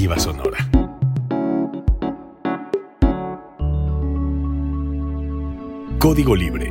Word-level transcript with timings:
Alternativa 0.00 0.18
Sonora. 0.18 0.58
Código 5.98 6.34
Libre. 6.34 6.70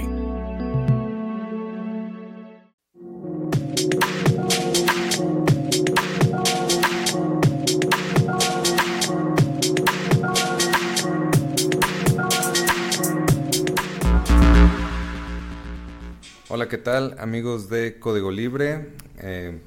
Hola, 16.47 16.67
¿qué 16.67 16.79
tal 16.79 17.15
amigos 17.19 17.69
de 17.69 17.99
Código 17.99 18.31
Libre? 18.31 18.95
Eh, 19.19 19.59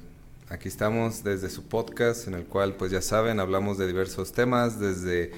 aquí 0.53 0.67
estamos 0.67 1.23
desde 1.23 1.49
su 1.49 1.63
podcast 1.63 2.27
en 2.27 2.35
el 2.35 2.45
cual, 2.45 2.75
pues 2.75 2.91
ya 2.91 3.01
saben, 3.01 3.39
hablamos 3.39 3.79
de 3.79 3.87
diversos 3.87 4.33
temas, 4.33 4.79
desde 4.79 5.31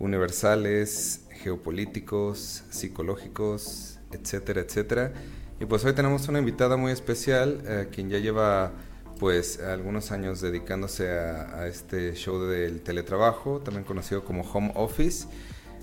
universales, 0.00 1.20
geopolíticos, 1.30 2.64
psicológicos, 2.70 4.00
etcétera, 4.10 4.62
etcétera. 4.62 5.12
Y 5.60 5.66
pues 5.66 5.84
hoy 5.84 5.92
tenemos 5.92 6.26
una 6.26 6.40
invitada 6.40 6.76
muy 6.76 6.90
especial, 6.90 7.62
eh, 7.64 7.86
quien 7.92 8.10
ya 8.10 8.18
lleva 8.18 8.72
pues 9.20 9.60
algunos 9.60 10.10
años 10.10 10.40
dedicándose 10.40 11.10
a, 11.10 11.68
este 11.68 12.14
show 12.16 12.40
del 12.40 12.80
teletrabajo, 12.80 13.60
también 13.60 13.84
conocido 13.84 14.24
como 14.24 14.42
Home 14.42 14.72
Office. 14.74 15.28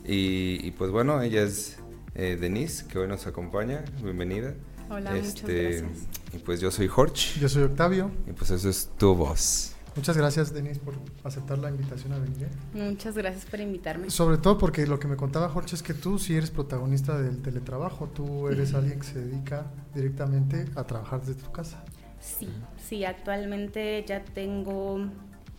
Y, 0.04 0.72
pues 0.72 0.92
bueno, 0.92 1.22
ella 1.22 1.44
es 1.44 1.78
eh, 2.16 2.38
Denise, 2.40 2.86
que 2.86 3.00
hoy 3.00 3.08
nos 3.08 3.28
acompaña. 3.28 3.86
Bienvenida. 4.04 4.54
Hola, 4.94 5.12
muchas 5.12 5.28
este, 5.28 5.64
gracias. 5.64 6.08
Y 6.34 6.38
pues 6.38 6.62
yo 6.62 6.70
soy 6.70 6.88
Jorge. 6.88 7.40
Yo 7.40 7.50
soy 7.50 7.64
Octavio. 7.64 8.12
Y 8.28 8.34
pues 8.34 8.52
eso 8.52 8.70
es 8.70 8.92
tu 8.98 9.16
voz. 9.16 9.74
Muchas 9.96 10.16
gracias, 10.16 10.54
Denise, 10.54 10.80
por 10.80 10.94
aceptar 11.23 11.58
la 11.58 11.70
invitación 11.70 12.14
a 12.14 12.20
venir. 12.20 12.48
Muchas 12.73 13.16
gracias 13.16 13.45
por 13.45 13.59
invitarme. 13.59 14.12
Sobre 14.12 14.38
todo 14.38 14.59
porque 14.59 14.86
lo 14.86 15.00
que 15.00 15.08
me 15.08 15.16
contaba 15.16 15.50
Jorge 15.50 15.76
es 15.76 15.82
que 15.82 15.95
tú 15.95 16.20
sí 16.20 16.36
eres 16.36 16.52
protagonista 16.52 17.20
del 17.20 17.42
teletrabajo. 17.42 18.08
Tú 18.08 18.48
eres 18.50 18.76
alguien 18.76 19.00
que 19.00 19.06
se 19.08 19.20
dedica 19.20 19.66
directamente 19.95 20.66
a 20.76 20.84
trabajar 20.84 21.22
desde 21.22 21.42
tu 21.42 21.52
casa. 21.52 21.84
Sí, 22.20 22.50
sí, 22.78 23.04
actualmente 23.04 24.06
ya 24.08 24.23
tengo, 24.23 25.08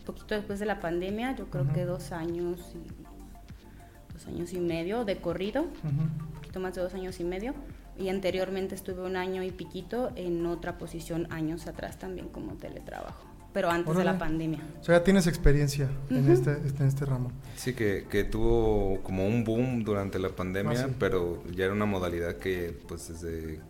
poquito 0.05 0.33
después 0.35 0.59
de 0.59 0.65
la 0.65 0.79
pandemia, 0.79 1.35
yo 1.35 1.49
creo 1.49 1.71
que 1.73 1.83
dos 1.83 2.11
años 2.11 2.59
y 2.73 4.13
dos 4.13 4.27
años 4.27 4.53
y 4.53 4.59
medio 4.59 5.03
de 5.05 5.17
corrido, 5.17 5.67
un 5.83 6.31
poquito 6.33 6.59
más 6.59 6.73
de 6.73 6.81
dos 6.81 6.93
años 6.93 7.19
y 7.19 7.23
medio 7.23 7.53
y 7.97 8.09
anteriormente 8.09 8.75
estuve 8.75 9.01
un 9.03 9.15
año 9.15 9.43
y 9.43 9.51
piquito 9.51 10.11
en 10.15 10.45
otra 10.45 10.77
posición 10.77 11.27
años 11.31 11.67
atrás 11.67 11.97
también 11.97 12.27
como 12.27 12.53
teletrabajo, 12.53 13.25
pero 13.53 13.69
antes 13.69 13.95
de 13.95 14.03
la 14.03 14.17
pandemia. 14.17 14.59
O 14.81 14.83
sea, 14.83 14.97
ya 14.97 15.03
tienes 15.03 15.27
experiencia 15.27 15.89
en, 16.09 16.29
este, 16.29 16.57
este, 16.65 16.83
en 16.83 16.89
este 16.89 17.05
ramo. 17.05 17.31
Sí, 17.55 17.73
que, 17.73 18.05
que, 18.09 18.23
tuvo 18.23 19.01
como 19.03 19.25
un 19.25 19.43
boom 19.43 19.83
durante 19.83 20.19
la 20.19 20.29
pandemia, 20.29 20.87
ah, 20.89 20.93
pero 20.99 21.43
ya 21.51 21.65
era 21.65 21.73
una 21.73 21.85
modalidad 21.85 22.37
que 22.37 22.77
pues 22.87 23.07
desde 23.07 23.61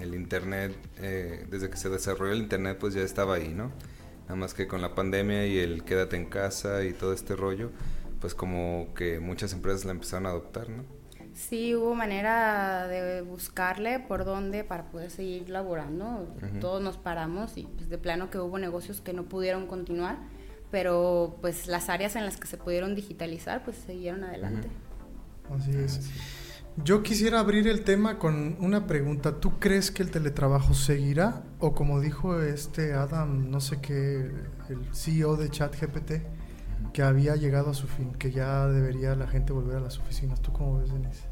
el 0.00 0.14
Internet, 0.14 0.74
eh, 0.98 1.46
desde 1.50 1.70
que 1.70 1.76
se 1.76 1.88
desarrolló 1.88 2.32
el 2.32 2.40
Internet 2.40 2.78
pues 2.80 2.94
ya 2.94 3.02
estaba 3.02 3.34
ahí, 3.34 3.54
¿no? 3.54 3.70
Nada 4.24 4.36
más 4.36 4.54
que 4.54 4.66
con 4.66 4.80
la 4.80 4.94
pandemia 4.94 5.46
y 5.46 5.58
el 5.58 5.84
quédate 5.84 6.16
en 6.16 6.26
casa 6.26 6.84
y 6.84 6.92
todo 6.92 7.12
este 7.12 7.36
rollo, 7.36 7.70
pues 8.20 8.34
como 8.34 8.88
que 8.94 9.20
muchas 9.20 9.52
empresas 9.52 9.84
la 9.84 9.92
empezaron 9.92 10.26
a 10.26 10.30
adoptar, 10.30 10.68
¿no? 10.68 10.99
Sí, 11.34 11.74
hubo 11.74 11.94
manera 11.94 12.86
de 12.88 13.22
buscarle 13.22 14.00
por 14.00 14.24
dónde 14.24 14.64
para 14.64 14.90
poder 14.90 15.10
seguir 15.10 15.48
laborando. 15.48 16.28
Todos 16.60 16.82
nos 16.82 16.96
paramos 16.96 17.56
y 17.56 17.64
pues, 17.64 17.88
de 17.88 17.98
plano 17.98 18.30
que 18.30 18.38
hubo 18.38 18.58
negocios 18.58 19.00
que 19.00 19.12
no 19.12 19.24
pudieron 19.24 19.66
continuar, 19.66 20.18
pero 20.70 21.38
pues 21.40 21.66
las 21.66 21.88
áreas 21.88 22.16
en 22.16 22.24
las 22.24 22.36
que 22.36 22.46
se 22.46 22.56
pudieron 22.56 22.94
digitalizar 22.94 23.64
pues 23.64 23.76
siguieron 23.76 24.24
adelante. 24.24 24.68
Así 25.50 25.72
es. 25.76 26.10
Yo 26.84 27.02
quisiera 27.02 27.40
abrir 27.40 27.68
el 27.68 27.82
tema 27.82 28.18
con 28.18 28.56
una 28.60 28.86
pregunta. 28.86 29.40
¿Tú 29.40 29.58
crees 29.58 29.90
que 29.90 30.02
el 30.02 30.10
teletrabajo 30.10 30.72
seguirá? 30.72 31.42
O 31.58 31.74
como 31.74 32.00
dijo 32.00 32.40
este 32.40 32.94
Adam, 32.94 33.50
no 33.50 33.60
sé 33.60 33.80
qué, 33.80 34.30
el 34.68 34.94
CEO 34.94 35.36
de 35.36 35.50
ChatGPT, 35.50 36.12
que 36.92 37.02
había 37.02 37.36
llegado 37.36 37.70
a 37.70 37.74
su 37.74 37.86
fin, 37.86 38.12
que 38.14 38.30
ya 38.30 38.66
debería 38.66 39.14
la 39.14 39.26
gente 39.26 39.52
volver 39.52 39.76
a 39.76 39.80
las 39.80 39.98
oficinas. 39.98 40.40
¿Tú 40.40 40.52
cómo 40.52 40.78
ves, 40.78 40.92
Denise? 40.92 41.22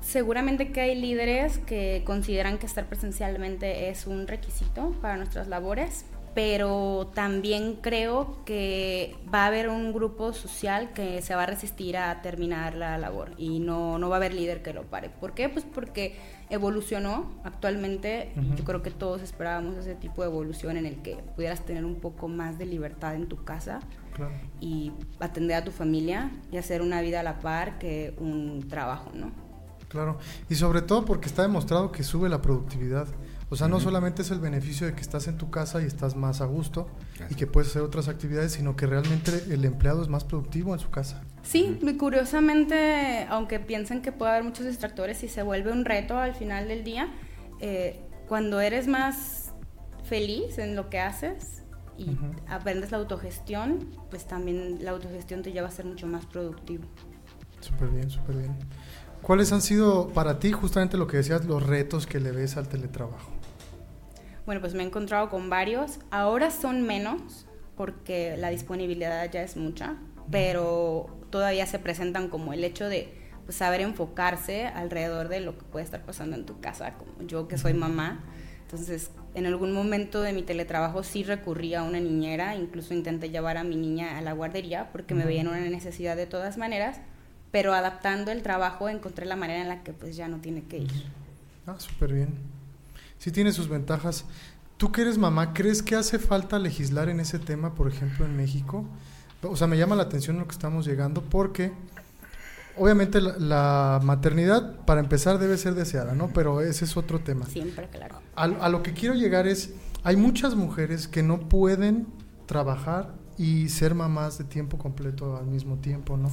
Seguramente 0.00 0.72
que 0.72 0.80
hay 0.80 0.94
líderes 0.94 1.58
que 1.58 2.02
consideran 2.06 2.58
que 2.58 2.66
estar 2.66 2.86
presencialmente 2.86 3.88
es 3.90 4.06
un 4.06 4.26
requisito 4.26 4.92
para 5.02 5.16
nuestras 5.16 5.48
labores, 5.48 6.04
pero 6.34 7.10
también 7.14 7.78
creo 7.80 8.44
que 8.44 9.16
va 9.34 9.42
a 9.42 9.46
haber 9.48 9.68
un 9.68 9.92
grupo 9.92 10.32
social 10.32 10.92
que 10.92 11.20
se 11.20 11.34
va 11.34 11.42
a 11.42 11.46
resistir 11.46 11.96
a 11.96 12.22
terminar 12.22 12.74
la 12.74 12.96
labor 12.96 13.32
y 13.36 13.58
no, 13.58 13.98
no 13.98 14.08
va 14.08 14.16
a 14.16 14.18
haber 14.18 14.34
líder 14.34 14.62
que 14.62 14.72
lo 14.72 14.84
pare. 14.84 15.10
¿Por 15.10 15.34
qué? 15.34 15.48
Pues 15.48 15.64
porque 15.64 16.16
evolucionó 16.48 17.32
actualmente. 17.44 18.32
Yo 18.56 18.64
creo 18.64 18.82
que 18.82 18.90
todos 18.90 19.20
esperábamos 19.20 19.76
ese 19.76 19.94
tipo 19.94 20.22
de 20.22 20.28
evolución 20.28 20.76
en 20.76 20.86
el 20.86 21.02
que 21.02 21.16
pudieras 21.34 21.64
tener 21.64 21.84
un 21.84 21.96
poco 21.96 22.28
más 22.28 22.56
de 22.56 22.66
libertad 22.66 23.14
en 23.14 23.26
tu 23.26 23.44
casa 23.44 23.80
y 24.60 24.92
atender 25.20 25.56
a 25.56 25.64
tu 25.64 25.70
familia 25.70 26.30
y 26.50 26.56
hacer 26.56 26.82
una 26.82 27.00
vida 27.00 27.20
a 27.20 27.22
la 27.22 27.40
par 27.40 27.78
que 27.78 28.14
un 28.18 28.66
trabajo, 28.68 29.10
¿no? 29.14 29.30
Claro, 29.88 30.18
y 30.50 30.54
sobre 30.54 30.82
todo 30.82 31.04
porque 31.04 31.26
está 31.26 31.42
demostrado 31.42 31.92
que 31.92 32.02
sube 32.02 32.28
la 32.28 32.42
productividad. 32.42 33.08
O 33.50 33.56
sea, 33.56 33.66
no 33.66 33.80
solamente 33.80 34.20
es 34.20 34.30
el 34.30 34.40
beneficio 34.40 34.86
de 34.86 34.92
que 34.92 35.00
estás 35.00 35.26
en 35.26 35.38
tu 35.38 35.50
casa 35.50 35.80
y 35.80 35.86
estás 35.86 36.14
más 36.14 36.42
a 36.42 36.44
gusto 36.44 36.86
y 37.30 37.34
que 37.34 37.46
puedes 37.46 37.70
hacer 37.70 37.80
otras 37.80 38.08
actividades, 38.08 38.52
sino 38.52 38.76
que 38.76 38.86
realmente 38.86 39.32
el 39.50 39.64
empleado 39.64 40.02
es 40.02 40.08
más 40.08 40.24
productivo 40.24 40.74
en 40.74 40.80
su 40.80 40.90
casa. 40.90 41.22
Sí, 41.42 41.78
curiosamente, 41.98 43.26
aunque 43.30 43.58
piensen 43.58 44.02
que 44.02 44.12
puede 44.12 44.32
haber 44.32 44.44
muchos 44.44 44.66
distractores 44.66 45.22
y 45.22 45.28
se 45.28 45.42
vuelve 45.42 45.72
un 45.72 45.86
reto 45.86 46.18
al 46.18 46.34
final 46.34 46.68
del 46.68 46.84
día, 46.84 47.08
eh, 47.60 47.98
cuando 48.28 48.60
eres 48.60 48.86
más 48.86 49.52
feliz 50.04 50.58
en 50.58 50.76
lo 50.76 50.90
que 50.90 51.00
haces 51.00 51.57
y 51.98 52.16
aprendes 52.48 52.92
la 52.92 52.98
autogestión, 52.98 53.88
pues 54.08 54.26
también 54.26 54.78
la 54.84 54.92
autogestión 54.92 55.42
te 55.42 55.52
lleva 55.52 55.68
a 55.68 55.70
ser 55.70 55.84
mucho 55.84 56.06
más 56.06 56.24
productivo. 56.26 56.84
Súper 57.60 57.88
bien, 57.88 58.08
súper 58.08 58.36
bien. 58.36 58.56
¿Cuáles 59.20 59.52
han 59.52 59.60
sido 59.60 60.08
para 60.10 60.38
ti 60.38 60.52
justamente 60.52 60.96
lo 60.96 61.08
que 61.08 61.18
decías, 61.18 61.44
los 61.44 61.66
retos 61.66 62.06
que 62.06 62.20
le 62.20 62.30
ves 62.30 62.56
al 62.56 62.68
teletrabajo? 62.68 63.32
Bueno, 64.46 64.60
pues 64.60 64.74
me 64.74 64.82
he 64.82 64.86
encontrado 64.86 65.28
con 65.28 65.50
varios. 65.50 65.98
Ahora 66.10 66.50
son 66.50 66.82
menos 66.82 67.46
porque 67.76 68.36
la 68.36 68.50
disponibilidad 68.50 69.30
ya 69.30 69.42
es 69.42 69.56
mucha, 69.56 69.96
pero 70.30 71.06
todavía 71.30 71.66
se 71.66 71.78
presentan 71.78 72.28
como 72.28 72.52
el 72.52 72.64
hecho 72.64 72.88
de 72.88 73.12
pues, 73.44 73.56
saber 73.56 73.80
enfocarse 73.80 74.66
alrededor 74.66 75.28
de 75.28 75.40
lo 75.40 75.58
que 75.58 75.64
puede 75.64 75.84
estar 75.84 76.02
pasando 76.02 76.36
en 76.36 76.46
tu 76.46 76.60
casa, 76.60 76.94
como 76.94 77.26
yo 77.26 77.48
que 77.48 77.58
soy 77.58 77.74
mamá. 77.74 78.24
Entonces, 78.62 79.10
en 79.34 79.46
algún 79.46 79.72
momento 79.72 80.20
de 80.22 80.32
mi 80.32 80.42
teletrabajo 80.42 81.02
sí 81.02 81.22
recurrí 81.22 81.74
a 81.74 81.82
una 81.82 82.00
niñera, 82.00 82.56
incluso 82.56 82.94
intenté 82.94 83.30
llevar 83.30 83.56
a 83.56 83.64
mi 83.64 83.76
niña 83.76 84.18
a 84.18 84.20
la 84.20 84.32
guardería 84.32 84.90
porque 84.92 85.14
me 85.14 85.24
veían 85.24 85.48
una 85.48 85.60
necesidad 85.60 86.16
de 86.16 86.26
todas 86.26 86.58
maneras 86.58 87.00
pero 87.50 87.74
adaptando 87.74 88.30
el 88.30 88.42
trabajo 88.42 88.88
encontré 88.88 89.26
la 89.26 89.36
manera 89.36 89.62
en 89.62 89.68
la 89.68 89.82
que 89.82 89.92
pues 89.92 90.16
ya 90.16 90.28
no 90.28 90.38
tiene 90.38 90.64
que 90.64 90.78
ir. 90.78 90.90
Ah, 91.66 91.76
súper 91.78 92.12
bien. 92.12 92.34
Sí 93.18 93.32
tiene 93.32 93.52
sus 93.52 93.68
ventajas. 93.68 94.24
¿Tú 94.76 94.92
que 94.92 95.02
eres 95.02 95.18
mamá, 95.18 95.54
crees 95.54 95.82
que 95.82 95.96
hace 95.96 96.18
falta 96.18 96.58
legislar 96.58 97.08
en 97.08 97.20
ese 97.20 97.38
tema, 97.38 97.74
por 97.74 97.88
ejemplo, 97.88 98.24
en 98.24 98.36
México? 98.36 98.84
O 99.42 99.56
sea, 99.56 99.66
me 99.66 99.76
llama 99.76 99.96
la 99.96 100.04
atención 100.04 100.38
lo 100.38 100.46
que 100.46 100.52
estamos 100.52 100.86
llegando 100.86 101.22
porque 101.22 101.72
obviamente 102.78 103.20
la, 103.20 104.00
maternidad, 104.02 104.76
para 104.84 105.00
empezar, 105.00 105.38
debe 105.38 105.56
ser 105.56 105.74
deseada, 105.74 106.14
¿no? 106.14 106.30
Pero 106.32 106.60
ese 106.60 106.84
es 106.84 106.96
otro 106.96 107.20
tema. 107.20 107.46
Siempre, 107.46 107.88
claro. 107.88 108.20
A, 108.36 108.44
a 108.44 108.68
lo 108.68 108.82
que 108.82 108.92
quiero 108.92 109.14
llegar 109.14 109.46
es, 109.46 109.74
hay 110.04 110.16
muchas 110.16 110.54
mujeres 110.54 111.08
que 111.08 111.22
no 111.22 111.48
pueden 111.48 112.06
trabajar 112.46 113.14
y 113.38 113.68
ser 113.68 113.94
mamás 113.94 114.36
de 114.36 114.44
tiempo 114.44 114.78
completo 114.78 115.36
al 115.36 115.46
mismo 115.46 115.76
tiempo, 115.76 116.16
¿no? 116.16 116.30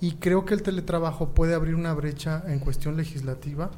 Y 0.00 0.12
creo 0.16 0.44
que 0.44 0.52
el 0.52 0.62
teletrabajo 0.62 1.30
puede 1.30 1.54
abrir 1.54 1.74
una 1.74 1.94
brecha 1.94 2.44
en 2.46 2.58
cuestión 2.58 2.96
legislativa 2.96 3.70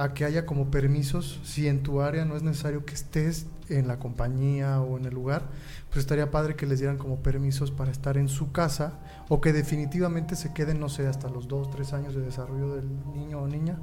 a 0.00 0.14
que 0.14 0.24
haya 0.24 0.46
como 0.46 0.70
permisos, 0.70 1.40
si 1.44 1.68
en 1.68 1.82
tu 1.82 2.00
área 2.00 2.24
no 2.24 2.34
es 2.34 2.42
necesario 2.42 2.86
que 2.86 2.94
estés 2.94 3.46
en 3.68 3.86
la 3.86 3.98
compañía 3.98 4.80
o 4.80 4.96
en 4.96 5.04
el 5.04 5.12
lugar, 5.12 5.42
pues 5.90 5.98
estaría 5.98 6.30
padre 6.30 6.56
que 6.56 6.64
les 6.64 6.78
dieran 6.78 6.96
como 6.96 7.18
permisos 7.18 7.70
para 7.70 7.90
estar 7.90 8.16
en 8.16 8.28
su 8.28 8.50
casa 8.50 8.98
o 9.28 9.42
que 9.42 9.52
definitivamente 9.52 10.36
se 10.36 10.54
queden, 10.54 10.80
no 10.80 10.88
sé, 10.88 11.06
hasta 11.06 11.28
los 11.28 11.48
dos, 11.48 11.70
tres 11.70 11.92
años 11.92 12.14
de 12.14 12.22
desarrollo 12.22 12.76
del 12.76 12.88
niño 13.12 13.42
o 13.42 13.46
niña. 13.46 13.76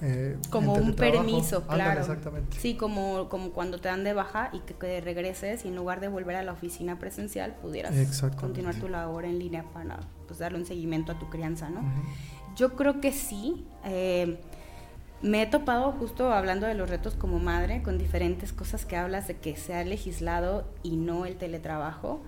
Eh, 0.00 0.36
como 0.50 0.74
un 0.74 0.94
permiso, 0.94 1.64
claro. 1.68 2.00
exactamente. 2.00 2.58
Sí, 2.58 2.74
como, 2.74 3.28
como 3.28 3.50
cuando 3.50 3.78
te 3.78 3.88
dan 3.88 4.02
de 4.02 4.14
baja 4.14 4.50
y 4.52 4.58
que, 4.58 5.00
regreses 5.00 5.64
y 5.64 5.68
en 5.68 5.76
lugar 5.76 6.00
de 6.00 6.08
volver 6.08 6.34
a 6.34 6.42
la 6.42 6.50
oficina 6.50 6.98
presencial 6.98 7.54
pudieras 7.62 7.94
continuar 8.34 8.74
tu 8.74 8.88
labor 8.88 9.24
en 9.24 9.38
línea 9.38 9.64
para 9.72 10.00
pues, 10.26 10.40
darle 10.40 10.58
un 10.58 10.66
seguimiento 10.66 11.12
a 11.12 11.18
tu 11.20 11.30
crianza, 11.30 11.70
¿no? 11.70 11.84
Yo 12.56 12.74
creo 12.74 13.00
que 13.00 13.12
sí. 13.12 13.64
Eh, 13.84 14.40
me 15.22 15.42
he 15.42 15.46
topado 15.46 15.92
justo 15.92 16.32
hablando 16.32 16.66
de 16.66 16.74
los 16.74 16.90
retos 16.90 17.14
como 17.14 17.38
madre 17.38 17.82
con 17.82 17.96
diferentes 17.96 18.52
cosas 18.52 18.84
que 18.84 18.96
hablas 18.96 19.28
de 19.28 19.36
que 19.36 19.56
se 19.56 19.74
ha 19.74 19.84
legislado 19.84 20.66
y 20.82 20.96
no 20.96 21.26
el 21.26 21.36
teletrabajo. 21.36 22.22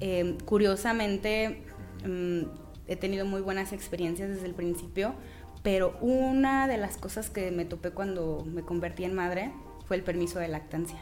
Em, 0.00 0.36
curiosamente, 0.38 1.62
mm, 2.04 2.42
he 2.88 2.96
tenido 2.96 3.24
muy 3.24 3.40
buenas 3.40 3.72
experiencias 3.72 4.28
desde 4.28 4.46
el 4.46 4.54
principio, 4.54 5.14
pero 5.62 5.96
una 6.00 6.66
de 6.66 6.78
las 6.78 6.96
cosas 6.96 7.30
que 7.30 7.52
me 7.52 7.64
topé 7.64 7.92
cuando 7.92 8.44
me 8.44 8.62
convertí 8.62 9.04
en 9.04 9.14
madre 9.14 9.52
fue 9.86 9.96
el 9.96 10.02
permiso 10.02 10.40
de 10.40 10.48
lactancia. 10.48 10.98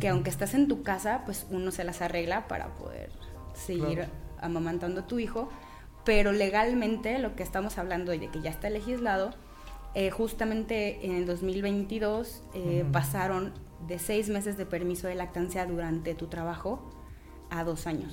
Que 0.00 0.08
aunque 0.08 0.30
estás 0.30 0.54
en 0.54 0.66
tu 0.66 0.82
casa, 0.82 1.22
pues 1.26 1.46
uno 1.50 1.70
se 1.70 1.84
las 1.84 2.00
arregla 2.00 2.48
para 2.48 2.74
poder 2.74 3.10
seguir 3.52 4.06
amamantando 4.40 5.02
a 5.02 5.06
tu 5.06 5.18
hijo, 5.18 5.50
pero 6.04 6.32
legalmente 6.32 7.18
lo 7.18 7.36
que 7.36 7.42
estamos 7.42 7.76
hablando 7.76 8.12
de 8.12 8.28
que 8.28 8.40
ya 8.40 8.50
está 8.50 8.70
legislado, 8.70 9.30
eh, 9.94 10.10
justamente 10.10 11.06
en 11.06 11.14
el 11.14 11.26
2022 11.26 12.42
eh, 12.54 12.84
pasaron 12.90 13.52
de 13.86 13.98
seis 13.98 14.28
meses 14.28 14.56
de 14.56 14.66
permiso 14.66 15.06
de 15.06 15.14
lactancia 15.14 15.66
durante 15.66 16.14
tu 16.14 16.26
trabajo 16.26 16.90
a 17.50 17.64
dos 17.64 17.86
años. 17.86 18.12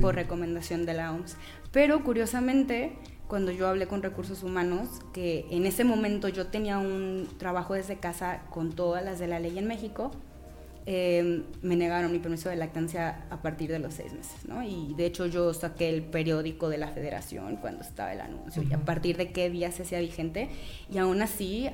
Por 0.00 0.14
recomendación 0.14 0.86
de 0.86 0.94
la 0.94 1.12
OMS. 1.12 1.36
Pero 1.72 2.04
curiosamente, 2.04 2.96
cuando 3.26 3.50
yo 3.50 3.68
hablé 3.68 3.86
con 3.86 4.02
recursos 4.02 4.42
humanos, 4.42 5.00
que 5.12 5.46
en 5.50 5.66
ese 5.66 5.84
momento 5.84 6.28
yo 6.28 6.46
tenía 6.46 6.78
un 6.78 7.28
trabajo 7.38 7.74
desde 7.74 7.98
casa 7.98 8.42
con 8.50 8.72
todas 8.72 9.04
las 9.04 9.18
de 9.18 9.26
la 9.26 9.40
ley 9.40 9.58
en 9.58 9.66
México, 9.66 10.12
eh, 10.90 11.44
me 11.60 11.76
negaron 11.76 12.10
mi 12.10 12.18
permiso 12.18 12.48
de 12.48 12.56
lactancia 12.56 13.26
a 13.28 13.42
partir 13.42 13.70
de 13.70 13.78
los 13.78 13.92
seis 13.92 14.14
meses, 14.14 14.46
¿no? 14.48 14.62
Y 14.62 14.94
de 14.94 15.04
hecho 15.04 15.26
yo 15.26 15.52
saqué 15.52 15.90
el 15.90 16.02
periódico 16.02 16.70
de 16.70 16.78
la 16.78 16.88
federación 16.88 17.56
cuando 17.56 17.82
estaba 17.82 18.14
el 18.14 18.22
anuncio 18.22 18.62
y 18.62 18.72
a 18.72 18.78
partir 18.78 19.18
de 19.18 19.30
qué 19.30 19.50
día 19.50 19.70
se 19.70 19.82
hacía 19.82 20.00
vigente 20.00 20.48
y 20.90 20.96
aún 20.96 21.20
así 21.20 21.68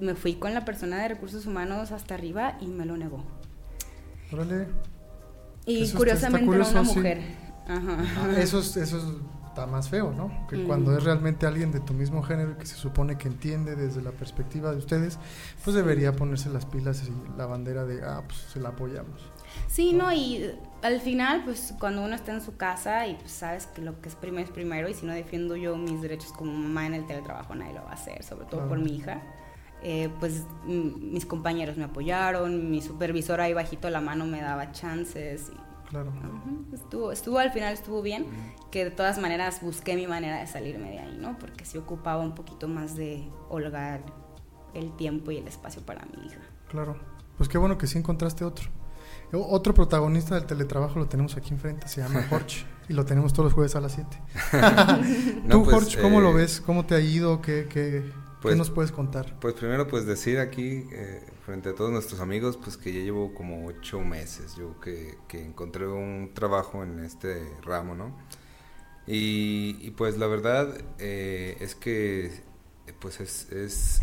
me 0.00 0.16
fui 0.16 0.34
con 0.34 0.52
la 0.52 0.64
persona 0.64 1.00
de 1.00 1.06
recursos 1.06 1.46
humanos 1.46 1.92
hasta 1.92 2.14
arriba 2.14 2.58
y 2.60 2.66
me 2.66 2.84
lo 2.86 2.96
negó. 2.96 3.22
Órale. 4.32 4.66
Y 5.64 5.88
curiosamente 5.92 6.52
era 6.52 6.66
una 6.66 6.82
mujer. 6.82 7.20
Ajá. 7.68 8.04
Ah, 8.18 8.34
eso 8.36 8.58
es, 8.58 8.76
eso 8.76 9.20
está 9.56 9.66
más 9.66 9.88
feo, 9.88 10.12
¿no? 10.12 10.46
Que 10.48 10.64
cuando 10.64 10.96
es 10.96 11.02
realmente 11.02 11.46
alguien 11.46 11.72
de 11.72 11.80
tu 11.80 11.94
mismo 11.94 12.22
género 12.22 12.58
que 12.58 12.66
se 12.66 12.76
supone 12.76 13.16
que 13.16 13.26
entiende 13.26 13.74
desde 13.74 14.02
la 14.02 14.10
perspectiva 14.10 14.70
de 14.70 14.76
ustedes, 14.76 15.18
pues 15.64 15.74
debería 15.74 16.12
ponerse 16.12 16.50
las 16.50 16.66
pilas 16.66 17.02
y 17.08 17.38
la 17.38 17.46
bandera 17.46 17.86
de, 17.86 18.04
ah, 18.04 18.22
pues 18.26 18.38
se 18.52 18.60
la 18.60 18.70
apoyamos. 18.70 19.22
Sí, 19.66 19.94
no, 19.94 20.12
y 20.12 20.50
al 20.82 21.00
final, 21.00 21.42
pues 21.44 21.72
cuando 21.78 22.02
uno 22.02 22.14
está 22.14 22.34
en 22.34 22.42
su 22.42 22.56
casa 22.58 23.06
y 23.06 23.14
pues, 23.14 23.32
sabes 23.32 23.66
que 23.66 23.80
lo 23.80 23.98
que 24.02 24.10
es 24.10 24.14
primero 24.14 24.44
es 24.44 24.52
primero 24.52 24.90
y 24.90 24.94
si 24.94 25.06
no 25.06 25.14
defiendo 25.14 25.56
yo 25.56 25.74
mis 25.76 26.02
derechos 26.02 26.32
como 26.32 26.52
mamá 26.52 26.86
en 26.86 26.92
el 26.92 27.06
teletrabajo, 27.06 27.54
nadie 27.54 27.72
lo 27.72 27.82
va 27.82 27.92
a 27.92 27.94
hacer, 27.94 28.22
sobre 28.22 28.44
todo 28.46 28.68
por 28.68 28.78
mi 28.78 28.94
hija. 28.94 29.22
Eh, 29.82 30.10
pues 30.20 30.44
mis 30.66 31.24
compañeros 31.24 31.78
me 31.78 31.84
apoyaron, 31.84 32.70
mi 32.70 32.82
supervisor 32.82 33.40
ahí 33.40 33.54
bajito 33.54 33.88
la 33.88 34.00
mano 34.00 34.26
me 34.26 34.40
daba 34.40 34.72
chances 34.72 35.50
y 35.54 35.65
Claro. 35.88 36.12
Estuvo, 36.72 37.12
estuvo 37.12 37.38
al 37.38 37.52
final 37.52 37.72
estuvo 37.72 38.02
bien, 38.02 38.26
que 38.70 38.84
de 38.84 38.90
todas 38.90 39.18
maneras 39.18 39.60
busqué 39.62 39.94
mi 39.94 40.06
manera 40.06 40.40
de 40.40 40.46
salirme 40.46 40.90
de 40.90 40.98
ahí, 40.98 41.18
¿no? 41.20 41.38
Porque 41.38 41.64
sí 41.64 41.78
ocupaba 41.78 42.22
un 42.22 42.34
poquito 42.34 42.68
más 42.68 42.96
de 42.96 43.28
holgar 43.48 44.02
el 44.74 44.94
tiempo 44.96 45.30
y 45.30 45.38
el 45.38 45.48
espacio 45.48 45.82
para 45.82 46.04
mi 46.06 46.26
hija. 46.26 46.40
Claro. 46.68 46.96
Pues 47.36 47.48
qué 47.48 47.58
bueno 47.58 47.78
que 47.78 47.86
sí 47.86 47.98
encontraste 47.98 48.44
otro. 48.44 48.68
Otro 49.32 49.74
protagonista 49.74 50.36
del 50.36 50.46
teletrabajo 50.46 50.98
lo 50.98 51.06
tenemos 51.06 51.36
aquí 51.36 51.52
enfrente, 51.52 51.88
se 51.88 52.00
llama 52.00 52.24
Jorge, 52.30 52.64
y 52.88 52.92
lo 52.92 53.04
tenemos 53.04 53.32
todos 53.32 53.46
los 53.46 53.52
jueves 53.54 53.74
a 53.76 53.80
las 53.80 53.92
7. 53.92 54.22
Tú, 55.50 55.64
pues, 55.64 55.74
Jorge, 55.74 56.00
¿cómo 56.00 56.20
lo 56.20 56.30
eh, 56.30 56.34
ves? 56.34 56.60
¿Cómo 56.60 56.86
te 56.86 56.94
ha 56.94 57.00
ido? 57.00 57.42
¿Qué, 57.42 57.66
qué, 57.68 58.04
¿qué 58.04 58.12
pues, 58.40 58.56
nos 58.56 58.70
puedes 58.70 58.92
contar? 58.92 59.38
Pues 59.40 59.54
primero, 59.54 59.88
pues 59.88 60.06
decir 60.06 60.38
aquí, 60.38 60.84
eh, 60.92 61.26
frente 61.46 61.68
a 61.68 61.74
todos 61.76 61.92
nuestros 61.92 62.18
amigos, 62.20 62.56
pues 62.56 62.76
que 62.76 62.92
ya 62.92 63.00
llevo 63.00 63.32
como 63.32 63.66
ocho 63.68 64.00
meses 64.00 64.56
yo 64.56 64.80
que, 64.80 65.14
que 65.28 65.40
encontré 65.40 65.86
un 65.86 66.32
trabajo 66.34 66.82
en 66.82 66.98
este 67.04 67.40
ramo, 67.62 67.94
¿no? 67.94 68.16
Y, 69.06 69.92
pues 69.92 70.18
la 70.18 70.26
verdad 70.26 70.76
eh, 70.98 71.56
es 71.60 71.76
que 71.76 72.32
pues 72.98 73.20
es, 73.20 73.52
es, 73.52 74.02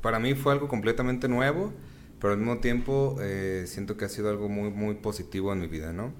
para 0.00 0.18
mí 0.18 0.34
fue 0.34 0.52
algo 0.52 0.66
completamente 0.66 1.28
nuevo, 1.28 1.72
pero 2.18 2.32
al 2.32 2.40
mismo 2.40 2.58
tiempo 2.58 3.18
eh, 3.20 3.66
siento 3.68 3.96
que 3.96 4.06
ha 4.06 4.08
sido 4.08 4.28
algo 4.28 4.48
muy, 4.48 4.70
muy 4.70 4.96
positivo 4.96 5.52
en 5.52 5.60
mi 5.60 5.68
vida, 5.68 5.92
¿no? 5.92 6.12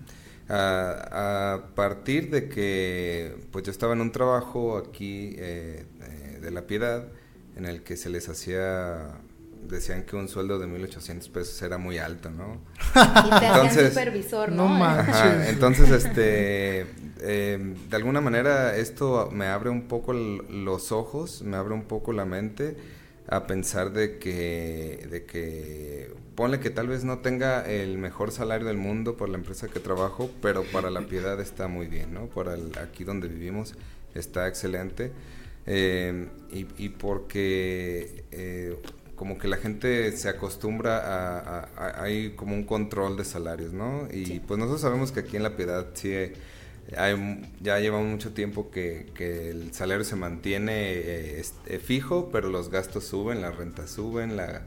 A, 0.49 1.55
a 1.55 1.75
partir 1.75 2.31
de 2.31 2.49
que 2.49 3.49
pues 3.51 3.65
yo 3.65 3.73
estaba 3.73 3.95
en 3.95 4.01
un 4.03 4.13
trabajo 4.13 4.77
aquí 4.77 5.35
eh, 5.37 5.85
de 6.41 6.51
la 6.53 6.69
piedad 6.69 7.09
en 7.57 7.65
el 7.65 7.83
que 7.83 7.97
se 7.97 8.09
les 8.09 8.29
hacía 8.29 9.19
decían 9.69 10.05
que 10.05 10.17
un 10.17 10.29
sueldo 10.29 10.59
de 10.59 10.67
1800 10.67 11.29
pesos 11.29 11.61
era 11.63 11.79
muy 11.79 11.99
alto, 11.99 12.31
¿no? 12.31 12.61
Y 12.95 13.41
te 13.41 13.47
entonces, 13.47 13.89
supervisor, 13.89 14.53
¿no? 14.53 14.79
entonces, 15.47 15.91
este, 15.91 16.81
em, 17.21 17.75
de 17.89 17.97
alguna 17.97 18.21
manera 18.21 18.77
esto 18.77 19.31
me 19.33 19.47
abre 19.47 19.71
un 19.71 19.89
poco 19.89 20.13
los 20.13 20.93
ojos, 20.93 21.43
me 21.43 21.57
abre 21.57 21.75
un 21.75 21.85
poco 21.85 22.13
la 22.13 22.25
mente 22.25 22.77
a 23.29 23.47
pensar 23.47 23.93
de 23.93 24.19
que, 24.19 25.07
de 25.11 25.25
que, 25.25 26.13
ponle 26.35 26.61
que 26.61 26.71
tal 26.71 26.89
vez 26.89 27.05
no 27.05 27.19
tenga 27.19 27.63
el 27.63 27.97
mejor 27.99 28.33
salario 28.33 28.67
del 28.67 28.77
mundo 28.77 29.17
por 29.17 29.29
la 29.29 29.37
empresa 29.37 29.69
que 29.69 29.81
trabajo, 29.81 30.31
pero 30.43 30.63
para 30.65 30.91
la 30.91 31.03
piedad 31.03 31.41
está 31.41 31.69
muy 31.69 31.87
bien, 31.87 32.13
¿no? 32.13 32.27
Para 32.27 32.55
aquí 32.83 33.05
donde 33.05 33.29
vivimos 33.29 33.75
está 34.15 34.47
excelente. 34.47 35.13
Em, 35.67 36.29
y, 36.53 36.67
y, 36.77 36.89
porque 36.91 38.25
eh, 38.31 38.77
como 39.17 39.39
que 39.39 39.49
la 39.49 39.57
gente 39.57 40.11
se 40.17 40.29
acostumbra 40.29 40.99
a, 40.99 42.03
hay 42.03 42.31
como 42.31 42.55
un 42.55 42.65
control 42.65 43.17
de 43.17 43.25
salarios, 43.25 43.73
¿no? 43.73 44.09
Y 44.13 44.41
pues 44.41 44.59
nosotros 44.59 44.81
sabemos 44.81 45.13
que 45.13 45.21
aquí 45.21 45.37
en 45.37 45.43
La 45.43 45.57
Piedad 45.57 45.87
sí 45.95 46.13
hay, 46.97 47.53
ya 47.61 47.79
llevamos 47.79 48.09
mucho 48.09 48.33
tiempo 48.33 48.71
que, 48.71 49.07
el 49.51 49.73
salario 49.73 50.05
se 50.05 50.17
mantiene 50.17 50.93
eh, 50.93 51.41
este, 51.41 51.79
fijo, 51.79 52.31
pero 52.33 52.49
los 52.49 52.71
gastos 52.71 53.05
suben, 53.05 53.41
las 53.41 53.57
rentas 53.57 53.91
suben, 53.91 54.37
la, 54.37 54.63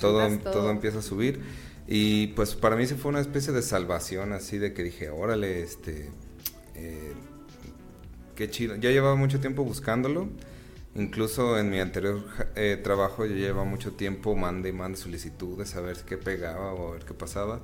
todo, 0.00 0.26
todo, 0.38 0.70
empieza 0.70 0.98
a 0.98 1.02
subir. 1.02 1.40
Y 1.86 2.28
pues 2.28 2.54
para 2.54 2.76
mí 2.76 2.86
sí 2.86 2.94
fue 2.94 3.10
una 3.10 3.20
especie 3.20 3.52
de 3.52 3.62
salvación, 3.62 4.32
así 4.32 4.58
de 4.58 4.72
que 4.72 4.82
dije, 4.82 5.10
órale, 5.10 5.62
este, 5.62 6.08
eh, 6.76 7.12
qué 8.36 8.48
chido. 8.48 8.76
Ya 8.76 8.90
llevaba 8.90 9.16
mucho 9.16 9.40
tiempo 9.40 9.64
buscándolo 9.64 10.28
Incluso 10.94 11.58
en 11.58 11.70
mi 11.70 11.80
anterior 11.80 12.22
eh, 12.54 12.78
trabajo 12.82 13.24
yo 13.24 13.34
llevaba 13.34 13.64
mucho 13.64 13.92
tiempo 13.92 14.36
mande 14.36 14.68
y 14.68 14.72
mande 14.72 14.98
solicitudes 14.98 15.74
a 15.74 15.80
ver 15.80 15.96
qué 16.06 16.18
pegaba 16.18 16.74
o 16.74 16.90
a 16.90 16.92
ver 16.92 17.04
qué 17.04 17.14
pasaba. 17.14 17.60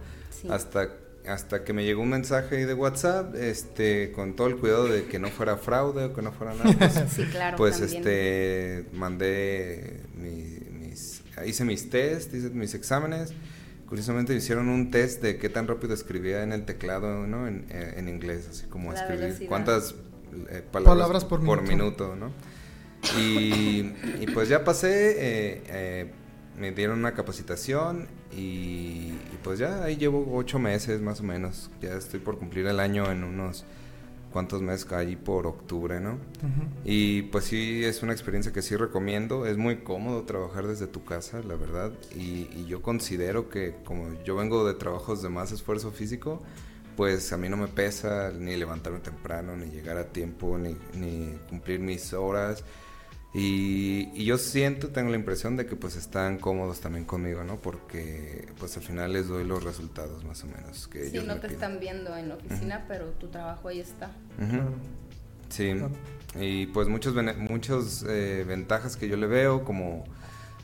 Hasta, 0.49 0.89
hasta 1.27 1.63
que 1.63 1.75
me 1.75 1.85
llegó 1.85 2.01
un 2.01 2.09
mensaje 2.09 2.65
de 2.65 2.73
WhatsApp 2.73 3.35
este, 3.35 4.13
con 4.13 4.35
todo 4.35 4.47
el 4.47 4.57
cuidado 4.57 4.87
de 4.87 5.05
que 5.05 5.19
no 5.19 5.29
fuera 5.29 5.59
fraude 5.59 6.05
o 6.05 6.15
que 6.15 6.23
no 6.23 6.33
fuera 6.33 6.55
nada. 6.55 6.73
Pues, 6.79 7.05
sí, 7.15 7.25
claro, 7.25 7.59
pues 7.59 7.81
este, 7.81 8.87
mandé 8.95 10.05
mis, 10.15 11.23
hice 11.45 11.65
mis 11.67 11.91
test, 11.91 12.33
hice 12.33 12.49
mis 12.49 12.73
exámenes. 12.75 13.35
Curiosamente 13.87 14.33
me 14.33 14.39
hicieron 14.39 14.69
un 14.69 14.91
test 14.91 15.21
de 15.23 15.37
qué 15.37 15.51
tan 15.51 15.67
rápido 15.67 15.93
escribía 15.93 16.43
en 16.43 16.53
el 16.53 16.65
teclado, 16.65 17.27
¿no? 17.27 17.47
En, 17.47 17.67
eh, 17.69 18.03
inglés, 18.09 18.49
así 18.51 18.67
como 18.67 18.93
escribir 18.95 19.47
cuántas 19.49 19.95
eh, 20.51 20.63
palabras, 20.71 21.27
por, 21.27 21.45
por 21.45 21.63
minuto, 21.63 22.17
¿no? 22.17 22.33
Y, 23.17 24.27
pues 24.35 24.49
ya 24.49 24.65
pasé, 24.65 25.11
eh, 25.11 25.63
eh, 25.69 26.11
me 26.59 26.73
dieron 26.73 26.99
una 26.99 27.15
capacitación 27.15 28.09
y, 28.37 29.13
pues 29.43 29.59
ya 29.59 29.85
ahí 29.85 29.97
llevo 29.97 30.29
ocho 30.35 30.59
meses 30.59 31.01
más 31.01 31.21
o 31.21 31.23
menos. 31.23 31.71
Ya 31.81 31.95
estoy 31.95 32.21
por 32.21 32.39
cumplir 32.39 32.67
el 32.67 32.81
año 32.81 33.11
en 33.11 33.25
unos 33.25 33.65
cuantos 34.33 34.61
meses 34.61 34.91
ahí 34.93 35.17
por 35.17 35.47
octubre, 35.47 36.01
¿no? 36.01 36.19
Y 36.85 37.23
pues 37.23 37.45
sí, 37.45 37.85
es 37.85 38.03
una 38.03 38.13
experiencia 38.13 38.53
que 38.53 38.63
sí 38.63 38.77
recomiendo. 38.77 39.47
Es 39.47 39.57
muy 39.57 39.79
cómodo 39.79 40.23
trabajar 40.25 40.67
desde 40.67 40.87
tu 40.87 41.05
casa, 41.05 41.41
la 41.43 41.55
verdad. 41.55 41.93
Y, 42.15 42.49
y 42.53 42.67
yo 42.69 42.83
considero 42.83 43.49
que 43.49 43.77
como 43.85 44.23
yo 44.25 44.37
vengo 44.37 44.67
de 44.67 44.75
trabajos 44.75 45.23
de 45.23 45.31
más 45.31 45.53
esfuerzo 45.53 45.91
físico, 45.93 46.43
pues 46.99 47.33
a 47.33 47.37
mí 47.37 47.49
no 47.49 47.57
me 47.57 47.69
pesa 47.69 48.33
ni 48.37 48.57
levantarme 48.57 48.99
temprano, 48.99 49.57
ni 49.57 49.71
llegar 49.71 49.97
a 49.97 50.09
tiempo, 50.09 50.59
ni, 50.59 50.77
ni 50.95 51.39
cumplir 51.49 51.79
mis 51.79 52.13
horas. 52.13 52.65
Y, 53.35 54.25
yo 54.25 54.39
siento, 54.39 54.89
tengo 54.89 55.11
la 55.11 55.17
impresión 55.17 55.57
de 55.57 55.67
que 55.67 55.77
pues 55.77 55.97
están 55.97 56.39
cómodos 56.39 56.81
también 56.81 57.05
conmigo, 57.05 57.45
¿no? 57.45 57.57
Porque 57.57 58.49
pues 58.59 58.77
al 58.77 58.83
final 58.83 59.13
les 59.13 59.29
doy 59.29 59.45
los 59.45 59.63
resultados 59.63 60.25
más 60.25 60.43
o 60.45 60.47
menos 60.47 60.89
que 60.89 61.11
sí, 61.11 61.19
no 61.19 61.39
te 61.39 61.49
están 61.49 61.79
viendo 61.79 62.17
en 62.17 62.31
la 62.31 62.37
oficina, 62.37 62.87
pero 62.89 63.07
tu 63.13 63.29
trabajo 63.29 63.69
ahí 63.69 63.81
está. 63.81 64.11
Sí, 65.51 65.75
y 66.39 66.67
pues 66.67 66.89
muchos 66.89 67.15
muchos 67.37 68.05
eh, 68.09 68.45
ventajas 68.47 68.97
que 68.97 69.09
yo 69.09 69.17
le 69.17 69.27
veo, 69.27 69.65
como 69.65 70.05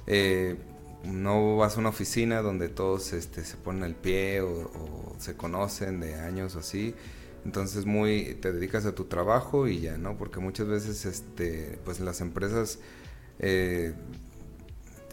eh, 0.06 0.56
no 1.04 1.56
vas 1.56 1.76
a 1.76 1.80
una 1.80 1.90
oficina 1.90 2.40
donde 2.40 2.68
todos 2.70 3.12
este, 3.12 3.44
se 3.44 3.56
ponen 3.56 3.84
el 3.84 3.94
pie 3.94 4.40
o, 4.40 4.48
o 4.50 5.16
se 5.18 5.36
conocen 5.36 6.00
de 6.00 6.14
años 6.14 6.56
o 6.56 6.60
así 6.60 6.94
entonces 7.44 7.86
muy 7.86 8.36
te 8.40 8.52
dedicas 8.52 8.86
a 8.86 8.94
tu 8.94 9.04
trabajo 9.04 9.68
y 9.68 9.80
ya, 9.80 9.98
¿no? 9.98 10.16
Porque 10.16 10.40
muchas 10.40 10.66
veces 10.66 11.04
este 11.04 11.78
pues 11.84 12.00
las 12.00 12.20
empresas 12.20 12.78
eh, 13.38 13.94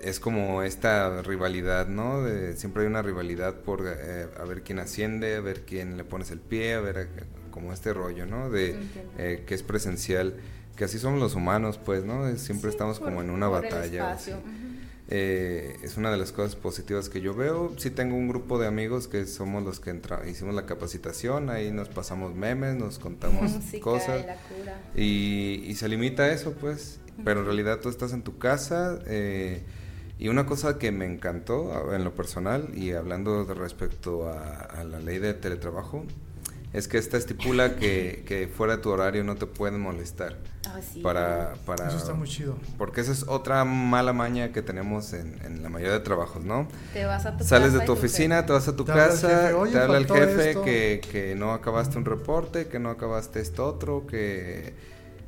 es 0.01 0.19
como 0.19 0.63
esta 0.63 1.21
rivalidad, 1.21 1.87
¿no? 1.87 2.23
De, 2.23 2.55
siempre 2.57 2.83
hay 2.83 2.87
una 2.87 3.01
rivalidad 3.01 3.55
por 3.55 3.83
eh, 3.85 4.27
a 4.39 4.43
ver 4.45 4.63
quién 4.63 4.79
asciende, 4.79 5.35
a 5.35 5.41
ver 5.41 5.61
quién 5.65 5.97
le 5.97 6.03
pones 6.03 6.31
el 6.31 6.39
pie, 6.39 6.73
a 6.73 6.79
ver 6.79 7.09
como 7.51 7.73
este 7.73 7.93
rollo, 7.93 8.25
¿no? 8.25 8.49
De 8.49 8.75
eh, 9.17 9.43
que 9.45 9.53
es 9.53 9.63
presencial, 9.63 10.35
que 10.75 10.85
así 10.85 10.97
somos 10.97 11.19
los 11.19 11.35
humanos, 11.35 11.79
pues, 11.83 12.03
¿no? 12.03 12.35
Siempre 12.37 12.69
estamos 12.69 12.99
como 12.99 13.21
en 13.21 13.29
una 13.29 13.47
batalla. 13.47 14.17
Eh, 15.13 15.75
es 15.83 15.97
una 15.97 16.09
de 16.09 16.15
las 16.15 16.31
cosas 16.31 16.55
positivas 16.55 17.09
que 17.09 17.19
yo 17.19 17.33
veo. 17.33 17.73
Sí 17.77 17.91
tengo 17.91 18.15
un 18.15 18.29
grupo 18.29 18.57
de 18.57 18.65
amigos 18.65 19.09
que 19.09 19.25
somos 19.25 19.61
los 19.61 19.81
que 19.81 19.99
hicimos 20.25 20.55
la 20.55 20.65
capacitación, 20.65 21.49
ahí 21.49 21.69
nos 21.69 21.89
pasamos 21.89 22.33
memes, 22.33 22.75
nos 22.75 22.97
contamos 22.97 23.51
cosas. 23.81 24.25
Y, 24.95 25.63
y, 25.65 25.75
se 25.75 25.89
limita 25.89 26.23
a 26.23 26.31
eso, 26.31 26.53
pues. 26.53 27.01
Pero 27.25 27.41
en 27.41 27.45
realidad 27.45 27.81
tú 27.81 27.89
estás 27.89 28.13
en 28.13 28.21
tu 28.21 28.37
casa. 28.37 28.99
Eh, 29.05 29.63
y 30.17 30.29
una 30.29 30.45
cosa 30.45 30.77
que 30.77 30.93
me 30.93 31.05
encantó 31.05 31.93
en 31.93 32.05
lo 32.05 32.15
personal 32.15 32.69
y 32.73 32.91
hablando 32.91 33.43
de 33.43 33.53
respecto 33.53 34.29
a, 34.29 34.81
la 34.85 34.99
ley 34.99 35.19
de 35.19 35.33
teletrabajo, 35.33 36.05
es 36.73 36.87
que 36.87 36.97
esta 36.97 37.17
estipula 37.17 37.75
que, 37.75 38.23
que, 38.25 38.47
fuera 38.47 38.77
de 38.77 38.81
tu 38.81 38.89
horario 38.89 39.23
no 39.23 39.35
te 39.35 39.45
pueden 39.45 39.79
molestar. 39.81 40.37
Ah, 40.67 40.79
sí. 40.81 41.01
Para, 41.01 41.55
para, 41.65 41.87
Eso 41.87 41.97
está 41.97 42.13
muy 42.13 42.27
chido. 42.27 42.55
Porque 42.77 43.01
esa 43.01 43.11
es 43.11 43.25
otra 43.27 43.65
mala 43.65 44.13
maña 44.13 44.53
que 44.53 44.61
tenemos 44.61 45.11
en, 45.13 45.39
en 45.43 45.63
la 45.63 45.69
mayoría 45.69 45.93
de 45.93 45.99
trabajos, 45.99 46.45
¿no? 46.45 46.67
Te 46.93 47.05
vas 47.05 47.25
a 47.25 47.35
tu 47.35 47.43
Sales 47.43 47.73
de 47.73 47.81
tu 47.81 47.91
oficina, 47.91 48.45
te 48.45 48.53
vas 48.53 48.67
a 48.67 48.75
tu 48.75 48.85
casa, 48.85 49.51
te 49.71 49.79
habla 49.79 49.97
el 49.97 50.07
jefe 50.07 50.61
que, 50.63 51.01
que 51.11 51.35
no 51.35 51.53
acabaste 51.53 51.97
un 51.97 52.05
reporte, 52.05 52.67
que 52.67 52.79
no 52.79 52.89
acabaste 52.89 53.41
esto 53.41 53.67
otro, 53.67 54.07
que 54.07 54.73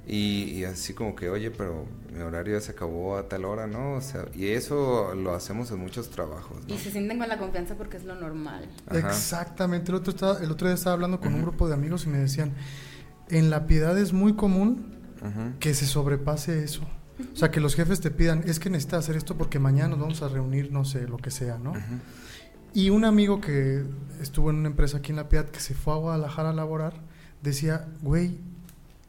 y, 0.06 0.66
así 0.66 0.94
como 0.94 1.16
que, 1.16 1.30
oye, 1.30 1.50
pero 1.50 1.86
mi 2.14 2.20
horario 2.20 2.56
ya 2.56 2.62
se 2.62 2.72
acabó 2.72 3.18
a 3.18 3.30
tal 3.30 3.46
hora, 3.46 3.68
¿no? 3.68 3.94
O 3.94 4.02
sea, 4.02 4.26
y 4.36 4.48
eso 4.48 5.16
lo 5.16 5.34
hacemos 5.34 5.72
en 5.72 5.80
muchos 5.80 6.10
trabajos. 6.10 6.58
Y 6.68 6.78
se 6.78 6.92
sienten 6.92 7.20
con 7.20 7.30
la 7.30 7.38
confianza 7.38 7.76
porque 7.76 7.98
es 7.98 8.04
lo 8.04 8.16
normal. 8.16 8.70
Exactamente. 8.92 9.92
El 9.92 9.96
otro, 9.96 10.38
el 10.40 10.52
otro 10.52 10.68
día 10.68 10.76
estaba 10.76 10.94
hablando 10.94 11.22
con 11.22 11.34
un 11.34 11.42
grupo 11.42 11.68
de 11.70 11.76
amigos 11.76 12.06
y 12.06 12.10
me 12.10 12.18
decían, 12.18 12.54
en 13.30 13.50
la 13.50 13.66
piedad 13.66 13.98
es 13.98 14.12
muy 14.12 14.34
común 14.34 14.94
que 15.60 15.74
se 15.74 15.86
sobrepase 15.86 16.64
eso. 16.64 16.84
O 17.32 17.36
sea, 17.36 17.50
que 17.50 17.62
los 17.62 17.76
jefes 17.76 18.02
te 18.02 18.12
pidan, 18.12 18.44
es 18.46 18.60
que 18.60 18.70
necesitas 18.70 19.06
hacer 19.06 19.16
esto 19.16 19.38
porque 19.38 19.58
mañana 19.60 19.90
nos 19.90 20.00
vamos 20.00 20.22
a 20.22 20.28
reunir, 20.28 20.72
no 20.72 20.84
sé, 20.84 21.08
lo 21.08 21.18
que 21.18 21.32
sea, 21.32 21.58
¿no? 21.58 21.74
Y 22.74 22.90
un 22.90 23.06
amigo 23.06 23.40
que 23.40 23.86
estuvo 24.20 24.50
en 24.50 24.58
una 24.58 24.68
empresa 24.68 24.98
aquí 24.98 25.12
en 25.12 25.18
La 25.18 25.30
Piedad, 25.30 25.46
que 25.46 25.62
se 25.62 25.76
fue 25.76 25.94
a 25.94 25.98
Guadalajara 25.98 26.50
a 26.50 26.54
laborar, 26.54 26.94
decía, 27.42 27.88
güey, 28.02 28.40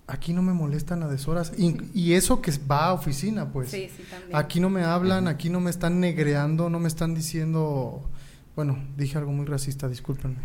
aquí 0.06 0.32
no 0.32 0.42
me 0.42 0.52
molestan 0.52 1.02
a 1.02 1.08
deshoras. 1.08 1.52
Y, 1.56 1.76
y, 1.94 2.14
eso 2.14 2.42
que 2.42 2.52
va 2.70 2.86
a 2.86 2.92
oficina, 2.92 3.52
pues. 3.52 3.70
Sí, 3.70 3.88
sí, 3.96 4.04
también. 4.10 4.36
Aquí 4.36 4.60
no 4.60 4.70
me 4.70 4.84
hablan, 4.84 5.28
aquí 5.28 5.50
no 5.50 5.60
me 5.60 5.70
están 5.70 6.00
negreando, 6.00 6.70
no 6.70 6.78
me 6.78 6.88
están 6.88 7.14
diciendo. 7.14 8.08
Bueno, 8.56 8.78
dije 8.96 9.18
algo 9.18 9.32
muy 9.32 9.46
racista, 9.46 9.88
discúlpenme. 9.88 10.38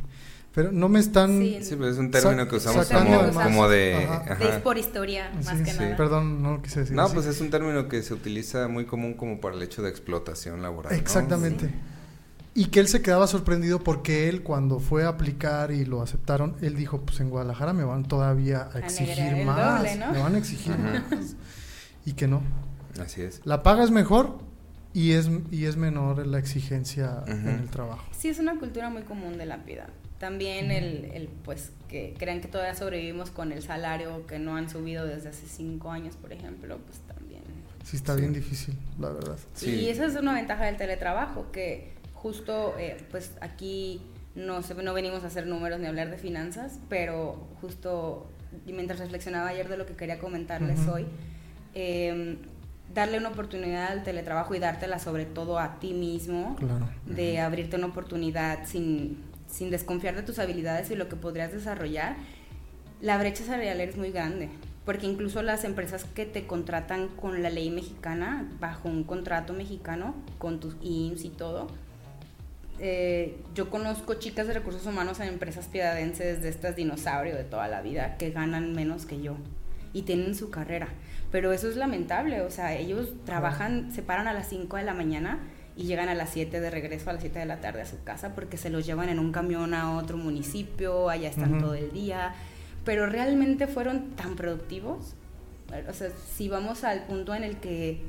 Pero 0.53 0.71
no 0.71 0.89
me 0.89 0.99
están. 0.99 1.39
Sí, 1.39 1.59
pero 1.69 1.89
es 1.89 1.97
un 1.97 2.09
término 2.09 2.47
que 2.47 2.55
usamos 2.55 2.87
como, 2.87 3.69
de. 3.69 4.03
Es 4.39 4.55
por 4.63 4.77
historia, 4.77 5.31
más 5.45 5.61
que 5.61 5.73
nada. 5.73 5.95
Perdón, 5.95 6.41
no 6.41 6.53
lo 6.53 6.61
quise 6.61 6.81
decir. 6.81 6.95
No, 6.95 7.07
pues 7.09 7.27
es 7.27 7.39
un 7.39 7.51
término 7.51 7.87
que 7.87 8.01
se 8.01 8.13
utiliza 8.13 8.67
muy 8.67 8.85
común 8.85 9.13
como 9.13 9.39
para 9.39 9.55
el 9.55 9.61
hecho 9.61 9.83
de 9.83 9.89
explotación 9.89 10.61
laboral. 10.61 10.93
Exactamente. 10.93 11.69
Y 12.53 12.65
que 12.65 12.79
él 12.79 12.87
se 12.87 13.01
quedaba 13.01 13.27
sorprendido 13.27 13.79
porque 13.79 14.27
él 14.27 14.41
cuando 14.43 14.79
fue 14.79 15.05
a 15.05 15.09
aplicar 15.09 15.71
y 15.71 15.85
lo 15.85 16.01
aceptaron, 16.01 16.55
él 16.61 16.75
dijo, 16.75 16.99
pues 17.01 17.19
en 17.19 17.29
Guadalajara 17.29 17.73
me 17.73 17.83
van 17.83 18.03
todavía 18.05 18.69
a 18.73 18.79
exigir 18.79 19.45
más, 19.45 19.83
me 19.83 20.19
van 20.19 20.35
a 20.35 20.37
exigir 20.37 20.77
más. 20.77 21.35
Y 22.05 22.13
que 22.13 22.27
no. 22.27 22.41
Así 22.99 23.21
es. 23.21 23.41
La 23.45 23.63
paga 23.63 23.83
es 23.83 23.91
mejor 23.91 24.39
y 24.93 25.11
es, 25.11 25.29
y 25.51 25.65
es 25.65 25.77
menor 25.77 26.25
la 26.25 26.39
exigencia 26.39 27.23
en 27.27 27.47
el 27.47 27.69
trabajo. 27.69 28.03
Sí, 28.17 28.29
es 28.29 28.39
una 28.39 28.57
cultura 28.57 28.89
muy 28.89 29.03
común 29.03 29.37
de 29.37 29.45
la 29.45 29.57
vida. 29.57 29.87
También 30.17 30.71
el, 30.71 31.05
el, 31.13 31.29
pues, 31.45 31.71
que 31.87 32.13
crean 32.17 32.41
que 32.41 32.49
todavía 32.49 32.75
sobrevivimos 32.75 33.29
con 33.29 33.53
el 33.53 33.61
salario 33.61 34.27
que 34.27 34.37
no 34.37 34.57
han 34.57 34.69
subido 34.69 35.05
desde 35.05 35.29
hace 35.29 35.47
cinco 35.47 35.91
años, 35.91 36.17
por 36.17 36.33
ejemplo, 36.33 36.77
pues 36.85 36.99
también. 37.07 37.43
Sí, 37.85 37.95
está 37.95 38.15
bien 38.15 38.33
difícil, 38.33 38.75
la 38.99 39.11
verdad. 39.11 39.37
Sí. 39.53 39.69
Y 39.69 39.89
esa 39.89 40.05
es 40.05 40.15
una 40.15 40.33
ventaja 40.33 40.65
del 40.65 40.75
teletrabajo, 40.75 41.51
que 41.53 41.93
justo, 42.21 42.75
eh, 42.77 42.97
pues 43.11 43.31
aquí 43.41 44.01
no, 44.35 44.59
no 44.61 44.93
venimos 44.93 45.23
a 45.23 45.27
hacer 45.27 45.47
números 45.47 45.79
ni 45.79 45.85
a 45.85 45.89
hablar 45.89 46.09
de 46.09 46.17
finanzas, 46.17 46.79
pero 46.89 47.47
justo 47.61 48.27
mientras 48.65 48.99
reflexionaba 48.99 49.49
ayer 49.49 49.69
de 49.69 49.77
lo 49.77 49.85
que 49.85 49.95
quería 49.95 50.19
comentarles 50.19 50.87
hoy, 50.87 51.05
em, 51.73 52.37
darle 52.93 53.19
una 53.19 53.29
oportunidad 53.29 53.91
al 53.91 54.03
teletrabajo 54.03 54.55
y 54.55 54.59
dártela 54.59 54.97
sobre 54.99 55.25
todo 55.25 55.59
a 55.59 55.79
ti 55.79 55.93
mismo, 55.93 56.55
de 57.05 57.39
abrirte 57.39 57.75
una 57.75 57.87
oportunidad 57.87 58.65
sin, 58.65 59.23
sin 59.47 59.69
desconfiar 59.69 60.15
de 60.15 60.23
tus 60.23 60.39
habilidades 60.39 60.89
y 60.89 60.95
lo 60.95 61.07
que 61.09 61.15
podrías 61.15 61.51
desarrollar, 61.51 62.15
la 63.01 63.17
brecha 63.17 63.43
salarial 63.43 63.79
es 63.81 63.97
muy 63.97 64.11
grande 64.11 64.49
porque 64.89 65.05
incluso 65.05 65.43
las 65.43 65.65
empresas 65.65 66.03
que 66.03 66.25
te 66.25 66.47
contratan 66.47 67.09
con 67.09 67.43
la 67.43 67.51
ley 67.51 67.69
mexicana, 67.69 68.49
bajo 68.59 68.89
un 68.89 69.03
contrato 69.03 69.53
mexicano, 69.53 70.15
con 70.39 70.59
tus 70.59 70.77
IMSS 70.81 71.25
y 71.25 71.29
todo, 71.29 71.67
eh, 72.79 73.37
yo 73.53 73.69
conozco 73.69 74.13
chicas 74.15 74.47
de 74.47 74.53
recursos 74.53 74.85
humanos 74.85 75.19
en 75.19 75.27
empresas 75.27 75.67
piedadenses 75.67 76.41
de 76.41 76.49
estas 76.49 76.75
dinosaurios 76.75 77.37
de 77.37 77.43
toda 77.43 77.67
la 77.67 77.81
vida 77.81 78.17
que 78.17 78.31
ganan 78.31 78.73
menos 78.73 79.05
que 79.05 79.21
yo 79.21 79.35
y 79.91 80.03
tienen 80.03 80.35
su 80.35 80.49
carrera. 80.49 80.87
Pero 81.31 81.51
eso 81.51 81.69
es 81.69 81.75
lamentable, 81.75 82.41
o 82.41 82.49
sea, 82.49 82.75
ellos 82.75 83.13
trabajan, 83.25 83.91
se 83.91 84.01
paran 84.01 84.27
a 84.27 84.33
las 84.33 84.47
5 84.47 84.77
de 84.77 84.83
la 84.83 84.93
mañana 84.93 85.39
y 85.75 85.83
llegan 85.83 86.09
a 86.09 86.15
las 86.15 86.31
7 86.31 86.59
de 86.59 86.69
regreso 86.69 87.09
a 87.09 87.13
las 87.13 87.21
7 87.21 87.39
de 87.39 87.45
la 87.45 87.59
tarde 87.59 87.81
a 87.81 87.85
su 87.85 88.03
casa 88.03 88.33
porque 88.33 88.57
se 88.57 88.69
los 88.69 88.85
llevan 88.85 89.09
en 89.09 89.19
un 89.19 89.31
camión 89.31 89.73
a 89.73 89.97
otro 89.97 90.17
municipio, 90.17 91.09
allá 91.09 91.29
están 91.29 91.59
todo 91.59 91.73
el 91.75 91.91
día, 91.91 92.33
pero 92.85 93.05
realmente 93.07 93.67
fueron 93.67 94.11
tan 94.11 94.35
productivos. 94.35 95.15
O 95.87 95.93
sea, 95.93 96.09
si 96.35 96.49
vamos 96.49 96.83
al 96.83 97.03
punto 97.03 97.35
en 97.35 97.43
el 97.43 97.57
que 97.57 98.01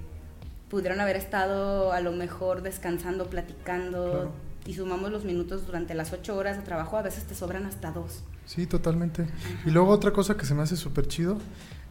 pudieron 0.71 1.01
haber 1.01 1.17
estado 1.17 1.93
a 1.93 2.01
lo 2.01 2.13
mejor 2.13 2.63
descansando, 2.63 3.27
platicando, 3.27 4.33
y 4.67 4.75
sumamos 4.75 5.11
los 5.11 5.25
minutos 5.25 5.67
durante 5.67 5.95
las 5.95 6.13
ocho 6.13 6.37
horas 6.37 6.57
de 6.57 6.63
trabajo, 6.63 6.97
a 6.97 7.03
veces 7.03 7.25
te 7.25 7.35
sobran 7.35 7.67
hasta 7.67 7.91
dos. 7.91 8.23
Sí, 8.47 8.67
totalmente. 8.67 9.27
Y 9.65 9.71
luego 9.71 9.91
otra 9.91 10.13
cosa 10.13 10.37
que 10.37 10.45
se 10.45 10.55
me 10.55 10.63
hace 10.63 10.77
súper 10.77 11.07
chido 11.07 11.39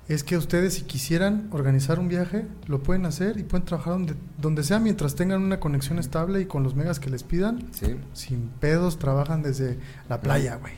es 0.10 0.24
que 0.24 0.38
ustedes 0.38 0.74
si 0.74 0.82
quisieran 0.82 1.48
organizar 1.52 2.00
un 2.00 2.10
viaje, 2.10 2.48
lo 2.66 2.82
pueden 2.82 3.06
hacer 3.06 3.38
y 3.38 3.44
pueden 3.44 3.66
trabajar 3.66 3.94
donde, 3.94 4.16
donde 4.40 4.64
sea 4.64 4.80
mientras 4.80 5.16
tengan 5.16 5.44
una 5.44 5.60
conexión 5.60 6.00
estable 6.00 6.42
y 6.42 6.46
con 6.46 6.64
los 6.64 6.76
megas 6.76 7.00
que 7.00 7.12
les 7.12 7.24
pidan. 7.24 7.70
Sí. 7.72 7.96
Sin 8.14 8.50
pedos, 8.60 8.98
trabajan 8.98 9.44
desde 9.44 9.78
la 10.10 10.20
playa, 10.20 10.56
güey. 10.56 10.74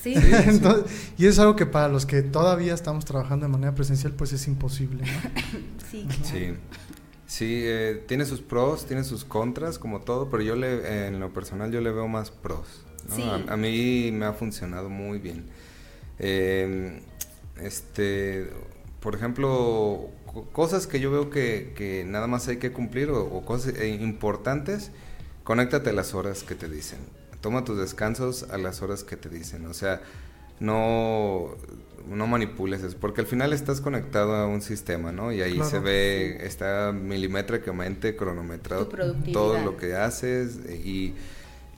Sí. 0.00 0.14
y 1.18 1.26
es 1.26 1.38
algo 1.40 1.56
que 1.56 1.66
para 1.66 1.88
los 1.88 2.06
que 2.06 2.22
todavía 2.22 2.72
estamos 2.72 3.04
trabajando 3.04 3.46
de 3.46 3.52
manera 3.52 3.74
presencial, 3.74 4.12
pues 4.12 4.32
es 4.32 4.46
imposible, 4.46 5.02
¿no? 5.02 5.30
sí, 5.90 6.06
Sí. 6.22 6.54
Sí, 7.28 7.60
eh, 7.62 8.02
tiene 8.08 8.24
sus 8.24 8.40
pros, 8.40 8.86
tiene 8.86 9.04
sus 9.04 9.26
contras, 9.26 9.78
como 9.78 10.00
todo, 10.00 10.30
pero 10.30 10.42
yo 10.42 10.56
le, 10.56 11.06
en 11.08 11.20
lo 11.20 11.30
personal 11.30 11.70
yo 11.70 11.82
le 11.82 11.92
veo 11.92 12.08
más 12.08 12.30
pros. 12.30 12.86
A, 13.48 13.56
mí 13.56 14.10
me 14.12 14.24
ha 14.24 14.32
funcionado 14.32 14.88
muy 14.88 15.18
bien. 15.18 15.44
Em, 16.18 17.00
este, 17.60 18.50
por 19.00 19.14
ejemplo, 19.14 20.08
cosas 20.52 20.86
que 20.86 21.00
yo 21.00 21.10
veo 21.10 21.28
que, 21.28 22.02
nada 22.06 22.26
más 22.26 22.48
hay 22.48 22.56
que 22.56 22.72
cumplir 22.72 23.10
o, 23.10 23.42
cosas 23.42 23.74
eh, 23.76 23.88
importantes, 23.88 24.90
conéctate 25.44 25.90
a 25.90 25.92
las 25.92 26.14
horas 26.14 26.42
que 26.42 26.54
te 26.54 26.66
dicen. 26.66 26.98
Toma 27.42 27.62
tus 27.62 27.76
descansos 27.76 28.44
a 28.50 28.56
las 28.56 28.80
horas 28.80 29.04
que 29.04 29.18
te 29.18 29.28
dicen. 29.28 29.66
O 29.66 29.74
sea, 29.74 30.00
no 30.60 31.56
no 32.08 32.26
manipules 32.26 32.82
eso, 32.82 32.96
porque 33.00 33.20
al 33.20 33.26
final 33.26 33.52
estás 33.52 33.80
conectado 33.80 34.34
a 34.34 34.46
un 34.46 34.62
sistema, 34.62 35.12
¿no? 35.12 35.32
Y 35.32 35.42
ahí 35.42 35.60
se 35.62 35.78
ve, 35.78 36.44
está 36.46 36.92
milimétricamente 36.92 38.16
cronometrado 38.16 38.88
todo 39.32 39.58
lo 39.58 39.76
que 39.76 39.94
haces 39.94 40.58
y, 40.84 41.14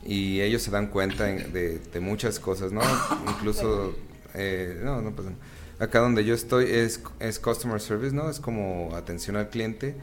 y 0.05 0.41
ellos 0.41 0.63
se 0.63 0.71
dan 0.71 0.89
cuenta 0.89 1.25
de, 1.25 1.79
de, 1.79 2.01
muchas 2.01 2.39
cosas, 2.39 2.73
¿no? 2.73 2.81
Incluso, 3.29 3.95
eh, 4.35 4.81
no, 4.83 5.03
no 5.03 5.15
pasa 5.15 5.31
Acá 5.79 6.01
donde 6.01 6.25
yo 6.25 6.35
estoy 6.35 6.67
es, 6.67 7.03
es 7.21 7.39
customer 7.39 7.81
service, 7.81 8.15
¿no? 8.15 8.29
Es 8.29 8.39
como 8.39 8.95
atención 8.95 9.37
al 9.37 9.49
cliente 9.49 9.95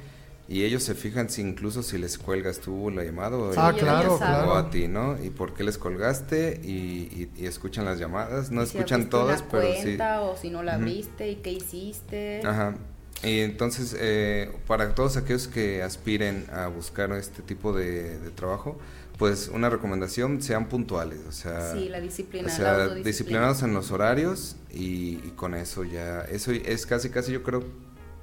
y 0.50 0.64
ellos 0.64 0.84
se 0.84 0.96
fijan 0.96 1.30
si 1.30 1.42
incluso 1.42 1.84
si 1.84 1.98
les 1.98 2.18
cuelgas 2.18 2.60
tú 2.60 2.90
la 2.90 3.04
llamada 3.04 3.36
o, 3.36 3.52
ah, 3.58 3.74
claro, 3.78 4.56
a 4.56 4.70
ti, 4.70 4.88
¿no? 4.88 5.22
Y 5.22 5.30
por 5.30 5.54
qué 5.54 5.64
les 5.64 5.78
colgaste 5.78 6.62
y, 6.64 7.30
escuchan 7.38 7.84
las 7.84 8.00
llamadas, 8.00 8.50
no 8.50 8.62
escuchan 8.62 9.10
todas, 9.10 9.44
pero 9.44 9.68
sí. 9.82 9.98
O 10.22 10.38
si 10.38 10.50
no 10.50 10.64
la 10.64 10.78
viste 10.78 11.30
y 11.30 11.36
qué 11.38 11.52
hiciste. 11.52 12.42
Ajá. 12.46 12.76
Y 13.24 13.40
entonces, 13.40 13.96
eh, 14.00 14.52
para 14.68 14.94
todos 14.94 15.18
aquellos 15.18 15.48
que 15.48 15.82
aspiren 15.82 16.46
a 16.54 16.68
buscar 16.68 17.12
este 17.14 17.42
tipo 17.42 17.74
de, 17.74 18.18
trabajo, 18.36 18.78
pues 19.18 19.50
una 19.50 19.70
recomendación, 19.70 20.42
sean 20.42 20.70
puntuales, 20.70 21.20
o 21.28 21.32
sea, 21.32 21.74
sí, 21.74 21.90
la 21.90 22.00
disciplina, 22.00 22.48
o 22.48 22.56
sea, 22.56 22.88
disciplinados 22.90 23.64
en 23.64 23.74
los 23.74 23.90
horarios 23.90 24.58
y, 24.70 25.20
y, 25.26 25.34
con 25.36 25.56
eso 25.56 25.84
ya, 25.84 26.22
eso 26.22 26.52
es 26.52 26.86
casi, 26.86 27.10
casi 27.10 27.32
yo 27.32 27.42
creo 27.42 27.64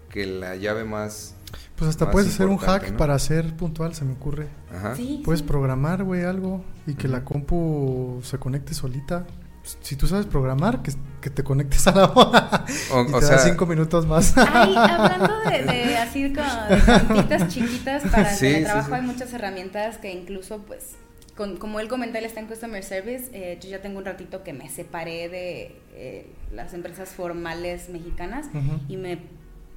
que 0.09 0.25
la 0.27 0.55
llave 0.55 0.85
más 0.85 1.35
Pues 1.77 1.91
hasta 1.91 2.11
puedes 2.11 2.33
hacer 2.35 2.47
un 2.47 2.57
hack 2.59 2.91
¿no? 2.93 2.97
para 2.97 3.19
ser 3.19 3.55
puntual, 3.57 3.95
se 3.95 4.05
me 4.05 4.13
ocurre. 4.15 4.49
Ajá. 4.75 4.95
Sí, 4.97 5.23
Puedes 5.25 5.41
sí. 5.41 5.47
programar, 5.47 6.05
güey, 6.05 6.25
algo 6.25 6.65
y 6.87 6.95
que 6.95 7.09
la 7.09 7.25
compu 7.25 8.21
se 8.23 8.39
conecte 8.39 8.75
solita. 8.75 9.27
Si 9.81 9.97
tú 9.97 10.07
sabes 10.07 10.27
programar, 10.27 10.83
que, 10.83 10.93
que 11.23 11.31
te 11.31 11.43
conectes 11.43 11.87
a 11.87 11.93
la 11.93 12.05
hora 12.15 12.65
O, 12.93 13.03
y 13.03 13.13
o 13.15 13.19
te 13.19 13.25
sea, 13.27 13.37
da 13.37 13.43
cinco 13.45 13.65
minutos 13.67 14.07
más. 14.07 14.35
Ay, 14.37 14.75
hablando 14.77 15.41
de, 15.49 15.63
de 15.65 15.97
así 15.97 16.33
como 16.35 16.47
de 16.69 17.01
puntitas 17.01 17.49
chiquitas 17.49 18.03
para 18.11 18.31
el 18.31 18.37
Sí, 18.37 18.47
sí, 18.47 18.53
teletrabajo, 18.53 18.89
sí. 18.89 18.95
hay 18.95 19.03
muchas 19.03 19.33
herramientas 19.33 19.97
que 19.97 20.13
incluso, 20.13 20.59
pues, 20.67 20.97
con- 21.35 21.57
como 21.57 21.81
él 21.81 21.89
comenta, 21.89 22.19
él 22.19 22.27
está 22.27 22.41
en 22.41 22.47
Customer 22.47 22.85
Service, 22.85 23.31
eh, 23.33 23.59
yo 23.63 23.71
ya 23.71 23.81
tengo 23.81 23.99
un 23.99 24.05
ratito 24.05 24.43
que 24.45 24.53
me 24.53 24.69
separé 24.69 25.31
de 25.31 25.81
eh, 25.95 26.27
las 26.53 26.75
empresas 26.75 27.09
formales 27.09 27.89
mexicanas 27.89 28.47
y 28.89 28.99
me, 28.99 29.19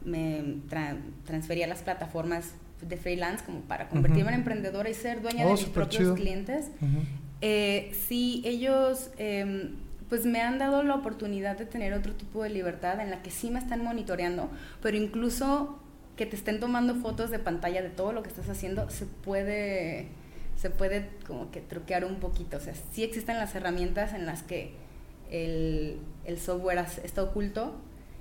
me 0.07 0.41
tra- 0.69 0.97
transferí 1.25 1.61
a 1.63 1.67
las 1.67 1.81
plataformas 1.83 2.51
de 2.81 2.95
freelance 2.97 3.43
como 3.45 3.61
para 3.61 3.89
convertirme 3.89 4.23
Ujú. 4.23 4.33
en 4.33 4.39
emprendedora 4.39 4.89
y 4.89 4.93
ser 4.93 5.21
dueña 5.21 5.45
Oh, 5.45 5.49
de 5.49 5.53
mis 5.55 5.65
propios 5.65 5.99
chido. 6.01 6.15
clientes. 6.15 6.71
Ujú. 6.81 6.99
Eh, 7.41 7.91
sí, 8.07 8.41
ellos 8.45 9.09
eh, 9.17 9.71
pues 10.09 10.25
me 10.25 10.41
han 10.41 10.57
dado 10.59 10.83
la 10.83 10.95
oportunidad 10.95 11.57
de 11.57 11.65
tener 11.65 11.93
otro 11.93 12.13
tipo 12.13 12.41
de 12.43 12.49
libertad 12.49 12.99
en 13.01 13.09
la 13.11 13.21
que 13.21 13.29
sí 13.31 13.49
me 13.51 13.59
están 13.59 13.83
monitoreando, 13.83 14.49
pero 14.81 14.95
incluso 14.97 15.79
que 16.15 16.25
te 16.25 16.35
estén 16.35 16.59
tomando 16.59 16.95
fotos 16.95 17.29
de 17.29 17.39
pantalla 17.39 17.81
de 17.81 17.89
todo 17.89 18.11
lo 18.13 18.23
que 18.23 18.29
estás 18.29 18.49
haciendo, 18.49 18.89
se 18.89 19.05
puede, 19.05 20.07
se 20.55 20.69
puede 20.69 21.09
como 21.27 21.51
que 21.51 21.61
truquear 21.61 22.05
un 22.05 22.15
poquito. 22.15 22.57
O 22.57 22.59
sea, 22.59 22.73
sí 22.91 23.03
existen 23.03 23.37
las 23.37 23.53
herramientas 23.53 24.13
en 24.13 24.25
las 24.25 24.41
que 24.43 24.73
el, 25.29 25.97
el 26.25 26.39
software 26.39 26.85
está 27.03 27.21
oculto 27.23 27.75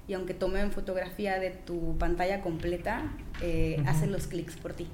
y 0.08 0.14
aunque 0.14 0.34
tomen 0.34 0.72
fotografía 0.72 1.38
de 1.38 1.50
tu 1.50 1.96
pantalla 1.98 2.40
completa, 2.40 3.02
eh, 3.40 3.76
Ujú. 3.80 3.88
hace 3.88 4.06
los 4.06 4.26
clics 4.26 4.56
por 4.56 4.72
ti. 4.72 4.88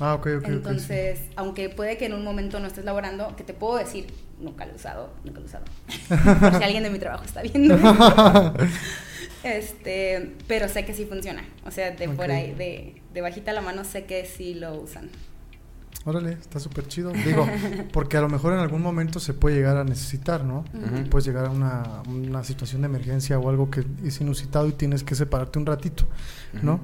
Ah, 0.00 0.14
ok, 0.14 0.26
ok. 0.38 0.44
sí. 0.46 0.52
Entonces, 0.52 1.20
aunque 1.36 1.68
puede 1.68 1.96
que 1.96 2.06
en 2.06 2.14
un 2.14 2.24
momento 2.24 2.58
no 2.60 2.66
estés 2.66 2.84
laborando, 2.84 3.36
que 3.36 3.44
te 3.44 3.54
puedo 3.54 3.76
decir, 3.76 4.06
nunca 4.38 4.66
lo 4.66 4.72
he 4.72 4.76
usado, 4.76 5.12
nunca 5.24 5.40
lo 5.40 5.46
he 5.46 5.48
usado. 5.48 5.64
Por 6.40 6.58
si 6.58 6.64
alguien 6.64 6.82
de 6.82 6.90
mi 6.90 6.98
trabajo 6.98 7.24
está 7.24 7.42
viendo. 7.42 7.78
este, 9.44 10.32
pero 10.48 10.68
sé 10.68 10.84
que 10.84 10.94
sí 10.94 11.04
funciona. 11.06 11.44
O 11.64 11.70
sea, 11.70 11.92
de 11.92 12.08
por 12.08 12.30
ahí, 12.30 12.52
de, 12.54 13.00
de 13.12 13.20
bajita 13.20 13.52
la 13.52 13.60
mano, 13.60 13.84
sé 13.84 14.04
que 14.04 14.24
sí 14.26 14.54
lo 14.54 14.74
usan. 14.74 15.10
Órale, 16.06 16.32
está 16.32 16.60
súper 16.60 16.86
chido. 16.86 17.12
Digo, 17.12 17.46
porque 17.92 18.16
a 18.16 18.20
lo 18.20 18.28
mejor 18.28 18.52
en 18.52 18.58
algún 18.58 18.82
momento 18.82 19.20
se 19.20 19.32
puede 19.32 19.56
llegar 19.56 19.76
a 19.76 19.84
necesitar, 19.84 20.44
¿no? 20.44 20.64
Ujú. 20.74 21.08
Puedes 21.10 21.26
llegar 21.26 21.46
a 21.46 21.50
una, 21.50 22.02
una 22.06 22.44
situación 22.44 22.82
de 22.82 22.88
emergencia 22.88 23.38
o 23.38 23.48
algo 23.48 23.70
que 23.70 23.86
es 24.04 24.20
inusitado 24.20 24.68
y 24.68 24.72
tienes 24.72 25.02
que 25.02 25.14
separarte 25.14 25.58
un 25.58 25.66
ratito, 25.66 26.04
¿no? 26.62 26.80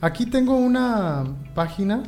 Aquí 0.00 0.26
tengo 0.26 0.56
una 0.56 1.24
página 1.54 2.02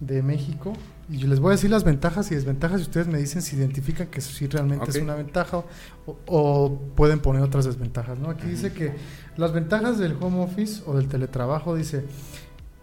de 0.00 0.22
México 0.22 0.72
y 1.08 1.18
yo 1.18 1.28
les 1.28 1.38
voy 1.38 1.50
a 1.50 1.52
decir 1.52 1.70
las 1.70 1.84
ventajas 1.84 2.32
y 2.32 2.34
desventajas 2.34 2.80
y 2.80 2.82
ustedes 2.82 3.06
me 3.06 3.18
dicen 3.18 3.40
si 3.40 3.56
identifican 3.56 4.08
que 4.08 4.20
sí 4.20 4.48
realmente 4.48 4.90
es 4.90 4.96
una 4.96 5.14
ventaja 5.14 5.58
o, 5.58 6.18
o 6.26 6.78
pueden 6.96 7.20
poner 7.20 7.42
otras 7.42 7.64
desventajas, 7.64 8.18
¿no? 8.18 8.28
Aquí 8.30 8.48
dice 8.48 8.72
que 8.72 8.92
las 9.36 9.52
ventajas 9.52 9.98
del 9.98 10.16
home 10.20 10.42
office 10.42 10.82
o 10.84 10.96
del 10.96 11.06
teletrabajo, 11.06 11.76
dice, 11.76 12.04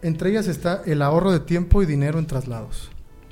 entre 0.03 0.29
ellas 0.29 0.47
está 0.47 0.81
el 0.85 1.01
ahorro 1.01 1.31
de 1.31 1.39
tiempo 1.39 1.81
y 1.81 1.85
dinero 1.85 2.19
en 2.19 2.27
traslados. 2.27 2.91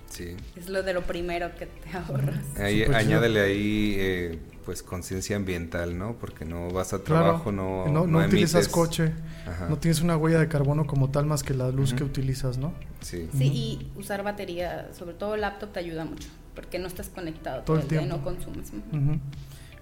Sí. 0.10 0.36
Es 0.58 0.68
lo 0.70 0.84
de 0.84 0.94
lo 0.94 1.04
primero 1.04 1.56
que 1.58 1.68
te 1.68 1.98
ahorras. 1.98 2.44
Ahí, 2.60 2.80
Súper 2.84 2.86
chido. 2.86 2.96
añádele 2.98 3.40
ahí, 3.42 3.96
eh, 3.98 4.40
pues, 4.66 4.84
conciencia 4.84 5.36
ambiental, 5.38 5.98
¿no? 5.98 6.16
Porque 6.20 6.44
no 6.44 6.70
vas 6.70 6.94
a 6.94 7.00
Claro, 7.00 7.24
trabajo, 7.26 7.52
no, 7.54 7.86
no, 7.88 8.06
no 8.06 8.08
no 8.08 8.20
utilizas 8.26 8.66
emites. 8.66 8.68
coche, 8.74 9.12
Ajá. 9.48 9.68
no 9.70 9.78
tienes 9.78 10.02
una 10.02 10.18
huella 10.18 10.40
de 10.40 10.48
carbono 10.50 10.86
como 10.86 11.10
tal 11.12 11.26
más 11.26 11.44
que 11.44 11.54
la 11.54 11.70
luz 11.72 11.94
que 11.94 12.04
utilizas, 12.04 12.58
¿no? 12.58 12.74
Sí. 13.00 13.30
Sí, 13.38 13.46
y 13.46 13.92
usar 14.00 14.22
batería, 14.24 14.90
sobre 14.98 15.14
todo 15.14 15.38
laptop, 15.38 15.72
te 15.72 15.80
ayuda 15.80 16.04
mucho. 16.06 16.28
Porque 16.56 16.78
no 16.78 16.88
estás 16.88 17.08
conectado 17.08 17.64
Todo 17.64 17.64
todo, 17.64 17.76
el 17.78 17.84
el 17.84 17.90
día, 17.90 18.00
tiempo. 18.00 18.18
no 18.18 18.24
consumes. 18.24 18.72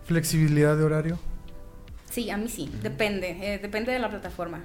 Flexibilidad 0.05 0.77
de 0.77 0.83
horario. 0.83 1.19
Sí, 2.09 2.29
a 2.29 2.37
mí 2.37 2.47
sí, 2.49 2.71
depende, 2.81 3.29
eh, 3.41 3.59
depende 3.59 3.91
de 3.91 3.99
la 3.99 4.09
plataforma. 4.09 4.61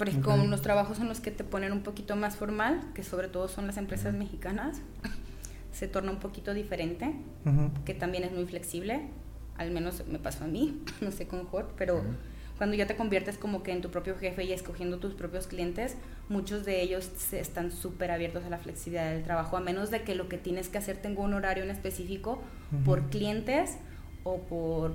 Porque 0.00 0.16
Ok. 0.16 0.22
con 0.24 0.50
los 0.50 0.62
trabajos 0.62 0.96
son 0.96 1.08
los 1.08 1.20
que 1.20 1.30
te 1.30 1.44
ponen 1.44 1.72
un 1.72 1.82
poquito 1.82 2.16
más 2.16 2.34
formal, 2.34 2.80
que 2.94 3.02
sobre 3.02 3.28
todo 3.28 3.48
son 3.48 3.66
las 3.66 3.76
empresas 3.76 4.14
mexicanas, 4.14 4.80
se 5.74 5.88
torna 5.88 6.10
un 6.10 6.20
poquito 6.20 6.54
diferente, 6.54 7.14
Ujú. 7.44 7.70
que 7.84 7.92
también 7.92 8.24
es 8.24 8.32
muy 8.32 8.46
flexible, 8.46 9.02
al 9.58 9.70
menos 9.72 10.06
me 10.06 10.18
pasó 10.18 10.44
a 10.44 10.46
mí, 10.46 10.80
no 11.02 11.10
sé 11.10 11.26
con 11.26 11.44
Hot, 11.44 11.74
pero 11.76 12.02
cuando 12.56 12.76
ya 12.76 12.86
te 12.86 12.96
conviertes 12.96 13.36
como 13.36 13.62
que 13.62 13.72
en 13.72 13.82
tu 13.82 13.90
propio 13.90 14.16
jefe 14.16 14.42
y 14.44 14.52
escogiendo 14.54 14.96
tus 15.00 15.12
propios 15.12 15.46
clientes, 15.46 15.96
muchos 16.30 16.64
de 16.64 16.80
ellos 16.80 17.10
están 17.34 17.70
súper 17.70 18.10
abiertos 18.10 18.44
a 18.44 18.48
la 18.48 18.56
flexibilidad 18.56 19.10
del 19.10 19.22
trabajo, 19.22 19.58
a 19.58 19.60
menos 19.60 19.90
de 19.90 20.00
que 20.02 20.14
lo 20.14 20.30
que 20.30 20.38
tienes 20.38 20.70
que 20.70 20.78
hacer 20.78 20.96
tenga 20.96 21.20
un 21.20 21.34
horario 21.34 21.62
en 21.62 21.68
específico 21.70 22.40
Ujú. 22.72 22.84
por 22.84 23.10
clientes 23.10 23.76
o 24.24 24.38
por 24.38 24.94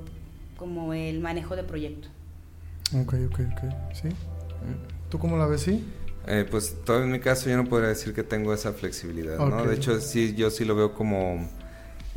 como 0.57 0.95
el 0.95 1.19
manejo 1.19 1.55
de 1.55 1.61
proyecto. 1.63 2.07
Ok, 2.99 3.13
ok, 3.29 3.39
ok. 3.51 3.93
¿Sí? 3.93 4.09
¿Tú 5.15 5.19
cómo 5.19 5.37
la 5.37 5.45
ves? 5.47 5.61
¿Sí? 5.61 5.81
Eh, 6.27 6.45
pues 6.51 6.75
todo 6.83 7.01
en 7.01 7.09
mi 7.09 7.21
caso 7.21 7.49
yo 7.49 7.55
no 7.55 7.63
podría 7.63 7.87
decir 7.87 8.13
que 8.13 8.21
tengo 8.23 8.53
esa 8.53 8.73
flexibilidad, 8.73 9.37
¿no? 9.37 9.63
De 9.63 9.73
hecho, 9.75 10.01
sí, 10.01 10.35
yo 10.35 10.49
sí 10.49 10.65
lo 10.65 10.75
veo 10.75 10.93
como... 10.93 11.49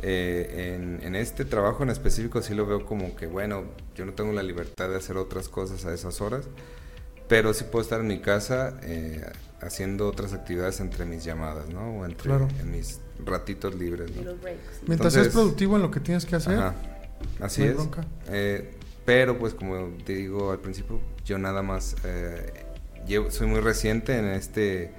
eh, 0.01 0.75
en, 0.75 0.99
en 1.01 1.15
este 1.15 1.45
trabajo 1.45 1.83
en 1.83 1.91
específico 1.91 2.41
sí 2.41 2.53
lo 2.53 2.65
veo 2.65 2.85
como 2.85 3.15
que, 3.15 3.25
bueno, 3.27 3.63
yo 3.95 4.05
no 4.05 4.11
tengo 4.11 4.33
la 4.33 4.43
libertad 4.43 4.89
de 4.89 4.97
hacer 4.97 5.15
otras 5.15 5.47
cosas 5.47 5.85
a 5.85 5.93
esas 5.93 6.19
horas, 6.19 6.43
pero 7.29 7.53
sí 7.53 7.63
puedo 7.71 7.83
estar 7.83 8.01
en 8.01 8.07
mi 8.07 8.19
casa 8.19 8.77
eh, 8.83 9.23
haciendo 9.61 10.05
otras 10.09 10.33
actividades 10.33 10.81
entre 10.81 11.05
mis 11.05 11.23
llamadas, 11.23 11.69
¿no? 11.69 11.99
O 12.01 12.05
entre 12.05 12.23
Claro. 12.23 12.49
en 12.59 12.69
mis 12.71 12.99
ratitos 13.25 13.75
libres. 13.75 14.11
Mientras 14.85 15.13
seas 15.13 15.29
productivo 15.29 15.77
en 15.77 15.83
lo 15.83 15.89
que 15.91 16.01
tienes 16.01 16.25
que 16.25 16.35
hacer. 16.35 16.55
Ajá, 16.59 16.75
así 17.39 17.61
no 17.61 17.83
es. 17.83 17.87
Eh, 18.27 18.73
pero 19.05 19.39
pues 19.39 19.53
como 19.53 19.87
te 20.05 20.15
digo 20.15 20.51
al 20.51 20.59
principio, 20.59 20.99
yo 21.25 21.37
nada 21.37 21.61
más 21.61 21.95
eh, 22.03 22.65
llevo- 23.07 23.31
soy 23.31 23.47
muy 23.47 23.59
reciente 23.59 24.17
en 24.17 24.25
este 24.25 24.91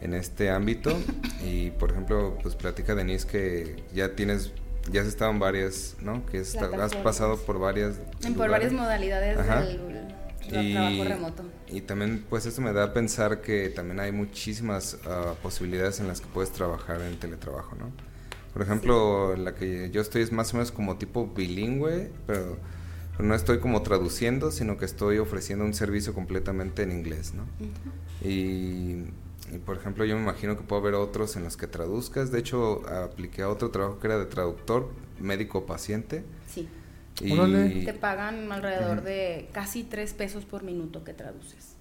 en 0.00 0.14
este 0.14 0.50
ámbito 0.50 0.98
y 1.44 1.70
por 1.72 1.90
ejemplo 1.90 2.38
pues 2.42 2.54
platica 2.54 2.94
Denise 2.94 3.26
que 3.26 3.82
ya 3.94 4.14
tienes 4.14 4.52
ya 4.90 5.02
has 5.02 5.06
estado 5.06 5.30
en 5.30 5.38
varias, 5.38 5.96
¿no? 6.00 6.24
Que 6.26 6.38
está- 6.38 6.70
has 6.82 6.94
pasado 6.96 7.36
por 7.36 7.58
varias 7.58 7.96
por 8.22 8.30
lugares. 8.30 8.50
varias 8.50 8.72
modalidades 8.72 9.38
Ajá. 9.38 9.60
del, 9.60 9.78
del 10.50 10.72
trabajo 10.72 11.04
remoto. 11.04 11.42
y 11.68 11.82
también 11.82 12.24
pues 12.30 12.46
esto 12.46 12.62
me 12.62 12.72
da 12.72 12.84
a 12.84 12.92
pensar 12.94 13.42
que 13.42 13.68
también 13.68 14.00
hay 14.00 14.10
muchísimas 14.10 14.96
ah, 15.06 15.34
posibilidades 15.42 16.00
en 16.00 16.08
las 16.08 16.20
que 16.22 16.26
puedes 16.28 16.50
trabajar 16.50 17.00
en 17.02 17.18
teletrabajo, 17.18 17.76
¿no? 17.76 17.92
Por 18.54 18.62
ejemplo, 18.62 19.36
la 19.36 19.54
que 19.54 19.90
yo 19.92 20.00
estoy 20.00 20.22
es 20.22 20.32
más 20.32 20.52
o 20.52 20.56
menos 20.56 20.72
como 20.72 20.96
tipo 20.96 21.26
bilingüe, 21.28 22.10
pero, 22.26 22.56
pero 23.20 23.28
no 23.28 23.34
estoy 23.34 23.58
como 23.58 23.82
traduciendo, 23.82 24.50
sino 24.50 24.78
que 24.78 24.86
estoy 24.86 25.18
ofreciendo 25.18 25.66
un 25.66 25.74
servicio 25.74 26.14
completamente 26.14 26.84
en 26.84 26.90
inglés, 26.90 27.34
¿no? 27.34 27.44
Y, 28.26 29.04
y, 29.52 29.58
por 29.66 29.76
ejemplo, 29.76 30.06
yo 30.06 30.16
me 30.16 30.22
imagino 30.22 30.56
que 30.56 30.62
puedo 30.62 30.80
haber 30.80 30.94
otros 30.94 31.36
en 31.36 31.44
los 31.44 31.58
que 31.58 31.66
traduzcas. 31.66 32.32
De 32.32 32.38
hecho, 32.38 32.82
apliqué 32.88 33.42
a 33.42 33.50
otro 33.50 33.70
trabajo 33.70 33.98
que 33.98 34.06
era 34.06 34.18
de 34.18 34.24
traductor 34.24 34.88
médico-paciente. 35.18 36.24
Sí. 36.48 36.66
Y 37.20 37.32
Órale. 37.32 37.84
Te 37.84 37.92
pagan 37.92 38.50
alrededor 38.50 39.02
de 39.02 39.50
casi 39.52 39.82
tres 39.84 40.14
pesos 40.14 40.46
por 40.46 40.62
minuto 40.62 41.04
que 41.04 41.12
traduces. 41.12 41.74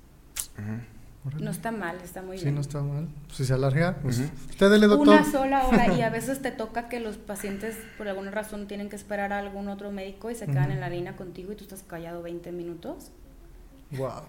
Ujú. 0.57 0.98
Órale. 1.25 1.43
No 1.43 1.51
está 1.51 1.71
mal, 1.71 1.97
está 2.03 2.21
muy 2.21 2.37
Sí, 2.37 2.45
bien. 2.45 2.55
no 2.55 2.61
está 2.61 2.81
mal. 2.81 3.07
Si 3.31 3.43
se 3.43 3.53
alarga, 3.53 3.97
pues. 4.01 4.19
Ujú. 4.19 4.29
Usted 4.51 4.69
dele, 4.71 4.87
doctor. 4.87 5.15
Una 5.19 5.29
sola 5.29 5.67
hora 5.67 5.93
y 5.93 6.01
a 6.01 6.09
veces 6.09 6.41
te 6.41 6.51
toca 6.51 6.87
que 6.87 6.99
los 7.01 7.17
pacientes 7.17 7.75
por 7.97 8.07
alguna 8.07 8.31
razón 8.31 8.67
tienen 8.67 8.89
que 8.89 8.95
esperar 8.95 9.33
a 9.33 9.39
algún 9.39 9.67
otro 9.67 9.91
médico 9.91 10.31
y 10.31 10.35
se 10.35 10.45
quedan 10.47 10.71
en 10.71 10.79
la 10.79 10.89
línea 10.89 11.15
contigo 11.17 11.51
y 11.51 11.55
tú 11.55 11.63
estás 11.65 11.83
callado 11.83 12.21
20 12.21 12.51
minutos. 12.53 13.11
Wow. 13.91 14.21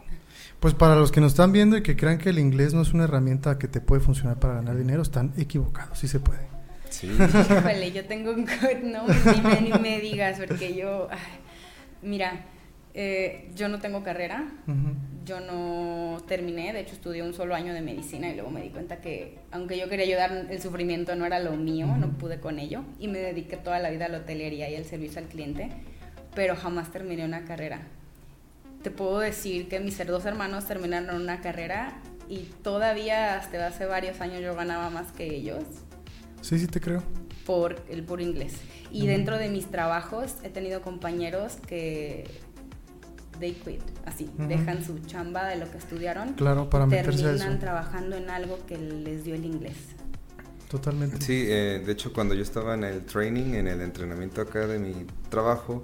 Pues 0.59 0.75
para 0.75 0.97
los 0.97 1.13
que 1.13 1.21
nos 1.21 1.33
están 1.33 1.53
viendo 1.53 1.77
y 1.77 1.83
que 1.83 1.95
crean 1.95 2.19
que 2.19 2.31
el 2.31 2.39
inglés 2.39 2.75
no 2.75 2.83
es 2.83 2.93
una 2.93 3.05
herramienta 3.05 3.59
que 3.59 3.69
te 3.69 3.81
puede 3.81 4.01
funcionar 4.01 4.39
para 4.41 4.55
ganar 4.55 4.77
dinero, 4.77 5.03
están 5.03 5.33
equivocados. 5.37 5.99
Sí 5.99 6.09
se 6.09 6.19
puede. 6.19 6.41
Sí. 6.89 7.07
Híjole, 7.51 7.93
yo 7.93 8.05
tengo 8.07 8.33
un 8.33 8.47
no 8.91 9.07
ni 9.07 9.41
me, 9.43 9.61
ni 9.61 9.73
me 9.79 10.01
digas 10.01 10.39
porque 10.39 10.75
yo 10.75 11.09
ay, 11.11 11.19
mira, 12.03 12.47
eh, 12.95 13.51
yo 13.55 13.69
no 13.69 13.79
tengo 13.79 14.03
carrera, 14.03 14.45
Ujú. 14.67 14.95
Yo 15.31 15.39
no 15.41 16.19
terminé, 16.27 16.73
de 16.73 16.81
hecho 16.81 16.95
estudié 16.95 17.23
un 17.23 17.33
solo 17.35 17.55
año 17.55 17.73
de 17.73 17.81
medicina 17.83 18.29
y 18.29 18.35
luego 18.35 18.51
me 18.51 18.63
di 18.63 18.71
cuenta 18.71 19.01
que 19.01 19.39
aunque 19.53 19.79
yo 19.79 19.89
quería 19.89 20.05
ayudar, 20.07 20.47
el 20.51 20.61
sufrimiento 20.61 21.15
no 21.15 21.25
era 21.25 21.39
lo 21.39 21.53
mío, 21.53 21.87
no 21.87 22.09
pude 22.19 22.41
con 22.41 22.59
ello 22.59 22.83
y 22.99 23.07
me 23.07 23.21
dediqué 23.21 23.57
toda 23.57 23.79
la 23.79 23.91
vida 23.91 24.07
a 24.07 24.09
la 24.09 24.19
hotelería 24.19 24.69
y 24.69 24.75
al 24.75 24.85
servicio 24.85 25.21
al 25.21 25.29
cliente, 25.29 25.71
pero 26.35 26.57
jamás 26.57 26.91
terminé 26.91 27.25
una 27.25 27.45
carrera. 27.45 27.83
Te 28.83 28.91
puedo 28.91 29.21
decir 29.21 29.69
que 29.69 29.79
mis 29.79 30.05
dos 30.05 30.25
hermanos 30.27 30.67
terminaron 30.67 31.23
una 31.23 31.41
carrera 31.41 32.01
y 32.29 32.49
todavía 32.65 33.37
hasta 33.37 33.65
hace 33.69 33.87
varios 33.87 34.21
años 34.21 34.41
yo 34.41 34.57
ganaba 34.57 34.91
más 34.91 35.13
que 35.13 35.27
ellos 35.33 35.63
Sí, 36.41 36.59
sí 36.59 36.67
te 36.67 36.81
creo. 36.81 37.05
por 37.47 37.77
el 37.89 38.03
puro 38.03 38.21
inglés. 38.23 38.55
Y 38.91 39.03
Ujú. 39.03 39.07
dentro 39.11 39.39
de 39.39 39.49
mis 39.49 39.67
trabajos 39.71 40.35
he 40.43 40.49
tenido 40.49 40.83
compañeros 40.83 41.59
que 41.69 42.25
they 43.41 43.53
quit, 43.55 43.81
así, 44.07 44.31
Ujú. 44.39 44.47
dejan 44.49 44.85
su 44.85 44.99
chamba 45.01 45.47
de 45.49 45.57
lo 45.57 45.71
que 45.71 45.79
estudiaron. 45.79 46.35
Claro, 46.35 46.71
para 46.71 46.85
y 46.85 46.89
meterse 46.89 47.21
a 47.23 47.27
terminan 47.29 47.51
eso. 47.53 47.59
trabajando 47.61 48.17
en 48.17 48.31
algo 48.31 48.59
que 48.67 48.79
les 48.79 49.25
dio 49.25 49.35
el 49.35 49.45
inglés. 49.45 49.77
Totalmente. 50.69 51.21
Sí, 51.21 51.47
eh, 51.49 51.83
de 51.85 51.93
hecho 51.93 52.13
cuando 52.13 52.35
yo 52.35 52.43
estaba 52.43 52.75
en 52.75 52.85
el 52.85 53.05
training, 53.05 53.55
en 53.55 53.67
el 53.67 53.81
entrenamiento 53.81 54.41
acá 54.41 54.67
de 54.69 54.79
mi 54.79 54.93
trabajo, 55.29 55.83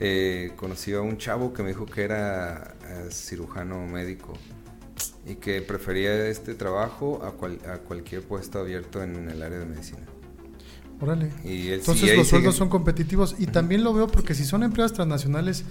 eh, 0.00 0.52
conocí 0.56 0.94
a 0.94 1.00
un 1.02 1.18
chavo 1.18 1.52
que 1.52 1.62
me 1.62 1.68
dijo 1.68 1.84
que 1.84 2.02
era 2.04 2.74
eh, 2.88 3.08
cirujano 3.10 3.86
médico 3.86 4.32
y 5.26 5.34
que 5.36 5.60
prefería 5.62 6.26
este 6.28 6.54
trabajo 6.54 7.22
a, 7.22 7.32
cual- 7.32 7.58
a 7.70 7.78
cualquier 7.78 8.22
puesto 8.22 8.58
abierto 8.60 9.02
en 9.02 9.28
el 9.28 9.42
área 9.42 9.58
de 9.58 9.66
medicina. 9.66 10.00
Órale. 11.00 11.30
Y 11.44 11.68
él 11.68 11.80
Entonces 11.80 12.10
ahí 12.10 12.16
los 12.16 12.28
sueldos 12.28 12.54
son 12.56 12.68
competitivos 12.70 13.34
y 13.38 13.46
también 13.46 13.84
lo 13.84 13.92
veo 13.92 14.06
porque 14.06 14.34
si 14.34 14.44
son 14.44 14.62
empresas 14.62 14.92
transnacionales, 14.94 15.64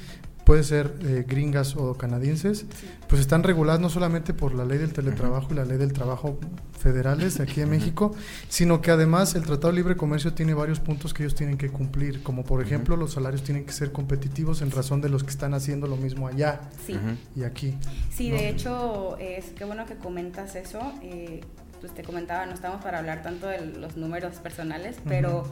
puede 0.45 0.63
ser 0.63 0.93
eh, 1.03 1.23
gringas 1.27 1.75
o 1.75 1.95
canadienses, 1.97 2.60
Sí. 2.60 2.89
pues 3.08 3.21
están 3.21 3.43
reguladas 3.43 3.79
no 3.79 3.89
solamente 3.89 4.34
por 4.34 4.53
la 4.53 4.65
ley 4.65 4.77
del 4.77 4.91
teletrabajo 4.93 5.47
y 5.51 5.56
la 5.56 5.63
ley 5.65 5.77
del 5.77 5.93
trabajo 5.93 6.38
federales 6.77 7.38
de 7.38 7.43
aquí 7.43 7.62
en 7.62 7.69
México, 7.69 8.13
sino 8.49 8.82
que 8.82 8.91
además 8.91 9.36
el 9.36 9.43
Tratado 9.43 9.69
de 9.69 9.77
Libre 9.77 9.95
Comercio 9.95 10.34
tiene 10.34 10.53
varios 10.53 10.79
puntos 10.82 11.13
que 11.13 11.23
ellos 11.23 11.34
tienen 11.36 11.58
que 11.58 11.69
cumplir, 11.69 12.21
como 12.23 12.43
por 12.43 12.62
ejemplo 12.62 12.97
los 12.97 13.13
salarios 13.13 13.43
tienen 13.43 13.65
que 13.65 13.71
ser 13.71 13.91
competitivos 13.93 14.62
en 14.62 14.71
razón 14.71 14.99
de 14.99 15.08
los 15.10 15.23
que 15.23 15.29
están 15.29 15.53
haciendo 15.53 15.88
lo 15.88 15.95
mismo 15.95 16.27
allá 16.27 16.60
Sí. 16.86 16.97
Y 17.36 17.43
aquí. 17.43 17.75
Sí, 18.12 18.29
¿no? 18.29 18.36
de 18.38 18.49
hecho, 18.49 19.17
es 19.19 19.45
qué 19.58 19.63
bueno 19.65 19.86
que 19.86 19.95
comentas 19.95 20.56
eso. 20.56 20.79
eh, 21.01 21.41
pues 21.79 21.93
te 21.93 22.01
comentaba, 22.03 22.45
no 22.45 22.53
estamos 22.53 22.82
para 22.82 22.99
hablar 22.99 23.21
tanto 23.23 23.47
de 23.47 23.65
los 23.65 23.97
números 23.97 24.36
personales, 24.38 24.95
pero 25.06 25.39
Ujú. 25.41 25.49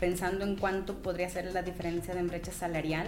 pensando 0.00 0.44
en 0.44 0.56
cuánto 0.56 1.02
podría 1.02 1.28
ser 1.28 1.52
la 1.52 1.62
diferencia 1.62 2.14
de 2.14 2.22
brecha 2.22 2.52
salarial, 2.52 3.06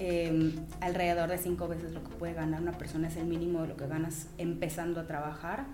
eh, 0.00 0.54
alrededor 0.80 1.28
de 1.28 1.38
cinco 1.38 1.68
veces 1.68 1.92
lo 1.92 2.02
que 2.02 2.10
puede 2.10 2.34
ganar 2.34 2.60
una 2.62 2.72
persona 2.72 3.08
es 3.08 3.16
el 3.16 3.26
mínimo 3.26 3.62
de 3.62 3.68
lo 3.68 3.76
que 3.76 3.86
ganas 3.86 4.28
empezando 4.38 5.00
a 5.00 5.06
trabajar. 5.06 5.64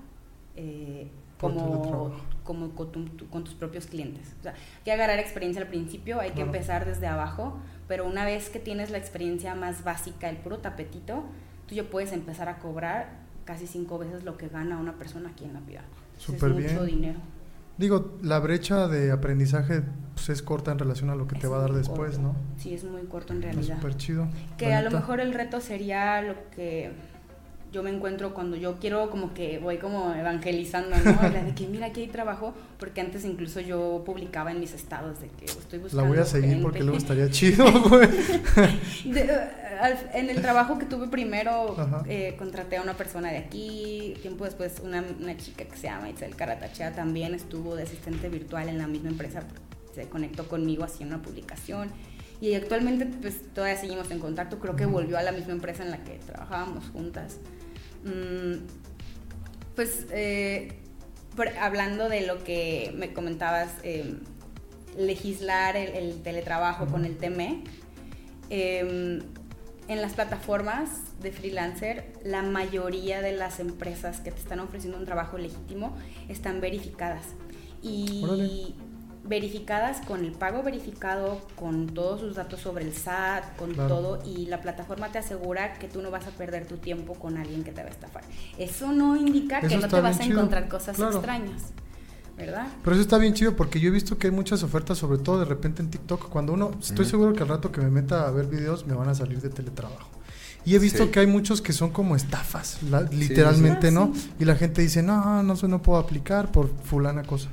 eh, 0.56 1.09
como, 1.40 2.12
como 2.44 2.70
con, 2.74 2.92
tu- 2.92 3.28
con 3.30 3.44
tus 3.44 3.54
propios 3.54 3.87
clientes. 3.87 4.35
O 4.40 4.42
sea, 4.42 4.52
hay 4.52 4.59
que 4.85 4.92
agarrar 4.92 5.18
experiencia 5.18 5.62
al 5.62 5.68
principio, 5.68 6.20
hay 6.20 6.33
que 6.33 6.42
empezar 6.42 6.85
desde 6.85 7.06
abajo, 7.06 7.59
pero 7.88 8.06
una 8.06 8.26
vez 8.26 8.50
que 8.50 8.59
tienes 8.59 8.90
la 8.90 8.98
experiencia 8.98 9.54
más 9.54 9.83
básica, 9.83 10.28
el 10.28 10.37
puro 10.37 10.59
tapetito, 10.59 11.24
tú 11.66 11.74
ya 11.74 11.85
puedes 11.85 12.12
empezar 12.12 12.50
a 12.50 12.59
cobrar 12.59 13.09
casi 13.46 13.66
cinco 13.66 13.96
veces 13.98 14.22
lo 14.24 14.37
que 14.37 14.48
gana 14.48 14.76
una 14.78 14.98
persona 14.98 15.30
aquí 15.30 15.44
en 15.46 15.54
la 15.54 15.61
ciudad. 15.61 15.85
Súper 16.18 16.50
es 16.50 16.56
mucho 16.56 16.85
bien. 16.85 16.87
dinero. 17.00 17.18
Digo, 17.81 18.19
la 18.23 18.38
brecha 18.40 18.88
de 18.88 19.11
aprendizaje 19.11 19.81
pues, 20.14 20.29
es 20.29 20.43
corta 20.43 20.71
en 20.71 20.79
relación 20.79 21.09
a 21.09 21.14
lo 21.14 21.27
que 21.27 21.35
te 21.38 21.47
va 21.49 21.57
a 21.57 21.61
dar 21.62 21.73
después, 21.73 22.16
corto. 22.19 22.21
¿no? 22.23 22.37
Sí, 22.59 22.75
es 22.75 22.85
muy 22.85 23.01
corto 23.05 23.33
en 23.33 23.38
Es 23.43 23.55
realidad. 23.55 23.77
súper 23.77 23.97
chido. 23.97 24.29
Que 24.59 24.75
a 24.75 24.83
lo 24.83 24.90
mejor 24.90 25.19
el 25.19 25.33
reto 25.33 25.61
sería 25.62 26.21
lo 26.21 26.35
que 26.55 26.93
yo 27.72 27.83
me 27.83 27.90
encuentro 27.90 28.35
cuando 28.35 28.56
yo 28.56 28.78
quiero 28.80 29.11
como 29.11 29.33
que 29.33 29.59
voy 29.59 29.78
como 29.78 30.12
evangelizando, 30.14 30.96
¿no? 30.96 31.12
La 31.22 31.44
de 31.44 31.54
que 31.54 31.66
mira 31.66 31.87
aquí 31.87 32.00
hay 32.02 32.09
trabajo, 32.09 32.52
porque 32.78 33.00
antes 33.00 33.24
incluso 33.24 33.61
yo 33.61 34.02
publicaba 34.04 34.50
en 34.50 34.61
mis 34.61 34.72
estados 34.72 35.20
de 35.20 35.28
que 35.28 35.44
estoy 35.44 35.78
La 35.78 35.83
buscando 35.85 36.09
voy 36.09 36.18
a 36.18 36.24
seguir 36.24 36.48
gente. 36.50 36.62
porque 36.62 36.80
luego 36.83 36.98
estaría 36.98 37.30
chido, 37.30 37.64
güey. 37.88 38.09
Eh, 39.04 39.48
en 40.14 40.30
el 40.30 40.40
trabajo 40.40 40.78
que 40.78 40.87
tuve 40.87 41.09
primero, 41.09 41.76
eh, 42.06 42.35
contraté 42.38 42.76
a 42.76 42.83
una 42.83 42.94
persona 42.96 43.30
de 43.30 43.38
aquí. 43.38 44.14
Tiempo 44.20 44.44
después, 44.44 44.80
una, 44.85 45.04
una 45.20 45.37
chica 45.37 45.64
que 45.64 45.76
se 45.76 45.85
llama 45.85 46.11
Itzel 46.11 46.35
Caratachea 46.37 46.92
también 46.92 47.35
estuvo 47.35 47.76
de 47.76 47.85
asistente 47.85 48.28
virtual 48.28 48.68
en 48.68 48.78
la 48.78 48.87
misma 48.87 49.11
empresa. 49.11 49.42
Se 49.94 50.09
conectó 50.09 50.48
conmigo 50.48 50.85
haciendo 50.85 51.16
una 51.16 51.24
publicación. 51.24 51.90
Y 52.40 52.54
actualmente, 52.54 53.06
pues 53.06 53.52
todavía 53.54 53.76
seguimos 53.76 54.11
en 54.11 54.18
contacto. 54.18 54.59
Creo 54.59 54.74
que 54.74 54.87
volvió 54.87 55.18
a 55.18 55.22
la 55.22 55.33
misma 55.33 55.52
empresa 55.52 55.83
en 55.85 55.90
la 55.90 55.98
que 56.04 56.18
trabajábamos 56.26 56.88
juntas. 56.90 57.38
Mm, 58.05 58.67
pues, 59.77 60.07
eh, 60.11 60.73
hablando 61.61 62.09
de 62.09 62.27
lo 62.27 62.43
que 62.45 62.93
me 62.97 63.13
comentabas, 63.13 63.73
eh, 63.83 64.17
legislar 64.97 65.77
el, 65.77 65.91
el 65.91 66.23
teletrabajo 66.23 66.87
con 66.87 67.05
el 67.05 67.17
TME, 67.17 67.63
eh, 68.51 69.23
en 69.91 70.01
las 70.01 70.13
plataformas 70.13 70.89
de 71.21 71.33
freelancer, 71.33 72.13
la 72.25 72.43
mayoría 72.43 73.23
de 73.23 73.33
las 73.33 73.59
empresas 73.59 74.21
que 74.21 74.31
te 74.31 74.39
están 74.39 74.61
ofreciendo 74.61 74.97
un 74.97 75.05
trabajo 75.05 75.37
legítimo 75.37 75.97
están 76.29 76.61
verificadas. 76.61 77.27
Y. 77.83 78.77
verificadas 79.24 80.04
con 80.06 80.24
el 80.24 80.33
pago 80.33 80.62
verificado, 80.62 81.40
con 81.56 81.87
todos 81.88 82.20
sus 82.20 82.37
datos 82.37 82.61
sobre 82.61 82.85
el 82.85 82.94
SAT, 82.94 83.56
con 83.56 83.74
Claro. 83.74 83.88
todo, 83.94 84.22
y 84.24 84.46
la 84.46 84.61
plataforma 84.62 85.12
te 85.12 85.18
asegura 85.18 85.74
que 85.74 85.88
tú 85.88 86.00
no 86.02 86.11
vas 86.11 86.26
a 86.26 86.30
perder 86.30 86.66
tu 86.66 86.78
tiempo 86.78 87.14
con 87.14 87.37
alguien 87.37 87.62
que 87.62 87.70
te 87.72 87.83
va 87.83 87.88
a 87.88 87.92
estafar. 87.92 88.22
Eso 88.59 88.92
no 88.92 89.16
indica 89.16 89.61
que 89.61 89.76
no 89.76 89.88
te 89.88 90.00
vas 90.00 90.16
a 90.18 90.22
chido. 90.22 90.38
encontrar 90.38 90.68
cosas 90.68 90.96
Claro. 90.96 91.12
extrañas, 91.16 91.62
¿verdad? 92.37 92.66
Pero 92.83 92.96
eso 92.96 93.02
está 93.02 93.18
bien 93.18 93.35
chido 93.35 93.54
porque 93.56 93.78
yo 93.78 93.88
he 93.88 93.92
visto 93.92 94.16
que 94.18 94.28
hay 94.28 94.33
muchas 94.33 94.62
ofertas, 94.62 94.96
sobre 94.98 95.18
todo 95.18 95.38
de 95.38 95.44
repente 95.44 95.83
en 95.83 95.90
TikTok. 95.90 96.28
Cuando 96.30 96.54
uno, 96.54 96.70
estoy 96.80 97.04
seguro 97.04 97.35
que 97.35 97.42
al 97.42 97.48
rato 97.50 97.70
que 97.70 97.80
me 97.83 97.90
meta 97.90 98.26
a 98.26 98.30
ver 98.30 98.46
videos 98.46 98.87
me 98.87 98.94
van 98.94 99.09
a 99.11 99.14
salir 99.14 99.40
de 99.40 99.50
teletrabajo. 99.50 100.09
Y 100.64 100.74
he 100.74 100.78
visto 100.78 101.04
Sí. 101.04 101.11
que 101.11 101.20
hay 101.20 101.26
muchos 101.26 101.62
que 101.62 101.72
son 101.72 101.90
como 101.90 102.16
estafas, 102.16 102.83
la- 102.83 103.00
literalmente, 103.02 103.88
sí. 103.88 103.94
¿no? 103.94 104.11
Ah, 104.14 104.18
sí. 104.18 104.30
Y 104.40 104.44
la 104.44 104.56
gente 104.56 104.83
dice, 104.83 105.02
no, 105.02 105.42
no, 105.42 105.54
no 105.54 105.83
puedo 105.83 105.98
aplicar 105.98 106.50
por 106.52 106.68
fulana 106.85 107.22
cosa. 107.22 107.48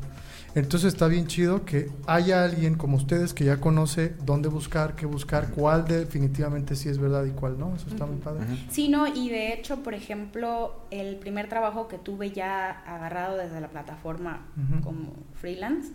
Entonces 0.55 0.93
está 0.93 1.07
bien 1.07 1.27
chido 1.27 1.65
que 1.65 1.89
haya 2.07 2.43
alguien 2.43 2.75
como 2.75 2.97
ustedes 2.97 3.33
que 3.33 3.45
ya 3.45 3.57
conoce 3.59 4.13
dónde 4.25 4.49
buscar, 4.49 4.95
qué 4.95 5.05
buscar, 5.05 5.51
cuál 5.51 5.85
definitivamente 5.85 6.75
sí 6.75 6.89
es 6.89 6.97
verdad 6.97 7.25
y 7.25 7.31
cuál 7.31 7.59
no. 7.59 7.75
Eso 7.75 7.87
está 7.89 8.05
muy 8.05 8.17
padre. 8.17 8.43
Ujú. 8.45 8.55
Sí, 8.69 8.89
no, 8.89 9.07
y 9.07 9.29
de 9.29 9.53
hecho, 9.53 9.83
por 9.83 9.93
ejemplo, 9.93 10.73
el 10.91 11.17
primer 11.17 11.47
trabajo 11.49 11.87
que 11.87 11.97
tuve 11.97 12.31
ya 12.31 12.69
agarrado 12.87 13.37
desde 13.37 13.61
la 13.61 13.67
plataforma 13.69 14.45
Ujú. 14.57 14.81
como 14.83 15.13
freelance, 15.39 15.91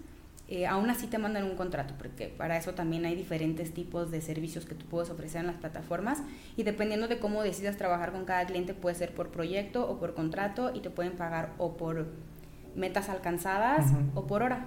eh, 0.49 0.67
aún 0.67 0.91
así 0.91 1.07
te 1.07 1.17
mandan 1.17 1.45
un 1.45 1.57
contrato, 1.57 1.95
porque 1.97 2.29
para 2.29 2.59
eso 2.59 2.75
también 2.75 3.07
hay 3.07 3.15
diferentes 3.17 3.73
tipos 3.73 4.11
de 4.11 4.21
servicios 4.21 4.67
que 4.67 4.75
tú 4.75 4.85
puedes 4.85 5.09
ofrecer 5.09 5.41
en 5.41 5.47
las 5.47 5.57
plataformas 5.57 6.19
y 6.57 6.63
dependiendo 6.63 7.09
de 7.09 7.19
cómo 7.19 7.43
decidas 7.43 7.79
trabajar 7.79 8.13
con 8.13 8.27
cada 8.27 8.45
cliente, 8.45 8.75
puede 8.75 8.95
ser 8.95 9.15
por 9.15 9.31
proyecto 9.31 9.89
o 9.89 9.99
por 9.99 10.15
contrato 10.15 10.71
y 10.75 10.81
te 10.81 10.91
pueden 10.91 11.13
pagar 11.15 11.55
o 11.57 11.77
por 11.79 12.07
metas 12.77 13.09
alcanzadas 13.09 13.93
o 14.15 14.27
por 14.27 14.43
hora. 14.43 14.67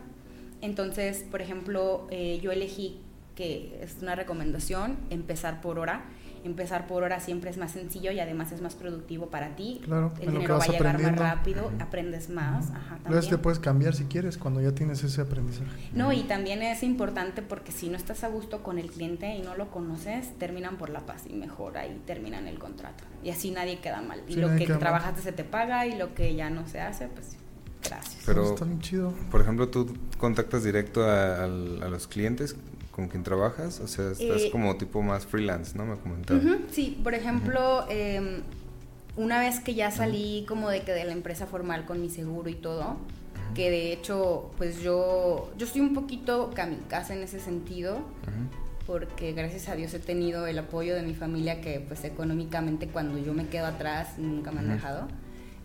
Entonces, 0.61 1.25
por 1.29 1.41
ejemplo, 1.41 2.07
eh, 2.11 2.39
yo 2.41 2.51
elegí 2.51 2.99
que 3.35 3.77
es 3.81 3.97
una 4.01 4.15
recomendación 4.15 4.97
empezar 5.09 5.61
por 5.61 5.77
hora. 5.79 6.05
Empezar 6.45 6.85
por 6.85 7.01
hora 7.03 7.19
siempre 7.19 7.49
es 7.49 7.57
más 7.57 7.71
sencillo 7.71 8.11
y 8.11 8.19
además 8.19 8.51
es 8.51 8.61
más 8.61 8.75
productivo 8.75 9.31
para 9.31 9.55
ti. 9.55 9.81
Claro, 9.83 10.13
El 10.21 10.31
dinero 10.31 10.59
va 10.59 10.63
a 10.63 10.67
llegar 10.67 11.01
más 11.01 11.17
rápido, 11.17 11.71
aprendes 11.79 12.29
más. 12.29 12.69
Ajá, 12.69 12.99
también. 13.03 13.27
te 13.29 13.37
puedes 13.39 13.57
cambiar 13.57 13.95
si 13.95 14.05
quieres 14.05 14.37
cuando 14.37 14.61
ya 14.61 14.71
tienes 14.73 15.03
ese 15.03 15.21
aprendizaje. 15.21 15.89
No, 15.93 16.13
y 16.13 16.21
también 16.23 16.61
es 16.61 16.83
importante 16.83 17.41
porque 17.41 17.71
si 17.71 17.89
no 17.89 17.97
estás 17.97 18.23
a 18.23 18.27
gusto 18.27 18.61
con 18.61 18.77
el 18.77 18.91
cliente 18.91 19.35
y 19.35 19.41
no 19.41 19.55
lo 19.57 19.71
conoces, 19.71 20.37
terminan 20.37 20.77
por 20.77 20.91
la 20.91 20.99
paz 20.99 21.23
y 21.27 21.33
mejor 21.33 21.79
ahí 21.79 21.99
terminan 22.05 22.47
el 22.47 22.59
contrato. 22.59 23.03
Y 23.23 23.31
así 23.31 23.49
nadie 23.49 23.79
queda 23.79 24.01
mal. 24.03 24.21
Y 24.27 24.35
Sí, 24.35 24.39
lo 24.39 24.55
que 24.55 24.67
mal. 24.67 24.77
trabajaste 24.79 25.21
se 25.23 25.31
te 25.31 25.43
paga 25.43 25.87
y 25.87 25.97
lo 25.97 26.13
que 26.13 26.35
ya 26.35 26.51
no 26.51 26.67
se 26.67 26.79
hace, 26.79 27.07
pues 27.07 27.37
gracias. 27.89 28.23
Pero- 28.25 28.43
Eso 28.43 28.53
está 28.53 28.65
bien 28.65 28.79
chido. 28.81 29.13
Por 29.31 29.41
ejemplo, 29.41 29.67
tú 29.69 29.93
contactas 30.17 30.63
directo 30.63 31.03
a, 31.03 31.47
los 31.47 32.07
clientes 32.07 32.55
con 32.91 33.07
quien 33.09 33.23
trabajas, 33.23 33.79
o 33.81 33.87
sea, 33.87 34.11
estás 34.11 34.43
Eh, 34.43 34.49
como 34.51 34.75
tipo 34.77 35.01
más 35.01 35.25
freelance, 35.25 35.77
¿no? 35.77 35.85
Me 35.85 35.95
comentaba. 35.97 36.39
Ujú, 36.39 36.59
Sí, 36.71 36.99
por 37.03 37.13
ejemplo, 37.13 37.85
em, 37.89 38.41
una 39.17 39.39
vez 39.39 39.59
que 39.59 39.75
ya 39.75 39.91
salí 39.91 40.45
como 40.47 40.69
de 40.69 40.81
que 40.83 40.91
de 40.93 41.03
la 41.03 41.11
empresa 41.13 41.45
formal 41.45 41.85
con 41.85 42.01
mi 42.01 42.09
seguro 42.09 42.49
y 42.49 42.55
todo, 42.55 42.97
que 43.53 43.69
de 43.69 43.93
hecho, 43.93 44.49
pues 44.57 44.81
yo, 44.81 45.51
yo 45.57 45.65
estoy 45.65 45.81
un 45.81 45.93
poquito 45.93 46.51
kamikaze 46.53 47.13
en 47.13 47.23
ese 47.23 47.39
sentido, 47.39 47.99
porque 48.85 49.33
gracias 49.33 49.67
a 49.69 49.75
Dios 49.75 49.93
he 49.93 49.99
tenido 49.99 50.45
el 50.47 50.59
apoyo 50.59 50.95
de 50.95 51.01
mi 51.01 51.15
familia 51.15 51.59
que 51.61 51.79
pues 51.79 52.03
económicamente 52.03 52.87
cuando 52.87 53.17
yo 53.17 53.33
me 53.33 53.47
quedo 53.47 53.65
atrás 53.65 54.17
nunca 54.17 54.51
me 54.51 54.59
han 54.59 54.69
dejado. 54.69 55.07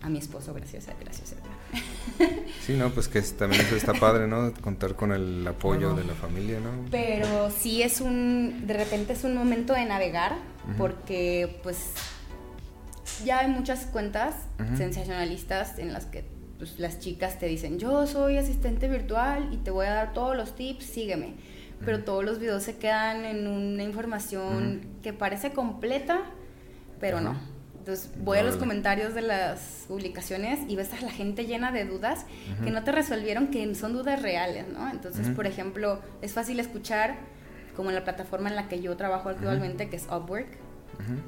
A 0.03 0.09
mi 0.09 0.19
esposo, 0.19 0.55
gracias 0.55 0.89
a 0.89 0.95
gracias 0.99 1.35
a 1.35 2.27
Sí, 2.67 2.75
no, 2.75 2.91
pues 2.91 3.09
que 3.09 3.21
también 3.21 3.63
eso 3.63 3.77
está 3.77 3.93
padre, 3.93 4.27
¿no? 4.27 4.53
Contar 4.55 4.95
con 4.95 5.13
el 5.13 5.47
apoyo 5.47 5.95
de 5.95 6.05
la 6.05 6.15
familia, 6.15 6.59
¿no? 6.59 6.71
Pero 6.91 7.51
sí 7.51 7.83
es 7.83 8.01
un, 8.01 8.67
de 8.67 8.75
repente 8.75 9.13
es 9.13 9.25
un 9.25 9.35
momento 9.35 9.75
de 9.75 9.85
navegar, 9.85 10.37
porque 10.79 11.59
pues 11.63 11.93
ya 13.25 13.41
hay 13.41 13.49
muchas 13.49 13.87
cuentas 13.87 14.35
sensacionalistas 14.77 15.79
en 15.79 15.93
las 15.93 16.07
que 16.07 16.25
pues, 16.59 16.79
las 16.79 17.01
chicas 17.01 17.39
te 17.39 17.47
dicen, 17.47 17.79
yo 17.79 18.07
soy 18.07 18.37
asistente 18.37 18.89
virtual 18.89 19.49
y 19.53 19.59
te 19.59 19.71
voy 19.71 19.87
a 19.87 19.95
dar 19.95 20.13
todos 20.13 20.37
los 20.37 20.55
tips, 20.55 20.85
sígueme. 20.85 21.35
Pero 21.83 22.05
todos 22.05 22.23
los 22.23 22.39
videos 22.39 22.63
se 22.63 22.77
quedan 22.77 23.25
en 23.25 23.47
una 23.47 23.83
información 23.83 24.83
que 25.03 25.15
parece 25.15 25.53
completa, 25.53 26.21
pero 27.01 27.23
no. 27.23 27.60
Entonces 27.81 28.11
voy 28.19 28.37
a 28.37 28.43
los 28.43 28.57
comentarios 28.57 29.15
de 29.15 29.23
las 29.23 29.87
publicaciones 29.89 30.61
y 30.69 30.77
ves 30.77 30.93
a 30.93 31.01
la 31.01 31.11
gente 31.11 31.47
llena 31.47 31.73
de 31.73 31.87
dudas 31.87 32.27
que 32.63 32.71
no 32.71 32.85
te 32.85 32.93
resolvieron, 32.93 33.49
que 33.49 33.75
son 33.75 33.95
dudas 33.95 34.21
reales, 34.21 34.69
¿no? 34.69 34.91
Entonces, 34.91 35.29
por 35.31 35.47
ejemplo, 35.47 35.99
es 36.21 36.35
fácil 36.35 36.61
escuchar, 36.61 37.17
como 37.75 37.89
en 37.89 37.95
la 37.95 38.05
plataforma 38.05 38.51
en 38.51 38.57
la 38.57 38.69
que 38.69 38.83
yo 38.83 38.99
trabajo 38.99 39.31
actualmente, 39.31 39.89
que 39.89 39.97
es 39.97 40.07
Upwork, 40.13 40.59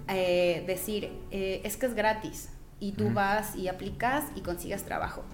eh, 0.08 0.62
decir, 0.66 1.10
eh, 1.30 1.62
es 1.64 1.78
que 1.78 1.86
es 1.86 1.94
gratis 1.94 2.50
y 2.80 2.92
tú 2.92 3.10
vas 3.14 3.56
y 3.56 3.68
aplicas 3.68 4.24
y 4.36 4.42
consigues 4.42 4.84
trabajo. 4.84 5.24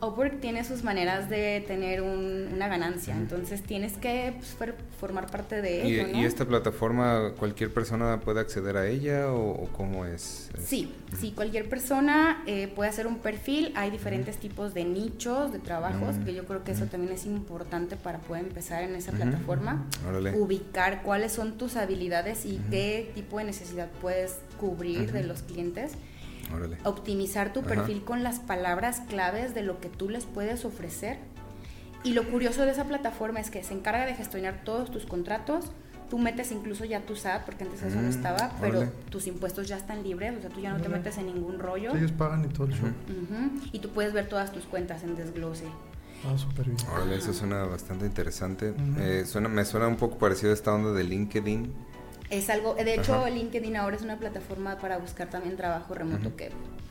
Upwork 0.00 0.40
tiene 0.40 0.64
sus 0.64 0.84
maneras 0.84 1.28
de 1.28 1.64
tener 1.66 2.02
una 2.02 2.68
ganancia, 2.68 3.16
entonces 3.16 3.62
tienes 3.62 3.94
que 3.94 4.34
pues, 4.38 4.74
formar 4.98 5.30
parte 5.30 5.60
de 5.60 5.88
¿Y, 5.88 6.00
ello. 6.00 6.18
¿Y 6.18 6.24
esta 6.24 6.44
plataforma 6.44 7.32
cualquier 7.36 7.72
persona 7.72 8.20
puede 8.20 8.40
acceder 8.40 8.76
a 8.76 8.86
ella 8.86 9.32
o, 9.32 9.68
cómo 9.76 10.04
es? 10.04 10.50
Sí, 10.64 10.94
sí, 11.18 11.32
cualquier 11.32 11.68
persona 11.68 12.42
eh, 12.46 12.70
puede 12.74 12.90
hacer 12.90 13.06
un 13.06 13.18
perfil, 13.18 13.72
hay 13.74 13.90
diferentes 13.90 14.36
tipos 14.36 14.72
de 14.72 14.84
nichos, 14.84 15.52
de 15.52 15.58
trabajos, 15.58 16.16
que 16.24 16.32
yo 16.32 16.44
creo 16.44 16.62
que 16.62 16.72
eso 16.72 16.86
también 16.86 17.12
es 17.12 17.26
importante 17.26 17.96
para 17.96 18.18
poder 18.18 18.44
empezar 18.44 18.82
en 18.82 18.94
esa 18.94 19.12
plataforma, 19.12 19.86
ubicar 20.34 21.02
cuáles 21.02 21.32
son 21.32 21.58
tus 21.58 21.76
habilidades 21.76 22.46
y 22.46 22.60
qué 22.70 23.10
tipo 23.14 23.38
de 23.38 23.44
necesidad 23.44 23.88
puedes 24.00 24.36
cubrir 24.58 25.12
de 25.12 25.24
los 25.24 25.42
clientes 25.42 25.92
optimizar 26.84 27.52
tu 27.52 27.62
perfil 27.62 28.04
con 28.04 28.22
las 28.22 28.38
palabras 28.38 29.00
claves 29.08 29.54
de 29.54 29.62
lo 29.62 29.80
que 29.80 29.88
tú 29.88 30.08
les 30.08 30.24
puedes 30.26 30.64
ofrecer. 30.64 31.18
Y 32.04 32.12
lo 32.12 32.28
curioso 32.28 32.64
de 32.64 32.70
esa 32.70 32.84
plataforma 32.84 33.40
es 33.40 33.50
que 33.50 33.62
se 33.64 33.74
encarga 33.74 34.06
de 34.06 34.14
gestionar 34.14 34.62
todos 34.64 34.90
tus 34.90 35.04
contratos. 35.04 35.72
Tú 36.08 36.18
metes 36.18 36.52
incluso 36.52 36.84
ya 36.84 37.00
tu 37.00 37.16
SAT, 37.16 37.44
porque 37.44 37.64
antes 37.64 37.82
eso 37.82 37.96
no 37.96 38.08
mm, 38.08 38.10
estaba, 38.10 38.52
pero 38.60 38.90
tus 39.10 39.26
impuestos 39.26 39.68
ya 39.68 39.76
están 39.76 40.02
libres, 40.02 40.38
o 40.38 40.40
sea, 40.40 40.48
tú 40.48 40.60
ya 40.60 40.72
no 40.72 40.80
te 40.80 40.88
metes 40.88 41.18
en 41.18 41.26
ningún 41.26 41.58
rollo. 41.58 41.94
ellos 41.94 42.12
pagan 42.12 42.44
y 42.44 42.48
todo 42.48 42.66
el 42.66 42.72
show. 42.72 42.88
Y 43.72 43.80
tú 43.80 43.90
puedes 43.90 44.14
ver 44.14 44.26
todas 44.26 44.52
tus 44.52 44.64
cuentas 44.64 45.02
en 45.02 45.16
desglose. 45.16 45.66
Ah, 46.24 46.36
súper 46.36 46.66
bien. 46.66 46.78
eso 47.12 47.32
suena 47.32 47.64
bastante 47.64 48.06
interesante. 48.06 48.74
Eh, 48.98 49.24
suena, 49.26 49.48
me 49.48 49.64
suena 49.64 49.86
un 49.86 49.96
poco 49.96 50.18
parecido 50.18 50.50
a 50.50 50.54
esta 50.54 50.72
onda 50.72 50.92
de 50.92 51.04
LinkedIn, 51.04 51.72
es 52.30 52.50
algo, 52.50 52.74
de 52.74 52.94
hecho 52.94 53.26
LinkedIn 53.26 53.76
ahora 53.76 53.96
es 53.96 54.02
una 54.02 54.18
plataforma 54.18 54.78
para 54.78 54.98
buscar 54.98 55.30
también 55.30 55.56
trabajo 55.56 55.94
remoto 55.94 56.36
que 56.36 56.50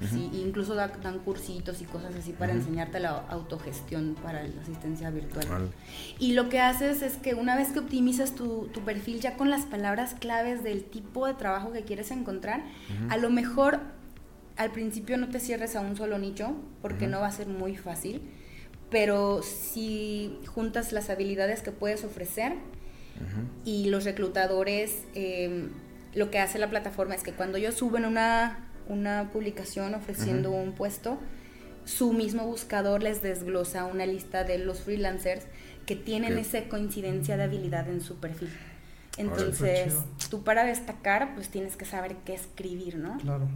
sí, 0.09 0.29
incluso 0.33 0.73
dan 0.73 1.19
cursitos 1.23 1.81
y 1.81 1.85
cosas 1.85 2.15
así 2.15 2.31
para 2.31 2.53
enseñarte 2.53 2.99
la 2.99 3.25
autogestión 3.29 4.15
para 4.23 4.43
la 4.43 4.61
asistencia 4.61 5.09
virtual. 5.11 5.71
Y 6.17 6.33
lo 6.33 6.49
que 6.49 6.59
haces 6.59 7.01
es 7.03 7.17
que 7.17 7.35
una 7.35 7.55
vez 7.55 7.69
que 7.69 7.79
optimizas 7.79 8.33
tu, 8.33 8.67
tu, 8.73 8.81
perfil 8.81 9.19
ya 9.19 9.35
con 9.37 9.49
las 9.49 9.65
palabras 9.65 10.15
claves 10.15 10.63
del 10.63 10.83
tipo 10.83 11.27
de 11.27 11.35
trabajo 11.35 11.71
que 11.71 11.83
quieres 11.83 12.09
encontrar, 12.11 12.63
a 13.09 13.17
lo 13.17 13.29
mejor 13.29 13.79
al 14.55 14.71
principio 14.71 15.17
no 15.17 15.29
te 15.29 15.39
cierres 15.39 15.75
a 15.75 15.81
un 15.81 15.95
solo 15.95 16.17
nicho 16.17 16.55
porque 16.81 17.05
no 17.05 17.19
va 17.19 17.27
a 17.27 17.31
ser 17.31 17.47
muy 17.47 17.77
fácil, 17.77 18.21
pero 18.89 19.43
si 19.43 20.39
juntas 20.47 20.91
las 20.91 21.09
habilidades 21.09 21.61
que 21.61 21.71
puedes 21.71 22.03
ofrecer, 22.03 22.53
y 23.65 23.89
los 23.89 24.03
reclutadores, 24.05 25.03
em, 25.15 25.69
lo 26.13 26.31
que 26.31 26.39
hace 26.39 26.59
la 26.59 26.69
plataforma 26.69 27.15
es 27.15 27.23
que 27.23 27.31
cuando 27.31 27.57
ellos 27.57 27.75
suben 27.75 28.05
una, 28.05 28.69
una 28.87 29.29
publicación 29.31 29.93
ofreciendo 29.93 30.51
un 30.51 30.73
puesto, 30.73 31.17
su 31.85 32.13
mismo 32.13 32.45
buscador 32.45 33.03
les 33.03 33.21
desglosa 33.21 33.85
una 33.85 34.05
lista 34.05 34.43
de 34.43 34.57
los 34.57 34.81
freelancers 34.81 35.45
que 35.85 35.95
tienen 35.95 36.37
esa 36.37 36.63
coincidencia 36.67 37.37
de 37.37 37.43
habilidad 37.43 37.89
en 37.89 38.01
su 38.01 38.15
perfil. 38.15 38.49
Entonces, 39.17 39.95
tú 40.29 40.43
para 40.43 40.65
destacar, 40.65 41.33
pues 41.33 41.49
tienes 41.49 41.75
que 41.75 41.85
saber 41.85 42.17
qué 42.25 42.33
escribir, 42.35 42.97
¿no? 42.97 43.17
Claro 43.17 43.47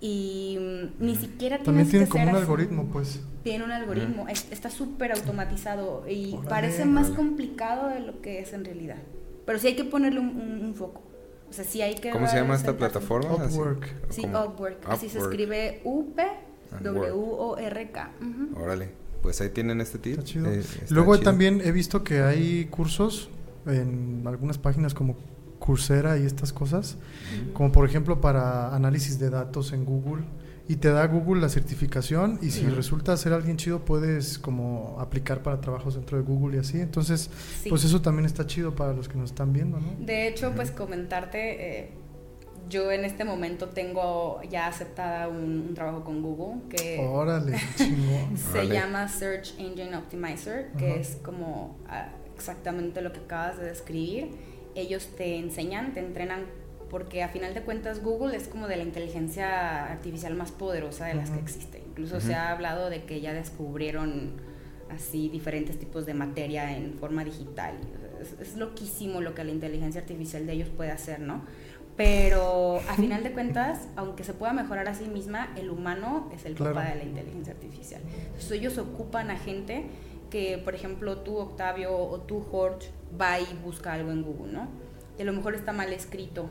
y 0.00 0.58
mm, 0.60 1.04
ni 1.04 1.16
siquiera 1.16 1.58
También 1.58 1.88
tiene 1.88 2.06
como 2.06 2.30
un 2.30 2.36
algoritmo, 2.36 2.84
pues. 2.92 3.20
Tiene 3.42 3.64
un 3.64 3.72
algoritmo, 3.72 4.26
está 4.28 4.70
súper 4.70 5.12
automatizado 5.12 6.04
y 6.08 6.36
parece 6.48 6.84
más 6.84 7.10
complicado 7.10 7.88
de 7.88 8.00
lo 8.00 8.20
que 8.20 8.40
es 8.40 8.52
en 8.52 8.64
realidad. 8.64 8.98
Pero 9.46 9.58
sí 9.60 9.68
hay 9.68 9.76
que 9.76 9.84
ponerle 9.84 10.18
un, 10.20 10.74
foco. 10.76 11.02
O 11.48 11.52
sea, 11.52 11.64
sí 11.64 11.80
hay 11.80 11.94
que... 11.94 12.10
¿Cómo 12.10 12.26
se 12.26 12.36
llama 12.36 12.56
esta 12.56 12.76
plataforma? 12.76 13.36
Upwork. 13.36 14.10
Sí, 14.10 14.26
Upwork. 14.26 14.78
Así 14.88 15.08
se 15.08 15.18
escribe 15.18 15.80
U-P-W-O-R-K. 15.84 16.90
Órale, 18.56 18.90
pues 19.22 19.40
ahí 19.40 19.50
tienen 19.50 19.80
este 19.80 19.98
tip. 19.98 20.18
Eh, 20.34 20.64
Luego 20.90 21.20
también 21.20 21.62
he 21.64 21.70
visto 21.70 22.02
que 22.02 22.22
hay 22.22 22.64
cursos 22.64 23.30
en 23.64 24.24
algunas 24.26 24.58
páginas 24.58 24.92
como 24.92 25.16
Coursera 25.66 26.16
y 26.16 26.24
estas 26.24 26.52
cosas, 26.52 26.96
como 27.52 27.72
por 27.72 27.88
ejemplo 27.88 28.20
para 28.20 28.74
análisis 28.74 29.18
de 29.18 29.30
datos 29.30 29.72
en 29.72 29.84
Google 29.84 30.22
y 30.68 30.76
te 30.76 30.90
da 30.90 31.06
Google 31.06 31.40
la 31.40 31.48
certificación 31.48 32.38
y 32.42 32.50
si 32.50 32.66
resulta 32.66 33.16
ser 33.16 33.32
alguien 33.32 33.56
chido 33.56 33.84
puedes 33.84 34.38
como 34.38 34.96
aplicar 35.00 35.42
para 35.42 35.60
trabajos 35.60 35.94
dentro 35.94 36.18
de 36.18 36.24
Google 36.24 36.56
y 36.56 36.60
así. 36.60 36.80
Entonces, 36.80 37.30
pues 37.68 37.84
eso 37.84 38.02
también 38.02 38.26
está 38.26 38.46
chido 38.46 38.74
para 38.74 38.92
los 38.92 39.08
que 39.08 39.16
nos 39.16 39.30
están 39.30 39.52
viendo, 39.52 39.78
¿no? 39.78 39.94
De 40.00 40.28
hecho, 40.28 40.52
pues 40.56 40.70
comentarte, 40.70 41.80
eh, 41.80 41.90
yo 42.68 42.90
en 42.90 43.04
este 43.04 43.24
momento 43.24 43.68
tengo 43.68 44.40
ya 44.50 44.66
aceptada 44.66 45.28
un, 45.28 45.72
trabajo 45.74 46.02
con 46.02 46.20
Google 46.20 46.62
que 46.68 46.98
Órale, 46.98 47.58
se 48.52 48.66
llama 48.66 49.08
Search 49.08 49.54
Engine 49.58 49.96
Optimizer, 49.96 50.72
que 50.76 50.98
es 51.00 51.16
como 51.22 51.78
ah, 51.88 52.08
exactamente 52.34 53.02
lo 53.02 53.12
que 53.12 53.20
acabas 53.20 53.58
de 53.58 53.66
describir 53.66 54.55
ellos 54.76 55.08
te 55.16 55.36
enseñan, 55.36 55.94
te 55.94 56.00
entrenan, 56.00 56.44
porque 56.90 57.22
a 57.22 57.28
final 57.28 57.54
de 57.54 57.62
cuentas 57.62 58.02
Google 58.02 58.36
es 58.36 58.48
como 58.48 58.68
de 58.68 58.76
la 58.76 58.82
inteligencia 58.82 59.86
artificial 59.86 60.34
más 60.34 60.52
poderosa 60.52 61.06
de 61.06 61.14
las 61.14 61.30
que 61.30 61.40
existe. 61.40 61.82
Incluso 61.86 62.20
se 62.20 62.34
ha 62.34 62.50
hablado 62.50 62.90
de 62.90 63.04
que 63.04 63.20
ya 63.20 63.32
descubrieron 63.32 64.34
así 64.90 65.28
diferentes 65.28 65.78
tipos 65.78 66.06
de 66.06 66.14
materia 66.14 66.76
en 66.76 66.94
forma 66.94 67.24
digital. 67.24 67.74
Es, 68.40 68.56
loquísimo 68.56 69.20
lo 69.20 69.34
que 69.34 69.44
la 69.44 69.50
inteligencia 69.50 70.00
artificial 70.00 70.46
de 70.46 70.52
ellos 70.52 70.68
puede 70.68 70.90
hacer, 70.90 71.20
¿no? 71.20 71.42
Pero 71.96 72.80
a 72.88 72.94
final 72.94 73.22
de 73.22 73.32
cuentas, 73.32 73.88
aunque 73.96 74.24
se 74.24 74.34
pueda 74.34 74.52
mejorar 74.52 74.88
a 74.88 74.94
sí 74.94 75.06
misma, 75.06 75.52
el 75.56 75.70
humano 75.70 76.30
es 76.34 76.44
el 76.44 76.54
papá 76.54 76.84
de 76.84 76.96
la 76.96 77.04
inteligencia 77.04 77.52
artificial. 77.52 78.02
Entonces 78.26 78.52
ellos 78.52 78.78
ocupan 78.78 79.30
a 79.30 79.36
gente 79.36 79.86
que, 80.30 80.58
por 80.58 80.74
ejemplo, 80.74 81.18
tú, 81.18 81.36
Octavio, 81.38 81.96
o 81.96 82.20
tú, 82.20 82.40
Jorge, 82.50 82.90
va 83.20 83.40
y 83.40 83.46
busca 83.64 83.92
algo 83.92 84.10
en 84.10 84.22
Google, 84.22 84.52
¿no? 84.52 84.68
Y 85.18 85.22
a 85.22 85.24
lo 85.24 85.32
mejor 85.32 85.54
está 85.54 85.72
mal 85.72 85.92
escrito, 85.92 86.48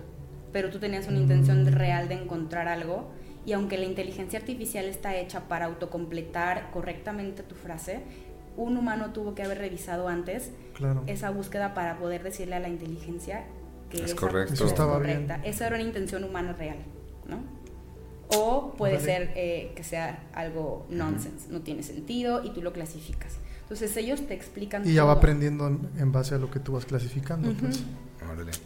pero 0.51 0.69
tú 0.69 0.79
tenías 0.79 1.07
una 1.07 1.17
intención 1.17 1.63
mm. 1.63 1.67
real 1.67 2.07
de 2.07 2.15
encontrar 2.15 2.67
algo, 2.67 3.09
y 3.45 3.53
aunque 3.53 3.77
la 3.77 3.85
inteligencia 3.85 4.39
artificial 4.39 4.85
está 4.85 5.15
hecha 5.15 5.47
para 5.47 5.65
autocompletar 5.65 6.71
correctamente 6.71 7.43
tu 7.43 7.55
frase, 7.55 8.01
un 8.57 8.77
humano 8.77 9.11
tuvo 9.11 9.35
que 9.35 9.43
haber 9.43 9.59
revisado 9.59 10.07
antes 10.07 10.51
esa 11.07 11.29
búsqueda 11.29 11.73
para 11.73 11.97
poder 11.97 12.23
decirle 12.23 12.55
a 12.55 12.59
la 12.59 12.69
inteligencia 12.69 13.45
que 13.89 14.03
es 14.03 14.15
correcto. 14.15 14.53
Eso 14.53 14.65
estaba 14.65 14.93
correcta. 14.93 15.41
Esa 15.43 15.67
era 15.67 15.75
una 15.75 15.85
intención 15.85 16.23
humana 16.23 16.53
real, 16.53 16.77
¿no? 17.27 17.39
O 18.35 18.73
puede 18.75 18.99
ser 18.99 19.31
eh, 19.35 19.71
que 19.75 19.83
sea 19.83 20.23
algo 20.33 20.87
nonsense, 20.89 21.51
no 21.51 21.61
tiene 21.61 21.83
sentido 21.83 22.43
y 22.43 22.49
tú 22.51 22.61
lo 22.61 22.73
clasificas. 22.73 23.37
Entonces 23.65 23.97
ellos 23.97 24.27
te 24.27 24.35
explican. 24.35 24.87
Y 24.87 24.93
ya 24.93 25.05
va 25.05 25.13
aprendiendo 25.13 25.67
en, 25.67 26.11
base 26.11 26.35
a 26.35 26.37
lo 26.37 26.51
que 26.51 26.59
tú 26.59 26.73
vas 26.73 26.85
clasificando. 26.85 27.51
pues. 27.53 27.83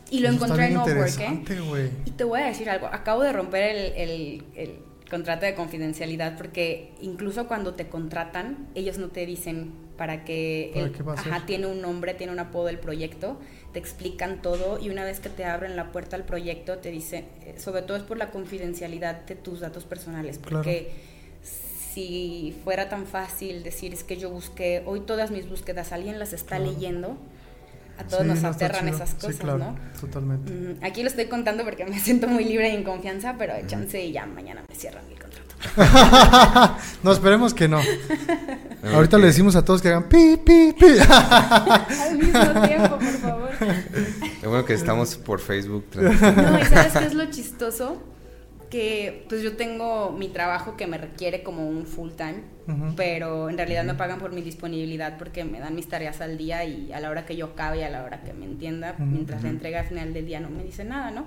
Y 0.09 0.19
lo 0.19 0.29
encontré 0.29 0.67
en 0.67 0.77
Upwork, 0.77 1.19
¿eh? 1.19 1.91
Y 2.05 2.12
te 2.12 2.23
voy 2.25 2.41
a 2.41 2.45
decir 2.47 2.69
algo. 2.69 2.88
Acabo 2.88 3.23
de 3.23 3.31
romper 3.31 3.95
el, 3.95 4.43
el, 4.55 4.79
contrato 5.09 5.45
de 5.45 5.55
confidencialidad 5.55 6.38
porque 6.38 6.93
incluso 7.01 7.47
cuando 7.47 7.73
te 7.73 7.88
contratan, 7.88 8.67
ellos 8.75 8.99
no 8.99 9.07
te 9.07 9.25
dicen 9.25 9.71
para 9.97 10.23
que 10.23 10.71
el, 10.75 10.93
ajá, 11.07 11.45
tiene 11.47 11.65
un 11.65 11.81
nombre, 11.81 12.13
tiene 12.13 12.31
un 12.31 12.39
apodo 12.39 12.67
del 12.67 12.77
proyecto, 12.77 13.39
te 13.73 13.79
explican 13.79 14.41
todo 14.43 14.79
y 14.79 14.89
una 14.89 15.03
vez 15.03 15.19
que 15.19 15.29
te 15.29 15.45
abren 15.45 15.75
la 15.75 15.91
puerta 15.91 16.15
al 16.15 16.25
proyecto 16.25 16.77
te 16.77 16.91
dicen, 16.91 17.25
eh, 17.41 17.55
sobre 17.57 17.81
todo 17.81 17.97
es 17.97 18.03
por 18.03 18.17
la 18.17 18.29
confidencialidad 18.29 19.25
de 19.25 19.35
tus 19.35 19.62
datos 19.62 19.83
personales, 19.85 20.38
porque 20.38 20.91
si 21.93 22.56
fuera 22.63 22.89
tan 22.89 23.06
fácil 23.06 23.63
decir 23.63 23.93
es 23.93 24.04
que 24.04 24.17
yo 24.17 24.30
busqué, 24.30 24.84
hoy 24.86 25.02
todas 25.02 25.32
mis 25.32 25.49
búsquedas, 25.49 25.91
alguien 25.91 26.19
las 26.19 26.34
está 26.34 26.60
leyendo, 26.60 27.17
a 27.97 28.04
todos 28.04 28.25
nos 28.25 28.43
aterran 28.43 28.88
esas 28.88 29.13
cosas, 29.15 29.43
¿no? 29.43 29.75
Totalmente. 29.99 30.52
Mm, 30.52 30.84
aquí 30.84 31.04
lo 31.04 31.10
estoy 31.10 31.25
contando 31.25 31.63
porque 31.63 31.86
me 31.86 31.99
siento 32.02 32.28
muy 32.28 32.45
libre 32.45 32.69
y 32.69 32.75
en 32.75 32.84
confianza, 32.84 33.36
pero 33.38 33.54
chance 33.67 34.02
y 34.02 34.12
ya 34.12 34.25
mañana 34.25 34.63
me 34.67 34.75
cierran 34.75 35.04
mi 35.08 35.15
contrato. 35.15 35.30
no, 37.04 37.12
esperemos 37.12 37.54
que 37.54 37.67
no. 37.67 37.82
Ahorita 38.93 39.17
le 39.17 39.28
decimos 39.28 39.58
a 39.58 39.65
todos 39.65 39.82
que 39.82 39.89
hagan 39.89 40.08
pi, 40.08 40.38
pi, 40.38 40.73
pi. 40.80 40.86
Al 41.10 42.17
mismo 42.17 42.62
tiempo, 42.65 42.97
por 42.97 43.02
favor. 43.02 43.49
Es 44.21 44.47
bueno 44.47 44.63
que 44.63 44.73
estamos 44.73 45.17
por 45.17 45.41
Facebook. 45.41 45.86
No, 45.95 46.60
¿y 46.60 46.65
sabes 46.65 46.93
qué 46.93 47.06
es 47.06 47.13
lo 47.13 47.25
chistoso? 47.25 48.02
Que 48.69 49.25
pues 49.27 49.41
yo 49.41 49.55
tengo 49.55 50.12
mi 50.12 50.27
trabajo 50.29 50.77
que 50.77 50.86
me 50.86 50.97
requiere 50.97 51.43
como 51.43 51.67
un 51.67 51.86
full 51.86 52.12
time, 52.12 52.43
pero 52.95 53.49
en 53.49 53.58
realidad 53.58 53.84
me 53.84 53.95
pagan 53.95 54.19
por 54.19 54.32
mi 54.32 54.41
disponibilidad 54.41 55.17
porque 55.17 55.43
me 55.43 55.60
dan 55.60 55.73
mis 55.75 55.88
tareas 55.88 56.21
al 56.21 56.38
día 56.38 56.63
y 56.65 56.93
a 56.93 56.99
la 56.99 57.10
hora 57.10 57.25
que 57.25 57.36
yo 57.36 57.47
acabe 57.47 57.79
y 57.79 57.84
a 57.84 57.89
la 57.89 58.03
hora 58.03 58.21
que 58.21 58.32
me 58.34 58.45
entienda, 58.45 58.95
mientras 58.99 59.41
la 59.43 59.49
entrega 59.49 59.79
al 59.79 59.88
final 59.88 60.13
del 60.13 60.27
día 60.27 60.39
no 60.39 60.49
me 60.49 60.63
dice 60.63 60.84
nada, 60.84 61.10
¿no? 61.10 61.25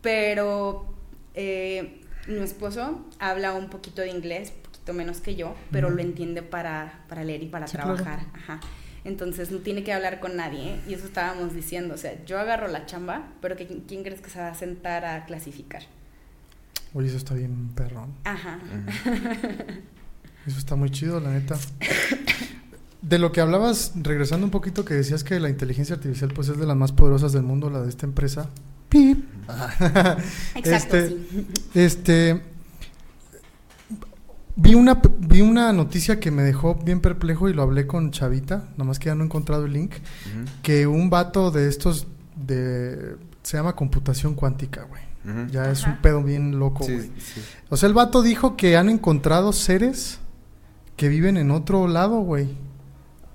Pero 0.00 0.86
eh, 1.34 2.00
mi 2.28 2.38
esposo 2.38 3.04
habla 3.18 3.52
un 3.54 3.68
poquito 3.68 4.02
de 4.02 4.10
inglés, 4.10 4.52
un 4.54 4.62
poquito 4.62 4.92
menos 4.92 5.20
que 5.20 5.34
yo, 5.34 5.56
pero 5.72 5.90
lo 5.90 6.00
entiende 6.00 6.42
para, 6.42 7.04
para 7.08 7.24
leer 7.24 7.42
y 7.42 7.46
para 7.46 7.66
trabajar. 7.66 8.20
Ajá. 8.32 8.60
Entonces 9.04 9.52
no 9.52 9.58
tiene 9.58 9.84
que 9.84 9.92
hablar 9.92 10.18
con 10.18 10.36
nadie. 10.36 10.74
¿eh? 10.74 10.80
Y 10.88 10.94
eso 10.94 11.06
estábamos 11.06 11.54
diciendo. 11.54 11.94
O 11.94 11.96
sea, 11.96 12.24
yo 12.24 12.40
agarro 12.40 12.66
la 12.66 12.86
chamba, 12.86 13.28
pero 13.40 13.54
que, 13.54 13.66
¿quién 13.86 14.02
crees 14.02 14.20
que 14.20 14.30
se 14.30 14.40
va 14.40 14.48
a 14.48 14.54
sentar 14.54 15.04
a 15.04 15.26
clasificar? 15.26 15.82
Oye, 16.94 17.08
eso 17.08 17.16
está 17.16 17.34
bien 17.34 17.70
perrón. 17.74 18.14
Ajá. 18.24 18.58
Eso 20.46 20.58
está 20.58 20.76
muy 20.76 20.90
chido, 20.90 21.20
la 21.20 21.30
neta. 21.30 21.56
De 23.02 23.18
lo 23.18 23.32
que 23.32 23.40
hablabas, 23.40 23.92
regresando 23.96 24.46
un 24.46 24.50
poquito, 24.50 24.84
que 24.84 24.94
decías 24.94 25.24
que 25.24 25.40
la 25.40 25.48
inteligencia 25.48 25.96
artificial 25.96 26.32
pues 26.34 26.48
es 26.48 26.58
de 26.58 26.66
las 26.66 26.76
más 26.76 26.92
poderosas 26.92 27.32
del 27.32 27.42
mundo, 27.42 27.68
la 27.68 27.82
de 27.82 27.88
esta 27.88 28.06
empresa. 28.06 28.48
¡Pip! 28.88 29.24
Exacto, 30.54 30.96
este, 30.96 31.08
sí. 31.08 31.46
Este. 31.74 32.42
Vi 34.58 34.74
una, 34.74 35.02
vi 35.18 35.42
una 35.42 35.72
noticia 35.72 36.18
que 36.18 36.30
me 36.30 36.42
dejó 36.42 36.76
bien 36.76 37.00
perplejo 37.00 37.48
y 37.48 37.52
lo 37.52 37.62
hablé 37.62 37.86
con 37.86 38.10
Chavita, 38.10 38.68
nomás 38.78 38.98
que 38.98 39.06
ya 39.06 39.14
no 39.14 39.22
he 39.22 39.26
encontrado 39.26 39.66
el 39.66 39.72
link, 39.74 39.92
que 40.62 40.86
un 40.86 41.10
vato 41.10 41.50
de 41.50 41.68
estos 41.68 42.06
de 42.34 43.16
se 43.42 43.56
llama 43.56 43.76
computación 43.76 44.34
cuántica, 44.34 44.84
güey. 44.84 45.02
Ya 45.50 45.70
es 45.70 45.82
Ajá. 45.82 45.92
un 45.92 46.02
pedo 46.02 46.22
bien 46.22 46.58
loco, 46.58 46.84
güey. 46.84 47.00
Sí, 47.00 47.12
sí. 47.34 47.40
O 47.68 47.76
sea, 47.76 47.88
el 47.88 47.94
vato 47.94 48.22
dijo 48.22 48.56
que 48.56 48.76
han 48.76 48.88
encontrado 48.88 49.52
seres 49.52 50.18
que 50.96 51.08
viven 51.08 51.36
en 51.36 51.50
otro 51.50 51.88
lado, 51.88 52.20
güey, 52.20 52.48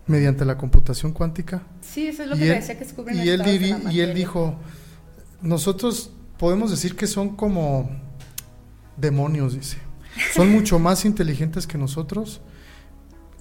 mediante 0.08 0.46
la 0.46 0.58
computación 0.58 1.12
cuántica. 1.14 1.64
Sí, 1.82 2.08
eso 2.08 2.24
es 2.24 2.30
lo 2.30 2.36
Y 2.36 2.40
que 2.40 2.50
él- 2.50 2.56
decía 2.56 2.78
que 2.78 2.86
descubren 2.86 3.18
y 3.18 3.22
él, 3.22 3.42
estados 3.42 3.52
de 3.52 3.60
diri- 3.60 3.84
la 3.84 3.92
y 3.94 4.00
él 4.02 4.14
dijo, 4.14 4.56
nosotros 5.42 6.12
podemos 6.38 6.72
decir 6.72 6.96
que 6.96 7.08
son 7.08 7.36
como 7.36 7.90
demonios, 8.98 9.54
dice. 9.54 9.78
Son 10.34 10.50
mucho 10.52 10.80
más 10.80 11.06
inteligentes 11.06 11.68
que 11.68 11.78
nosotros. 11.78 12.42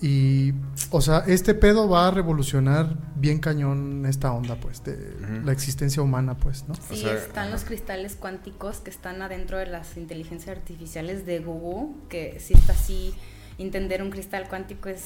Y, 0.02 0.54
o 0.90 1.00
sea, 1.02 1.24
este 1.26 1.52
pedo 1.54 1.88
va 1.88 2.08
a 2.08 2.10
revolucionar 2.10 2.96
bien 3.16 3.38
cañón 3.38 4.06
esta 4.06 4.32
onda, 4.32 4.56
pues, 4.56 4.82
de 4.82 4.96
la 5.44 5.52
existencia 5.52 6.02
humana, 6.02 6.36
pues, 6.38 6.66
¿no? 6.66 6.72
O 6.74 6.94
Sí, 6.94 7.02
sea, 7.02 7.14
están 7.14 7.44
ajá. 7.44 7.50
los 7.50 7.64
cristales 7.64 8.16
cuánticos 8.16 8.78
que 8.78 8.88
están 8.90 9.20
adentro 9.20 9.58
de 9.58 9.66
las 9.66 9.96
inteligencias 9.98 10.56
artificiales 10.56 11.26
de 11.26 11.40
Google, 11.40 11.94
que 12.08 12.40
si 12.40 12.54
está 12.54 12.72
así, 12.72 13.14
entender 13.58 14.02
un 14.02 14.10
cristal 14.10 14.48
cuántico 14.48 14.88
es... 14.88 15.02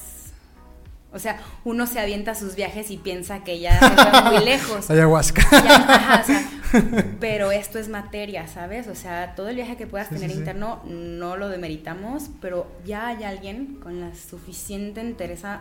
O 1.14 1.18
sea, 1.20 1.40
uno 1.64 1.87
se 1.87 2.00
avienta 2.00 2.33
a 2.33 2.35
sus 2.35 2.57
viajes 2.57 2.90
y 2.90 2.96
piensa 2.98 3.44
que 3.44 3.61
ya 3.61 3.79
se 3.79 4.11
fue 4.20 4.33
muy 4.33 4.44
lejos. 4.44 4.90
Ayahuasca. 4.90 5.42
Ya, 5.50 5.77
ajá, 5.94 6.20
o 6.22 6.27
sea, 6.27 6.50
pero 7.20 7.53
esto 7.53 7.79
es 7.79 7.88
materia, 7.88 8.48
¿sabes? 8.48 8.88
O 8.88 8.94
sea, 8.96 9.35
todo 9.37 9.48
el 9.48 9.55
viaje 9.57 9.77
que 9.77 9.87
puedas 9.87 10.09
Sí, 10.09 10.14
tener 10.14 10.29
sí, 10.31 10.35
sí. 10.35 10.40
interno 10.40 10.83
no 10.87 11.37
lo 11.37 11.48
demeritamos, 11.48 12.31
pero 12.40 12.66
ya 12.85 13.07
hay 13.07 13.22
alguien 13.24 13.77
con 13.77 14.00
la 14.00 14.12
suficiente 14.14 15.00
entereza 15.00 15.61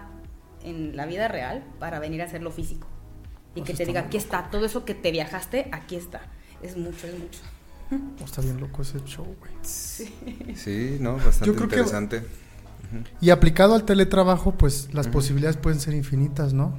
en 0.64 0.96
la 0.98 1.06
vida 1.06 1.28
real 1.28 1.64
para 1.80 2.00
venir 2.00 2.22
a 2.22 2.26
hacer 2.26 2.42
lo 2.42 2.50
físico. 2.52 2.88
Y 3.56 3.60
Pues 3.60 3.66
que 3.68 3.72
está 3.74 3.84
te 3.84 3.88
diga, 3.88 4.00
aquí 4.02 4.18
está, 4.18 4.50
todo 4.50 4.66
eso 4.66 4.84
que 4.86 4.96
te 4.96 5.12
viajaste, 5.12 5.68
aquí 5.72 5.96
está. 5.96 6.22
Es 6.64 6.76
mucho, 6.78 7.06
es 7.06 7.14
mucho. 7.20 7.40
Oh, 7.92 8.24
está 8.26 8.42
bien 8.42 8.60
loco 8.60 8.82
ese 8.82 9.00
show, 9.06 9.24
güey. 9.40 9.52
Sí, 9.62 10.98
no, 11.00 11.18
bastante 11.18 11.46
Yo 11.46 11.56
creo 11.56 11.68
que- 11.70 11.76
Y 13.22 13.30
aplicado 13.30 13.76
al 13.76 13.84
teletrabajo, 13.86 14.54
pues 14.58 14.90
las 14.94 15.08
posibilidades 15.08 15.58
pueden 15.58 15.80
ser 15.80 15.94
infinitas, 15.94 16.54
¿no? 16.54 16.74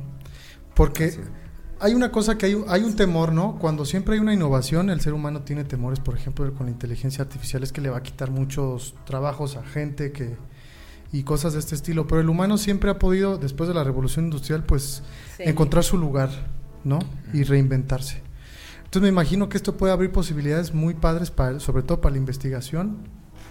Porque 0.74 1.11
Sí. 1.12 1.20
hay 1.81 1.94
una 1.94 2.11
cosa 2.11 2.37
que 2.38 2.46
hay, 2.46 2.57
hay 2.68 2.83
un 2.83 2.96
temor, 2.96 3.33
¿no? 3.33 3.59
Cuando 3.59 3.85
siempre 3.85 4.14
hay 4.14 4.20
una 4.20 4.35
innovación, 4.35 4.90
el 4.90 5.00
ser 5.00 5.12
humano 5.12 5.42
tiene 5.42 5.64
temores, 5.64 6.00
por 6.00 6.16
ejemplo, 6.16 6.53
con 6.55 6.66
la 6.66 6.72
inteligencia 6.72 7.22
artificial, 7.22 7.62
es 7.62 7.72
que 7.72 7.81
le 7.81 7.90
va 7.90 7.98
a 7.98 8.03
quitar 8.03 8.31
muchos 8.31 8.94
trabajos 9.07 9.57
a 9.57 9.64
gente 9.64 10.12
que 10.12 10.37
y 11.12 11.22
cosas 11.22 11.53
de 11.53 11.61
este 11.61 11.77
estilo. 11.77 12.09
Pero 12.09 12.20
el 12.20 12.29
humano 12.29 12.59
siempre 12.59 12.90
ha 12.90 12.98
podido, 12.98 13.38
después 13.38 13.68
de 13.68 13.74
la 13.74 13.85
revolución 13.85 14.24
industrial, 14.24 14.64
pues 14.64 15.03
Sí. 15.37 15.44
encontrar 15.44 15.85
su 15.85 15.96
lugar, 15.96 16.31
¿no? 16.83 16.98
Y 17.33 17.44
reinventarse. 17.44 18.20
Entonces 18.79 19.03
me 19.03 19.09
imagino 19.09 19.48
que 19.48 19.57
esto 19.57 19.77
puede 19.77 19.92
abrir 19.92 20.11
posibilidades 20.11 20.74
muy 20.74 20.94
padres, 20.94 21.31
para, 21.31 21.61
sobre 21.61 21.83
todo 21.85 22.00
para 22.00 22.12
la 22.12 22.18
investigación 22.18 22.96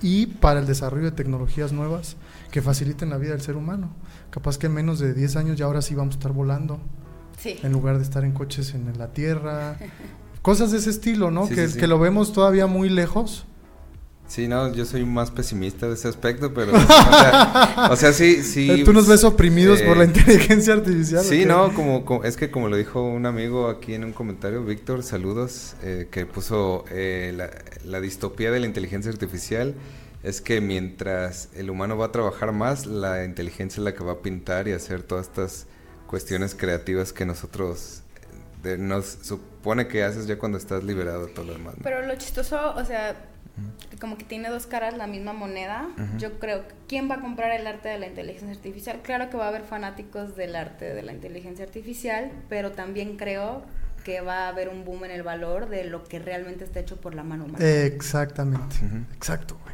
y 0.02 0.26
para 0.26 0.60
el 0.60 0.66
desarrollo 0.68 1.06
de 1.06 1.12
tecnologías 1.12 1.72
nuevas 1.72 2.18
que 2.54 2.62
faciliten 2.62 3.10
la 3.10 3.18
vida 3.18 3.32
del 3.32 3.42
ser 3.42 3.56
humano. 3.58 3.90
Capaz 4.30 4.60
que 4.60 4.68
en 4.68 4.76
menos 4.76 5.00
de 5.00 5.16
10 5.16 5.38
años 5.38 5.58
ya 5.58 5.66
ahora 5.66 5.82
sí 5.82 5.96
vamos 5.96 6.14
a 6.14 6.18
estar 6.20 6.32
volando 6.34 6.80
Sí. 7.40 7.60
en 7.64 7.72
lugar 7.72 7.98
de 7.98 8.04
estar 8.04 8.24
en 8.24 8.32
coches 8.32 8.76
en 8.76 8.96
la 9.00 9.12
tierra. 9.12 9.76
Cosas 10.44 10.72
de 10.72 10.78
ese 10.78 10.92
estilo, 10.92 11.32
¿no? 11.32 11.48
Sí, 11.48 11.56
que, 11.56 11.68
sí, 11.68 11.74
sí. 11.74 11.80
que 11.80 11.88
lo 11.88 11.98
vemos 11.98 12.32
todavía 12.32 12.68
muy 12.68 12.90
lejos. 12.92 13.46
Sí, 14.28 14.48
no, 14.48 14.72
yo 14.72 14.86
soy 14.86 15.04
más 15.04 15.32
pesimista 15.32 15.88
de 15.88 15.96
ese 15.96 16.08
aspecto, 16.08 16.54
pero, 16.54 16.74
o 16.76 16.80
sea, 16.80 17.88
o 17.92 17.96
sea, 17.96 18.14
sí, 18.14 18.44
sí. 18.44 18.70
Eh, 18.70 18.84
Tú 18.86 18.94
nos 18.94 19.08
ves 19.08 19.24
oprimidos 19.24 19.82
eh, 19.82 19.86
por 19.88 19.98
la 19.98 20.06
inteligencia 20.06 20.76
artificial. 20.76 21.22
¿o 21.22 21.24
Sí, 21.24 21.46
no, 21.46 21.74
como, 21.74 22.06
como- 22.06 22.24
es 22.24 22.38
que 22.38 22.52
como 22.52 22.70
lo 22.70 22.78
dijo 22.78 23.02
un 23.02 23.26
amigo 23.26 23.68
aquí 23.68 23.96
en 23.96 24.04
un 24.04 24.14
comentario, 24.14 24.64
Víctor, 24.64 25.02
saludos, 25.02 25.74
eh, 25.82 26.08
que 26.12 26.28
puso 26.28 26.86
eh, 26.92 27.34
la, 27.36 27.50
la 27.84 28.00
distopía 28.00 28.52
de 28.52 28.60
la 28.60 28.68
inteligencia 28.68 29.12
artificial 29.12 29.74
es 30.24 30.42
que 30.42 30.62
mientras 30.62 31.50
el 31.56 31.70
humano 31.70 31.98
va 31.98 32.08
a 32.08 32.12
trabajar 32.12 32.52
más, 32.54 32.86
la 32.86 33.24
inteligencia 33.26 33.80
es 33.82 33.84
la 33.84 33.94
que 33.94 34.04
va 34.04 34.14
a 34.14 34.22
pintar 34.22 34.68
y 34.68 34.72
hacer 34.72 35.04
todas 35.04 35.28
estas 35.28 35.68
cuestiones 36.08 36.56
creativas 36.56 37.12
que 37.14 37.26
nosotros 37.26 38.02
de- 38.64 38.78
nos 38.78 39.06
supone 39.06 39.88
que 39.88 40.04
haces 40.04 40.26
ya 40.28 40.38
cuando 40.38 40.58
estás 40.58 40.84
liberado 40.84 41.26
de 41.26 41.34
todo 41.34 41.46
lo 41.46 41.54
demás. 41.54 41.76
¿no? 41.78 41.84
Pero 41.84 42.02
lo 42.06 42.16
chistoso, 42.16 42.74
o 42.76 42.86
sea, 42.86 43.16
como 44.00 44.18
que 44.18 44.24
tiene 44.24 44.50
dos 44.50 44.66
caras 44.66 44.96
la 44.98 45.06
misma 45.08 45.34
moneda. 45.34 45.88
Yo 46.18 46.40
creo 46.40 46.68
que 46.68 46.74
¿quién 46.88 47.10
va 47.10 47.16
a 47.16 47.22
comprar 47.22 47.52
el 47.52 47.68
arte 47.68 47.90
de 47.90 48.00
la 48.00 48.08
inteligencia 48.08 48.52
artificial? 48.56 49.02
Claro 49.04 49.30
que 49.30 49.38
va 49.38 49.46
a 49.46 49.48
haber 49.50 49.64
fanáticos 49.64 50.36
del 50.36 50.56
arte 50.56 50.94
de 50.94 51.02
la 51.04 51.12
inteligencia 51.14 51.64
artificial, 51.66 52.32
pero 52.50 52.72
también 52.72 53.18
creo 53.18 53.64
que 54.04 54.22
va 54.22 54.46
a 54.46 54.48
haber 54.50 54.70
un 54.70 54.84
boom 54.86 55.06
en 55.06 55.12
el 55.12 55.24
valor 55.24 55.70
de 55.70 55.84
lo 55.86 56.04
que 56.04 56.20
realmente 56.20 56.64
está 56.64 56.80
hecho 56.80 57.00
por 57.00 57.14
la 57.16 57.24
mano 57.24 57.46
humana. 57.46 57.64
Exactamente. 57.66 58.78
Exacto, 59.16 59.58
güey. 59.64 59.74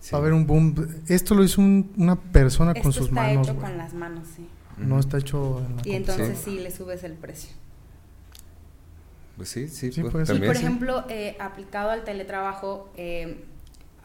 Sí. 0.00 0.10
Va 0.12 0.18
a 0.18 0.20
haber 0.20 0.32
un 0.32 0.46
boom. 0.46 0.74
Esto 1.08 1.34
lo 1.34 1.42
hizo 1.44 1.60
un- 1.60 1.92
una 1.96 2.16
persona 2.16 2.70
Esto 2.72 2.82
con 2.82 2.92
sus 2.92 3.08
está 3.08 3.14
manos, 3.14 3.46
hecho 3.48 3.54
güey. 3.58 3.66
con 3.68 3.78
las 3.78 3.94
manos, 3.94 4.28
sí. 4.36 4.46
No 4.78 4.98
está 5.00 5.18
hecho 5.18 5.58
en 5.66 5.76
la 5.76 5.82
Y 5.84 5.92
entonces 5.92 6.38
Sí. 6.38 6.52
sí 6.52 6.58
le 6.60 6.70
subes 6.70 7.02
el 7.04 7.14
precio. 7.14 7.50
Pues 9.36 9.48
sí, 9.48 9.68
sí, 9.68 9.92
Sí, 9.92 10.00
pues, 10.00 10.12
puede 10.12 10.26
ser. 10.26 10.36
Y 10.36 10.38
también 10.38 10.50
por 10.52 10.56
sí. 10.56 10.64
ejemplo, 10.64 11.04
eh, 11.08 11.36
aplicado 11.40 11.90
al 11.90 12.04
teletrabajo, 12.04 12.90
eh, 12.96 13.44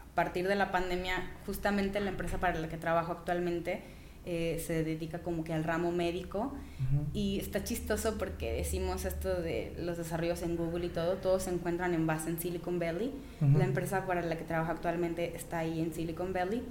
a 0.00 0.14
partir 0.14 0.46
de 0.46 0.54
la 0.54 0.70
pandemia, 0.70 1.30
justamente 1.46 1.98
la 2.00 2.10
empresa 2.10 2.38
para 2.38 2.58
la 2.58 2.68
que 2.68 2.76
trabajo 2.76 3.12
actualmente 3.12 3.82
eh, 4.26 4.62
se 4.66 4.84
dedica 4.84 5.18
como 5.20 5.44
que 5.44 5.52
al 5.52 5.64
ramo 5.64 5.92
médico 5.92 6.38
Ujú. 6.46 7.04
y 7.12 7.38
está 7.40 7.62
chistoso 7.62 8.16
porque 8.18 8.52
decimos 8.52 9.04
esto 9.04 9.28
de 9.42 9.74
los 9.78 9.98
desarrollos 9.98 10.42
en 10.42 10.56
Google 10.56 10.86
y 10.86 10.88
todo, 10.88 11.14
todos 11.16 11.42
se 11.44 11.50
encuentran 11.50 11.92
en 11.94 12.06
base 12.06 12.30
en 12.30 12.40
Silicon 12.40 12.78
Valley. 12.78 13.12
Ujú. 13.40 13.58
La 13.58 13.64
empresa 13.64 14.06
para 14.06 14.22
la 14.22 14.36
que 14.38 14.44
trabajo 14.44 14.72
actualmente 14.72 15.36
está 15.36 15.58
ahí 15.58 15.80
en 15.80 15.92
Silicon 15.92 16.32
Valley, 16.32 16.62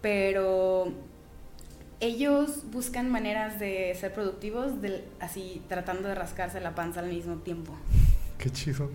pero 0.00 0.92
ellos 2.00 2.64
buscan 2.70 3.10
maneras 3.10 3.58
de 3.58 3.94
ser 3.98 4.12
productivos, 4.12 4.80
del- 4.82 5.02
así 5.18 5.62
tratando 5.68 6.08
de 6.08 6.14
rascarse 6.14 6.60
la 6.60 6.74
panza 6.74 7.00
al 7.00 7.08
mismo 7.08 7.36
tiempo. 7.36 7.72
Qué 8.38 8.50
chido. 8.50 8.90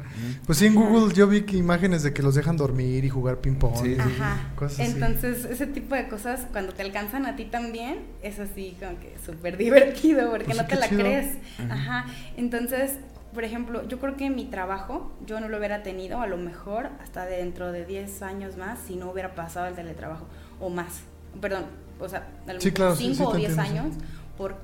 Pues 0.46 0.60
sí, 0.60 0.68
en 0.68 0.76
Google 0.76 1.14
yo 1.16 1.28
vi 1.28 1.42
que 1.42 1.58
imágenes 1.58 2.04
de 2.04 2.14
que 2.14 2.22
los 2.22 2.36
dejan 2.36 2.58
dormir 2.58 3.04
y 3.04 3.10
jugar 3.10 3.38
ping-pong. 3.40 3.76
Sí. 3.82 3.98
Ajá. 4.00 4.52
Cosas 4.56 4.80
así. 4.80 4.92
Entonces, 4.92 5.46
ese 5.46 5.66
tipo 5.68 5.96
de 5.96 6.08
cosas, 6.08 6.46
cuando 6.52 6.74
te 6.74 6.84
alcanzan 6.84 7.26
a 7.26 7.36
ti 7.36 7.46
también, 7.46 8.00
es 8.22 8.40
así 8.40 8.78
como 8.80 9.00
que 9.00 9.16
súper 9.26 9.58
divertido, 9.58 10.30
porque 10.30 10.46
Pues 10.46 10.58
no 10.58 10.64
sí, 10.64 10.70
te 10.70 10.76
la 10.76 10.88
chido. 10.90 11.02
crees. 11.02 11.38
Ajá. 11.70 12.06
Entonces, 12.38 12.98
por 13.34 13.44
ejemplo, 13.44 13.88
yo 13.88 14.00
creo 14.00 14.16
que 14.16 14.30
mi 14.30 14.46
trabajo, 14.46 15.12
yo 15.26 15.40
no 15.40 15.48
lo 15.50 15.58
hubiera 15.58 15.82
tenido 15.84 16.22
a 16.22 16.28
lo 16.28 16.38
mejor 16.38 16.90
hasta 17.02 17.26
dentro 17.26 17.72
de 17.72 17.86
10 17.86 18.22
años 18.22 18.58
más 18.58 18.78
si 18.86 18.96
no 18.96 19.10
hubiera 19.10 19.34
pasado 19.36 19.66
el 19.68 19.74
teletrabajo, 19.74 20.28
o 20.60 20.70
más. 20.70 21.02
Perdón, 21.40 21.64
o 22.00 22.08
sea, 22.10 22.28
a 22.48 22.54
lo 22.54 22.60
Sí, 22.62 22.68
mejor 22.68 22.74
claro, 22.76 22.96
sí, 22.96 23.04
5 23.06 23.16
sí, 23.16 23.24
o 23.24 23.32
te 23.32 23.38
10 23.40 23.58
entiendo, 23.58 23.82
años 23.82 23.96
por, 24.38 24.56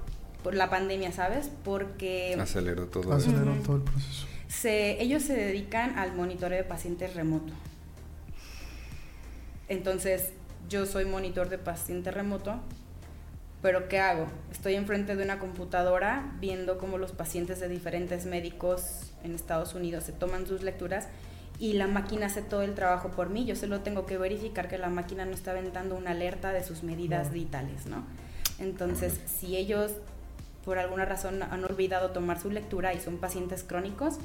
por 0.43 0.53
la 0.53 0.69
pandemia, 0.69 1.11
¿sabes? 1.13 1.49
Porque... 1.63 2.37
Aceleró 2.39 2.85
todo. 2.87 3.13
Aceleró 3.13 3.53
todo 3.65 3.77
el 3.77 3.81
proceso. 3.83 4.27
Se, 4.47 5.01
ellos 5.01 5.23
se 5.23 5.33
dedican 5.33 5.97
al 5.99 6.13
monitoreo 6.15 6.57
de 6.57 6.63
pacientes 6.63 7.13
remoto. 7.15 7.53
Entonces, 9.69 10.31
yo 10.69 10.85
soy 10.85 11.05
monitor 11.05 11.49
de 11.49 11.57
paciente 11.57 12.11
remoto, 12.11 12.59
pero 13.61 13.89
¿qué 13.89 13.99
hago? 13.99 14.27
Estoy 14.51 14.75
enfrente 14.75 15.15
de 15.15 15.23
una 15.23 15.39
computadora 15.39 16.31
viendo 16.39 16.77
cómo 16.77 16.97
los 16.97 17.11
pacientes 17.11 17.59
de 17.59 17.67
diferentes 17.67 18.25
médicos 18.25 19.11
en 19.23 19.35
Estados 19.35 19.73
Unidos 19.73 20.03
se 20.05 20.11
toman 20.13 20.47
sus 20.47 20.61
lecturas 20.61 21.07
y 21.59 21.73
la 21.73 21.87
máquina 21.87 22.27
hace 22.27 22.41
todo 22.41 22.61
el 22.61 22.75
trabajo 22.75 23.09
por 23.11 23.29
mí. 23.29 23.45
Yo 23.45 23.55
solo 23.55 23.81
tengo 23.81 24.05
que 24.05 24.17
verificar 24.17 24.67
que 24.69 24.77
la 24.77 24.89
máquina 24.89 25.25
no 25.25 25.31
está 25.31 25.51
aventando 25.51 25.95
una 25.95 26.11
alerta 26.11 26.53
de 26.53 26.63
sus 26.63 26.83
medidas 26.83 27.27
No. 27.27 27.33
vitales, 27.33 27.87
¿no? 27.87 28.05
Entonces, 28.59 29.19
si 29.25 29.57
ellos 29.57 29.91
por 30.67 30.79
alguna 30.79 31.05
razón 31.05 31.41
han 31.41 31.63
olvidado 31.63 32.11
tomar 32.11 32.41
su 32.41 32.51
lectura 32.51 32.93
y 32.93 32.99
son 32.99 33.19
pacientes 33.19 33.63
crónicos, 33.63 34.17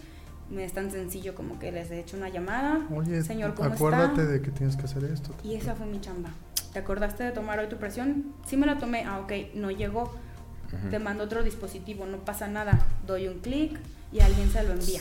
es 0.59 0.72
tan 0.72 0.90
sencillo 0.90 1.36
como 1.36 1.61
que 1.61 1.70
les 1.70 1.88
he 1.93 2.01
hecho 2.01 2.16
una 2.16 2.30
llamada. 2.30 2.80
Oye, 2.93 3.22
Señor, 3.22 3.55
¿cómo 3.55 3.72
acuérdate 3.72 4.22
está? 4.22 4.32
de 4.32 4.43
que 4.43 4.51
tienes 4.51 4.74
que 4.74 4.82
hacer 4.82 5.05
esto. 5.05 5.30
Y 5.45 5.55
esa 5.55 5.76
fue 5.76 5.86
mi 5.86 6.01
chamba. 6.01 6.30
¿Te 6.72 6.80
acordaste 6.80 7.22
de 7.22 7.30
tomar 7.30 7.61
hoy 7.61 7.68
tu 7.68 7.76
presión? 7.76 8.34
Sí 8.45 8.57
me 8.57 8.66
la 8.66 8.78
tomé. 8.78 9.05
Ah, 9.05 9.20
ok, 9.20 9.55
no 9.55 9.70
llegó. 9.70 10.12
te 10.90 10.99
mando 10.99 11.22
otro 11.22 11.45
dispositivo, 11.45 12.07
no 12.07 12.18
pasa 12.24 12.49
nada, 12.49 12.86
doy 13.07 13.28
un 13.28 13.38
clic 13.38 13.78
y 14.11 14.18
alguien 14.18 14.51
se 14.51 14.64
lo 14.64 14.72
envía. 14.72 15.01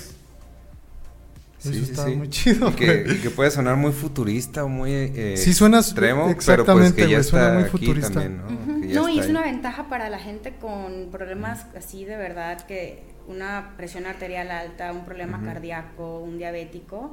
Eso 1.63 1.83
está 1.83 2.07
muy 2.07 2.29
chido. 2.29 2.75
Que, 2.75 3.19
que, 3.21 3.29
puede 3.29 3.51
sonar 3.51 3.75
muy 3.75 3.91
futurista 3.91 4.63
o 4.63 4.69
muy 4.69 4.91
eh, 4.91 5.35
sí, 5.37 5.53
suena 5.53 5.77
extremo, 5.79 6.29
exactamente, 6.29 6.65
pero 6.73 6.77
pues 6.77 6.93
que 6.93 7.11
ya 7.11 7.23
suena 7.23 7.59
muy 7.59 7.69
futurista. 7.69 8.13
También, 8.13 8.37
¿no? 8.37 9.01
no 9.03 9.09
y 9.09 9.19
es 9.19 9.27
una 9.27 9.43
ventaja 9.43 9.87
para 9.87 10.09
la 10.09 10.19
gente 10.19 10.55
con 10.59 11.09
problemas 11.11 11.67
así 11.75 12.03
de 12.03 12.17
verdad, 12.17 12.65
que 12.65 13.03
una 13.27 13.73
presión 13.77 14.07
arterial 14.07 14.49
alta, 14.49 14.91
un 14.91 15.05
problema 15.05 15.41
cardíaco, 15.43 16.19
un 16.19 16.37
diabético, 16.37 17.11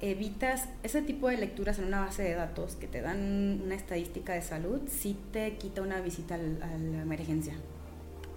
evitas 0.00 0.68
ese 0.82 1.00
tipo 1.00 1.28
de 1.28 1.38
lecturas 1.38 1.78
en 1.78 1.86
una 1.86 2.00
base 2.00 2.22
de 2.22 2.34
datos 2.34 2.76
que 2.76 2.86
te 2.86 3.00
dan 3.00 3.62
una 3.64 3.74
estadística 3.74 4.34
de 4.34 4.42
salud, 4.42 4.80
sí 4.88 5.16
te 5.32 5.56
quita 5.56 5.80
una 5.82 6.00
visita 6.00 6.34
a 6.34 6.38
la 6.38 7.02
emergencia. 7.02 7.54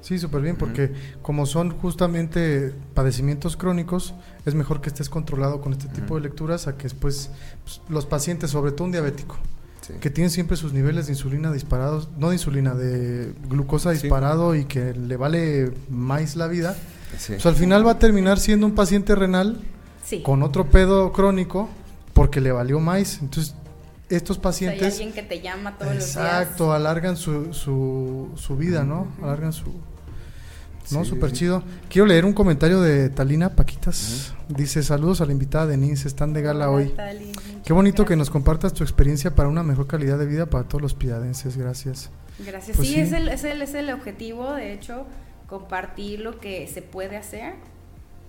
Sí, 0.02 0.18
súper 0.18 0.41
bien, 0.41 0.56
porque 0.56 0.91
como 1.22 1.45
son 1.45 1.72
justamente 1.72 2.74
padecimientos 2.93 3.58
crónicos, 3.58 4.14
es 4.45 4.56
mejor 4.56 4.82
que 4.82 4.89
estés 4.89 5.10
controlado 5.10 5.60
con 5.62 5.74
este 5.74 5.88
tipo 5.88 6.16
de 6.16 6.22
lecturas 6.22 6.68
a 6.68 6.78
que 6.78 6.84
después 6.84 7.32
pues, 7.64 7.82
los 7.89 8.06
pacientes, 8.06 8.52
sobre 8.52 8.72
todo 8.72 8.86
un 8.86 8.91
diabético, 8.91 9.38
que 10.00 10.10
tiene 10.10 10.30
siempre 10.30 10.56
sus 10.56 10.72
niveles 10.72 11.08
de 11.08 11.14
insulina 11.14 11.52
disparados, 11.52 12.10
no 12.18 12.30
de 12.30 12.36
insulina, 12.36 12.76
de 12.76 13.34
glucosa 13.50 13.91
disparado 13.91 14.56
y 14.56 14.66
que 14.66 14.93
le 14.93 15.18
vale 15.18 15.72
más 15.89 16.36
la 16.36 16.47
vida, 16.47 16.78
pues 17.28 17.45
al 17.45 17.56
final 17.56 17.86
va 17.86 17.93
a 17.93 18.00
terminar 18.00 18.39
siendo 18.39 18.68
un 18.68 18.76
paciente 18.76 19.16
renal 19.16 19.60
con 20.24 20.43
otro 20.43 20.70
pedo 20.70 21.12
crónico 21.12 21.70
porque 22.14 22.39
le 22.39 22.52
valió 22.52 22.80
más. 22.80 23.20
Entonces, 23.22 23.56
estos 24.10 24.38
pacientes... 24.38 24.82
hay 24.82 24.91
alguien 24.91 25.14
que 25.14 25.24
te 25.24 25.41
llama 25.41 25.78
todos 25.78 25.95
los 25.95 26.03
días. 26.03 26.18
Exacto, 26.18 26.74
alargan 26.74 27.16
su, 27.18 27.53
su, 27.53 28.30
su 28.36 28.57
vida, 28.57 28.84
¿no? 28.84 29.07
Alargan 29.22 29.53
su... 29.53 29.74
No, 30.91 31.05
súper 31.05 31.32
chido. 31.32 31.62
Quiero 31.88 32.07
leer 32.07 32.26
un 32.26 32.34
comentario 32.34 32.82
de 32.82 33.10
Talina 33.10 33.55
Paquitas. 33.55 34.34
Dice, 34.47 34.82
saludos 34.82 35.22
a 35.22 35.26
la 35.28 35.32
invitada 35.32 35.68
Denise, 35.68 36.07
están 36.07 36.34
de 36.34 36.41
gala 36.41 36.72
hoy. 36.72 36.91
Qué 37.64 37.74
bonito 37.74 38.05
que 38.05 38.16
nos 38.16 38.32
compartas 38.32 38.74
tu 38.74 38.84
experiencia 38.84 39.36
para 39.36 39.49
una 39.49 39.62
mejor 39.62 39.86
calidad 39.86 40.18
de 40.18 40.26
vida 40.26 40.47
para 40.47 40.64
todos 40.64 40.82
los 40.82 40.95
piadenses. 40.95 41.57
Gracias. 41.57 42.10
Gracias. 42.39 42.76
Pues 42.76 42.88
sí, 42.88 42.99
Es, 42.99 43.12
el, 43.12 43.28
es, 43.28 43.43
el, 43.43 43.62
es 43.62 43.76
el 43.76 43.91
objetivo, 43.91 44.53
de 44.53 44.74
hecho, 44.74 45.05
compartir 45.47 46.22
lo 46.22 46.39
que 46.39 46.68
se 46.68 46.82
puede 46.82 47.18
hacer. 47.18 47.53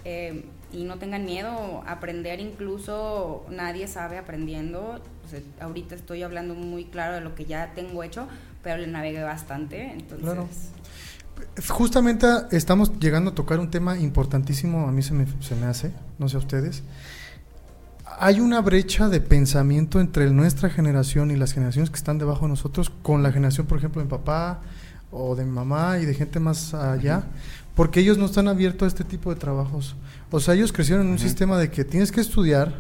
Eh, 0.05 0.45
y 0.73 0.85
no 0.85 0.99
tengan 0.99 1.25
miedo, 1.25 1.83
aprender 1.87 2.41
incluso 2.41 3.45
nadie 3.51 3.89
sabe 3.89 4.19
aprendiendo. 4.19 5.01
ahorita 5.61 5.95
estoy 5.95 6.23
hablando 6.23 6.55
muy 6.55 6.85
claro 6.85 7.15
de 7.15 7.21
lo 7.21 7.35
que 7.35 7.45
ya 7.45 7.73
tengo 7.75 8.03
hecho, 8.03 8.27
pero 8.63 8.79
le 8.79 8.87
navegué 8.87 9.23
bastante, 9.23 9.93
entonces... 9.93 10.71
Justamente 11.69 12.27
estamos 12.51 12.99
llegando 12.99 13.31
a 13.31 13.35
tocar 13.35 13.61
un 13.61 13.71
tema 13.71 13.99
importantísimo, 13.99 14.87
a 14.87 14.93
mí 14.93 15.03
se 15.03 15.15
me, 15.15 15.27
se 15.41 15.55
me 15.55 15.67
hace, 15.67 15.93
no 16.19 16.29
sé 16.29 16.37
a 16.37 16.41
ustedes. 16.41 16.83
Hay 18.19 18.41
una 18.41 18.61
brecha 18.61 19.09
de 19.09 19.21
pensamiento 19.21 20.01
entre 20.01 20.31
nuestra 20.31 20.69
generación 20.69 21.31
y 21.31 21.37
las 21.37 21.53
generaciones 21.53 21.89
que 21.89 21.97
están 21.97 22.19
debajo 22.19 22.43
de 22.43 22.51
nosotros 22.51 22.91
con 23.03 23.23
la 23.23 23.33
generación, 23.33 23.67
por 23.67 23.79
ejemplo, 23.79 24.01
de 24.01 24.05
mi 24.05 24.11
papá 24.11 24.61
o 25.11 25.35
de 25.35 25.45
mi 25.45 25.51
mamá 25.51 25.99
y 25.99 26.05
de 26.05 26.15
gente 26.15 26.41
más 26.41 26.75
allá, 26.75 27.25
porque 27.75 28.01
ellos 28.01 28.19
no 28.19 28.27
están 28.27 28.49
abiertos 28.49 28.85
a 28.85 28.89
este 28.89 29.05
tipo 29.05 29.33
de 29.33 29.41
trabajos. 29.41 29.97
O 30.31 30.41
sea, 30.41 30.55
ellos 30.55 30.73
crecieron 30.73 31.07
en 31.07 31.13
un 31.13 31.19
sistema 31.19 31.59
de 31.59 31.71
que 31.71 31.85
tienes 31.85 32.13
que 32.13 32.21
estudiar 32.21 32.75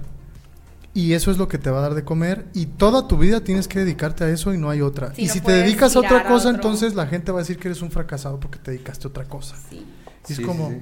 y 0.93 1.13
eso 1.13 1.31
es 1.31 1.39
lo 1.39 1.49
que 1.49 1.59
te 1.59 1.71
va 1.71 1.79
a 1.79 1.83
dar 1.83 1.95
de 1.95 2.05
comer 2.05 2.47
y 2.53 2.67
toda 2.67 3.07
tu 3.07 3.17
vida 3.17 3.43
tienes 3.43 3.69
que 3.69 3.81
dedicarte 3.81 4.25
a 4.25 4.29
eso 4.29 4.53
y 4.53 4.59
no 4.59 4.71
hay 4.71 4.81
otra. 4.81 5.13
y 5.17 5.29
si 5.29 5.41
te 5.41 5.53
dedicas 5.53 5.95
a 5.97 6.01
otra 6.01 6.25
cosa, 6.25 6.51
entonces 6.51 6.95
la 6.95 7.07
gente 7.07 7.33
va 7.33 7.39
a 7.39 7.43
decir 7.43 7.59
que 7.59 7.69
eres 7.69 7.83
un 7.83 7.91
fracasado 7.91 8.41
porque 8.41 8.59
te 8.59 8.73
dedicaste 8.73 9.07
a 9.07 9.11
otra 9.11 9.25
cosa. 9.25 9.57
Sí. 9.69 9.87
Y 10.29 10.33
es 10.33 10.41
como, 10.41 10.73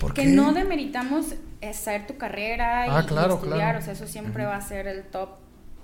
¿por 0.00 0.14
que 0.14 0.26
no 0.26 0.52
demeritamos 0.52 1.26
hacer 1.62 2.06
tu 2.06 2.16
carrera 2.16 2.86
y, 2.86 2.90
ah, 2.90 3.00
estudiar, 3.00 3.76
o 3.76 3.82
sea, 3.82 3.92
eso 3.92 4.06
siempre 4.06 4.44
va 4.44 4.56
a 4.56 4.60
ser 4.60 4.86
el 4.86 5.04
top, 5.04 5.30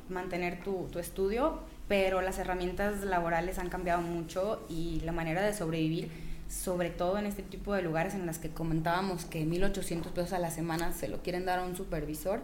mantener 0.08 0.62
tu, 0.62 0.88
tu 0.90 0.98
estudio, 0.98 1.60
pero 1.88 2.20
las 2.20 2.38
herramientas 2.38 3.02
laborales 3.02 3.58
han 3.58 3.68
cambiado 3.68 4.02
mucho 4.02 4.64
y 4.68 5.00
la 5.04 5.12
manera 5.12 5.42
de 5.42 5.54
sobrevivir 5.54 6.10
sobre 6.50 6.90
todo 6.90 7.16
en 7.16 7.26
este 7.26 7.42
tipo 7.42 7.74
de 7.74 7.82
lugares 7.82 8.14
en 8.14 8.26
las 8.26 8.38
que 8.38 8.50
comentábamos 8.50 9.24
que 9.24 9.46
1.800 9.46 10.10
pesos 10.10 10.32
a 10.32 10.40
la 10.40 10.50
semana 10.50 10.92
se 10.92 11.06
lo 11.06 11.22
quieren 11.22 11.46
dar 11.46 11.60
a 11.60 11.64
un 11.64 11.76
supervisor, 11.76 12.40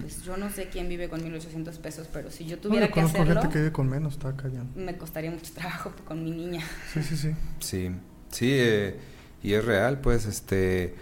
pues 0.00 0.22
yo 0.22 0.36
no 0.36 0.50
sé 0.50 0.68
quién 0.68 0.88
vive 0.88 1.08
con 1.08 1.20
1.800 1.20 1.78
pesos, 1.78 2.08
pero 2.12 2.30
si 2.30 2.46
yo 2.46 2.58
tuviera 2.58 2.88
que 2.88 3.00
hacerlo... 3.00 3.40
gente 3.40 3.52
que 3.52 3.58
vive 3.58 3.72
con 3.72 3.88
menos, 3.88 4.14
está 4.14 4.36
callando. 4.36 4.72
Me 4.78 4.96
costaría 4.96 5.32
mucho 5.32 5.52
trabajo 5.52 5.92
con 6.06 6.22
mi 6.22 6.30
niña. 6.30 6.62
Sí, 6.92 7.02
sí, 7.02 7.16
sí. 7.16 7.34
Sí, 7.58 7.90
sí, 8.30 8.50
eh, 8.52 8.96
y 9.42 9.54
es 9.54 9.64
real, 9.64 10.00
pues, 10.00 10.26
este... 10.26 10.94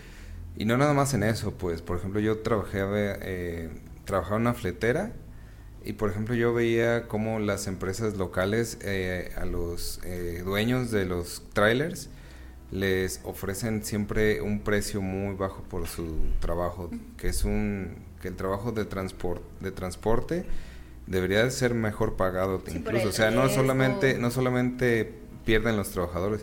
Y 0.56 0.64
no 0.64 0.76
nada 0.78 0.94
más 0.94 1.12
en 1.14 1.24
eso, 1.24 1.52
pues, 1.52 1.82
por 1.82 1.98
ejemplo, 1.98 2.18
yo 2.18 2.38
trabajé, 2.38 2.80
eh, 2.82 3.70
trabajaba 4.04 4.36
en 4.36 4.42
una 4.42 4.54
fletera 4.54 5.12
y, 5.84 5.92
por 5.92 6.10
ejemplo, 6.10 6.34
yo 6.34 6.54
veía 6.54 7.08
cómo 7.08 7.38
las 7.40 7.66
empresas 7.66 8.16
locales 8.16 8.78
eh, 8.82 9.32
a 9.36 9.44
los 9.44 10.00
eh, 10.04 10.42
dueños 10.44 10.90
de 10.90 11.04
los 11.04 11.42
trailers 11.52 12.08
les 12.70 13.20
ofrecen 13.24 13.82
siempre 13.82 14.42
un 14.42 14.60
precio 14.60 15.00
muy 15.00 15.34
bajo 15.34 15.62
por 15.62 15.86
su 15.86 16.18
trabajo, 16.40 16.90
que 17.16 17.28
es 17.28 17.44
un 17.44 17.96
que 18.20 18.28
el 18.28 18.36
trabajo 18.36 18.72
de 18.72 18.84
transporte 18.84 19.44
de 19.60 19.70
transporte 19.70 20.44
debería 21.06 21.44
de 21.44 21.50
ser 21.50 21.74
mejor 21.74 22.16
pagado 22.16 22.62
incluso, 22.66 23.08
o 23.08 23.12
sea, 23.12 23.30
no 23.30 23.48
solamente 23.48 24.18
no 24.18 24.30
solamente 24.30 25.14
pierden 25.44 25.76
los 25.76 25.90
trabajadores, 25.90 26.42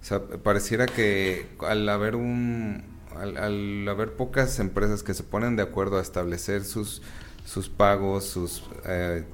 o 0.00 0.04
sea, 0.04 0.20
pareciera 0.20 0.86
que 0.86 1.46
al 1.60 1.88
haber 1.88 2.16
un 2.16 2.82
al, 3.14 3.86
haber 3.88 4.12
pocas 4.12 4.58
empresas 4.60 5.02
que 5.02 5.12
se 5.12 5.24
ponen 5.24 5.56
de 5.56 5.62
acuerdo 5.62 5.98
a 5.98 6.02
establecer 6.02 6.64
sus 6.64 7.02
sus 7.44 7.68
pagos, 7.68 8.24
sus 8.24 8.62
eh, 8.86 9.24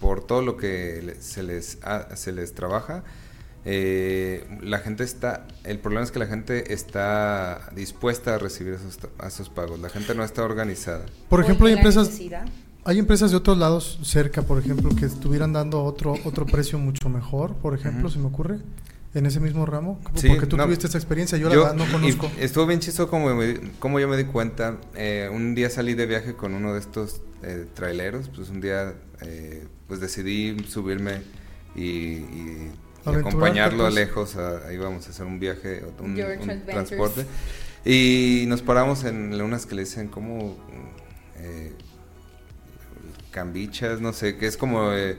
por 0.00 0.24
todo 0.24 0.42
lo 0.42 0.56
que 0.56 1.16
se 1.20 1.42
les 1.44 1.78
se 2.14 2.32
les 2.32 2.54
trabaja, 2.54 3.04
eh, 3.66 4.46
la 4.62 4.78
gente 4.78 5.04
está, 5.04 5.46
el 5.64 5.78
problema 5.78 6.04
es 6.04 6.10
que 6.10 6.18
la 6.18 6.26
gente 6.26 6.72
está 6.72 7.70
dispuesta 7.74 8.34
a 8.34 8.38
recibir 8.38 8.74
esos, 8.74 8.98
esos 9.26 9.48
pagos, 9.48 9.78
la 9.80 9.88
gente 9.88 10.14
no 10.14 10.22
está 10.22 10.44
organizada. 10.44 11.06
Por 11.28 11.40
ejemplo, 11.40 11.66
hay 11.66 11.74
empresas, 11.74 12.20
hay 12.84 12.98
empresas 12.98 13.30
de 13.30 13.36
otros 13.38 13.56
lados 13.56 13.98
cerca, 14.02 14.42
por 14.42 14.58
ejemplo, 14.58 14.90
que 14.94 15.06
estuvieran 15.06 15.52
dando 15.52 15.82
otro 15.82 16.14
otro 16.24 16.44
precio 16.44 16.78
mucho 16.78 17.08
mejor, 17.08 17.54
por 17.54 17.74
ejemplo, 17.74 18.10
se 18.10 18.18
me 18.18 18.26
ocurre, 18.26 18.58
en 19.14 19.26
ese 19.26 19.40
mismo 19.40 19.64
ramo, 19.64 20.00
porque 20.12 20.46
tú 20.46 20.56
tuviste 20.56 20.88
esa 20.88 20.98
experiencia, 20.98 21.38
yo, 21.38 21.48
la 21.48 21.56
verdad 21.56 21.74
no 21.74 21.90
conozco. 21.90 22.30
Estuvo 22.38 22.66
bien 22.66 22.80
chisto 22.80 23.08
como, 23.08 23.30
como 23.78 24.00
yo 24.00 24.08
me 24.08 24.16
di 24.16 24.24
cuenta, 24.24 24.76
eh, 24.96 25.30
un 25.32 25.54
día 25.54 25.70
salí 25.70 25.94
de 25.94 26.06
viaje 26.06 26.34
con 26.34 26.52
uno 26.52 26.74
de 26.74 26.80
estos 26.80 27.22
eh, 27.42 27.66
traileros, 27.74 28.28
pues 28.28 28.50
un 28.50 28.60
día 28.60 28.94
eh, 29.22 29.68
pues 29.86 30.00
decidí 30.00 30.56
subirme 30.68 31.22
y 31.76 32.22
acompañarlo 33.04 33.88
lejos, 33.90 34.36
a, 34.36 34.72
íbamos 34.72 35.06
a 35.06 35.10
hacer 35.10 35.26
un 35.26 35.38
viaje, 35.38 35.82
un, 35.98 36.14
transporte. 36.64 37.26
Y 37.84 38.44
nos 38.48 38.62
paramos 38.62 39.04
en 39.04 39.40
unas 39.40 39.66
que 39.66 39.74
le 39.74 39.82
dicen 39.82 40.08
como 40.08 40.56
eh, 41.38 41.72
cambichas, 43.30 44.00
no 44.00 44.12
sé, 44.12 44.36
que 44.36 44.46
es 44.46 44.56
como 44.56 44.92
eh, 44.92 45.18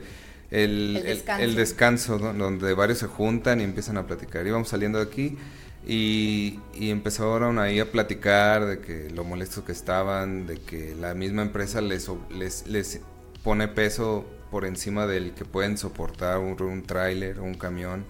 el, 0.50 1.22
el, 1.40 1.56
descanso, 1.56 2.18
donde 2.18 2.74
varios 2.74 3.00
se 3.00 3.08
juntan 3.08 3.62
y 3.62 3.64
empiezan 3.64 3.98
a 3.98 4.08
platicar. 4.08 4.48
Íbamos 4.48 4.70
saliendo 4.70 5.00
de 5.00 5.06
aquí 5.06 5.38
y, 5.86 6.60
y 6.74 6.90
empezaron 6.90 7.60
ahí 7.60 7.80
a 7.80 7.92
platicar 7.92 8.66
de 8.66 8.80
que 8.80 9.10
lo 9.12 9.24
molestos 9.24 9.64
que 9.64 9.72
estaban, 9.72 10.48
de 10.48 10.58
que 10.58 10.96
la 10.96 11.14
misma 11.14 11.44
empresa 11.44 11.82
les, 11.82 12.10
les, 12.32 12.66
les 12.68 13.02
pone 13.44 13.68
peso 13.68 14.26
por 14.56 14.64
encima 14.64 15.06
del 15.06 15.34
que 15.34 15.44
pueden 15.44 15.78
soportar 15.78 16.38
un, 16.38 16.56
un 16.62 16.84
tráiler 16.84 17.40
o 17.40 17.44
un 17.44 17.56
camión 17.56 18.06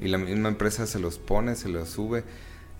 y 0.00 0.06
la 0.06 0.16
misma 0.16 0.48
empresa 0.48 0.86
se 0.86 1.00
los 1.00 1.18
pone, 1.18 1.56
se 1.56 1.68
los 1.68 1.88
sube 1.88 2.22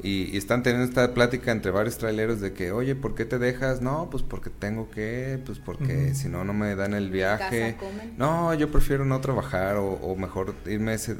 y, 0.01 0.37
están 0.37 0.63
teniendo 0.63 0.87
esta 0.89 1.13
plática 1.15 1.51
entre 1.51 1.73
varios 1.73 1.99
traileros 1.99 2.41
de 2.41 2.53
que, 2.53 2.71
oye, 2.71 2.95
¿por 2.95 3.17
qué 3.17 3.25
te 3.25 3.41
dejas? 3.41 3.83
No, 3.83 4.09
pues 4.09 4.23
porque 4.23 4.51
tengo 4.51 4.89
que, 4.89 5.43
pues 5.45 5.59
porque 5.59 6.15
si 6.15 6.29
no, 6.29 6.45
no 6.45 6.53
me 6.53 6.77
dan 6.77 6.95
el 6.95 7.11
viaje. 7.11 7.77
No, 8.17 8.55
yo 8.55 8.71
prefiero 8.71 9.05
no 9.05 9.21
trabajar 9.21 9.79
o, 9.79 10.15
mejor 10.15 10.55
irme 10.67 10.95
ese... 10.95 11.17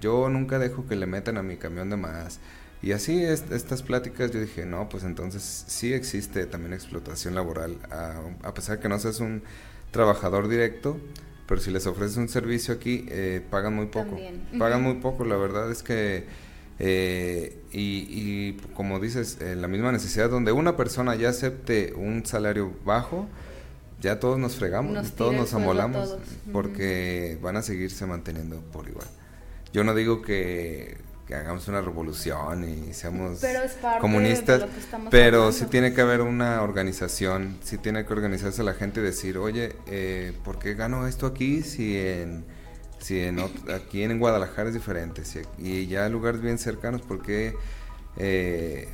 Yo 0.00 0.28
nunca 0.28 0.60
dejo 0.60 0.86
que 0.86 0.94
le 0.94 1.06
metan 1.06 1.38
a 1.38 1.42
mi 1.42 1.56
camión 1.56 1.90
de 1.90 1.96
más. 1.96 2.38
Y 2.82 2.92
así 2.92 3.20
estas 3.24 3.82
pláticas 3.82 4.30
yo 4.30 4.38
dije, 4.38 4.64
no, 4.64 4.88
pues 4.88 5.02
entonces 5.02 5.64
sí 5.66 5.92
existe 5.92 6.46
también 6.46 6.72
explotación 6.72 7.34
laboral, 7.34 7.78
a, 7.90 8.20
a 8.44 8.54
pesar 8.54 8.78
que 8.78 8.88
no 8.88 9.00
seas 9.00 9.18
un 9.18 9.42
trabajador 9.92 10.48
directo, 10.48 10.98
pero 11.46 11.60
si 11.60 11.70
les 11.70 11.86
ofreces 11.86 12.16
un 12.16 12.28
servicio 12.28 12.74
aquí, 12.74 13.06
eh, 13.08 13.42
pagan 13.50 13.74
muy 13.74 13.86
poco. 13.86 14.18
Pagan 14.58 14.82
muy 14.82 14.94
poco, 14.94 15.24
la 15.24 15.36
verdad 15.36 15.70
es 15.70 15.82
que, 15.82 16.24
eh, 16.78 17.58
y, 17.72 18.52
como 18.74 19.00
dices, 19.00 19.38
eh, 19.40 19.56
la 19.56 19.68
misma 19.68 19.92
necesidad 19.92 20.30
donde 20.30 20.52
una 20.52 20.76
persona 20.76 21.14
ya 21.14 21.30
acepte 21.30 21.94
un 21.94 22.24
salario 22.24 22.72
bajo, 22.84 23.26
ya 24.00 24.18
todos 24.18 24.38
nos 24.38 24.56
fregamos, 24.56 25.12
todos 25.12 25.34
nos 25.34 25.54
amolamos, 25.54 26.16
porque 26.52 27.38
van 27.42 27.56
a 27.56 27.62
seguirse 27.62 28.06
manteniendo 28.06 28.60
por 28.72 28.88
igual. 28.88 29.06
Yo 29.72 29.84
no 29.84 29.94
digo 29.94 30.22
que, 30.22 30.96
que 31.26 31.34
hagamos 31.34 31.68
una 31.68 31.80
revolución 31.80 32.68
y 32.68 32.92
seamos 32.92 33.38
Pero 33.40 33.62
es 33.62 33.72
parte 33.72 34.00
comunistas, 34.00 34.60
de 34.60 34.66
lo 34.66 34.72
que 34.72 34.80
estamos 34.80 35.08
pero 35.10 35.36
hablando. 35.38 35.58
sí 35.58 35.66
tiene 35.66 35.92
que 35.94 36.00
haber 36.00 36.20
una 36.20 36.62
organización, 36.62 37.58
sí 37.62 37.78
tiene 37.78 38.04
que 38.04 38.12
organizarse 38.12 38.62
la 38.62 38.74
gente 38.74 39.00
y 39.00 39.04
decir, 39.04 39.38
oye, 39.38 39.76
eh, 39.86 40.32
¿por 40.44 40.58
qué 40.58 40.74
gano 40.74 41.06
esto 41.06 41.26
aquí 41.26 41.62
si 41.62 41.96
en 41.98 42.44
si 42.98 43.20
en 43.20 43.40
aquí 43.74 44.02
en 44.02 44.18
Guadalajara 44.18 44.68
es 44.68 44.74
diferente 44.74 45.24
si, 45.24 45.40
y 45.58 45.86
ya 45.86 46.08
lugares 46.08 46.40
bien 46.40 46.58
cercanos, 46.58 47.02
¿por 47.02 47.20
qué, 47.22 47.54
eh, 48.16 48.88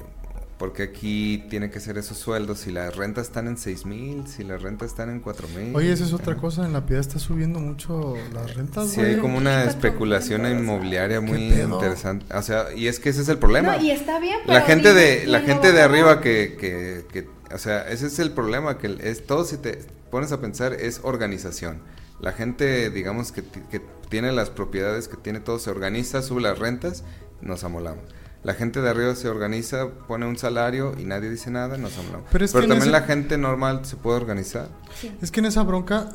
porque 0.58 0.82
aquí 0.82 1.44
tiene 1.48 1.70
que 1.70 1.78
ser 1.80 1.98
esos 1.98 2.18
sueldos? 2.18 2.58
Si 2.60 2.72
las 2.72 2.96
rentas 2.96 3.26
están 3.28 3.46
en 3.46 3.56
seis 3.56 3.86
mil, 3.86 4.26
si 4.26 4.42
las 4.44 4.60
rentas 4.60 4.88
están 4.90 5.08
en 5.10 5.20
cuatro 5.20 5.46
mil. 5.48 5.74
Oye, 5.76 5.92
esa 5.92 6.04
es 6.04 6.12
otra 6.12 6.36
cosa, 6.36 6.66
en 6.66 6.72
la 6.72 6.84
piedad 6.84 7.00
está 7.00 7.18
subiendo 7.18 7.60
mucho 7.60 8.14
las 8.34 8.54
rentas, 8.54 8.90
Sí, 8.90 8.96
güey. 9.00 9.14
hay 9.14 9.20
como 9.20 9.38
una 9.38 9.64
especulación 9.64 10.46
inmobiliaria 10.46 11.20
¿Qué 11.20 11.26
muy 11.26 11.38
interesante. 11.44 12.26
O 12.34 12.42
sea, 12.42 12.72
y 12.74 12.88
es 12.88 12.98
que 13.00 13.10
ese 13.10 13.22
es 13.22 13.28
el 13.28 13.38
problema. 13.38 13.76
No, 13.76 13.82
y 13.82 13.90
está 13.92 14.18
bien, 14.18 14.38
la 14.46 14.64
pero 14.64 14.66
gente 14.66 14.88
dime 14.88 15.00
de 15.00 15.26
la 15.26 15.40
gente 15.40 15.72
de 15.72 15.80
arriba 15.82 16.20
que, 16.20 16.56
que, 16.60 17.04
que 17.12 17.28
o 17.54 17.58
sea 17.58 17.88
ese 17.88 18.08
es 18.08 18.18
el 18.18 18.32
problema 18.32 18.76
que 18.78 18.98
es 19.00 19.24
todo 19.26 19.44
si 19.44 19.56
te 19.56 19.78
pones 20.10 20.32
a 20.32 20.40
pensar 20.40 20.74
es 20.74 21.00
organización 21.02 21.80
la 22.20 22.32
gente 22.32 22.90
digamos 22.90 23.32
que, 23.32 23.40
ti- 23.42 23.62
que 23.70 23.80
tiene 24.10 24.32
las 24.32 24.50
propiedades 24.50 25.08
que 25.08 25.16
tiene 25.16 25.40
todo 25.40 25.58
se 25.58 25.70
organiza 25.70 26.20
sube 26.20 26.42
las 26.42 26.58
rentas 26.58 27.04
nos 27.40 27.64
amolamos 27.64 28.04
la 28.44 28.54
gente 28.54 28.80
de 28.80 28.88
arriba 28.88 29.14
se 29.14 29.28
organiza 29.28 29.88
pone 30.06 30.26
un 30.26 30.36
salario 30.38 30.94
y 30.98 31.04
nadie 31.04 31.28
dice 31.30 31.50
nada 31.50 31.76
nos 31.76 31.96
amolamos 31.98 32.26
Pero 32.30 32.32
pero, 32.32 32.44
es 32.44 32.52
que 32.52 32.58
en 32.58 32.68
también 32.68 32.82
ese- 32.82 32.90
la 32.90 33.02
gente 33.02 33.38
normal 33.38 33.84
se 33.84 33.96
puede 33.96 34.16
organizar 34.16 34.68
Sí. 34.94 35.12
Es 35.20 35.30
que 35.30 35.40
en 35.40 35.46
esa 35.46 35.62
bronca 35.64 36.08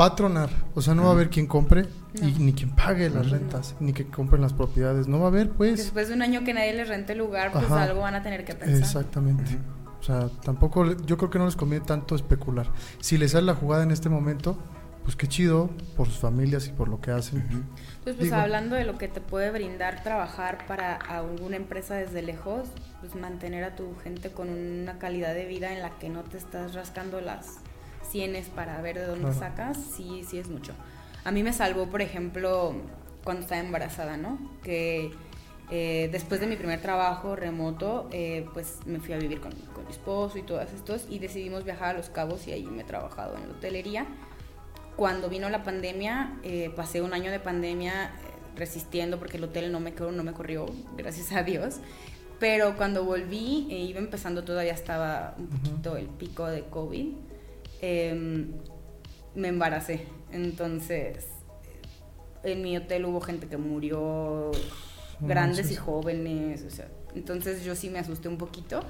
va 0.00 0.06
a 0.06 0.14
tronar, 0.16 0.48
o 0.74 0.80
sea, 0.80 0.94
no 0.94 1.02
va 1.02 1.08
a 1.10 1.12
haber 1.12 1.28
quien 1.28 1.46
compre 1.46 1.86
y 2.14 2.32
No. 2.32 2.38
ni 2.38 2.52
quien 2.54 2.70
pague 2.74 3.10
las 3.10 3.30
rentas, 3.30 3.74
ni 3.78 3.92
que 3.92 4.06
compren 4.06 4.40
las 4.40 4.54
propiedades, 4.54 5.06
no 5.06 5.18
va 5.18 5.26
a 5.26 5.28
haber, 5.28 5.50
pues. 5.50 5.76
Después 5.76 6.08
de 6.08 6.14
un 6.14 6.22
año 6.22 6.42
que 6.44 6.54
nadie 6.54 6.72
les 6.72 6.88
rente 6.88 7.12
el 7.12 7.18
lugar, 7.18 7.52
pues 7.52 7.66
Ajá. 7.66 7.82
algo 7.82 8.00
van 8.00 8.14
a 8.14 8.22
tener 8.22 8.44
que 8.46 8.54
pensar. 8.54 8.78
Exactamente. 8.78 9.58
O 10.00 10.02
sea, 10.02 10.28
tampoco, 10.42 10.90
yo 11.04 11.18
creo 11.18 11.28
que 11.28 11.38
no 11.38 11.44
les 11.44 11.56
conviene 11.56 11.84
tanto 11.84 12.14
especular. 12.14 12.70
Si 13.00 13.18
les 13.18 13.32
sale 13.32 13.44
la 13.46 13.54
jugada 13.54 13.82
en 13.82 13.90
este 13.90 14.08
momento, 14.08 14.56
pues 15.04 15.16
qué 15.16 15.26
chido 15.26 15.70
por 15.96 16.06
sus 16.08 16.18
familias 16.18 16.66
y 16.68 16.72
por 16.72 16.88
lo 16.88 17.00
que 17.00 17.10
hacen. 17.10 17.40
Entonces, 17.40 17.64
pues 18.02 18.18
Digo- 18.18 18.36
hablando 18.36 18.76
de 18.76 18.84
lo 18.84 18.98
que 18.98 19.08
te 19.08 19.20
puede 19.20 19.50
brindar 19.50 20.02
trabajar 20.02 20.66
para 20.66 20.94
alguna 20.96 21.56
empresa 21.56 21.94
desde 21.94 22.22
lejos, 22.22 22.68
pues 23.00 23.14
mantener 23.14 23.64
a 23.64 23.76
tu 23.76 23.94
gente 24.02 24.30
con 24.30 24.48
una 24.50 24.98
calidad 24.98 25.34
de 25.34 25.46
vida 25.46 25.72
en 25.72 25.80
la 25.82 25.98
que 25.98 26.08
no 26.08 26.22
te 26.22 26.36
estás 26.38 26.74
rascando 26.74 27.20
las 27.20 27.58
sienes 28.08 28.48
para 28.48 28.80
ver 28.82 28.98
de 28.98 29.06
dónde 29.06 29.24
Claro. 29.30 29.38
sacas, 29.38 29.78
sí, 29.96 30.24
sí 30.28 30.38
es 30.38 30.48
mucho. 30.48 30.72
A 31.24 31.30
mí 31.32 31.42
me 31.42 31.52
salvó, 31.52 31.86
por 31.88 32.02
ejemplo, 32.02 32.74
cuando 33.24 33.42
estaba 33.42 33.60
embarazada, 33.60 34.16
¿no? 34.16 34.38
Que 34.62 35.10
eh, 35.72 36.08
después 36.10 36.40
de 36.40 36.46
mi 36.48 36.56
primer 36.56 36.80
trabajo 36.82 37.36
remoto, 37.36 38.08
eh, 38.10 38.44
pues 38.54 38.78
me 38.86 38.98
fui 38.98 39.14
a 39.14 39.18
vivir 39.18 39.40
con, 39.40 39.52
con 39.72 39.84
mi 39.84 39.90
esposo 39.92 40.36
y 40.38 40.42
todas 40.42 40.72
estos 40.72 41.06
y 41.08 41.20
decidimos 41.20 41.62
viajar 41.64 41.90
a 41.94 41.98
Los 41.98 42.08
Cabos 42.10 42.48
y 42.48 42.52
ahí 42.52 42.64
me 42.64 42.82
he 42.82 42.84
trabajado 42.84 43.36
en 43.36 43.46
la 43.48 43.54
hotelería 43.54 44.06
cuando 45.00 45.30
vino 45.30 45.48
la 45.48 45.62
pandemia, 45.62 46.38
eh, 46.42 46.70
pasé 46.76 47.00
un 47.00 47.14
año 47.14 47.30
de 47.30 47.40
pandemia 47.40 48.04
eh, 48.04 48.08
resistiendo 48.54 49.18
porque 49.18 49.38
el 49.38 49.44
hotel 49.44 49.72
no 49.72 49.80
me, 49.80 49.92
no 49.92 50.22
me 50.22 50.34
corrió, 50.34 50.66
gracias 50.98 51.32
a 51.32 51.42
Dios. 51.42 51.76
Pero 52.38 52.76
cuando 52.76 53.02
volví, 53.02 53.66
eh, 53.70 53.78
iba 53.78 53.98
empezando, 53.98 54.44
todavía 54.44 54.74
estaba 54.74 55.34
un 55.38 55.46
poquito 55.46 55.96
el 55.96 56.04
pico 56.04 56.44
de 56.44 56.64
COVID, 56.64 57.14
em, 57.80 58.52
me 59.34 59.48
embaracé. 59.48 60.04
Entonces, 60.32 61.24
eh, 62.44 62.52
en 62.52 62.60
mi 62.60 62.76
hotel 62.76 63.06
hubo 63.06 63.22
gente 63.22 63.46
que 63.46 63.56
murió, 63.56 64.50
No 65.18 65.26
grandes 65.26 65.70
y 65.70 65.76
jóvenes, 65.76 66.62
o 66.64 66.70
sea, 66.70 66.88
entonces 67.14 67.64
yo 67.64 67.74
sí 67.74 67.88
me 67.88 68.00
asusté 68.00 68.28
un 68.28 68.36
poquito. 68.36 68.82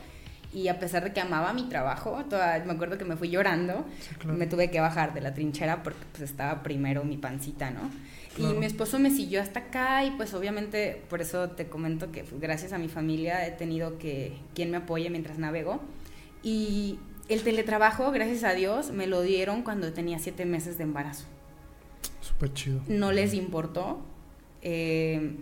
Y 0.53 0.67
a 0.69 0.79
pesar 0.81 1.05
de 1.05 1.13
que 1.13 1.21
amaba 1.21 1.53
mi 1.53 1.69
trabajo, 1.69 2.25
toda- 2.29 2.59
me 2.65 2.73
acuerdo 2.73 2.99
que 2.99 3.05
me 3.05 3.17
fui 3.17 3.29
llorando, 3.31 3.85
Sí, 4.01 4.15
claro. 4.17 4.37
me 4.37 4.47
tuve 4.47 4.71
que 4.71 4.81
bajar 4.81 5.15
de 5.15 5.21
la 5.21 5.33
trinchera 5.33 5.83
porque 5.85 6.01
pues 6.11 6.23
estaba 6.29 6.63
primero 6.65 7.05
mi 7.05 7.17
pancita, 7.17 7.71
¿no? 7.71 7.89
Claro. 8.35 8.55
Y 8.55 8.59
mi 8.59 8.67
esposo 8.67 8.99
me 8.99 9.11
siguió 9.11 9.41
hasta 9.43 9.61
acá 9.61 10.05
y 10.05 10.11
pues 10.13 10.35
obviamente 10.35 11.03
por 11.09 11.21
eso 11.21 11.51
te 11.51 11.67
comento 11.69 12.11
que 12.11 12.25
pues, 12.25 12.41
gracias 12.41 12.73
a 12.73 12.79
mi 12.79 12.89
familia 12.89 13.47
he 13.47 13.53
tenido 13.53 13.99
que 13.99 14.33
quien 14.55 14.71
me 14.73 14.79
apoye 14.79 15.09
mientras 15.11 15.39
navego. 15.39 15.81
Y 16.43 16.99
el 17.29 17.43
teletrabajo, 17.43 18.11
gracias 18.11 18.43
a 18.45 18.53
Dios, 18.55 18.91
me 18.91 19.07
lo 19.07 19.23
dieron 19.23 19.63
cuando 19.63 19.93
tenía 19.93 20.19
siete 20.19 20.47
meses 20.47 20.79
de 20.79 20.85
embarazo. 20.85 21.27
Súper 22.21 22.53
chido. 22.55 22.81
No 22.89 23.13
les 23.13 23.35
importó. 23.35 24.01
Eh, 24.63 25.37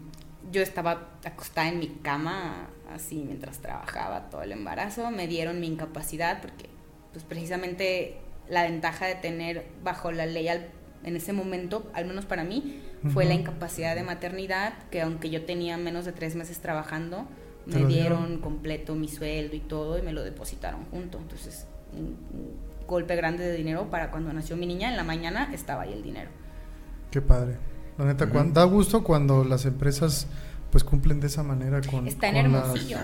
yo 0.52 0.62
estaba 0.62 1.08
acostada 1.24 1.68
en 1.68 1.78
mi 1.78 1.88
cama 2.02 2.68
así 2.94 3.22
mientras 3.26 3.58
trabajaba 3.58 4.30
todo 4.30 4.42
el 4.42 4.52
embarazo. 4.52 5.10
Me 5.10 5.26
dieron 5.26 5.60
mi 5.60 5.66
incapacidad 5.66 6.40
porque 6.40 6.66
pues 7.12 7.24
precisamente 7.24 8.18
la 8.48 8.62
ventaja 8.62 9.06
de 9.06 9.14
tener 9.14 9.66
bajo 9.82 10.12
la 10.12 10.26
ley 10.26 10.48
al- 10.48 10.68
en 11.04 11.14
ese 11.16 11.32
momento, 11.32 11.88
al 11.94 12.06
menos 12.06 12.24
para 12.26 12.42
mí, 12.44 12.82
fue 13.12 13.24
la 13.24 13.34
incapacidad 13.34 13.94
de 13.94 14.02
maternidad, 14.02 14.72
que 14.90 15.00
aunque 15.02 15.30
yo 15.30 15.44
tenía 15.44 15.76
menos 15.76 16.04
de 16.04 16.12
tres 16.12 16.34
meses 16.34 16.58
trabajando, 16.58 17.26
me 17.66 17.84
dieron 17.86 17.88
dieron. 17.88 18.38
completo 18.40 18.94
mi 18.96 19.06
sueldo 19.08 19.54
y 19.54 19.60
todo 19.60 19.98
y 19.98 20.02
me 20.02 20.12
lo 20.12 20.24
depositaron 20.24 20.84
junto. 20.90 21.18
Entonces, 21.18 21.66
un, 21.92 22.16
un 22.32 22.86
golpe 22.88 23.14
grande 23.14 23.44
de 23.44 23.56
dinero 23.56 23.88
para 23.90 24.10
cuando 24.10 24.32
nació 24.32 24.56
mi 24.56 24.66
niña, 24.66 24.90
en 24.90 24.96
la 24.96 25.04
mañana 25.04 25.50
estaba 25.54 25.82
ahí 25.82 25.92
el 25.92 26.02
dinero. 26.02 26.30
Qué 27.12 27.20
padre. 27.22 27.56
La 27.96 28.04
neta, 28.04 28.26
da 28.26 28.64
gusto 28.64 29.04
cuando 29.04 29.44
las 29.44 29.66
empresas 29.66 30.26
pues 30.70 30.84
cumplen 30.84 31.20
de 31.20 31.26
esa 31.28 31.42
manera 31.42 31.80
con 31.82 32.06
Está 32.06 32.28
en 32.28 32.34
con 32.42 32.52
las- 32.52 32.62
Hermosillo. 32.64 32.98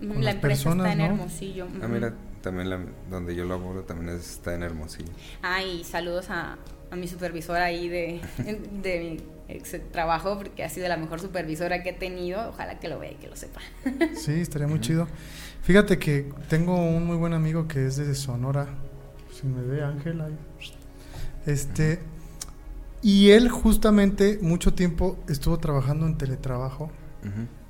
con 0.00 0.08
la 0.08 0.14
las 0.22 0.34
empresa 0.34 0.64
personas, 0.64 0.86
está 0.86 0.92
en 0.92 0.98
¿no? 0.98 1.04
Hermosillo. 1.14 1.66
ah 1.82 1.88
mira 1.88 2.14
también 2.42 2.68
la, 2.70 2.80
donde 3.08 3.34
yo 3.34 3.44
laboro 3.44 3.82
también 3.84 4.14
está 4.16 4.54
en 4.54 4.62
Hermosillo 4.62 5.10
Ah, 5.42 5.62
y 5.62 5.82
saludos 5.84 6.28
a, 6.30 6.58
a 6.90 6.96
mi 6.96 7.08
supervisora 7.08 7.64
ahí 7.64 7.88
de, 7.88 8.20
de 8.82 9.18
mi 9.48 9.54
ex 9.54 9.76
trabajo, 9.92 10.36
porque 10.38 10.64
ha 10.64 10.68
sido 10.68 10.88
la 10.88 10.96
mejor 10.96 11.20
supervisora 11.20 11.82
que 11.82 11.90
he 11.90 11.94
tenido. 11.94 12.48
Ojalá 12.48 12.78
que 12.80 12.88
lo 12.88 12.98
vea 12.98 13.12
y 13.12 13.16
que 13.16 13.28
lo 13.28 13.36
sepa. 13.36 13.60
Sí, 14.14 14.32
estaría 14.40 14.66
muy 14.66 14.80
chido. 14.80 15.06
Fíjate 15.62 15.98
que 15.98 16.30
tengo 16.48 16.76
un 16.76 17.06
muy 17.06 17.16
buen 17.16 17.32
amigo 17.34 17.66
que 17.68 17.86
es 17.86 17.96
de 17.96 18.14
Sonora. 18.14 18.66
Si 19.32 19.46
me 19.46 19.62
ve 19.62 19.82
Ángel 19.84 20.20
ahí. 20.20 20.36
Este. 21.46 22.00
Y 23.02 23.30
él 23.30 23.48
justamente 23.50 24.38
mucho 24.40 24.72
tiempo 24.74 25.18
estuvo 25.28 25.58
trabajando 25.58 26.06
en 26.06 26.16
teletrabajo. 26.16 26.90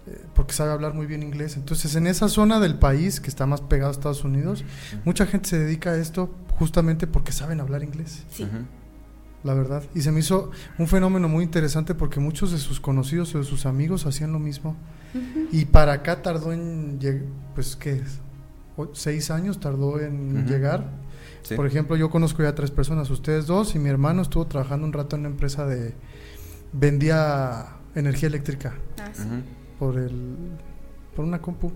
Eh, 0.06 0.22
porque 0.34 0.52
sabe 0.52 0.70
hablar 0.72 0.92
muy 0.94 1.06
bien 1.06 1.22
inglés. 1.22 1.56
Entonces, 1.56 1.94
en 1.96 2.06
esa 2.06 2.28
zona 2.28 2.60
del 2.60 2.78
país 2.78 3.20
que 3.20 3.28
está 3.28 3.46
más 3.46 3.62
pegado 3.62 3.88
a 3.88 3.92
Estados 3.92 4.22
Unidos, 4.24 4.64
mucha 5.04 5.24
gente 5.26 5.48
se 5.48 5.58
dedica 5.58 5.90
a 5.92 5.96
esto 5.96 6.30
justamente 6.58 7.06
porque 7.06 7.32
saben 7.32 7.60
hablar 7.60 7.82
inglés, 7.82 8.24
Sí. 8.30 8.46
La 9.42 9.52
verdad. 9.52 9.82
Y 9.94 10.00
se 10.00 10.10
me 10.10 10.20
hizo 10.20 10.50
un 10.78 10.86
fenómeno 10.88 11.28
muy 11.28 11.44
interesante 11.44 11.94
porque 11.94 12.18
muchos 12.18 12.50
de 12.50 12.56
sus 12.58 12.80
conocidos 12.80 13.34
o 13.34 13.38
de 13.38 13.44
sus 13.44 13.66
amigos 13.66 14.06
hacían 14.06 14.32
lo 14.32 14.38
mismo. 14.38 14.74
Y 15.52 15.66
para 15.66 15.92
acá 15.92 16.22
tardó 16.22 16.52
en 16.54 16.98
llegar, 16.98 17.22
pues, 17.54 17.76
¿qué 17.76 17.92
es? 17.92 18.20
O- 18.76 18.88
Seis 18.94 19.30
años 19.30 19.60
tardó 19.60 20.00
en 20.00 20.46
llegar. 20.46 20.88
Sí. 21.42 21.56
Por 21.56 21.66
ejemplo, 21.66 21.94
yo 21.94 22.08
conozco 22.08 22.42
ya 22.42 22.54
tres 22.54 22.70
personas, 22.70 23.10
ustedes 23.10 23.46
dos, 23.46 23.74
y 23.74 23.78
mi 23.78 23.90
hermano 23.90 24.22
estuvo 24.22 24.46
trabajando 24.46 24.86
un 24.86 24.94
rato 24.94 25.14
en 25.16 25.20
una 25.20 25.28
empresa 25.28 25.66
de... 25.66 25.94
vendía 26.72 27.66
energía 27.94 28.28
eléctrica 28.28 28.74
Ah, 28.98 29.10
sí. 29.12 29.22
Por 29.78 29.98
el 29.98 30.36
por 31.14 31.24
una 31.24 31.40
compu, 31.40 31.72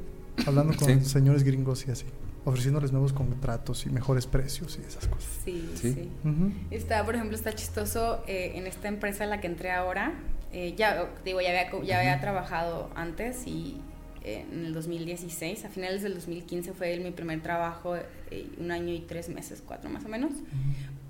hablando 0.46 0.74
con 0.76 0.88
Sí. 1.00 1.04
señores 1.08 1.44
gringos 1.44 1.86
y 1.86 1.90
así, 1.92 2.06
ofreciéndoles 2.44 2.90
nuevos 2.92 3.12
contratos 3.12 3.86
y 3.86 3.90
mejores 3.90 4.26
precios 4.26 4.78
y 4.82 4.86
esas 4.86 5.06
cosas. 5.06 5.30
Sí, 5.44 5.70
Sí. 5.74 5.92
sí. 5.92 6.10
Ujú. 6.28 6.52
Está, 6.70 7.04
por 7.04 7.14
ejemplo, 7.14 7.36
está 7.36 7.52
chistoso 7.54 8.22
eh, 8.26 8.52
en 8.56 8.66
esta 8.66 8.88
empresa 8.88 9.24
en 9.24 9.30
la 9.30 9.40
que 9.40 9.46
entré 9.46 9.70
ahora. 9.70 10.12
eh, 10.50 10.74
ya, 10.78 11.10
digo, 11.26 11.42
ya 11.42 11.50
había, 11.50 11.70
ya 11.84 11.98
había 12.00 12.20
trabajado 12.22 12.88
antes 12.94 13.46
y 13.46 13.82
eh, 14.24 14.46
en 14.50 14.64
el 14.64 14.72
2016, 14.74 15.64
a 15.66 15.68
finales 15.68 16.02
del 16.02 16.14
2015 16.14 16.72
fue 16.72 16.94
el- 16.94 17.02
mi 17.02 17.10
primer 17.10 17.42
trabajo, 17.42 17.96
eh, 17.96 18.48
un 18.58 18.70
año 18.70 18.92
y 18.94 19.00
tres 19.00 19.28
meses, 19.28 19.62
cuatro 19.64 19.90
más 19.90 20.04
o 20.06 20.08
menos. 20.08 20.32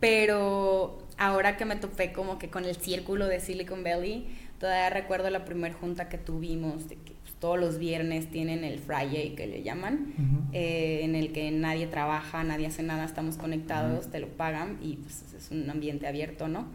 Pero 0.00 0.98
ahora 1.18 1.56
que 1.56 1.64
me 1.64 1.76
topé 1.76 2.12
como 2.12 2.38
que 2.38 2.50
con 2.50 2.64
el 2.64 2.76
círculo 2.76 3.26
de 3.26 3.40
Silicon 3.40 3.82
Valley, 3.82 4.26
todavía 4.58 4.90
recuerdo 4.90 5.30
la 5.30 5.44
primera 5.44 5.74
junta 5.74 6.08
que 6.08 6.18
tuvimos, 6.18 6.88
de 6.88 6.96
que 6.96 7.14
pues, 7.22 7.34
todos 7.34 7.58
los 7.58 7.78
viernes 7.78 8.30
tienen 8.30 8.64
el 8.64 8.78
Friday 8.78 9.34
que 9.34 9.46
le 9.46 9.62
llaman, 9.62 10.48
eh, 10.52 11.00
en 11.02 11.14
el 11.14 11.32
que 11.32 11.50
nadie 11.50 11.86
trabaja, 11.86 12.42
nadie 12.44 12.66
hace 12.66 12.82
nada, 12.82 13.04
estamos 13.04 13.36
conectados, 13.36 14.10
te 14.10 14.18
lo 14.18 14.28
pagan 14.28 14.78
y 14.82 14.96
pues 14.96 15.24
es 15.36 15.50
un 15.50 15.68
ambiente 15.70 16.06
abierto, 16.06 16.48
¿no? 16.48 16.66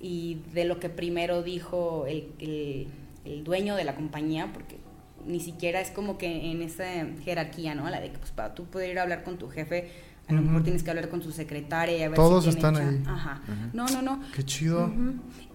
Y 0.00 0.40
de 0.52 0.64
lo 0.64 0.80
que 0.80 0.88
primero 0.88 1.42
dijo 1.42 2.06
el, 2.06 2.32
el, 2.38 2.88
el 3.24 3.44
dueño 3.44 3.76
de 3.76 3.84
la 3.84 3.94
compañía, 3.94 4.50
porque 4.52 4.76
ni 5.26 5.40
siquiera 5.40 5.80
es 5.80 5.90
como 5.90 6.18
que 6.18 6.50
en 6.50 6.62
esa 6.62 6.86
jerarquía, 7.24 7.74
¿no? 7.74 7.88
La 7.90 8.00
de 8.00 8.10
que 8.10 8.18
pues 8.18 8.32
para 8.32 8.54
tú 8.54 8.64
poder 8.64 8.90
ir 8.90 8.98
a 8.98 9.02
hablar 9.02 9.22
con 9.22 9.38
tu 9.38 9.48
jefe, 9.48 9.88
a 10.28 10.32
lo 10.34 10.42
mejor 10.42 10.62
tienes 10.62 10.82
que 10.82 10.90
hablar 10.90 11.08
con 11.08 11.22
su 11.22 11.32
secretaria 11.32 11.96
y 11.96 12.02
a 12.02 12.08
ver 12.10 12.16
Todos 12.16 12.44
si 12.44 12.50
están 12.50 12.76
ahí. 12.76 13.02
Ajá. 13.06 13.40
No, 13.72 13.86
no, 13.86 14.02
no. 14.02 14.20
Qué 14.34 14.44
chido. 14.44 14.92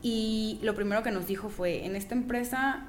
Y 0.01 0.59
lo 0.63 0.73
primero 0.73 1.03
que 1.03 1.11
nos 1.11 1.27
dijo 1.27 1.49
fue, 1.49 1.85
en 1.85 1.95
esta 1.95 2.15
empresa 2.15 2.87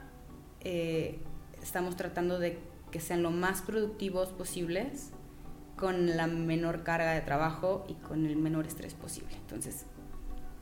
eh, 0.61 1.19
estamos 1.63 1.97
tratando 1.97 2.39
de 2.39 2.59
que 2.91 3.01
sean 3.01 3.23
lo 3.23 3.31
más 3.31 3.61
productivos 3.61 4.31
posibles 4.31 5.11
con 5.77 6.17
la 6.17 6.27
menor 6.27 6.85
carga 6.85 7.13
de 7.13 7.21
trabajo 7.21 7.85
y 7.89 7.95
con 7.95 8.25
el 8.25 8.37
menor 8.37 8.67
estrés 8.67 8.95
posible. 8.95 9.35
Entonces, 9.35 9.85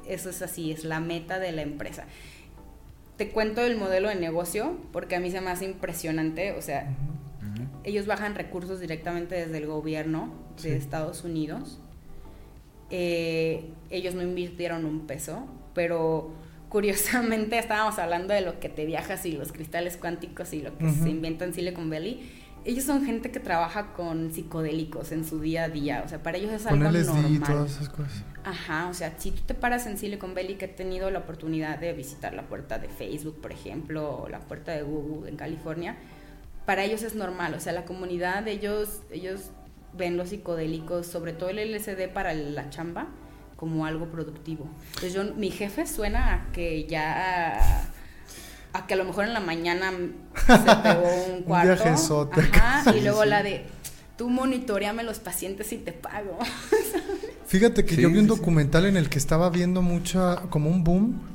eso 0.06 0.30
es 0.30 0.42
así, 0.42 0.72
es 0.72 0.84
la 0.84 0.98
meta 0.98 1.38
de 1.38 1.52
la 1.52 1.62
empresa. 1.62 2.04
Te 3.16 3.28
cuento 3.28 3.60
el 3.60 3.76
modelo 3.76 4.08
de 4.08 4.16
negocio 4.16 4.76
porque 4.92 5.14
a 5.14 5.20
mí 5.20 5.30
se 5.30 5.40
me 5.40 5.50
hace 5.50 5.66
impresionante, 5.66 6.52
o 6.52 6.62
sea, 6.62 6.96
ellos 7.84 8.06
bajan 8.06 8.34
recursos 8.34 8.80
directamente 8.80 9.34
desde 9.34 9.58
el 9.58 9.66
gobierno 9.66 10.32
de 10.62 10.76
Estados 10.76 11.24
Unidos. 11.24 11.80
Eh, 12.90 13.70
ellos 13.90 14.14
no 14.14 14.22
invirtieron 14.22 14.84
un 14.84 15.06
peso, 15.06 15.46
pero 15.74 16.30
curiosamente 16.68 17.58
estábamos 17.58 17.98
hablando 17.98 18.34
de 18.34 18.42
lo 18.42 18.60
que 18.60 18.68
te 18.68 18.84
viajas 18.84 19.24
y 19.26 19.32
los 19.32 19.52
cristales 19.52 19.96
cuánticos 19.96 20.52
y 20.52 20.62
lo 20.62 20.76
que 20.78 20.90
se 20.90 21.08
inventa 21.08 21.44
en 21.44 21.54
Silicon 21.54 21.90
Valley. 21.90 22.30
Ellos 22.64 22.84
son 22.84 23.04
gente 23.04 23.32
que 23.32 23.40
trabaja 23.40 23.92
con 23.92 24.32
psicodélicos 24.32 25.10
en 25.10 25.24
su 25.24 25.40
día 25.40 25.64
a 25.64 25.68
día, 25.68 26.02
o 26.06 26.08
sea, 26.08 26.22
para 26.22 26.38
ellos 26.38 26.52
es 26.52 26.64
algo 26.66 26.84
normal. 26.84 27.42
todas 27.44 27.72
esas 27.72 27.88
cosas. 27.88 28.24
Ajá, 28.44 28.88
o 28.88 28.94
sea, 28.94 29.14
si 29.18 29.32
tú 29.32 29.42
te 29.44 29.54
paras 29.54 29.86
en 29.86 29.98
Silicon 29.98 30.32
Valley, 30.32 30.54
que 30.54 30.66
he 30.66 30.68
tenido 30.68 31.10
la 31.10 31.20
oportunidad 31.20 31.78
de 31.78 31.92
visitar 31.92 32.34
la 32.34 32.42
puerta 32.42 32.78
de 32.78 32.88
Facebook, 32.88 33.40
por 33.40 33.50
ejemplo, 33.50 34.22
o 34.22 34.28
la 34.28 34.38
puerta 34.38 34.70
de 34.72 34.82
Google 34.82 35.28
en 35.28 35.36
California, 35.36 35.96
para 36.66 36.84
ellos 36.84 37.02
es 37.02 37.14
normal, 37.14 37.54
o 37.54 37.60
sea, 37.60 37.72
la 37.72 37.84
comunidad, 37.84 38.46
ellos, 38.48 39.00
ellos 39.10 39.50
ven 39.92 40.16
los 40.16 40.30
psicodélicos, 40.30 41.06
sobre 41.06 41.32
todo 41.32 41.50
el 41.50 41.58
LSD 41.58 42.08
para 42.12 42.34
la 42.34 42.70
chamba, 42.70 43.08
como 43.56 43.86
algo 43.86 44.06
productivo. 44.10 44.68
Entonces 44.88 45.12
yo, 45.14 45.24
mi 45.34 45.50
jefe 45.50 45.86
suena 45.86 46.34
a 46.34 46.52
que 46.52 46.86
ya 46.86 47.88
a 48.72 48.86
que 48.86 48.94
a 48.94 48.96
lo 48.96 49.04
mejor 49.04 49.26
en 49.26 49.34
la 49.34 49.40
mañana 49.40 49.92
se 50.46 50.76
pegó 50.82 51.34
un 51.34 51.42
cuarto. 51.46 51.84
ajá, 51.84 52.96
y 52.96 53.02
luego 53.02 53.24
la 53.24 53.42
de 53.42 53.66
tú 54.16 54.30
monitoreame 54.30 55.02
los 55.02 55.18
pacientes 55.18 55.72
y 55.72 55.78
te 55.78 55.92
pago. 55.92 56.38
Fíjate 57.46 57.84
que 57.84 57.96
yo 57.96 58.08
vi 58.08 58.18
un 58.18 58.26
documental 58.26 58.86
en 58.86 58.96
el 58.96 59.08
que 59.10 59.18
estaba 59.18 59.50
viendo 59.50 59.82
mucha, 59.82 60.36
como 60.48 60.70
un 60.70 60.84
boom 60.84 61.31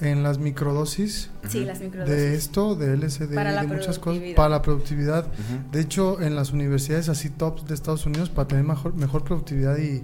en 0.00 0.22
las 0.22 0.38
microdosis. 0.38 1.30
Sí, 1.48 1.64
las 1.64 1.80
microdosis. 1.80 2.14
De 2.14 2.34
esto, 2.34 2.74
de 2.74 2.96
LSD, 2.96 3.28
de 3.28 3.66
muchas 3.66 3.98
cosas, 3.98 4.22
para 4.34 4.48
la 4.48 4.62
productividad. 4.62 5.26
De 5.72 5.80
hecho, 5.80 6.20
en 6.20 6.36
las 6.36 6.52
universidades 6.52 7.08
así 7.08 7.30
tops 7.30 7.66
de 7.66 7.74
Estados 7.74 8.06
Unidos, 8.06 8.30
para 8.30 8.48
tener 8.48 8.64
mejor, 8.64 8.94
mejor 8.94 9.24
productividad 9.24 9.78
y 9.78 10.02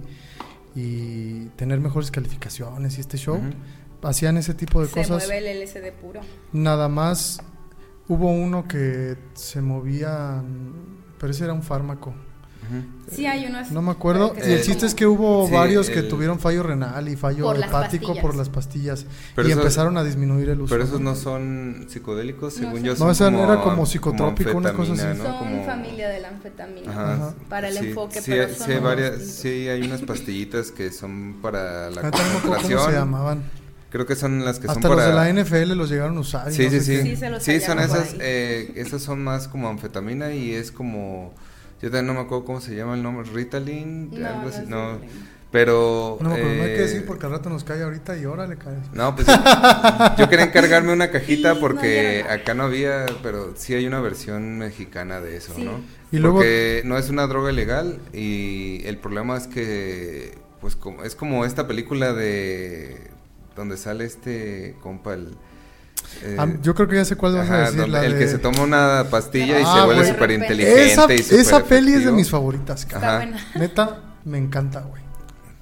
y 0.75 1.45
tener 1.55 1.79
mejores 1.79 2.11
calificaciones 2.11 2.97
y 2.97 3.01
este 3.01 3.17
show. 3.17 3.39
Hacían 4.01 4.37
ese 4.37 4.53
tipo 4.53 4.81
de 4.81 4.89
cosas. 4.89 5.23
Se 5.23 5.29
mueve 5.29 5.51
el 5.51 5.63
LSD 5.63 5.93
puro. 6.01 6.19
Nada 6.51 6.89
más 6.89 7.39
hubo 8.07 8.31
uno 8.31 8.67
que 8.67 9.17
se 9.33 9.61
movía, 9.61 10.43
pero 11.19 11.31
ese 11.31 11.45
era 11.45 11.53
un 11.53 11.63
fármaco. 11.63 12.13
Sí, 13.11 13.25
hay 13.25 13.45
unos. 13.45 13.71
No 13.71 13.81
me 13.81 13.91
acuerdo. 13.91 14.33
Y 14.37 14.51
el 14.51 14.61
chiste 14.61 14.85
es 14.85 14.95
que 14.95 15.05
hubo 15.05 15.47
varios 15.49 15.89
que 15.89 16.03
tuvieron 16.03 16.39
fallo 16.39 16.63
renal 16.63 17.07
y 17.09 17.15
fallo 17.15 17.53
hepático 17.53 18.15
por 18.21 18.35
las 18.35 18.49
pastillas. 18.49 19.05
y 19.37 19.51
empezaron 19.51 19.97
a 19.97 20.03
disminuir 20.03 20.49
el 20.49 20.61
uso. 20.61 20.73
Pero 20.73 20.83
esos 20.83 21.01
no 21.01 21.15
son 21.15 21.85
psicodélicos, 21.89 22.53
según 22.55 22.83
yo. 22.83 22.95
No, 22.95 23.11
esa 23.11 23.27
era 23.27 23.61
como 23.61 23.85
psicotrópico, 23.85 24.57
una 24.57 24.73
cosa 24.73 24.93
así. 24.93 25.21
Son 25.21 25.65
familia 25.65 26.09
de 26.09 26.19
la 26.19 26.29
anfetamina. 26.29 27.33
Para 27.49 27.69
el 27.69 27.77
enfoque. 27.77 28.21
Sí, 28.21 28.33
sí, 28.57 28.71
hay 28.71 28.79
varias, 28.79 29.21
sí, 29.21 29.67
hay 29.67 29.81
unas 29.81 30.01
pastillitas 30.01 30.71
que 30.71 30.91
son 30.91 31.37
para 31.41 31.89
la 31.89 32.01
ah, 32.01 32.11
concentración. 32.11 32.79
¿Cómo 32.79 32.89
se 32.89 32.95
llamaban? 32.95 33.43
Creo 33.89 34.07
que 34.07 34.15
son 34.15 34.43
las 34.43 34.57
que 34.57 34.67
son 34.67 34.81
para... 34.81 34.95
los 34.95 35.05
de 35.05 35.13
la 35.13 35.43
NFL 35.43 35.77
los 35.77 35.89
llegaron 35.89 36.17
a 36.17 36.21
usar. 36.21 36.51
Sí, 36.51 36.67
sí, 36.69 36.81
sí. 36.81 37.15
Sí, 37.39 37.59
son 37.59 37.79
esas. 37.79 38.15
Eh, 38.19 38.71
esas 38.75 39.03
son 39.03 39.23
más 39.23 39.47
como 39.47 39.69
anfetamina 39.69 40.33
y 40.33 40.53
es 40.53 40.71
como 40.71 41.33
yo 41.83 41.91
también 41.91 42.07
no 42.07 42.13
me 42.13 42.21
acuerdo 42.21 42.45
cómo 42.45 42.61
se 42.61 42.73
llama 42.73 42.93
el 42.93 43.03
nombre, 43.03 43.29
Ritalin, 43.29 44.09
no, 44.09 44.25
algo 44.25 44.47
así, 44.47 44.61
no. 44.69 44.99
Pero. 45.51 46.17
No, 46.21 46.29
pero 46.33 46.45
no 46.45 46.63
hay 46.63 46.69
que 46.69 46.79
decir 46.79 47.01
eh, 47.01 47.03
porque 47.05 47.25
al 47.25 47.33
rato 47.33 47.49
nos 47.49 47.65
cae 47.65 47.83
ahorita 47.83 48.15
y 48.15 48.23
ahora 48.23 48.47
le 48.47 48.55
cae. 48.55 48.77
No, 48.93 49.13
pues 49.13 49.27
yo 50.17 50.29
quería 50.29 50.45
encargarme 50.45 50.93
una 50.93 51.11
cajita 51.11 51.59
porque 51.59 52.23
acá 52.29 52.53
no 52.53 52.63
había, 52.63 53.05
pero 53.21 53.51
sí 53.57 53.73
hay 53.73 53.85
una 53.85 53.99
versión 53.99 54.57
mexicana 54.57 55.19
de 55.19 55.35
eso, 55.35 55.55
¿no? 55.57 55.81
Y 56.09 56.21
porque 56.21 56.83
no 56.85 56.97
es 56.97 57.09
una 57.09 57.27
droga 57.27 57.51
ilegal 57.51 57.99
y 58.13 58.81
el 58.85 58.97
problema 58.97 59.35
es 59.35 59.47
que, 59.47 60.37
pues, 60.61 60.77
como, 60.77 61.03
es 61.03 61.15
como 61.15 61.43
esta 61.43 61.67
película 61.67 62.13
de. 62.13 63.11
donde 63.57 63.75
sale 63.75 64.05
este 64.05 64.77
compa, 64.81 65.15
el 65.15 65.35
eh, 66.23 66.57
yo 66.61 66.73
creo 66.73 66.87
que 66.87 66.95
ya 66.95 67.05
sé 67.05 67.15
cuál 67.15 67.35
vas 67.35 67.49
a 67.49 67.71
decir. 67.71 67.95
el 67.95 68.17
que 68.17 68.27
se 68.27 68.37
toma 68.37 68.63
una 68.63 69.05
pastilla 69.09 69.59
y 69.59 69.63
ah, 69.65 69.73
se 69.73 69.85
vuelve 69.85 70.07
súper 70.07 70.31
inteligente. 70.31 71.15
Esa, 71.15 71.35
esa 71.35 71.63
peli 71.63 71.93
es 71.93 72.05
de 72.05 72.11
mis 72.11 72.29
favoritas. 72.29 72.87
Neta, 73.55 73.99
me 74.25 74.37
encanta, 74.37 74.81
güey. 74.81 75.02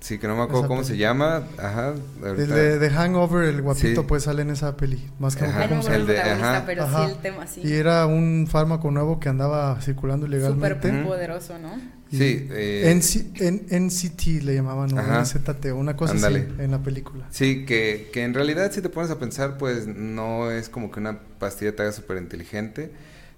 Sí, 0.01 0.17
que 0.17 0.27
no 0.27 0.35
me 0.35 0.41
acuerdo 0.41 0.67
cómo 0.67 0.83
se 0.83 0.97
llama. 0.97 1.43
Ajá. 1.59 1.93
El 2.25 2.47
de, 2.49 2.79
de, 2.79 2.89
Hangover, 2.89 3.47
el 3.47 3.61
guapito, 3.61 4.07
pues 4.07 4.23
sale 4.23 4.41
en 4.41 4.49
esa 4.49 4.75
peli. 4.75 4.99
Más 5.19 5.35
que 5.35 5.45
ajá, 5.45 5.81
se 5.83 5.95
el 5.95 6.07
de, 6.07 6.19
ajá. 6.19 6.63
pero 6.65 6.87
sí 6.87 7.11
el 7.11 7.17
tema 7.17 7.45
sí. 7.45 7.61
Y 7.63 7.73
era 7.73 8.07
un 8.07 8.47
fármaco 8.49 8.89
nuevo 8.89 9.19
que 9.19 9.29
andaba 9.29 9.79
circulando 9.79 10.25
ilegalmente. 10.25 10.89
Súper 10.89 11.03
poderoso, 11.03 11.59
¿no? 11.59 11.79
Sí. 12.09 12.47
Eh, 12.49 12.99
en 13.39 13.85
NCT 13.85 14.43
le 14.43 14.55
llamaban, 14.55 14.91
o 14.97 15.21
NZT, 15.21 15.67
una 15.67 15.95
cosa 15.95 16.15
así 16.15 16.47
en 16.57 16.71
la 16.71 16.79
película. 16.79 17.27
Sí, 17.29 17.63
que, 17.67 18.09
que 18.11 18.23
en 18.23 18.33
realidad 18.33 18.71
si 18.71 18.81
te 18.81 18.89
pones 18.89 19.11
a 19.11 19.19
pensar, 19.19 19.59
pues 19.59 19.85
no 19.85 20.49
es 20.49 20.67
como 20.67 20.89
que 20.89 20.99
una 20.99 21.19
pastilla 21.37 21.75
te 21.75 21.83
haga 21.83 21.91
súper 21.91 22.17
inteligente. 22.17 22.91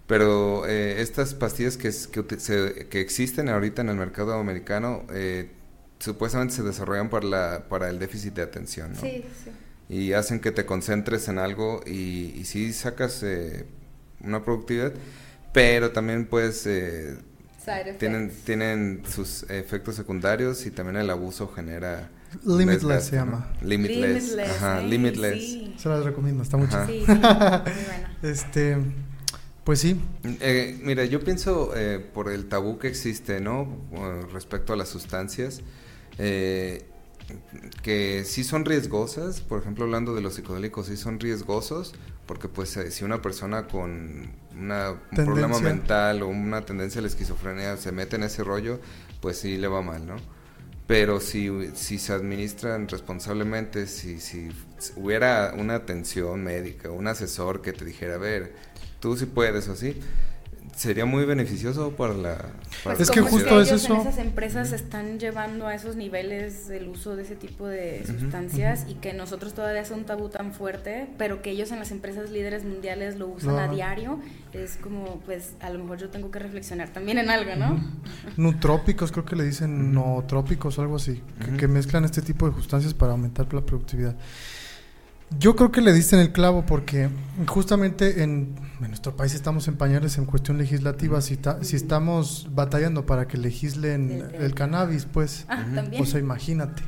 Pero 0.08 0.66
eh, 0.66 1.02
estas 1.02 1.34
pastillas 1.34 1.78
que, 1.78 1.90
que, 1.90 2.40
se, 2.40 2.88
que 2.90 3.02
existen 3.02 3.50
ahorita 3.50 3.82
en 3.82 3.90
el 3.90 3.96
mercado 3.96 4.34
americano 4.34 5.04
eh, 5.14 5.50
supuestamente 6.04 6.54
se 6.54 6.64
desarrollan 6.64 7.10
para, 7.10 7.26
la, 7.26 7.64
para 7.70 7.90
el 7.90 7.98
déficit 7.98 8.34
de 8.34 8.42
atención, 8.42 8.94
¿no? 8.94 9.00
Sí, 9.00 9.24
sí. 9.44 9.52
Y 9.90 10.14
hacen 10.14 10.40
que 10.40 10.52
te 10.52 10.66
concentres 10.66 11.28
en 11.28 11.38
algo 11.38 11.82
y, 11.86 12.34
y 12.36 12.46
sí 12.46 12.74
sacas 12.74 13.22
eh, 13.24 13.66
una 14.22 14.44
productividad, 14.44 14.94
pero 15.54 15.92
también 15.92 16.26
pues 16.26 16.66
eh, 16.66 17.18
tienen, 18.00 18.32
tienen 18.44 19.04
sus 19.10 19.44
efectos 19.44 19.96
secundarios 19.96 20.66
y 20.66 20.72
también 20.72 20.98
el 20.98 21.10
abuso 21.10 21.48
genera... 21.48 22.10
Limitless 22.46 23.06
se 23.06 23.16
llama. 23.16 23.54
Limitless. 23.62 24.38
Ajá, 24.38 24.82
Limitless. 24.82 25.80
Se 25.80 25.88
las 25.88 26.04
recomiendo, 26.04 26.44
está 26.44 26.58
mucho. 26.58 26.86
Sí, 26.88 27.04
muy 27.08 27.16
buena. 27.16 28.18
Este... 28.24 28.78
Pues 29.64 29.80
sí. 29.80 29.98
Eh, 30.42 30.78
mira, 30.84 31.06
yo 31.06 31.22
pienso 31.22 31.72
eh, 31.74 32.00
por 32.00 32.30
el 32.30 32.50
tabú 32.50 32.80
que 32.80 32.90
existe, 32.90 33.40
¿no? 33.40 33.78
respecto 34.34 34.74
a 34.74 34.76
las 34.76 34.90
sustancias, 34.90 35.62
eh, 36.18 36.86
que 37.82 38.24
sí 38.26 38.44
son 38.44 38.66
riesgosas, 38.66 39.42
por 39.42 39.62
ejemplo 39.62 39.86
hablando 39.86 40.14
de 40.14 40.22
los 40.22 40.36
psicodélicos, 40.36 40.88
sí 40.88 40.98
son 40.98 41.20
riesgosos, 41.20 41.94
porque 42.26 42.48
pues 42.48 42.76
eh, 42.78 42.92
si 42.92 43.04
una 43.04 43.22
persona 43.22 43.68
con 43.68 44.32
una, 44.58 44.92
un 44.92 45.26
problema 45.26 45.60
mental 45.60 46.22
o 46.24 46.28
una 46.28 46.66
tendencia 46.66 47.00
a 47.00 47.02
la 47.02 47.08
esquizofrenia 47.08 47.78
se 47.78 47.92
mete 47.92 48.16
en 48.16 48.24
ese 48.24 48.44
rollo, 48.44 48.80
pues 49.22 49.38
sí 49.38 49.58
le 49.58 49.68
va 49.68 49.82
mal, 49.82 50.06
¿no? 50.06 50.16
Pero 50.86 51.22
si, 51.22 51.50
si 51.76 51.98
se 51.98 52.14
administran 52.14 52.90
responsablemente, 52.90 53.88
si, 53.88 54.20
si 54.20 54.50
hubiera 54.98 55.54
una 55.58 55.76
atención 55.76 56.44
médica, 56.44 56.92
un 56.92 57.08
asesor 57.08 57.62
que 57.62 57.72
te 57.72 57.86
dijera, 57.86 58.16
a 58.16 58.18
ver, 58.18 58.54
tú 59.00 59.16
sí 59.16 59.26
puedes 59.26 59.68
o 59.70 59.76
sí, 59.76 60.00
sería 60.76 61.06
muy 61.06 61.26
beneficioso 61.26 61.92
para 61.92 62.14
la 62.14 62.38
pues 62.84 63.00
es 63.00 63.12
que 63.12 63.22
justo 63.22 63.62
es 63.62 63.72
eso. 63.72 63.96
esas 63.96 64.18
empresas 64.18 64.72
están 64.72 65.20
llevando 65.20 65.68
a 65.68 65.76
esos 65.76 65.96
niveles 65.96 66.70
el 66.70 66.88
uso 66.88 67.16
de 67.16 67.24
ese 67.24 67.36
tipo 67.36 67.68
de 67.68 68.04
sustancias 68.06 68.86
y 68.88 68.96
que 68.96 69.14
nosotros 69.14 69.54
todavía 69.54 69.82
es 69.82 69.92
un 69.92 70.06
tabú 70.06 70.30
tan 70.30 70.54
fuerte 70.54 71.08
pero 71.18 71.42
que 71.42 71.52
ellos 71.52 71.72
en 71.72 71.80
las 71.80 71.92
empresas 71.92 72.32
líderes 72.32 72.66
mundiales 72.66 73.18
lo 73.18 73.28
usan 73.28 73.58
a 73.58 73.68
diario 73.68 74.20
es 74.52 74.78
como 74.78 75.20
pues 75.26 75.54
a 75.60 75.70
lo 75.70 75.80
mejor 75.80 76.00
yo 76.00 76.10
tengo 76.10 76.32
que 76.32 76.40
reflexionar 76.40 76.90
también 76.90 77.18
en 77.18 77.30
algo 77.30 77.56
no 77.56 77.80
nutrópicos 78.38 79.12
creo 79.12 79.26
que 79.26 79.36
le 79.36 79.46
dicen 79.46 79.94
nootrópicos 79.94 80.78
o 80.80 80.82
algo 80.82 80.96
así 80.96 81.22
que 81.58 81.68
mezclan 81.68 82.06
este 82.06 82.22
tipo 82.22 82.50
de 82.50 82.56
sustancias 82.56 82.94
para 82.94 83.12
aumentar 83.12 83.52
la 83.54 83.62
productividad 83.62 84.16
yo 85.40 85.56
creo 85.56 85.72
que 85.72 85.82
le 85.82 85.94
diste 85.94 86.16
en 86.16 86.22
el 86.22 86.32
clavo 86.32 86.66
porque 86.66 87.10
justamente 87.48 88.24
en, 88.24 88.56
nuestro 88.80 89.16
país 89.16 89.34
estamos 89.34 89.68
en 89.68 89.78
pañales 89.78 90.18
en 90.18 90.26
cuestión 90.26 90.58
legislativa. 90.58 91.22
Si, 91.22 91.40
si 91.62 91.76
estamos 91.76 92.50
batallando 92.52 93.06
para 93.06 93.28
que 93.28 93.38
legislen 93.38 94.30
el, 94.34 94.54
cannabis, 94.54 95.06
pues, 95.06 95.46
ah, 95.48 95.66
o 96.00 96.06
sea, 96.06 96.20
imagínate. 96.20 96.84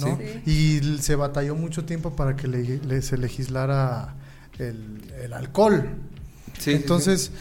¿no? 0.00 0.18
Y 0.46 0.80
se 1.00 1.16
batalló 1.16 1.54
mucho 1.54 1.84
tiempo 1.84 2.14
para 2.14 2.36
que 2.36 2.46
le, 2.48 3.02
se 3.02 3.18
legislara 3.18 4.14
el, 4.58 5.32
alcohol. 5.32 5.90
Entonces, 6.66 7.32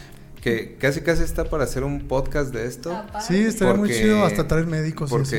que 0.41 0.75
casi 0.79 1.01
casi 1.01 1.23
está 1.23 1.45
para 1.49 1.63
hacer 1.65 1.83
un 1.83 2.07
podcast 2.07 2.53
de 2.53 2.67
esto. 2.67 2.91
Ah, 2.93 3.21
Sí, 3.21 3.35
estaría 3.37 3.73
muy 3.73 3.89
chido 3.89 4.23
hasta 4.25 4.47
traer 4.47 4.65
médicos. 4.67 5.09
y 5.09 5.13
Porque 5.13 5.37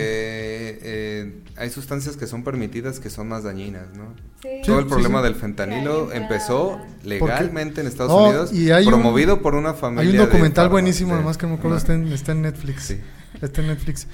eh, 0.82 1.32
hay 1.56 1.70
sustancias 1.70 2.16
que 2.16 2.26
son 2.26 2.44
permitidas 2.44 3.00
que 3.00 3.08
son 3.10 3.28
más 3.28 3.44
dañinas, 3.44 3.86
¿no? 3.96 4.14
Sí. 4.42 4.48
Todo 4.66 4.78
el 4.80 4.84
sí, 4.84 4.90
problema 4.90 5.18
sí. 5.20 5.24
del 5.24 5.34
fentanilo 5.34 6.12
empezó 6.12 6.78
legalmente 7.04 7.80
en 7.80 7.86
Estados 7.86 8.12
Unidos, 8.12 8.52
y 8.52 8.70
hay 8.70 8.84
un- 8.86 8.92
promovido 8.92 9.40
por 9.40 9.54
una 9.54 9.74
familia. 9.74 10.10
Hay 10.10 10.18
un 10.18 10.24
documental 10.26 10.68
buenísimo, 10.68 11.10
de- 11.10 11.16
además 11.16 11.38
que 11.38 11.46
no 11.46 11.52
me 11.54 11.58
acuerdo, 11.58 11.76
está 11.78 11.94
en, 11.94 12.08
está 12.12 12.32
en 12.32 12.42
Netflix. 12.42 12.82
Sí. 12.84 13.00
Está 13.40 13.60
en 13.62 13.68
Netflix. 13.68 14.06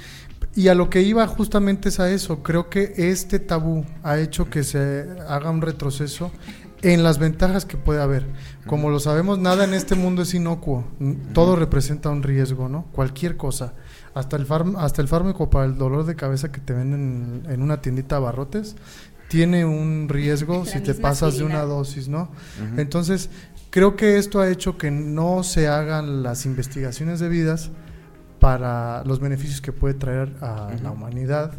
Y 0.57 0.68
a 0.68 0.74
lo 0.74 0.89
que 0.89 1.03
iba 1.03 1.26
justamente 1.26 1.89
es 1.89 1.99
a 1.99 2.11
eso. 2.11 2.43
Creo 2.43 2.68
que 2.70 2.93
este 2.97 3.41
tabú 3.41 3.85
ha 4.05 4.18
hecho 4.18 4.49
que 4.51 4.62
se 4.62 5.05
haga 5.28 5.51
un 5.51 5.61
retroceso 5.62 6.30
en 6.85 7.03
las 7.03 7.18
ventajas 7.18 7.64
que 7.64 7.76
puede 7.76 8.01
haber. 8.01 8.26
Como 8.66 8.91
lo 8.91 9.01
sabemos, 9.01 9.39
nada 9.39 9.64
en 9.64 9.74
este 9.74 9.95
mundo 9.95 10.22
es 10.22 10.35
inocuo. 10.35 10.85
Todo 11.32 11.57
representa 11.57 12.11
un 12.11 12.22
riesgo, 12.22 12.68
¿no? 12.68 12.85
Cualquier 12.93 13.37
cosa. 13.37 13.72
Hasta 14.14 14.37
el, 14.37 14.47
farm- 14.47 14.76
hasta 14.78 15.03
el 15.03 15.09
fármaco 15.09 15.51
para 15.51 15.64
el 15.64 15.76
dolor 15.76 16.05
de 16.07 16.14
cabeza 16.14 16.53
que 16.53 16.61
te 16.61 16.72
venden 16.72 17.43
en, 17.47 17.53
en 17.53 17.62
una 17.62 17.80
tiendita 17.80 18.14
de 18.16 18.22
abarrotes 18.22 18.76
tiene 19.28 19.64
un 19.64 20.07
riesgo 20.09 20.64
si 20.66 20.80
te 20.80 20.95
pasas 20.95 21.39
de 21.39 21.45
una 21.45 21.62
dosis, 21.62 22.09
¿no? 22.09 22.30
Entonces, 22.76 23.30
creo 23.70 23.97
que 23.97 24.18
esto 24.18 24.41
ha 24.41 24.49
hecho 24.51 24.76
que 24.78 24.91
no 24.91 25.43
se 25.43 25.66
hagan 25.66 26.22
las 26.22 26.45
investigaciones 26.47 27.18
debidas 27.18 27.70
para 28.39 29.03
los 29.05 29.20
beneficios 29.20 29.61
que 29.61 29.72
puede 29.72 29.95
traer 29.95 30.35
a 30.43 30.70
la 30.82 30.91
humanidad 30.91 31.53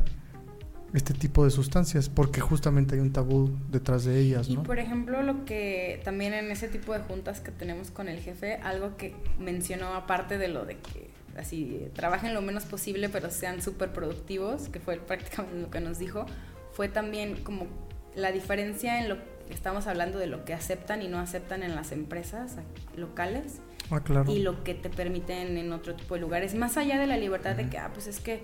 este 0.96 1.14
tipo 1.14 1.44
de 1.44 1.52
sustancias, 1.52 2.10
porque 2.10 2.40
justamente 2.42 2.96
hay 2.96 3.02
un 3.02 3.12
tabú 3.14 3.52
detrás 3.70 4.06
de 4.06 4.20
ellas, 4.20 4.48
Y 4.48 4.56
¿no? 4.56 4.64
por 4.64 4.80
ejemplo, 4.80 5.22
lo 5.24 5.46
que 5.46 6.02
también 6.04 6.34
en 6.34 6.52
ese 6.52 6.68
tipo 6.68 6.94
de 6.94 7.00
juntas 7.00 7.40
que 7.42 7.52
tenemos 7.52 7.92
con 7.92 8.08
el 8.08 8.20
jefe, 8.20 8.56
algo 8.64 8.96
que 8.98 9.14
mencionó 9.40 9.94
aparte 9.96 10.38
de 10.38 10.48
lo 10.48 10.66
de 10.66 10.78
que 10.78 11.10
así 11.38 11.88
trabajen 11.94 12.34
lo 12.34 12.42
menos 12.42 12.64
posible 12.64 13.10
pero 13.10 13.30
sean 13.30 13.62
súper 13.62 13.92
productivos, 13.92 14.70
que 14.70 14.80
fue 14.80 14.98
prácticamente 14.98 15.60
lo 15.62 15.70
que 15.70 15.82
nos 15.82 16.00
dijo, 16.00 16.26
fue 16.72 16.88
también 16.88 17.36
como 17.44 17.68
la 18.16 18.32
diferencia 18.32 19.02
en 19.02 19.10
lo 19.10 19.18
que 19.18 19.54
estamos 19.54 19.88
hablando 19.88 20.18
de 20.18 20.28
lo 20.28 20.46
que 20.46 20.54
aceptan 20.54 21.02
y 21.02 21.08
no 21.10 21.20
aceptan 21.20 21.62
en 21.64 21.76
las 21.76 21.92
empresas 21.92 22.56
locales 22.96 23.60
Ah, 23.92 24.00
claro. 24.00 24.32
y 24.32 24.40
lo 24.40 24.64
que 24.64 24.74
te 24.74 24.90
permiten 24.90 25.58
en 25.58 25.72
otro 25.72 25.94
tipo 25.96 26.16
de 26.16 26.22
lugares, 26.22 26.56
más 26.56 26.78
allá 26.78 26.98
de 26.98 27.06
la 27.06 27.18
libertad 27.18 27.56
de 27.56 27.68
que, 27.70 27.78
ah, 27.78 27.92
pues 27.94 28.08
es 28.08 28.20
que 28.20 28.42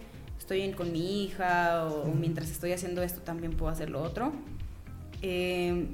estoy 0.51 0.61
en- 0.67 0.73
con 0.73 0.91
mi 0.91 1.23
hija 1.23 1.85
o, 1.85 2.03
o 2.03 2.13
mientras 2.13 2.51
estoy 2.51 2.73
haciendo 2.73 3.01
esto 3.01 3.21
también 3.21 3.53
puedo 3.53 3.71
hacer 3.71 3.89
lo 3.89 4.01
otro. 4.01 4.33
Eh, 5.21 5.87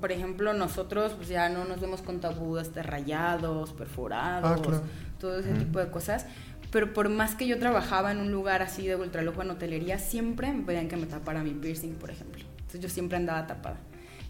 por 0.00 0.10
ejemplo, 0.10 0.54
nosotros 0.54 1.12
pues 1.14 1.28
ya 1.28 1.48
no 1.50 1.64
nos 1.66 1.80
vemos 1.80 2.00
con 2.00 2.20
tabúes 2.20 2.74
de 2.74 2.82
rayados, 2.82 3.72
perforados, 3.74 4.58
Ah, 4.58 4.62
claro. 4.62 4.82
todo 5.20 5.38
ese 5.40 5.50
Ujú. 5.50 5.58
tipo 5.58 5.78
de 5.80 5.90
cosas. 5.90 6.24
Pero 6.70 6.94
por 6.94 7.10
más 7.10 7.34
que 7.34 7.46
yo 7.46 7.58
trabajaba 7.58 8.10
en 8.10 8.18
un 8.20 8.32
lugar 8.32 8.62
así 8.62 8.86
de 8.86 8.96
ultralujo 8.96 9.42
en 9.42 9.50
hotelería, 9.50 9.98
siempre 9.98 10.50
me 10.52 10.62
pedían 10.64 10.88
que 10.88 10.96
me 10.96 11.06
tapara 11.06 11.42
mi 11.42 11.50
piercing, 11.52 11.92
por 11.94 12.10
ejemplo. 12.10 12.42
Entonces 12.56 12.80
yo 12.80 12.88
siempre 12.88 13.18
andaba 13.18 13.46
tapada. 13.46 13.76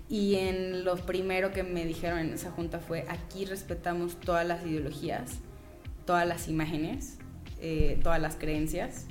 Y 0.09 0.35
en 0.37 0.85
lo 0.85 0.97
primero 0.97 1.53
que 1.53 1.63
me 1.63 1.85
dijeron 1.85 2.19
en 2.19 2.33
esa 2.33 2.51
junta 2.51 2.81
fue, 2.81 3.05
aquí 3.09 3.45
respetamos 3.45 4.17
todas 4.21 4.47
las 4.47 4.65
ideologías, 4.67 5.39
todas 6.05 6.27
las 6.29 6.47
imágenes, 6.49 7.19
eh, 7.61 7.99
todas 8.03 8.21
las 8.21 8.37
creencias. 8.37 9.07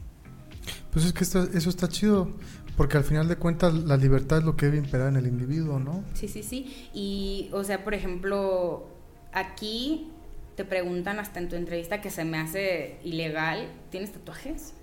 Pues 0.92 1.06
es 1.06 1.14
que 1.14 1.24
esto- 1.24 1.50
eso 1.54 1.70
está 1.70 1.88
chido, 1.90 2.32
porque 2.78 2.98
al 2.98 3.04
final 3.04 3.28
de 3.28 3.36
cuentas 3.36 3.74
la 3.74 3.98
libertad 3.98 4.40
es 4.40 4.44
lo 4.46 4.56
que 4.56 4.68
debe 4.68 4.78
imperar 4.78 5.10
en 5.10 5.18
el 5.18 5.28
individuo, 5.28 5.80
¿no? 5.80 6.04
Sí, 6.14 6.28
sí, 6.28 6.42
sí. 6.44 6.90
Y, 6.94 7.50
o 7.52 7.64
sea, 7.64 7.84
por 7.84 7.94
ejemplo, 7.94 8.88
aquí 9.34 10.10
te 10.56 10.64
preguntan 10.64 11.20
hasta 11.20 11.40
en 11.40 11.50
tu 11.50 11.56
entrevista 11.58 12.00
que 12.02 12.10
se 12.10 12.24
me 12.24 12.38
hace 12.38 12.98
ilegal, 13.04 13.68
¿tienes 13.92 14.14
tatuajes? 14.14 14.74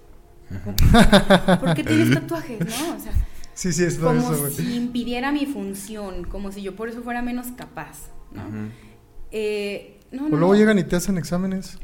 ¿Por 1.61 1.75
qué 1.75 1.85
tienes 1.85 2.11
tatuajes, 2.15 2.61
no? 2.61 2.97
O 2.97 3.01
sea, 3.01 3.13
Sí, 3.55 3.73
sí, 3.73 3.85
es 3.85 3.99
todo 3.99 4.09
como 4.17 4.33
eso, 4.33 4.51
si 4.51 4.77
impidiera 4.77 5.31
mi 5.31 5.45
función, 5.47 6.25
como 6.25 6.51
si 6.53 6.63
yo 6.63 6.75
por 6.75 6.89
eso 6.89 7.03
fuera 7.03 7.21
menos 7.21 7.49
capaz, 7.49 8.09
¿no? 8.33 8.47
Ujú. 8.49 8.69
Eh, 9.31 10.01
no, 10.11 10.25
O 10.27 10.29
no, 10.31 10.37
luego 10.39 10.55
no. 10.55 10.59
llegan 10.59 10.79
y 10.79 10.85
te 10.85 10.97
hacen 10.97 11.19
exámenes. 11.19 11.79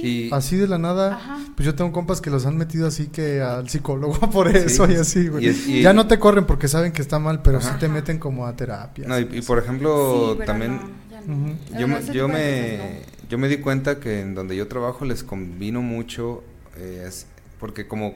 Sí. 0.00 0.28
Y- 0.28 0.30
Así 0.32 0.56
de 0.56 0.66
la 0.68 0.78
nada, 0.78 1.14
Ajá. 1.16 1.38
pues 1.56 1.66
yo 1.66 1.74
tengo 1.74 1.92
compas 1.92 2.20
que 2.20 2.30
los 2.30 2.46
han 2.46 2.56
metido 2.56 2.86
así 2.86 3.06
que 3.08 3.40
al 3.40 3.68
psicólogo 3.68 4.18
por 4.30 4.48
eso 4.48 4.86
Sí. 4.86 4.92
y 4.92 4.96
así, 4.96 5.28
güey. 5.28 5.44
Y 5.44 5.48
es- 5.48 5.66
y- 5.68 5.82
ya 5.82 5.92
no 5.92 6.06
te 6.06 6.18
corren 6.18 6.44
porque 6.46 6.68
saben 6.68 6.92
que 6.92 7.02
está 7.02 7.18
mal, 7.18 7.42
pero 7.42 7.60
sí 7.60 7.68
Ajá. 7.70 7.78
te 7.78 7.88
meten 7.88 8.18
como 8.18 8.46
a 8.46 8.54
terapia. 8.56 9.06
No, 9.08 9.18
y, 9.18 9.28
y 9.32 9.42
por 9.42 9.58
ejemplo, 9.58 10.30
Sí, 10.30 10.34
pero 10.38 10.46
también 10.46 10.80
no, 11.26 11.34
no. 11.36 11.78
Yo, 11.78 11.88
me, 11.88 12.04
yo, 12.12 12.28
me, 12.28 13.02
yo 13.28 13.38
me 13.38 13.48
di 13.48 13.58
cuenta 13.58 14.00
que 14.00 14.20
en 14.20 14.34
donde 14.34 14.56
yo 14.56 14.68
trabajo 14.68 15.04
les 15.04 15.22
combino 15.24 15.82
mucho, 15.82 16.42
eh, 16.76 17.04
es- 17.06 17.26
porque 17.60 17.86
como 17.88 18.14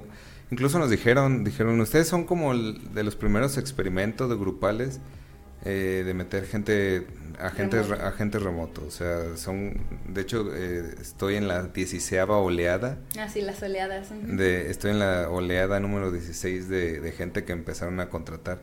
incluso 0.50 0.78
nos 0.78 0.90
dijeron, 0.90 1.44
dijeron, 1.44 1.80
ustedes 1.80 2.06
son 2.08 2.24
como 2.24 2.52
el- 2.52 2.78
de 2.94 3.02
los 3.04 3.16
primeros 3.16 3.56
experimentos 3.58 4.28
de 4.30 4.36
grupales 4.36 5.00
eh, 5.64 6.02
de 6.04 6.14
meter 6.14 6.46
gente, 6.46 7.06
agentes, 7.38 7.88
Remoto. 7.88 8.06
agentes 8.08 8.42
remotos, 8.42 8.84
o 8.84 8.90
sea, 8.90 9.36
son, 9.36 9.74
de 10.08 10.20
hecho, 10.20 10.50
eh, 10.54 10.94
estoy 11.00 11.36
en 11.36 11.48
la 11.48 11.64
16 11.64 12.22
oleada. 12.28 12.98
Ah, 13.18 13.28
sí, 13.28 13.40
las 13.42 13.62
oleadas. 13.62 14.08
De, 14.22 14.70
estoy 14.70 14.90
en 14.92 14.98
la 14.98 15.28
oleada 15.30 15.78
número 15.80 16.10
16 16.10 16.68
de, 16.68 17.00
de 17.00 17.12
gente 17.12 17.44
que 17.44 17.52
empezaron 17.52 18.00
a 18.00 18.08
contratar. 18.08 18.62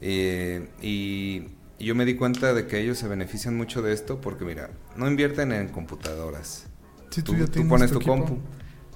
Eh, 0.00 0.68
y, 0.82 1.44
y 1.78 1.84
yo 1.86 1.94
me 1.94 2.04
di 2.04 2.16
cuenta 2.16 2.52
de 2.52 2.66
que 2.66 2.78
ellos 2.80 2.98
se 2.98 3.08
benefician 3.08 3.56
mucho 3.56 3.80
de 3.82 3.92
esto 3.94 4.20
porque, 4.20 4.44
mira, 4.44 4.70
no 4.96 5.08
invierten 5.08 5.52
en 5.52 5.68
computadoras. 5.68 6.66
Sí, 7.10 7.22
tú, 7.22 7.32
tú 7.32 7.38
ya 7.38 7.46
tú 7.46 7.66
pones 7.68 7.90
tu 7.90 7.98
tu 7.98 8.10
equipo. 8.10 8.26
compu. 8.26 8.38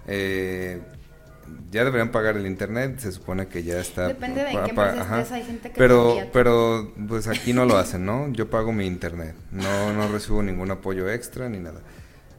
Eh, 0.07 0.80
ya 1.70 1.84
deberían 1.84 2.11
pagar 2.11 2.36
el 2.36 2.46
internet, 2.46 2.98
se 2.98 3.12
supone 3.12 3.46
que 3.48 3.62
ya 3.62 3.78
está. 3.80 4.09
Depende 4.09 4.42
de 4.44 4.51
en 4.51 4.64
qué 4.64 4.74
pa- 4.74 4.88
empresa 4.90 5.03
ajá. 5.03 5.20
estés, 5.20 5.32
hay 5.32 5.42
gente 5.44 5.70
que 5.70 5.78
Pero, 5.78 6.14
te 6.14 6.26
pero, 6.32 6.92
pues 7.09 7.26
aquí 7.28 7.53
no 7.53 7.64
lo 7.64 7.76
hacen, 7.76 8.05
¿no? 8.05 8.32
Yo 8.32 8.51
pago 8.51 8.72
mi 8.72 8.86
internet, 8.86 9.34
no, 9.53 9.92
no 9.92 10.09
recibo 10.09 10.42
ningún 10.42 10.70
apoyo 10.70 11.11
extra 11.11 11.48
ni 11.48 11.59
nada. 11.59 11.80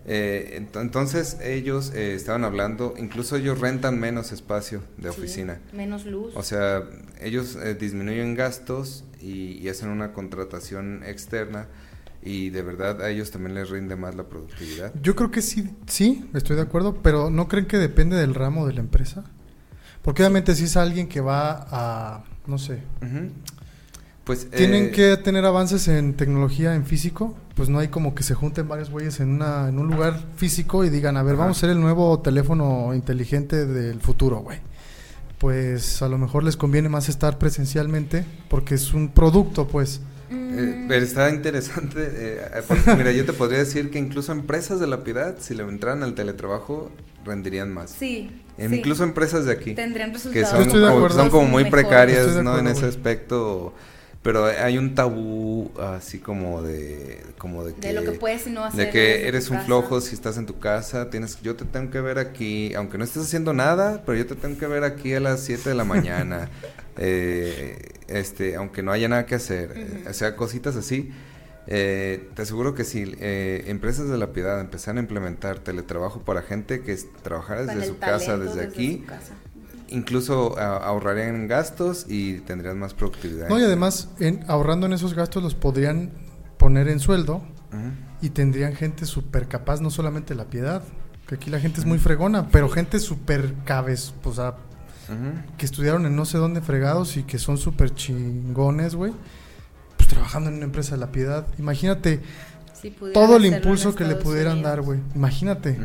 Eh, 0.07 0.59
ent- 0.59 0.81
entonces 0.81 1.37
ellos 1.43 1.91
eh, 1.93 2.15
estaban 2.15 2.43
hablando, 2.43 2.95
incluso 2.97 3.35
ellos 3.35 3.59
rentan 3.59 3.99
menos 3.99 4.31
espacio 4.31 4.81
de 4.97 5.11
Sí, 5.11 5.19
oficina. 5.19 5.59
Menos 5.73 6.05
luz. 6.05 6.33
O 6.35 6.41
sea, 6.41 6.83
ellos 7.21 7.55
eh, 7.55 7.75
disminuyen 7.75 8.33
gastos 8.35 9.03
y, 9.21 9.59
y 9.59 9.69
hacen 9.69 9.89
una 9.89 10.11
contratación 10.11 11.03
externa 11.05 11.67
y 12.23 12.49
de 12.49 12.61
verdad 12.61 13.01
a 13.01 13.09
ellos 13.09 13.31
también 13.31 13.55
les 13.55 13.69
rinde 13.69 13.95
más 13.95 14.15
la 14.15 14.23
productividad. 14.23 14.93
Yo 15.01 15.15
creo 15.15 15.31
que 15.31 15.41
sí, 15.41 15.69
sí, 15.87 16.29
estoy 16.33 16.55
de 16.55 16.61
acuerdo, 16.61 16.97
pero 17.01 17.29
¿no 17.29 17.47
creen 17.47 17.65
que 17.65 17.77
depende 17.77 18.15
del 18.15 18.35
ramo 18.35 18.67
de 18.67 18.73
la 18.73 18.81
empresa? 18.81 19.23
Porque 20.01 20.23
obviamente 20.23 20.55
si 20.55 20.65
es 20.65 20.77
alguien 20.77 21.07
que 21.07 21.21
va 21.21 21.67
a, 21.71 22.23
no 22.47 22.57
sé. 22.57 22.79
Pues 24.23 24.49
tienen 24.49 24.85
eh, 24.85 24.91
que 24.91 25.17
tener 25.17 25.45
avances 25.45 25.87
en 25.87 26.13
tecnología, 26.13 26.75
en 26.75 26.85
físico, 26.85 27.35
pues 27.55 27.69
no 27.69 27.79
hay 27.79 27.87
como 27.87 28.13
que 28.13 28.23
se 28.23 28.35
junten 28.35 28.67
varios 28.67 28.91
güeyes 28.91 29.19
en, 29.19 29.29
una, 29.29 29.67
en 29.67 29.79
un 29.79 29.87
lugar 29.87 30.19
físico 30.35 30.85
y 30.85 30.89
digan, 30.89 31.17
a 31.17 31.23
ver, 31.23 31.35
vamos 31.35 31.57
a 31.57 31.59
hacer 31.59 31.69
el 31.71 31.81
nuevo 31.81 32.19
teléfono 32.19 32.93
inteligente 32.93 33.65
del 33.65 33.99
futuro, 33.99 34.39
güey. 34.39 34.59
Pues 35.39 36.03
a 36.03 36.07
lo 36.07 36.19
mejor 36.19 36.43
les 36.43 36.55
conviene 36.55 36.87
más 36.87 37.09
estar 37.09 37.39
presencialmente 37.39 38.25
porque 38.47 38.75
es 38.75 38.93
un 38.93 39.09
producto, 39.09 39.67
pues. 39.67 40.01
Eh, 40.31 40.75
Mm, 40.83 40.87
pero 40.87 41.03
está 41.03 41.29
interesante, 41.29 42.09
eh, 42.13 42.41
porque, 42.67 42.95
mira, 42.95 43.11
yo 43.11 43.25
te 43.25 43.33
podría 43.33 43.59
decir 43.59 43.89
que 43.91 43.99
incluso 43.99 44.31
empresas 44.31 44.79
de 44.79 44.87
la 44.87 45.03
piedad, 45.03 45.35
si 45.39 45.53
le 45.55 45.63
entraran 45.63 46.03
al 46.03 46.13
teletrabajo, 46.13 46.89
rendirían 47.25 47.71
más. 47.73 47.91
sí, 47.91 48.29
En- 48.57 48.69
sí. 48.69 48.75
Incluso 48.77 49.03
empresas 49.03 49.45
de 49.45 49.51
aquí, 49.53 49.73
tendrían 49.75 50.11
que 50.11 50.17
resultados. 50.17 50.49
son, 50.49 50.57
Yo 50.59 50.63
estoy 50.65 50.79
de 50.81 50.85
como, 50.87 50.97
acuerdo. 50.99 51.17
son 51.19 51.29
como 51.29 51.47
muy 51.47 51.65
precarias, 51.65 52.41
¿no? 52.43 52.57
En 52.59 52.67
ese 52.67 52.85
aspecto, 52.85 53.73
pero 54.23 54.45
hay 54.45 54.77
un 54.77 54.93
tabú 54.95 55.71
así 55.79 56.19
como 56.19 56.61
de, 56.61 57.21
como 57.37 57.63
de 57.65 57.73
que, 57.73 57.87
De 57.87 57.93
lo 57.93 58.03
que 58.03 58.11
puedes 58.11 58.45
y 58.47 58.51
no 58.51 58.63
hacer. 58.63 58.85
de 58.85 58.89
que 58.91 59.27
eres 59.27 59.49
un 59.49 59.55
casa. 59.57 59.65
flojo 59.65 59.99
si 60.01 60.13
estás 60.15 60.37
en 60.37 60.45
tu 60.45 60.59
casa, 60.59 61.09
tienes, 61.09 61.41
yo 61.41 61.55
te 61.55 61.65
tengo 61.65 61.89
que 61.91 61.99
ver 62.01 62.19
aquí, 62.19 62.73
aunque 62.75 62.97
no 62.97 63.03
estés 63.03 63.23
haciendo 63.23 63.53
nada, 63.53 64.03
pero 64.05 64.17
yo 64.17 64.25
te 64.27 64.35
tengo 64.35 64.57
que 64.57 64.67
ver 64.67 64.83
aquí 64.83 65.13
a 65.13 65.19
las 65.19 65.41
7 65.41 65.69
de 65.69 65.75
la 65.75 65.83
mañana, 65.85 66.49
eh, 66.97 67.89
este, 68.07 68.55
aunque 68.55 68.83
no 68.83 68.91
haya 68.91 69.07
nada 69.07 69.25
que 69.25 69.35
hacer, 69.35 69.73
eh, 69.75 70.05
o 70.09 70.13
sea, 70.13 70.35
cositas 70.35 70.75
así. 70.75 71.11
Eh, 71.67 72.29
te 72.33 72.41
aseguro 72.41 72.73
que 72.73 72.83
si 72.83 73.15
eh, 73.19 73.65
empresas 73.67 74.09
de 74.09 74.17
la 74.17 74.33
piedad 74.33 74.59
empezaran 74.59 74.97
a 74.97 75.01
implementar 75.01 75.59
teletrabajo 75.59 76.21
para 76.21 76.41
gente 76.41 76.81
que 76.81 76.91
es- 76.91 77.05
trabajara 77.21 77.65
desde 77.65 77.85
su 77.85 77.97
casa, 77.99 78.37
desde 78.37 78.63
aquí, 78.63 79.01
su 79.01 79.05
casa. 79.05 79.33
incluso 79.89 80.57
a- 80.57 80.77
ahorrarían 80.77 81.47
gastos 81.47 82.05
y 82.09 82.39
tendrían 82.39 82.79
más 82.79 82.93
productividad. 82.95 83.47
No, 83.47 83.59
y 83.59 83.63
además, 83.63 84.09
en, 84.19 84.43
ahorrando 84.47 84.87
en 84.87 84.93
esos 84.93 85.13
gastos 85.13 85.43
los 85.43 85.53
podrían 85.55 86.11
poner 86.57 86.87
en 86.89 86.99
sueldo 86.99 87.43
y 88.21 88.29
tendrían 88.31 88.73
gente 88.75 89.05
súper 89.05 89.47
capaz, 89.47 89.81
no 89.81 89.89
solamente 89.91 90.35
la 90.35 90.45
piedad, 90.45 90.83
que 91.27 91.35
aquí 91.35 91.49
la 91.49 91.59
gente 91.59 91.79
es 91.79 91.85
muy 91.85 91.99
fregona, 91.99 92.49
pero 92.49 92.69
gente 92.69 92.99
súper 92.99 93.53
cabez, 93.65 94.13
o 94.23 94.33
sea, 94.33 94.55
Que 95.57 95.65
estudiaron 95.65 96.05
en 96.05 96.15
no 96.15 96.25
sé 96.25 96.37
dónde 96.37 96.61
fregados 96.61 97.17
y 97.17 97.23
que 97.23 97.37
son 97.39 97.57
súper 97.57 97.93
chingones, 97.93 98.95
güey, 98.95 99.13
pues 99.97 100.07
trabajando 100.09 100.49
en 100.49 100.55
una 100.57 100.65
empresa 100.65 100.95
de 100.95 101.01
la 101.01 101.11
piedad. 101.11 101.47
Imagínate 101.57 102.21
todo 103.13 103.37
el 103.37 103.45
impulso 103.45 103.93
que 103.95 104.03
le 104.05 104.15
pudieran 104.15 104.61
dar, 104.61 104.81
güey. 104.81 104.99
Imagínate. 105.15 105.77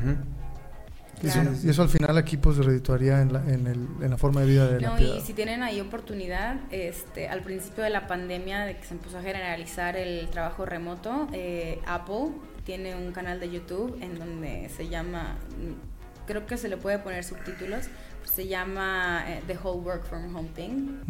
Y 1.23 1.29
eso- 1.29 1.41
Claro. 1.41 1.57
Y 1.65 1.69
eso 1.71 1.83
al 1.83 1.89
final 1.89 2.19
aquí 2.19 2.37
pues 2.37 2.59
redituaría 2.59 3.23
en 3.23 3.33
la, 3.33 3.41
en, 3.51 3.67
el, 3.67 3.87
en 4.03 4.11
la 4.11 4.19
forma 4.19 4.43
de 4.43 4.47
vida 4.49 4.67
de 4.71 4.81
la 4.83 4.91
No, 4.91 4.97
piedad. 4.97 5.17
y 5.17 5.21
si 5.23 5.33
tienen 5.33 5.63
ahí 5.63 5.81
oportunidad, 5.81 6.57
este, 6.71 7.29
al 7.29 7.41
principio 7.43 7.85
de 7.85 7.91
la 7.91 8.07
pandemia, 8.07 8.67
de 8.67 8.77
que 8.77 8.85
se 8.85 8.93
empezó 8.95 9.19
a 9.19 9.23
generalizar 9.23 9.97
el 9.97 10.29
trabajo 10.29 10.67
remoto, 10.67 11.27
eh, 11.33 11.81
Apple 11.87 12.33
tiene 12.65 12.95
un 12.97 13.13
canal 13.13 13.41
de 13.41 13.51
YouTube 13.51 13.97
en 14.03 14.19
donde 14.19 14.69
se 14.77 14.89
llama, 14.89 15.37
creo 16.27 16.45
que 16.45 16.59
se 16.59 16.69
le 16.69 16.77
puede 16.77 16.99
poner 16.99 17.25
subtítulos, 17.25 17.87
se 18.27 18.47
llama 18.47 19.25
eh, 19.29 19.43
The 19.47 19.57
Whole 19.63 19.81
Work 19.81 20.05
from 20.05 20.35
Home 20.35 20.51
Thing. 20.55 21.03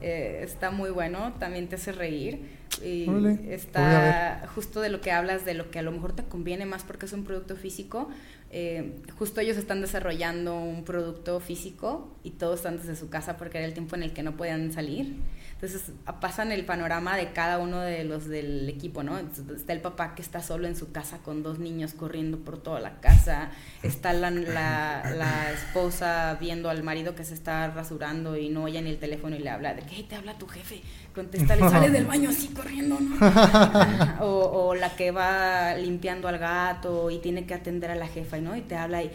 Eh, 0.00 0.40
está 0.42 0.70
muy 0.70 0.90
bueno, 0.90 1.32
también 1.38 1.68
te 1.68 1.76
hace 1.76 1.92
reír. 1.92 2.63
Y 2.84 3.08
Órale, 3.08 3.54
está 3.54 4.48
justo 4.54 4.80
de 4.80 4.88
lo 4.88 5.00
que 5.00 5.12
hablas, 5.12 5.44
de 5.44 5.54
lo 5.54 5.70
que 5.70 5.78
a 5.78 5.82
lo 5.82 5.92
mejor 5.92 6.12
te 6.12 6.24
conviene 6.24 6.66
más 6.66 6.82
porque 6.82 7.06
es 7.06 7.12
un 7.12 7.24
producto 7.24 7.56
físico. 7.56 8.08
Eh, 8.50 9.00
justo 9.18 9.40
ellos 9.40 9.56
están 9.56 9.80
desarrollando 9.80 10.56
un 10.56 10.84
producto 10.84 11.40
físico 11.40 12.16
y 12.22 12.30
todos 12.30 12.56
están 12.60 12.76
desde 12.76 12.94
su 12.94 13.08
casa 13.10 13.36
porque 13.36 13.58
era 13.58 13.66
el 13.66 13.74
tiempo 13.74 13.96
en 13.96 14.02
el 14.04 14.12
que 14.12 14.22
no 14.22 14.36
podían 14.36 14.72
salir. 14.72 15.14
Entonces 15.54 15.92
pasan 16.20 16.52
el 16.52 16.64
panorama 16.66 17.16
de 17.16 17.32
cada 17.32 17.58
uno 17.58 17.80
de 17.80 18.04
los 18.04 18.26
del 18.28 18.68
equipo, 18.68 19.02
¿no? 19.02 19.18
Entonces, 19.18 19.56
está 19.60 19.72
el 19.72 19.80
papá 19.80 20.14
que 20.14 20.20
está 20.20 20.42
solo 20.42 20.66
en 20.66 20.76
su 20.76 20.92
casa 20.92 21.18
con 21.18 21.42
dos 21.42 21.58
niños 21.58 21.94
corriendo 21.94 22.38
por 22.38 22.62
toda 22.62 22.80
la 22.80 23.00
casa, 23.00 23.50
está 23.82 24.12
la, 24.12 24.30
la- 24.30 25.10
la 25.16 25.52
esposa 25.52 26.36
viendo 26.40 26.68
al 26.70 26.82
marido 26.82 27.14
que 27.14 27.24
se 27.24 27.34
está 27.34 27.68
rasurando 27.70 28.36
y 28.36 28.50
no 28.50 28.64
oye 28.64 28.82
ni 28.82 28.90
el 28.90 28.98
teléfono 28.98 29.36
y 29.36 29.38
le 29.38 29.48
habla 29.48 29.74
de 29.74 29.82
que 29.82 29.94
"Hey, 29.94 30.06
te 30.08 30.16
habla 30.16 30.36
tu 30.38 30.46
jefe, 30.48 30.82
contéstale, 31.14 31.60
sale 31.68 31.90
del 31.96 32.06
baño 32.06 32.30
así 32.30 32.48
corriendo, 32.48 32.98
¿no? 33.00 33.16
O, 34.20 34.68
o 34.68 34.74
la 34.74 34.94
que 34.96 35.10
va 35.10 35.74
limpiando 35.76 36.28
al 36.28 36.38
gato 36.38 37.10
y 37.10 37.18
tiene 37.18 37.46
que 37.46 37.54
atender 37.54 37.90
a 37.90 37.94
la 37.94 38.06
jefa, 38.08 38.38
¿no? 38.38 38.56
Y 38.56 38.60
te 38.62 38.76
habla 38.76 39.02
y 39.02 39.10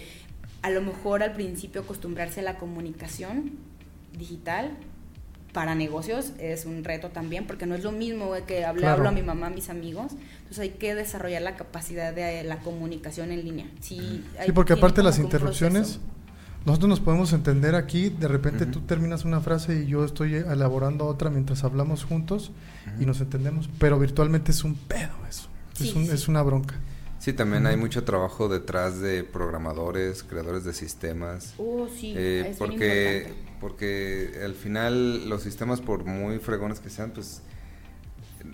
a 0.62 0.70
lo 0.70 0.82
mejor 0.82 1.24
al 1.24 1.34
principio 1.34 1.82
acostumbrarse 1.82 2.40
a 2.42 2.44
la 2.44 2.58
comunicación 2.58 3.52
digital 4.18 4.72
para 5.54 5.74
negocios 5.74 6.34
es 6.40 6.66
un 6.66 6.84
reto 6.84 7.10
también, 7.10 7.48
porque 7.48 7.66
no 7.66 7.74
es 7.76 7.84
lo 7.84 7.92
mismo 7.92 8.32
que 8.46 8.60
Claro. 8.60 8.88
hablo 8.90 9.10
a 9.10 9.12
mi 9.12 9.24
mamá, 9.24 9.48
a 9.48 9.50
mis 9.50 9.70
amigos. 9.70 10.12
Entonces 10.40 10.60
hay 10.60 10.70
que 10.72 10.94
desarrollar 10.94 11.42
la 11.42 11.56
capacidad 11.56 12.14
de 12.14 12.44
la 12.44 12.58
comunicación 12.60 13.32
en 13.32 13.44
línea. 13.44 13.66
Sí, 13.82 14.24
hay- 14.40 14.48
Sí, 14.48 14.52
porque 14.52 14.74
aparte 14.74 15.02
las 15.02 15.18
interrupciones, 15.18 15.98
proceso. 15.98 16.02
Nosotros 16.66 16.90
nos 16.90 17.00
podemos 17.00 17.32
entender 17.34 17.74
aquí, 17.76 18.10
de 18.10 18.28
repente 18.28 18.66
tú 18.66 18.82
terminas 18.82 19.26
una 19.26 19.40
frase 19.42 19.84
y 19.84 19.88
yo 19.88 20.04
estoy 20.06 20.36
elaborando 20.36 21.06
otra 21.06 21.30
mientras 21.30 21.64
hablamos 21.64 22.04
juntos 22.04 22.52
y 23.00 23.06
nos 23.06 23.22
entendemos, 23.22 23.70
pero 23.80 23.98
virtualmente 24.00 24.52
es 24.52 24.64
un 24.64 24.76
pedo 24.76 25.12
eso, 25.30 25.48
Sí, 25.74 25.90
es, 25.90 25.96
un- 25.96 26.06
sí. 26.06 26.12
es 26.12 26.28
una 26.28 26.42
bronca. 26.44 26.76
Sí, 27.20 27.34
también 27.34 27.66
hay 27.66 27.76
mucho 27.76 28.04
trabajo 28.06 28.48
detrás 28.48 29.00
de 29.02 29.24
programadores, 29.26 30.24
creadores 30.24 30.64
de 30.64 30.74
sistemas. 30.74 31.54
Oh, 31.58 31.88
sí, 31.94 32.14
Eh, 32.16 32.48
es 32.52 32.58
porque, 32.58 33.34
porque 33.60 34.40
al 34.44 34.54
final 34.56 35.28
los 35.28 35.44
sistemas, 35.44 35.82
por 35.82 36.06
muy 36.06 36.40
fregones 36.40 36.80
que 36.80 36.90
sean, 36.90 37.12
pues 37.12 37.42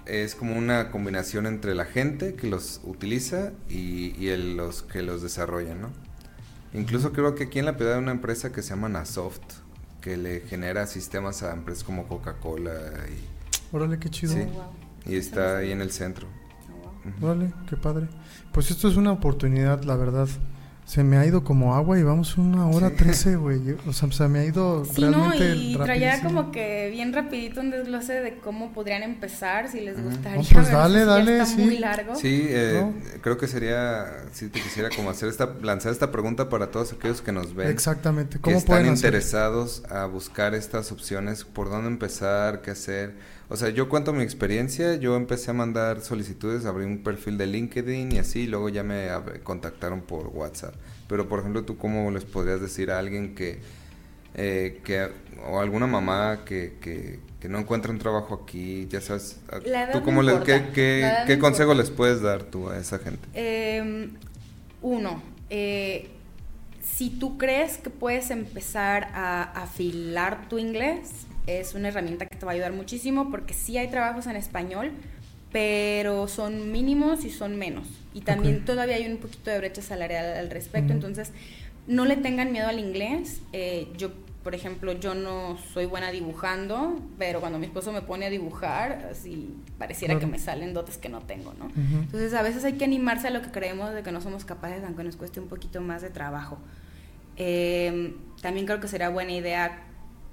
es 0.07 0.33
como 0.35 0.55
una 0.57 0.89
combinación 0.91 1.45
entre 1.45 1.75
la 1.75 1.85
gente 1.85 2.33
que 2.35 2.47
los 2.47 2.81
utiliza 2.83 3.51
y, 3.69 4.15
y 4.19 4.29
el- 4.29 4.57
los 4.57 4.81
que 4.81 5.01
los 5.03 5.21
desarrollan, 5.21 5.81
¿no? 5.81 5.89
Incluso 6.75 7.11
creo 7.11 7.35
que 7.35 7.45
aquí 7.45 7.59
en 7.59 7.65
la 7.65 7.77
piedad 7.77 7.95
hay 7.95 7.99
una 7.99 8.11
empresa 8.11 8.51
que 8.51 8.61
se 8.61 8.71
llama 8.71 8.89
Nasoft, 8.89 9.41
que 10.01 10.17
le 10.17 10.41
genera 10.41 10.87
sistemas 10.87 11.41
a 11.43 11.53
empresas 11.53 11.83
como 11.83 12.07
Coca-Cola 12.07 12.73
y, 13.09 13.75
Órale, 13.75 13.97
qué 13.99 14.09
chido. 14.09 14.33
Sí. 14.33 14.41
Oh, 14.41 14.53
wow. 14.53 14.63
y 15.05 15.15
está 15.15 15.57
ahí 15.57 15.71
en 15.71 15.81
el 15.81 15.91
centro. 15.91 16.27
Oh, 16.69 17.21
wow. 17.21 17.31
Órale, 17.31 17.53
qué 17.69 17.77
padre. 17.77 18.07
Pues 18.51 18.71
esto 18.71 18.87
es 18.87 18.95
una 18.95 19.11
oportunidad, 19.11 19.83
la 19.83 19.95
verdad. 19.95 20.27
Se 20.85 21.03
me 21.03 21.17
ha 21.17 21.25
ido 21.25 21.43
como 21.43 21.73
agua 21.75 21.97
y 21.97 22.03
vamos 22.03 22.37
una 22.37 22.67
hora 22.67 22.89
Sí. 22.89 22.95
trece, 22.99 23.35
güey. 23.37 23.75
O 23.87 23.91
sea, 23.91 24.11
se 24.11 24.27
me 24.27 24.39
ha 24.39 24.45
ido 24.45 24.85
Sí, 24.85 25.01
no, 25.01 25.33
y 25.33 25.75
traía 25.77 26.21
como 26.21 26.51
que 26.51 26.89
bien 26.91 27.11
rapidito 27.11 27.59
un 27.61 27.71
desglose 27.71 28.13
de 28.13 28.37
cómo 28.37 28.71
podrían 28.71 29.01
empezar, 29.01 29.67
si 29.69 29.81
les 29.81 30.01
gustaría. 30.01 30.37
No, 30.37 30.47
pues 30.47 30.71
dale, 30.71 30.99
si 30.99 31.05
dale, 31.05 31.31
está 31.33 31.45
sí. 31.47 31.61
muy 31.63 31.77
largo. 31.79 32.15
Sí, 32.15 32.45
eh, 32.49 32.81
¿No? 32.83 33.21
creo 33.21 33.37
que 33.37 33.47
sería, 33.47 34.05
si 34.31 34.47
te 34.49 34.61
quisiera 34.61 34.89
como 34.95 35.09
hacer 35.09 35.27
esta, 35.29 35.55
lanzar 35.63 35.91
esta 35.91 36.11
pregunta 36.11 36.49
para 36.49 36.69
todos 36.69 36.93
aquellos 36.93 37.21
que 37.23 37.31
nos 37.31 37.55
ven. 37.55 37.67
Exactamente. 37.69 38.35
que 38.37 38.41
¿Cómo 38.41 38.57
están 38.57 38.67
pueden 38.77 38.93
hacer? 38.93 39.07
interesados 39.07 39.83
a 39.89 40.05
buscar 40.05 40.53
estas 40.53 40.91
opciones, 40.91 41.45
por 41.45 41.69
dónde 41.71 41.87
empezar, 41.87 42.61
qué 42.61 42.69
hacer. 42.71 43.15
O 43.47 43.55
sea, 43.57 43.69
yo 43.69 43.89
cuento 43.89 44.11
mi 44.11 44.23
experiencia, 44.23 44.95
yo 44.95 45.15
empecé 45.15 45.51
a 45.51 45.53
mandar 45.53 46.01
solicitudes, 46.01 46.65
abrí 46.65 46.83
un 46.85 47.03
perfil 47.03 47.37
de 47.37 47.45
LinkedIn 47.45 48.11
y 48.11 48.17
así, 48.17 48.47
luego 48.47 48.69
ya 48.69 48.83
me 48.83 49.07
contactaron 49.43 50.01
por 50.01 50.27
WhatsApp. 50.27 50.73
Pero, 51.07 51.29
por 51.29 51.39
ejemplo, 51.41 51.63
¿tú 51.63 51.77
cómo 51.77 52.09
les 52.09 52.25
podrías 52.25 52.59
decir 52.59 52.89
a 52.89 52.97
alguien 52.97 53.35
que, 53.35 53.59
eh, 54.33 54.81
que 54.83 55.09
o 55.47 55.59
alguna 55.59 55.85
mamá 55.85 56.39
que, 56.43 56.77
que, 56.81 57.19
que 57.39 57.47
no 57.47 57.59
encuentra 57.59 57.91
un 57.91 57.99
trabajo 57.99 58.41
aquí, 58.43 58.87
ya 58.89 58.99
sabes, 58.99 59.39
La 59.65 59.91
¿tú 59.91 60.01
cómo 60.01 60.23
le- 60.23 60.41
qué, 60.43 60.63
qué- 60.73 61.01
la 61.27 61.39
consejo 61.39 61.71
importa. 61.73 61.81
les 61.83 61.91
puedes 61.91 62.21
dar 62.21 62.43
tú 62.45 62.69
a 62.69 62.79
esa 62.79 62.97
gente? 62.97 63.27
Eh, 63.35 64.09
uno, 64.81 65.21
eh, 65.51 66.09
si 66.81 67.11
tú 67.11 67.37
crees 67.37 67.77
que 67.77 67.91
puedes 67.91 68.31
empezar 68.31 69.09
a 69.13 69.43
afilar 69.43 70.49
tu 70.49 70.57
inglés, 70.57 71.27
es 71.47 71.73
una 71.75 71.89
herramienta 71.89 72.25
que 72.25 72.35
te 72.37 72.45
va 72.45 72.51
a 72.51 72.55
ayudar 72.55 72.73
muchísimo 72.73 73.29
porque 73.29 73.53
sí 73.53 73.77
hay 73.77 73.87
trabajos 73.89 74.27
en 74.27 74.35
español, 74.35 74.91
pero 75.51 76.27
son 76.27 76.71
mínimos 76.71 77.23
y 77.25 77.29
son 77.29 77.55
menos. 77.57 77.87
Y 78.13 78.21
también 78.21 78.57
Ok. 78.59 78.65
todavía 78.65 78.95
hay 78.95 79.07
un 79.09 79.17
poquito 79.17 79.49
de 79.51 79.57
brecha 79.57 79.81
salarial 79.81 80.25
al 80.37 80.49
respecto, 80.49 80.87
Ujú. 80.87 80.93
entonces 80.93 81.31
no 81.87 82.05
le 82.05 82.17
tengan 82.17 82.51
miedo 82.51 82.67
al 82.67 82.79
inglés. 82.79 83.41
Eh, 83.53 83.87
yo, 83.97 84.11
por 84.43 84.53
ejemplo, 84.55 84.93
yo 84.93 85.13
no 85.15 85.57
soy 85.73 85.85
buena 85.85 86.11
dibujando, 86.11 86.99
pero 87.17 87.39
cuando 87.39 87.57
mi 87.59 87.67
esposo 87.67 87.91
me 87.91 88.01
pone 88.01 88.25
a 88.25 88.29
dibujar, 88.29 89.07
así 89.11 89.55
pareciera 89.77 90.13
Claro. 90.15 90.25
que 90.27 90.31
me 90.31 90.39
salen 90.39 90.73
dotes 90.73 90.97
que 90.97 91.09
no 91.09 91.21
tengo, 91.21 91.53
¿no? 91.57 91.65
Ujú. 91.65 92.03
Entonces 92.03 92.33
a 92.33 92.41
veces 92.41 92.63
hay 92.65 92.73
que 92.73 92.85
animarse 92.85 93.27
a 93.27 93.31
lo 93.31 93.41
que 93.41 93.51
creemos 93.51 93.93
de 93.93 94.01
que 94.03 94.11
no 94.11 94.21
somos 94.21 94.45
capaces, 94.45 94.83
aunque 94.83 95.03
nos 95.03 95.15
cueste 95.15 95.39
un 95.39 95.47
poquito 95.47 95.79
más 95.81 96.01
de 96.01 96.09
trabajo. 96.09 96.57
Eh, 97.37 98.15
también 98.41 98.65
creo 98.65 98.79
que 98.79 98.87
sería 98.87 99.09
buena 99.09 99.31
idea 99.31 99.83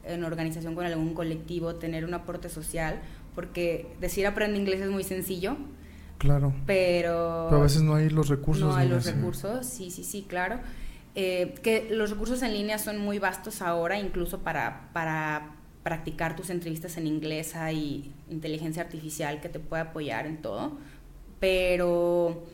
en 0.05 0.25
organización 0.25 0.75
con 0.75 0.85
algún 0.87 1.15
colectivo 1.15 1.77
tener 1.77 2.05
un 2.05 2.15
aporte 2.15 2.49
social, 2.49 3.01
porque 3.35 3.87
decir 4.01 4.27
aprende 4.27 4.59
inglés 4.59 4.81
es 4.81 4.91
muy 4.91 5.05
sencillo, 5.05 5.57
Claro. 6.19 6.53
pero, 6.67 7.47
Pero 7.49 7.61
a 7.61 7.63
veces 7.65 7.83
no 7.83 7.95
hay 7.97 8.09
los 8.09 8.29
recursos. 8.29 8.65
no 8.69 8.77
hay 8.77 8.89
los 8.89 9.05
recursos, 9.07 9.67
sí, 9.67 9.91
sí, 9.91 10.05
sí, 10.05 10.25
claro. 10.29 10.61
Eh, 11.15 11.55
que 11.63 11.89
los 11.91 12.11
recursos 12.11 12.43
en 12.43 12.53
línea 12.55 12.79
son 12.79 12.99
muy 12.99 13.19
vastos 13.19 13.61
ahora, 13.61 13.99
incluso 13.99 14.39
para, 14.41 14.89
para 14.93 15.57
practicar 15.83 16.37
tus 16.37 16.49
entrevistas 16.51 16.97
en 16.97 17.07
inglés 17.07 17.55
hay 17.57 18.13
inteligencia 18.31 18.83
artificial 18.83 19.41
que 19.41 19.49
te 19.49 19.59
puede 19.59 19.83
apoyar 19.83 20.27
en 20.27 20.41
todo, 20.41 20.79
pero 21.41 22.45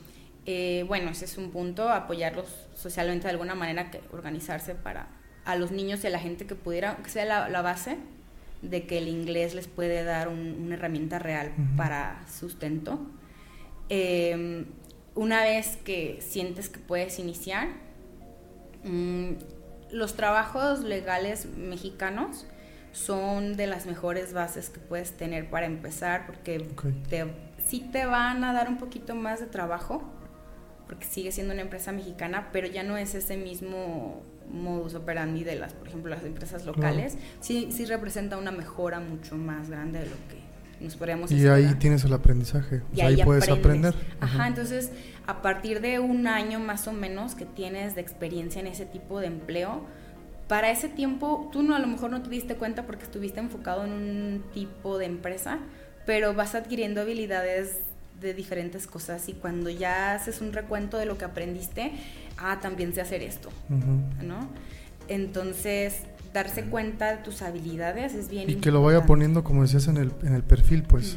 eh, 0.46 0.84
bueno, 0.88 1.10
ese 1.10 1.26
es 1.26 1.36
un 1.36 1.50
punto, 1.50 1.88
apoyarlos 1.90 2.46
socialmente 2.74 3.26
de 3.26 3.32
alguna 3.32 3.54
manera, 3.54 3.90
que 3.90 4.00
organizarse 4.12 4.74
para 4.74 5.08
a 5.48 5.56
los 5.56 5.70
niños 5.72 6.04
y 6.04 6.06
a 6.06 6.10
la 6.10 6.18
gente 6.18 6.46
que 6.46 6.54
pudiera, 6.54 6.96
que 6.96 7.08
sea 7.10 7.24
la, 7.24 7.48
la 7.48 7.62
base 7.62 7.96
de 8.62 8.86
que 8.86 8.98
el 8.98 9.08
inglés 9.08 9.54
les 9.54 9.66
puede 9.66 10.04
dar 10.04 10.28
un- 10.28 10.56
una 10.64 10.74
herramienta 10.74 11.18
real 11.18 11.52
para 11.76 12.20
sustento. 12.28 13.00
Eh, 13.88 14.66
una 15.14 15.42
vez 15.42 15.76
que 15.78 16.18
sientes 16.20 16.68
que 16.68 16.78
puedes 16.78 17.18
iniciar, 17.18 17.68
mm, 18.84 19.30
los 19.90 20.14
trabajos 20.14 20.80
legales 20.80 21.46
mexicanos 21.46 22.46
son 22.92 23.56
de 23.56 23.66
las 23.66 23.86
mejores 23.86 24.32
bases 24.32 24.70
que 24.70 24.80
puedes 24.80 25.12
tener 25.16 25.48
para 25.50 25.66
empezar 25.66 26.26
porque 26.26 26.58
Ok. 26.72 26.86
te, 27.08 27.26
sí 27.66 27.88
te 27.92 28.06
van 28.06 28.44
a 28.44 28.52
dar 28.52 28.68
un 28.68 28.78
poquito 28.78 29.14
más 29.14 29.40
de 29.40 29.46
trabajo 29.46 30.02
porque 30.86 31.06
sigue 31.06 31.32
siendo 31.32 31.52
una 31.52 31.62
empresa 31.62 31.92
mexicana, 31.92 32.48
pero 32.52 32.66
ya 32.66 32.82
no 32.82 32.96
es 32.96 33.14
ese 33.14 33.36
mismo 33.36 34.22
modus 34.52 34.94
operandi 34.94 35.44
de 35.44 35.56
las, 35.56 35.72
por 35.72 35.88
ejemplo, 35.88 36.10
las 36.10 36.24
empresas 36.24 36.64
locales. 36.66 37.16
Sí, 37.40 37.68
sí 37.70 37.84
representa 37.84 38.36
una 38.38 38.50
mejora 38.50 39.00
mucho 39.00 39.36
más 39.36 39.68
grande 39.70 40.00
de 40.00 40.06
lo 40.06 40.16
que 40.28 40.38
nos 40.84 40.96
podríamos 40.96 41.30
Y 41.30 41.36
esperar. 41.36 41.56
ahí 41.56 41.74
tienes 41.78 42.04
el 42.04 42.12
aprendizaje. 42.12 42.82
Y 42.92 42.94
O 42.94 42.96
sea, 42.96 43.06
ahí, 43.08 43.22
puedes 43.24 43.48
aprendes. 43.48 43.94
aprender. 43.94 44.16
Ajá, 44.20 44.38
Ujú. 44.38 44.46
entonces 44.48 44.90
a 45.26 45.42
partir 45.42 45.80
de 45.80 45.98
un 45.98 46.26
año 46.26 46.60
más 46.60 46.86
o 46.88 46.92
menos 46.92 47.34
que 47.34 47.44
tienes 47.46 47.94
de 47.94 48.00
experiencia 48.00 48.60
en 48.60 48.68
ese 48.68 48.86
tipo 48.86 49.18
de 49.20 49.26
empleo, 49.26 49.82
para 50.46 50.70
ese 50.70 50.88
tiempo 50.88 51.50
tú 51.52 51.62
no 51.62 51.74
a 51.74 51.78
lo 51.78 51.86
mejor 51.88 52.10
no 52.10 52.22
te 52.22 52.30
diste 52.30 52.54
cuenta 52.54 52.86
porque 52.86 53.04
estuviste 53.04 53.38
enfocado 53.40 53.84
en 53.84 53.92
un 53.92 54.44
tipo 54.54 54.96
de 54.98 55.04
empresa, 55.06 55.58
pero 56.06 56.32
vas 56.32 56.54
adquiriendo 56.54 57.02
habilidades 57.02 57.80
de 58.20 58.34
diferentes 58.34 58.86
cosas 58.86 59.28
y 59.28 59.32
cuando 59.32 59.70
ya 59.70 60.14
haces 60.14 60.40
un 60.40 60.52
recuento 60.52 60.98
de 60.98 61.06
lo 61.06 61.18
que 61.18 61.24
aprendiste, 61.24 61.92
ah, 62.36 62.58
también 62.60 62.94
sé 62.94 63.00
hacer 63.00 63.22
esto. 63.22 63.50
¿no? 64.22 64.48
Entonces, 65.08 66.02
darse 66.32 66.64
cuenta 66.64 67.16
de 67.16 67.22
tus 67.22 67.42
habilidades 67.42 68.14
es 68.14 68.28
bien 68.28 68.48
Y 68.50 68.56
que 68.56 68.70
lo 68.70 68.82
vaya 68.82 69.06
poniendo, 69.06 69.44
como 69.44 69.62
decías, 69.62 69.88
en 69.88 69.96
el, 69.96 70.12
en 70.22 70.34
el 70.34 70.42
perfil, 70.42 70.82
pues. 70.82 71.16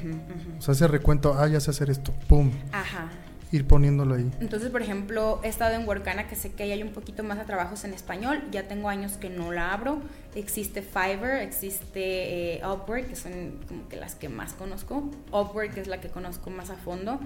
O 0.57 0.61
sea, 0.61 0.73
ese 0.73 0.87
recuento, 0.87 1.35
ah, 1.37 1.47
ya 1.47 1.59
sé 1.59 1.71
hacer 1.71 1.89
esto, 1.89 2.13
pum. 2.27 2.51
Ajá. 2.71 3.09
Ir 3.51 3.67
poniéndolo 3.67 4.15
ahí. 4.15 4.31
Entonces, 4.39 4.69
por 4.69 4.81
ejemplo, 4.81 5.39
he 5.43 5.49
estado 5.49 5.75
en 5.75 5.87
Workana, 5.87 6.27
que 6.27 6.35
sé 6.35 6.53
que 6.53 6.63
ahí 6.63 6.71
hay 6.71 6.83
un 6.83 6.93
poquito 6.93 7.23
más 7.23 7.37
de 7.37 7.43
trabajos 7.43 7.83
en 7.83 7.93
español. 7.93 8.41
Ya 8.51 8.67
tengo 8.67 8.89
años 8.89 9.13
que 9.13 9.29
no 9.29 9.51
la 9.51 9.73
abro. 9.73 10.01
Existe 10.35 10.81
Fiverr, 10.81 11.41
existe 11.41 12.55
eh, 12.55 12.61
Upwork, 12.65 13.07
que 13.07 13.15
son 13.15 13.59
como 13.67 13.89
que 13.89 13.97
las 13.97 14.15
que 14.15 14.29
más 14.29 14.53
conozco. 14.53 15.09
Upwork 15.31 15.77
es 15.77 15.87
la 15.87 15.99
que 15.99 16.07
conozco 16.07 16.49
más 16.49 16.69
a 16.69 16.77
fondo. 16.77 17.19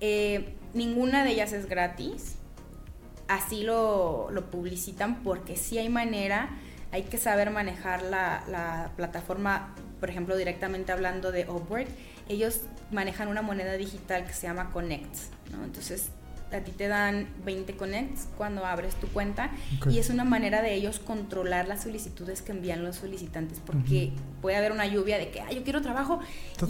Eh, 0.00 0.54
ninguna 0.74 1.24
de 1.24 1.30
ellas 1.32 1.52
es 1.52 1.66
gratis. 1.66 2.36
Así 3.28 3.62
lo, 3.62 4.28
lo, 4.30 4.50
publicitan 4.50 5.22
porque 5.24 5.56
sí 5.56 5.78
hay 5.78 5.88
manera, 5.88 6.50
hay 6.92 7.02
que 7.02 7.18
saber 7.18 7.50
manejar 7.50 8.02
la, 8.02 8.44
la 8.48 8.92
plataforma, 8.94 9.74
por 9.98 10.10
ejemplo, 10.10 10.36
directamente 10.36 10.92
hablando 10.92 11.32
de 11.32 11.48
Upwork. 11.50 11.88
Ellos 12.28 12.60
manejan 12.90 13.28
una 13.28 13.42
moneda 13.42 13.74
digital 13.74 14.26
que 14.26 14.32
se 14.32 14.46
llama 14.46 14.70
Connect, 14.72 15.14
¿no? 15.52 15.64
Entonces 15.64 16.10
a 16.52 16.60
ti 16.60 16.70
te 16.70 16.86
dan 16.86 17.26
20 17.44 17.76
connects 17.76 18.28
cuando 18.36 18.64
abres 18.64 18.94
tu 18.94 19.08
cuenta 19.08 19.50
y 19.90 19.98
es 19.98 20.10
una 20.10 20.24
manera 20.24 20.62
de 20.62 20.74
ellos 20.74 21.00
controlar 21.00 21.66
las 21.66 21.82
solicitudes 21.82 22.42
que 22.42 22.52
envían 22.52 22.84
los 22.84 22.96
solicitantes 22.96 23.60
porque 23.64 24.12
puede 24.40 24.56
haber 24.56 24.72
una 24.72 24.86
lluvia 24.86 25.18
de 25.18 25.30
que 25.30 25.40
ah, 25.40 25.50
yo 25.50 25.64
quiero 25.64 25.82
trabajo 25.82 26.20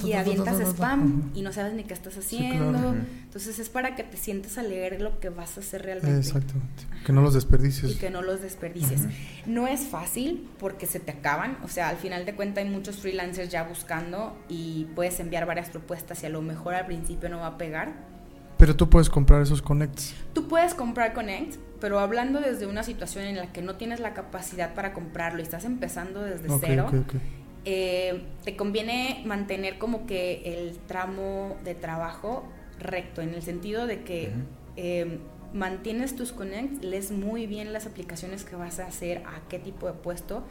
y 0.05 0.15
avientas 0.15 0.61
spam 0.61 1.31
y 1.35 1.43
no 1.43 1.53
sabes 1.53 1.75
ni 1.75 1.85
qué 1.85 1.95
estás 1.95 2.17
haciendo. 2.17 2.95
Entonces 3.25 3.59
es 3.59 3.69
para 3.69 3.95
que 3.95 4.03
te 4.03 4.17
sientes 4.17 4.57
a 4.59 4.63
leer 4.63 5.01
lo 5.01 5.21
que 5.21 5.29
vas 5.29 5.57
a 5.59 5.61
hacer 5.61 5.83
realmente. 5.83 6.19
Exactamente 6.19 6.87
que 7.07 7.13
no 7.13 7.23
los 7.23 7.35
desperdicies. 7.35 7.93
Y 7.93 7.95
que 7.95 8.11
no 8.11 8.21
los 8.21 8.43
desperdicies. 8.43 9.03
No 9.47 9.69
es 9.69 9.83
fácil 9.83 10.49
porque 10.59 10.87
se 10.87 10.99
te 10.99 11.13
acaban. 11.13 11.57
O 11.63 11.69
sea 11.69 11.89
al 11.89 11.99
final 11.99 12.27
de 12.27 12.35
cuentas 12.35 12.65
hay 12.65 12.71
muchos 12.71 12.97
freelancers 12.97 13.49
ya 13.49 13.63
buscando 13.63 14.37
y 14.49 14.89
puedes 14.97 15.21
enviar 15.21 15.47
varias 15.47 15.71
propuestas 15.71 16.25
y 16.25 16.27
a 16.27 16.31
lo 16.31 16.43
mejor 16.43 16.75
al 16.75 16.87
principio 16.87 17.29
no 17.29 17.39
va 17.39 17.47
a 17.47 17.59
pegar 17.59 18.16
pero 18.59 18.77
tú 18.77 18.89
puedes 18.89 19.11
comprar 19.11 19.43
esos 19.43 19.63
connects. 19.63 20.15
Tú 20.33 20.49
puedes 20.49 20.75
comprar 20.75 21.13
connects, 21.13 21.59
pero 21.81 21.99
hablando 21.99 22.41
desde 22.41 22.67
una 22.67 22.83
situación 22.83 23.25
en 23.25 23.37
la 23.37 23.53
que 23.53 23.63
no 23.63 23.77
tienes 23.77 24.01
la 24.01 24.15
capacidad 24.15 24.75
para 24.75 24.93
comprarlo 24.95 25.41
y 25.41 25.43
estás 25.43 25.65
empezando 25.65 26.23
desde 26.23 26.49
cero, 26.61 26.91
eh, 27.65 28.23
te 28.45 28.57
conviene 28.57 29.23
mantener 29.27 29.79
como 29.79 30.07
que 30.07 30.43
el 30.45 30.79
tramo 30.87 31.57
de 31.65 31.75
trabajo 31.75 32.45
recto, 32.79 33.23
en 33.23 33.35
el 33.35 33.43
sentido 33.43 33.87
de 33.87 34.03
que 34.03 34.33
em, 34.77 35.19
mantienes 35.53 36.17
tus 36.17 36.33
connects, 36.33 36.85
lees 36.85 37.11
muy 37.11 37.47
bien 37.47 37.73
las 37.73 37.87
aplicaciones 37.87 38.45
que 38.45 38.57
vas 38.57 38.79
a 38.79 38.87
hacer, 38.87 39.23
a 39.27 39.41
qué 39.49 39.59
tipo 39.59 39.87
de 39.87 39.95
puesto. 39.95 40.45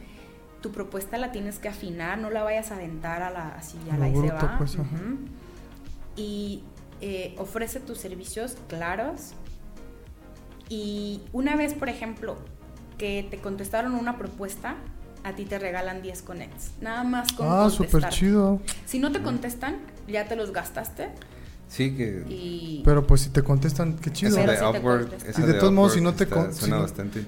Tu 0.60 0.72
propuesta 0.72 1.16
la 1.18 1.32
tienes 1.32 1.58
que 1.58 1.68
afinar, 1.68 2.18
no 2.18 2.30
la 2.30 2.42
vayas 2.42 2.70
a 2.70 2.76
aventar 2.76 3.22
a 3.22 3.30
la, 3.30 3.48
así 3.50 3.78
a 3.90 3.96
la 3.96 4.08
y 4.08 4.14
se 4.14 4.28
va. 4.28 4.58
Pues, 4.58 4.76
y 6.16 6.62
eh, 7.00 7.34
ofrece 7.38 7.80
tus 7.80 7.98
servicios 7.98 8.56
claros 8.68 9.32
y 10.68 11.20
una 11.32 11.56
vez, 11.56 11.74
por 11.74 11.88
ejemplo, 11.88 12.36
que 12.98 13.26
te 13.30 13.38
contestaron 13.38 13.94
una 13.94 14.18
propuesta, 14.18 14.76
a 15.22 15.32
ti 15.32 15.44
te 15.44 15.58
regalan 15.58 16.02
10 16.02 16.22
connects. 16.22 16.72
Nada 16.80 17.04
más 17.04 17.32
con 17.32 17.46
Ah, 17.48 17.70
súper 17.70 18.08
chido. 18.08 18.60
Si 18.84 18.98
no 18.98 19.12
te 19.12 19.22
contestan, 19.22 19.76
ya 20.08 20.26
te 20.26 20.36
los 20.36 20.52
gastaste. 20.52 21.10
Sí, 21.68 21.96
que... 21.96 22.82
Pero 22.84 23.06
pues 23.06 23.22
si 23.22 23.30
te 23.30 23.42
contestan, 23.42 23.96
qué 23.96 24.12
chido. 24.12 24.36
de 24.36 24.46
de, 24.46 25.54
todos 25.54 25.72
modos, 25.72 25.94
si 25.94 26.00
no, 26.00 26.14
te 26.14 26.26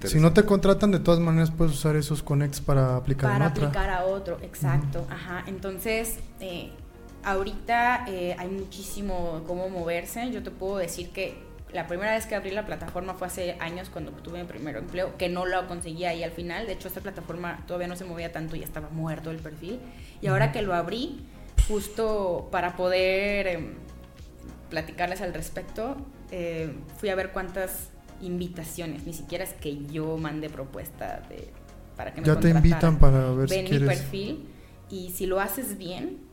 si, 0.06 0.20
no, 0.20 0.32
te 0.32 0.44
contratan, 0.44 0.92
de 0.92 1.00
todas 1.00 1.18
maneras 1.18 1.50
puedes 1.50 1.74
usar 1.74 1.96
esos 1.96 2.22
connects 2.22 2.60
para 2.60 2.96
aplicar 2.96 3.32
para 3.32 3.46
aplicar 3.46 3.90
a 3.90 4.04
otro, 4.04 4.38
exacto. 4.42 5.04
Ajá. 5.10 5.42
Entonces, 5.48 6.18
eh, 6.38 6.70
ahorita 7.24 8.04
eh, 8.08 8.36
hay 8.38 8.48
muchísimo 8.48 9.42
cómo 9.46 9.68
moverse. 9.68 10.30
Yo 10.30 10.42
te 10.42 10.50
puedo 10.50 10.78
decir 10.78 11.10
que 11.10 11.36
la 11.72 11.86
primera 11.86 12.12
vez 12.12 12.26
que 12.26 12.34
abrí 12.34 12.50
la 12.50 12.64
plataforma 12.64 13.14
fue 13.14 13.26
hace 13.26 13.56
años 13.60 13.90
cuando 13.90 14.12
tuve 14.12 14.40
mi 14.40 14.48
primer 14.48 14.76
empleo, 14.76 15.16
que 15.18 15.28
no 15.28 15.44
lo 15.44 15.66
conseguí 15.66 16.04
ahí 16.04 16.22
al 16.22 16.30
final. 16.30 16.66
De 16.66 16.72
hecho, 16.72 16.88
esta 16.88 17.00
plataforma 17.00 17.64
todavía 17.66 17.88
no 17.88 17.96
se 17.96 18.04
movía 18.04 18.32
tanto 18.32 18.56
y 18.56 18.62
estaba 18.62 18.88
muerto 18.88 19.30
el 19.30 19.38
perfil. 19.38 19.78
Y 20.22 20.28
ahora 20.28 20.52
que 20.52 20.62
lo 20.62 20.74
abrí, 20.74 21.26
justo 21.66 22.48
para 22.50 22.76
poder 22.76 23.46
em, 23.46 23.74
platicarles 24.70 25.20
al 25.20 25.34
respecto, 25.34 25.96
eh, 26.30 26.72
fui 26.96 27.10
a 27.10 27.14
ver 27.14 27.32
cuántas 27.32 27.90
invitaciones, 28.20 29.06
ni 29.06 29.12
siquiera 29.12 29.44
es 29.44 29.52
que 29.52 29.86
yo 29.86 30.16
mande 30.16 30.50
propuesta 30.50 31.22
de, 31.28 31.50
para 31.96 32.12
que 32.12 32.20
me 32.20 32.26
Ya 32.26 32.40
te 32.40 32.50
invitan 32.50 32.98
para 32.98 33.30
ver 33.30 33.48
Ven 33.48 33.70
mi 33.70 33.78
perfil 33.78 34.48
y 34.90 35.10
si 35.10 35.26
lo 35.26 35.40
haces 35.40 35.78
bien, 35.78 36.18
eh, 36.18 36.27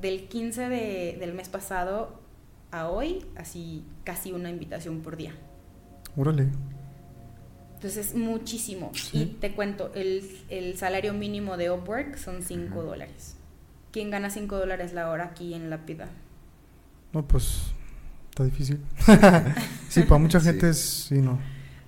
del 0.00 0.28
15 0.28 0.68
de, 0.68 1.16
del 1.18 1.34
mes 1.34 1.48
pasado 1.48 2.20
a 2.70 2.88
hoy, 2.88 3.24
así 3.36 3.84
casi 4.04 4.32
una 4.32 4.50
invitación 4.50 5.00
por 5.00 5.16
día. 5.16 5.32
Órale. 6.16 6.48
Entonces, 7.74 8.14
muchísimo. 8.14 8.90
Y 9.12 9.26
te 9.26 9.52
cuento, 9.52 9.92
el, 9.94 10.76
salario 10.76 11.12
mínimo 11.12 11.56
de 11.56 11.70
Upwork 11.70 12.16
son 12.16 12.42
5 12.42 12.82
dólares. 12.82 13.36
¿Quién 13.92 14.10
gana 14.10 14.30
5 14.30 14.58
dólares 14.58 14.92
la 14.92 15.10
hora 15.10 15.24
aquí 15.24 15.54
en 15.54 15.70
La 15.70 15.84
Pida? 15.84 16.08
No, 17.12 17.26
pues 17.26 17.74
está 18.30 18.44
difícil. 18.44 18.80
sí, 19.88 20.02
para 20.02 20.18
mucha 20.18 20.40
gente 20.40 20.70
es, 20.70 20.78
sí, 20.78 21.20
no. 21.20 21.38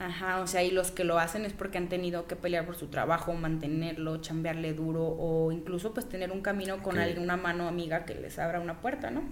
Ajá, 0.01 0.41
o 0.41 0.47
sea, 0.47 0.63
y 0.63 0.71
los 0.71 0.93
que 0.93 1.03
lo 1.05 1.19
hacen 1.19 1.45
es 1.45 1.53
porque 1.53 1.79
han 1.79 1.89
tenido 1.89 2.27
que 2.27 2.37
pelear 2.37 2.65
por 2.65 2.77
su 2.77 2.87
trabajo, 2.87 3.35
mantenerlo, 3.35 4.19
chambearle 4.19 4.73
duro 4.73 5.05
o 5.05 5.51
incluso 5.51 5.93
pues 5.93 6.09
tener 6.09 6.31
un 6.31 6.41
camino 6.41 6.83
con 6.83 6.99
alguna 6.99 7.37
mano 7.37 7.67
amiga 7.67 8.05
que 8.05 8.15
les 8.15 8.39
abra 8.39 8.61
una 8.61 8.81
puerta, 8.81 9.11
¿no? 9.11 9.23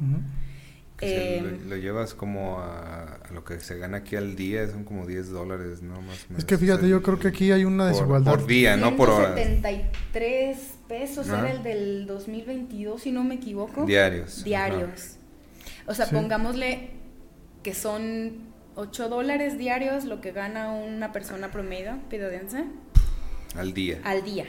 Eh, 1.00 1.60
lo, 1.66 1.76
llevas 1.76 2.14
como 2.14 2.58
a, 2.58 3.20
lo 3.32 3.44
que 3.44 3.60
se 3.60 3.76
gana 3.76 3.98
aquí 3.98 4.16
al 4.16 4.34
día, 4.34 4.66
son 4.66 4.84
como 4.84 5.06
10 5.06 5.30
dólares, 5.30 5.82
¿no? 5.82 6.00
Más 6.00 6.26
Es 6.36 6.44
que 6.44 6.56
fíjate, 6.56 6.88
yo 6.88 7.02
creo 7.02 7.18
que 7.18 7.28
aquí 7.28 7.52
hay 7.52 7.64
una 7.64 7.86
desigualdad. 7.86 8.32
Por 8.32 8.46
día, 8.46 8.76
no 8.76 8.96
por 8.96 9.10
hora. 9.10 9.34
73 9.34 10.58
pesos 10.88 11.28
era 11.28 11.50
el 11.50 11.62
del 11.62 12.06
2022, 12.06 13.02
si 13.02 13.12
no 13.12 13.24
me 13.24 13.34
equivoco. 13.34 13.84
Diarios. 13.84 14.42
Diarios. 14.42 15.16
O 15.86 15.94
sea, 15.94 16.06
pongámosle 16.06 16.90
que 17.62 17.74
son 17.74 18.45
8 18.76 19.08
dólares 19.08 19.58
diarios 19.58 20.04
lo 20.04 20.20
que 20.20 20.32
gana 20.32 20.70
una 20.70 21.12
persona 21.12 21.50
promedio 21.50 21.98
pidodense. 22.08 22.64
Al 23.56 23.72
día. 23.72 24.00
Al 24.04 24.22
día. 24.22 24.44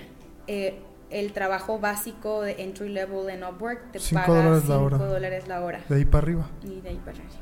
Eh, 0.48 0.80
el 1.10 1.32
trabajo 1.32 1.80
básico 1.80 2.42
de 2.42 2.62
entry 2.62 2.90
level 2.90 3.30
en 3.30 3.44
Upwork 3.44 3.92
te 3.92 4.00
paga 4.14 4.26
5 4.26 4.36
dólares 4.36 5.48
la 5.48 5.62
hora. 5.62 5.82
De 5.88 5.96
ahí 5.96 6.06
para 6.06 6.24
arriba. 6.24 6.50
Y 6.64 6.82
de 6.82 6.90
ahí 6.90 6.98
para 6.98 7.12
arriba. 7.18 7.34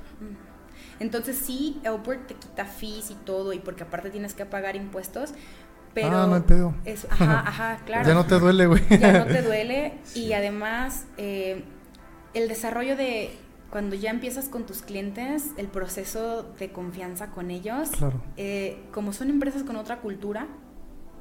Entonces 1.00 1.38
sí, 1.38 1.82
Upwork 1.92 2.28
te 2.28 2.36
quita 2.36 2.66
fees 2.66 3.12
y 3.12 3.16
todo, 3.16 3.52
y 3.52 3.60
porque 3.60 3.84
aparte 3.84 4.10
tienes 4.12 4.34
que 4.34 4.46
pagar 4.46 4.76
impuestos, 4.76 5.34
pero... 5.94 6.16
Ah, 6.16 6.28
no 6.28 6.36
hay 6.36 6.42
pedo. 6.42 6.74
ajá, 7.10 7.40
ajá, 7.48 7.80
claro. 7.86 8.08
Ya 8.08 8.14
no 8.14 8.26
te 8.26 8.40
duele, 8.40 8.68
güey. 8.68 8.82
Ya 8.90 9.26
no 9.26 9.26
te 9.26 9.42
duele, 9.42 9.96
y 10.16 10.32
además 10.34 11.06
eh, 11.18 11.64
el 12.34 12.48
desarrollo 12.48 12.96
de 12.96 13.38
cuando 13.76 13.98
ya 13.98 14.10
empiezas 14.10 14.48
con 14.48 14.66
tus 14.66 14.84
clientes, 14.84 15.52
el 15.58 15.68
proceso 15.68 16.44
de 16.58 16.72
confianza 16.72 17.32
con 17.32 17.52
ellos, 17.52 17.90
eh, 18.38 18.78
como 18.94 19.12
son 19.12 19.30
empresas 19.30 19.64
con 19.64 19.76
otra 19.76 20.00
cultura, 20.00 20.48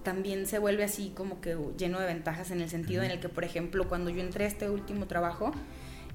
también 0.04 0.46
se 0.46 0.60
vuelve 0.60 0.84
así 0.84 1.10
como 1.16 1.40
que 1.40 1.58
lleno 1.76 1.98
de 1.98 2.06
ventajas 2.06 2.52
en 2.52 2.60
el 2.60 2.70
sentido 2.70 3.02
en 3.02 3.10
el 3.10 3.18
que, 3.18 3.28
por 3.28 3.42
ejemplo, 3.42 3.88
cuando 3.88 4.08
yo 4.08 4.20
entré 4.20 4.44
a 4.44 4.46
este 4.46 4.70
último 4.70 5.06
trabajo, 5.08 5.50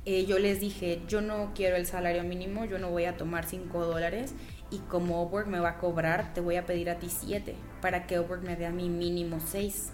eh, 0.05 0.25
yo 0.27 0.39
les 0.39 0.61
dije, 0.61 1.01
yo 1.09 1.19
no 1.19 1.51
quiero 1.53 1.75
el 1.75 1.85
salario 1.85 2.23
mínimo, 2.23 2.63
yo 2.63 2.79
no 2.79 2.89
voy 2.89 3.03
a 3.03 3.17
tomar 3.17 3.45
5 3.45 3.85
dólares 3.85 4.33
y 4.71 4.77
como 4.77 5.21
Upwork 5.21 5.47
me 5.47 5.59
va 5.59 5.71
a 5.71 5.77
cobrar, 5.77 6.33
te 6.33 6.39
voy 6.39 6.55
a 6.55 6.65
pedir 6.65 6.89
a 6.89 6.99
ti 6.99 7.09
7 7.09 7.53
para 7.81 8.07
que 8.07 8.17
Upwork 8.17 8.43
me 8.43 8.55
dé 8.55 8.65
a 8.65 8.71
mí 8.71 8.87
mínimo 8.87 9.41
6. 9.45 9.91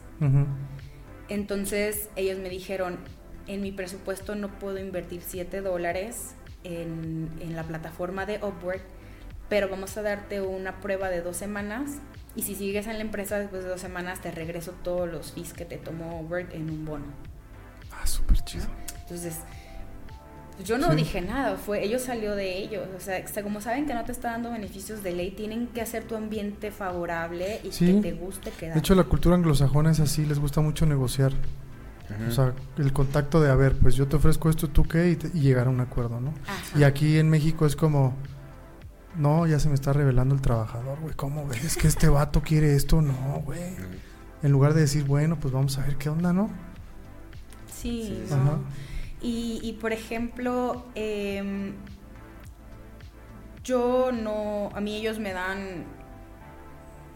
Entonces 1.28 2.12
ellos 2.16 2.38
me 2.38 2.50
dijeron, 2.50 3.00
en 3.48 3.62
mi 3.62 3.72
presupuesto 3.72 4.36
no 4.36 4.50
puedo 4.60 4.80
invertir 4.80 5.22
7 5.26 5.62
dólares 5.62 6.36
en, 6.64 7.30
la 7.56 7.64
plataforma 7.64 8.26
de 8.26 8.38
Upwork, 8.38 8.82
pero 9.50 9.70
vamos 9.70 9.96
a 9.98 10.02
darte 10.02 10.42
una 10.42 10.82
prueba 10.82 11.10
de 11.10 11.22
dos 11.22 11.38
semanas 11.38 12.00
y 12.36 12.42
si 12.42 12.56
sigues 12.56 12.88
en 12.88 12.94
la 12.94 13.02
empresa 13.02 13.40
después 13.40 13.64
de 13.64 13.70
dos 13.70 13.82
semanas 13.82 14.22
te 14.22 14.32
regreso 14.32 14.74
todos 14.84 15.10
los 15.10 15.32
fees 15.32 15.54
que 15.54 15.66
te 15.66 15.78
tomó 15.78 16.20
Upwork 16.22 16.54
en 16.54 16.70
un 16.70 16.86
bono. 16.86 17.06
Ah, 17.92 18.06
súper 18.06 18.38
chido. 18.44 18.66
Entonces, 19.02 19.40
yo 20.64 20.78
no 20.78 20.96
dije 20.96 21.22
nada, 21.22 21.58
fue 21.58 21.84
ellos 21.84 22.04
salió 22.04 22.36
de 22.36 22.58
ellos, 22.58 22.88
o 22.96 23.00
sea, 23.00 23.24
como 23.44 23.62
saben 23.62 23.86
que 23.86 23.94
no 23.94 24.04
te 24.06 24.12
está 24.12 24.32
dando 24.32 24.52
beneficios 24.52 25.04
de 25.04 25.12
ley, 25.12 25.32
tienen 25.32 25.68
que 25.68 25.82
hacer 25.82 26.06
tu 26.06 26.16
ambiente 26.16 26.72
favorable 26.72 27.60
y 27.64 27.70
que 27.70 27.94
te 28.02 28.12
guste 28.14 28.52
quedar. 28.52 28.74
De 28.74 28.80
hecho, 28.80 28.96
la 28.96 29.04
cultura 29.04 29.36
anglosajona 29.36 29.92
es 29.92 30.00
así, 30.00 30.26
les 30.26 30.40
gusta 30.40 30.62
mucho 30.62 30.86
negociar. 30.86 31.34
O 32.28 32.32
sea, 32.32 32.54
el 32.78 32.94
contacto 32.94 33.42
de, 33.42 33.50
a 33.50 33.56
ver, 33.56 33.76
pues 33.78 33.96
yo 33.96 34.08
te 34.08 34.18
ofrezco 34.18 34.50
esto, 34.50 34.70
tú 34.70 34.84
qué, 34.84 35.18
y, 35.34 35.40
llegar 35.40 35.68
a 35.68 35.70
un 35.70 35.80
acuerdo, 35.80 36.22
¿no? 36.22 36.34
Y 36.76 36.84
aquí 36.84 37.18
en 37.18 37.30
México 37.30 37.66
es 37.66 37.76
como, 37.76 38.14
no, 39.16 39.48
ya 39.48 39.60
se 39.60 39.70
me 39.70 39.76
está 39.76 39.92
revelando 39.92 40.36
el 40.36 40.42
trabajador, 40.42 41.00
güey, 41.00 41.16
¿cómo 41.16 41.48
ves 41.48 41.78
que 41.78 41.88
este 41.88 42.08
vato 42.08 42.42
quiere 42.42 42.76
esto? 42.76 43.02
No, 43.02 43.42
güey. 43.44 43.76
En 44.44 44.52
lugar 44.52 44.74
de 44.76 44.82
decir, 44.82 45.04
bueno, 45.06 45.40
pues 45.40 45.54
vamos 45.54 45.78
a 45.80 45.82
ver 45.82 45.96
qué 45.96 46.10
onda, 46.10 46.32
¿no? 46.32 46.50
Sí, 47.74 48.24
Y, 49.22 49.60
y, 49.64 49.74
por 49.74 49.92
ejemplo, 49.92 50.86
em, 50.96 51.74
Yo 53.64 54.12
no, 54.12 54.70
a 54.76 54.80
mí 54.80 54.96
ellos 54.96 55.18
me 55.18 55.34
dan, 55.34 55.86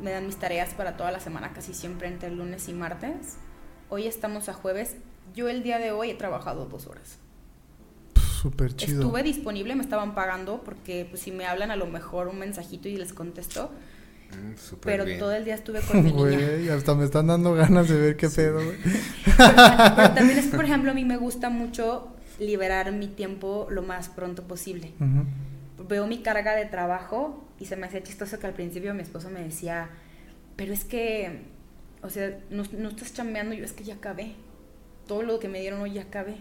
me 0.01 0.09
dan 0.09 0.25
mis 0.25 0.37
tareas 0.37 0.73
para 0.73 0.97
toda 0.97 1.11
la 1.11 1.19
semana, 1.19 1.53
casi 1.53 1.75
siempre 1.75 2.07
entre 2.07 2.31
lunes 2.31 2.67
y 2.69 2.73
martes. 2.73 3.37
Hoy 3.89 4.07
estamos 4.07 4.49
a 4.49 4.53
jueves. 4.53 4.95
Yo 5.35 5.49
el 5.49 5.63
día 5.63 5.79
de 5.79 5.91
hoy 5.91 6.11
he 6.11 6.15
trabajado 6.15 6.65
dos 6.65 6.87
horas. 6.87 7.17
Súper 8.41 8.75
chido. 8.75 9.01
Estuve 9.01 9.23
disponible, 9.23 9.75
me 9.75 9.83
estaban 9.83 10.15
pagando 10.15 10.61
porque 10.63 11.05
pues, 11.09 11.21
si 11.21 11.31
me 11.31 11.45
hablan 11.45 11.71
a 11.71 11.75
lo 11.75 11.87
mejor 11.87 12.27
un 12.27 12.39
mensajito 12.39 12.87
y 12.87 12.95
les 12.97 13.13
contesto. 13.13 13.71
Mm, 14.31 14.57
súper 14.57 14.91
Pero 14.93 15.05
bien. 15.05 15.19
todo 15.19 15.31
el 15.33 15.43
día 15.45 15.55
estuve 15.55 15.81
con 15.87 16.03
mi 16.03 16.11
niña. 16.13 16.19
Güey, 16.37 16.69
hasta 16.69 16.95
me 16.95 17.05
están 17.05 17.27
dando 17.27 17.53
ganas 17.53 17.89
de 17.89 17.99
ver 17.99 18.15
qué 18.17 18.29
Sí. 18.29 18.37
pedo, 18.37 18.63
güey. 18.63 18.77
Pero 19.95 20.11
también 20.13 20.39
es, 20.39 20.47
por 20.47 20.63
ejemplo, 20.63 20.91
a 20.91 20.93
mí 20.93 21.03
me 21.03 21.17
gusta 21.17 21.49
mucho 21.49 22.07
liberar 22.39 22.91
mi 22.93 23.07
tiempo 23.07 23.67
lo 23.69 23.81
más 23.81 24.07
pronto 24.09 24.43
posible. 24.43 24.93
Veo 25.89 26.07
mi 26.07 26.19
carga 26.21 26.55
de 26.55 26.65
trabajo 26.65 27.43
y 27.59 27.65
se 27.65 27.75
me 27.75 27.87
hacía 27.87 28.03
chistoso 28.03 28.39
que 28.39 28.47
al 28.47 28.53
principio 28.53 28.93
mi 28.93 29.01
esposo 29.01 29.29
me 29.29 29.41
decía, 29.43 29.89
pero 30.55 30.71
es 30.71 30.85
que, 30.85 31.41
o 32.01 32.09
sea, 32.09 32.39
no, 32.49 32.63
no 32.77 32.89
estás 32.89 33.13
chambeando, 33.13 33.53
yo 33.55 33.63
es 33.65 33.73
que 33.73 33.83
ya 33.83 33.95
acabé. 33.95 34.33
Todo 35.07 35.23
lo 35.23 35.39
que 35.39 35.47
me 35.47 35.59
dieron 35.59 35.81
hoy 35.81 35.93
ya 35.93 36.03
acabé, 36.03 36.37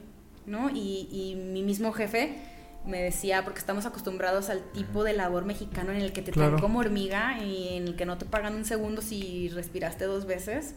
¿no? 0.46 0.70
Y, 0.70 1.08
y 1.10 1.34
mi 1.36 1.62
mismo 1.62 1.92
jefe 1.92 2.36
me 2.86 3.02
decía, 3.02 3.42
porque 3.44 3.58
estamos 3.58 3.84
acostumbrados 3.86 4.48
al 4.50 4.62
tipo 4.72 5.04
de 5.04 5.12
labor 5.12 5.44
mexicano 5.44 5.92
en 5.92 6.00
el 6.00 6.12
que 6.12 6.22
te 6.22 6.30
Claro. 6.32 6.50
traen 6.50 6.62
como 6.62 6.78
hormiga 6.78 7.38
y 7.42 7.76
en 7.76 7.88
el 7.88 7.96
que 7.96 8.06
no 8.06 8.16
te 8.18 8.24
pagan 8.24 8.54
un 8.54 8.64
segundo 8.64 9.02
si 9.02 9.48
respiraste 9.50 10.04
dos 10.04 10.26
veces. 10.26 10.74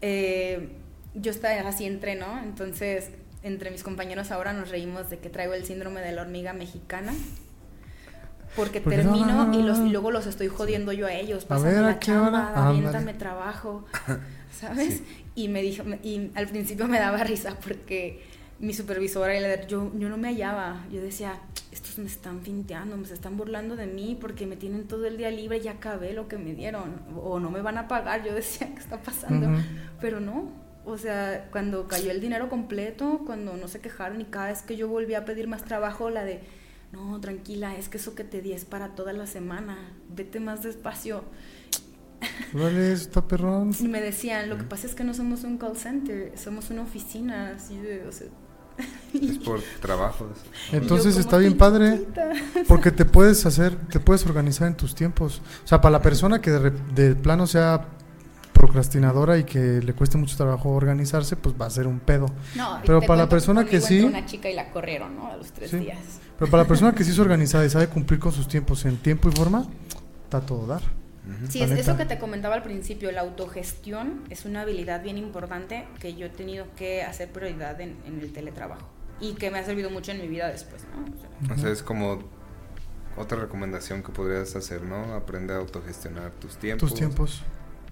Eh, 0.00 0.68
yo 1.14 1.30
estaba 1.30 1.68
así 1.68 1.84
entreno, 1.84 2.40
entonces 2.42 3.10
entre 3.42 3.70
mis 3.70 3.82
compañeros 3.82 4.30
ahora 4.30 4.52
nos 4.52 4.70
reímos 4.70 5.10
de 5.10 5.18
que 5.18 5.28
traigo 5.30 5.54
el 5.54 5.64
síndrome 5.64 6.00
de 6.00 6.12
la 6.12 6.22
hormiga 6.22 6.52
mexicana. 6.52 7.12
Porque 8.56 8.80
Porque 8.80 8.98
termino 8.98 9.46
no. 9.46 9.58
y, 9.58 9.62
los, 9.62 9.78
y 9.80 9.90
luego 9.90 10.10
los 10.10 10.26
estoy 10.26 10.48
jodiendo 10.48 10.92
yo 10.92 11.06
a 11.06 11.12
ellos. 11.12 11.44
Pásame 11.44 11.72
ver, 11.74 11.84
¿a 11.84 11.98
qué 11.98 12.06
chamba, 12.06 12.70
hora? 12.70 13.18
Trabajo, 13.18 13.84
¿sabes? 14.52 15.02
Y 15.34 15.48
me 15.48 15.62
dijo, 15.62 15.82
y 16.02 16.30
al 16.34 16.46
principio 16.48 16.86
me 16.86 16.98
daba 16.98 17.24
risa 17.24 17.56
porque 17.64 18.22
mi 18.60 18.72
supervisora, 18.72 19.36
y 19.36 19.40
la- 19.40 19.66
yo, 19.66 19.90
yo 19.98 20.08
no 20.08 20.16
me 20.16 20.28
hallaba. 20.28 20.84
Yo 20.92 21.00
decía, 21.00 21.40
estos 21.72 21.98
me 21.98 22.06
están 22.06 22.40
finteando, 22.42 22.96
me 22.96 23.06
se 23.06 23.14
están 23.14 23.36
burlando 23.36 23.74
de 23.76 23.86
mí 23.86 24.16
porque 24.20 24.46
me 24.46 24.56
tienen 24.56 24.86
todo 24.86 25.06
el 25.06 25.16
día 25.16 25.30
libre, 25.30 25.60
ya 25.60 25.72
acabé 25.72 26.12
lo 26.12 26.28
que 26.28 26.38
me 26.38 26.54
dieron. 26.54 27.00
O 27.20 27.40
no 27.40 27.50
me 27.50 27.60
van 27.62 27.78
a 27.78 27.88
pagar. 27.88 28.24
Yo 28.24 28.32
decía, 28.34 28.68
¿qué 28.72 28.78
está 28.80 29.00
pasando? 29.00 29.48
Pero 30.00 30.20
no. 30.20 30.48
O 30.86 30.98
sea, 30.98 31.48
cuando 31.50 31.88
cayó 31.88 32.10
el 32.10 32.20
dinero 32.20 32.48
completo, 32.48 33.22
cuando 33.26 33.56
no 33.56 33.68
se 33.68 33.80
quejaron 33.80 34.20
y 34.20 34.24
cada 34.26 34.48
vez 34.48 34.62
que 34.62 34.76
yo 34.76 34.86
volví 34.86 35.14
a 35.14 35.24
pedir 35.24 35.48
más 35.48 35.64
trabajo, 35.64 36.10
la 36.10 36.24
de, 36.24 36.40
no, 36.94 37.20
tranquila, 37.20 37.76
es 37.76 37.88
que 37.88 37.98
eso 37.98 38.14
que 38.14 38.24
te 38.24 38.40
di 38.40 38.52
es 38.52 38.64
para 38.64 38.94
toda 38.94 39.12
la 39.12 39.26
semana, 39.26 39.76
vete 40.14 40.40
más 40.40 40.62
despacio. 40.62 41.24
Eso 42.54 42.68
está 42.92 43.26
perrón. 43.26 43.72
Y 43.78 43.88
me 43.88 44.00
decían, 44.00 44.48
lo 44.48 44.56
que 44.56 44.64
pasa 44.64 44.86
es 44.86 44.94
que 44.94 45.04
no 45.04 45.12
somos 45.12 45.44
un 45.44 45.58
call 45.58 45.76
center, 45.76 46.32
somos 46.38 46.70
una 46.70 46.82
oficina, 46.82 47.52
así 47.56 47.76
de, 47.76 48.06
o 48.06 48.12
sea... 48.12 48.28
Es 49.14 49.38
por 49.38 49.60
trabajos. 49.80 50.30
Entonces 50.72 51.16
está 51.16 51.38
bien 51.38 51.56
padre. 51.56 52.06
Porque 52.68 52.90
te 52.90 53.04
puedes 53.04 53.46
hacer, 53.46 53.76
te 53.88 54.00
puedes 54.00 54.24
organizar 54.26 54.66
en 54.66 54.76
tus 54.76 54.94
tiempos. 54.94 55.40
O 55.64 55.66
sea, 55.68 55.80
para 55.80 55.92
la 55.92 56.02
persona 56.02 56.40
que 56.40 56.50
de, 56.50 56.58
re- 56.58 56.72
de 56.94 57.14
plano 57.14 57.46
sea 57.46 57.86
procrastinadora 58.52 59.38
y 59.38 59.44
que 59.44 59.80
le 59.82 59.92
cueste 59.92 60.16
mucho 60.18 60.36
trabajo 60.36 60.70
organizarse, 60.70 61.36
pues 61.36 61.54
va 61.60 61.66
a 61.66 61.70
ser 61.70 61.86
un 61.86 62.00
pedo. 62.00 62.26
No, 62.56 62.80
Pero 62.84 63.00
para 63.02 63.22
la 63.24 63.28
persona 63.28 63.64
que 63.64 63.80
sí- 63.80 64.00
una 64.02 64.26
chica 64.26 64.48
y 64.50 64.54
la 64.54 64.70
corrieron, 64.70 65.14
¿no? 65.14 65.28
A 65.28 65.36
los 65.36 65.52
tres 65.52 65.70
Sí. 65.70 65.76
días. 65.78 65.98
Pero 66.38 66.50
para 66.50 66.64
la 66.64 66.68
persona 66.68 66.94
que 66.94 67.04
sí 67.04 67.10
es 67.10 67.18
organizada 67.18 67.64
y 67.64 67.70
sabe 67.70 67.88
cumplir 67.88 68.20
con 68.20 68.32
sus 68.32 68.48
tiempos 68.48 68.84
en 68.84 68.96
tiempo 68.96 69.28
y 69.28 69.32
forma, 69.32 69.66
está 70.24 70.40
todo 70.40 70.66
dar. 70.66 70.82
Sí, 71.48 71.62
es 71.62 71.70
eso 71.70 71.96
que 71.96 72.04
te 72.04 72.18
comentaba 72.18 72.54
al 72.54 72.62
principio, 72.62 73.10
la 73.10 73.22
autogestión 73.22 74.24
es 74.28 74.44
una 74.44 74.62
habilidad 74.62 75.02
bien 75.02 75.16
importante 75.16 75.86
que 75.98 76.14
yo 76.14 76.26
he 76.26 76.28
tenido 76.28 76.66
que 76.76 77.02
hacer 77.02 77.30
prioridad 77.30 77.80
en, 77.80 77.96
en 78.06 78.20
el 78.20 78.30
teletrabajo 78.32 78.86
y 79.20 79.32
que 79.34 79.50
me 79.50 79.58
ha 79.58 79.64
servido 79.64 79.88
mucho 79.88 80.12
en 80.12 80.20
mi 80.20 80.28
vida 80.28 80.48
después, 80.48 80.82
¿no? 80.94 81.02
O 81.02 81.46
sea, 81.46 81.54
O 81.56 81.58
sea, 81.58 81.70
es 81.70 81.82
como 81.82 82.18
otra 83.16 83.38
recomendación 83.38 84.02
que 84.02 84.12
podrías 84.12 84.54
hacer, 84.56 84.82
¿no? 84.82 85.14
Aprende 85.14 85.54
a 85.54 85.58
autogestionar 85.58 86.32
tus 86.32 86.56
tiempos. 86.56 86.90
Tus 86.90 86.98
tiempos. 86.98 87.42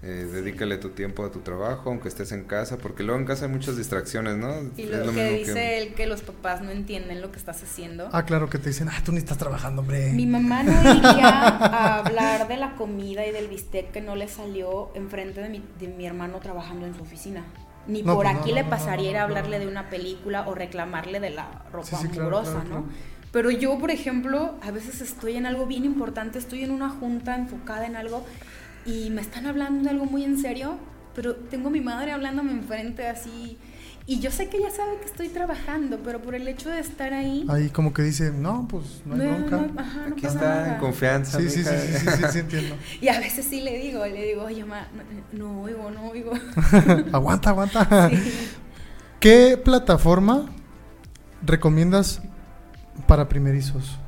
Eh, 0.05 0.27
dedícale 0.33 0.79
tu 0.79 0.89
tiempo 0.91 1.25
a 1.25 1.31
tu 1.31 1.41
trabajo, 1.41 1.89
aunque 1.91 2.09
estés 2.09 2.33
en 2.33 2.43
casa, 2.43 2.77
porque 2.77 3.05
luego 3.05 3.21
en 3.21 3.25
casa 3.27 3.45
hay 3.45 3.53
muchas 3.53 3.77
distracciones, 3.77 4.37
¿no? 4.37 4.53
y 4.77 4.83
Es 4.83 4.91
lo, 4.91 4.97
lo 5.07 5.13
que 5.13 5.31
mismo 5.31 5.39
dice 5.39 5.79
él 5.79 5.95
que 5.95 6.07
los 6.07 6.23
papás 6.23 6.61
no 6.61 6.73
entienden 6.73 7.21
lo 7.23 7.31
que 7.31 7.39
estás 7.39 7.63
haciendo. 7.63 8.09
Ah, 8.13 8.25
claro 8.25 8.51
que 8.51 8.59
te 8.59 8.71
dicen, 8.71 8.89
ah, 8.89 9.01
tú 9.05 9.13
ni 9.13 9.19
estás 9.19 9.39
trabajando, 9.39 9.83
hombre. 9.83 10.13
Mi 10.13 10.27
mamá 10.27 10.65
no 10.65 10.73
iría 10.73 11.29
a 11.29 11.99
hablar 11.99 12.49
de 12.49 12.57
la 12.57 12.75
comida 12.75 13.25
y 13.25 13.31
del 13.31 13.47
bistec 13.47 13.93
que 13.93 14.01
no 14.01 14.17
le 14.17 14.27
salió 14.27 14.91
enfrente 14.97 15.41
de 15.41 15.49
mi, 15.51 15.63
de 15.79 15.87
mi 15.87 16.05
hermano 16.05 16.41
trabajando 16.41 16.85
en 16.85 16.97
su 16.97 17.03
oficina. 17.03 17.45
Ni 17.87 18.03
No, 18.03 18.15
por 18.15 18.25
pues 18.27 18.37
aquí 18.37 18.51
no, 18.51 18.57
le 18.57 18.63
no, 18.65 18.71
pasaría 18.71 19.05
no, 19.05 19.11
ir 19.11 19.17
a 19.19 19.23
hablarle 19.23 19.59
no. 19.59 19.65
de 19.67 19.71
una 19.71 19.89
película 19.89 20.49
o 20.49 20.55
reclamarle 20.57 21.21
de 21.21 21.31
la 21.31 21.63
ropa 21.73 21.87
Sí, 21.87 21.97
sí, 22.03 22.09
claro, 22.09 22.25
mugrosa, 22.25 22.53
claro, 22.53 22.65
¿no? 22.65 22.69
claro. 22.83 22.85
Pero 23.31 23.51
yo, 23.51 23.79
por 23.79 23.91
ejemplo, 23.91 24.57
a 24.63 24.71
veces 24.73 25.01
estoy 25.01 25.37
en 25.37 25.47
algo 25.47 25.67
bien 25.67 25.85
importante, 25.85 26.39
estoy 26.39 26.65
en 26.65 26.71
una 26.71 26.91
junta 26.91 27.35
enfocada 27.37 27.87
en 27.87 27.97
algo 27.97 28.27
y 28.87 29.11
me 29.11 29.21
están 29.21 29.47
hablando 29.47 29.85
de 29.85 29.91
algo 29.91 30.07
muy 30.07 30.25
en 30.25 30.39
serio, 30.39 30.77
pero 31.15 31.35
tengo 31.37 31.69
a 31.69 31.71
mi 31.71 31.81
madre 31.81 32.13
hablándome 32.13 32.53
enfrente 32.53 33.07
así. 33.09 33.59
Y 34.05 34.19
yo 34.19 34.33
sé 34.33 34.49
que 34.49 34.57
ella 34.57 34.71
sabe 34.71 34.99
que 34.99 35.05
estoy 35.05 35.29
trabajando, 35.29 36.01
pero 36.03 36.21
por 36.21 36.35
el 36.35 36.49
hecho 36.49 36.69
de 36.69 36.81
estar 36.81 37.13
ahí... 37.15 37.47
Ahí 37.49 37.71
como 37.71 37.93
que 37.95 38.03
dice, 38.03 38.33
no, 38.33 38.67
pues 38.69 39.03
no 39.05 39.15
hay 39.15 39.21
no, 39.21 39.47
bronca. 39.47 39.57
no, 39.73 39.81
ajá, 39.81 40.07
no 40.09 40.13
Aquí 40.15 40.23
pasa 40.23 40.35
está 40.35 40.49
nada. 40.49 40.75
en 40.75 40.81
confianza. 40.81 41.39
sí, 41.39 41.49
sí, 41.49 41.63
sí, 41.63 41.71
sí, 41.79 41.99
sí, 41.99 42.07
sí, 42.11 42.23
sí, 42.33 42.39
entiendo. 42.41 42.77
Y 43.01 43.09
a 43.09 43.21
veces 43.21 43.47
sí 43.49 43.61
le 43.61 43.79
digo, 43.79 44.05
le 44.05 44.25
digo, 44.25 44.43
oye, 44.43 44.65
ma, 44.65 44.89
no, 45.33 45.39
no 45.53 45.61
oigo, 45.63 45.91
no 45.93 46.07
oigo. 46.09 46.33
aguanta, 47.13 47.51
aguanta. 47.51 48.11
Sí. 48.11 48.49
¿Qué 49.21 49.57
plataforma 49.65 50.47
recomiendas 51.47 52.23
para 53.07 53.29
primerizos? 53.29 53.99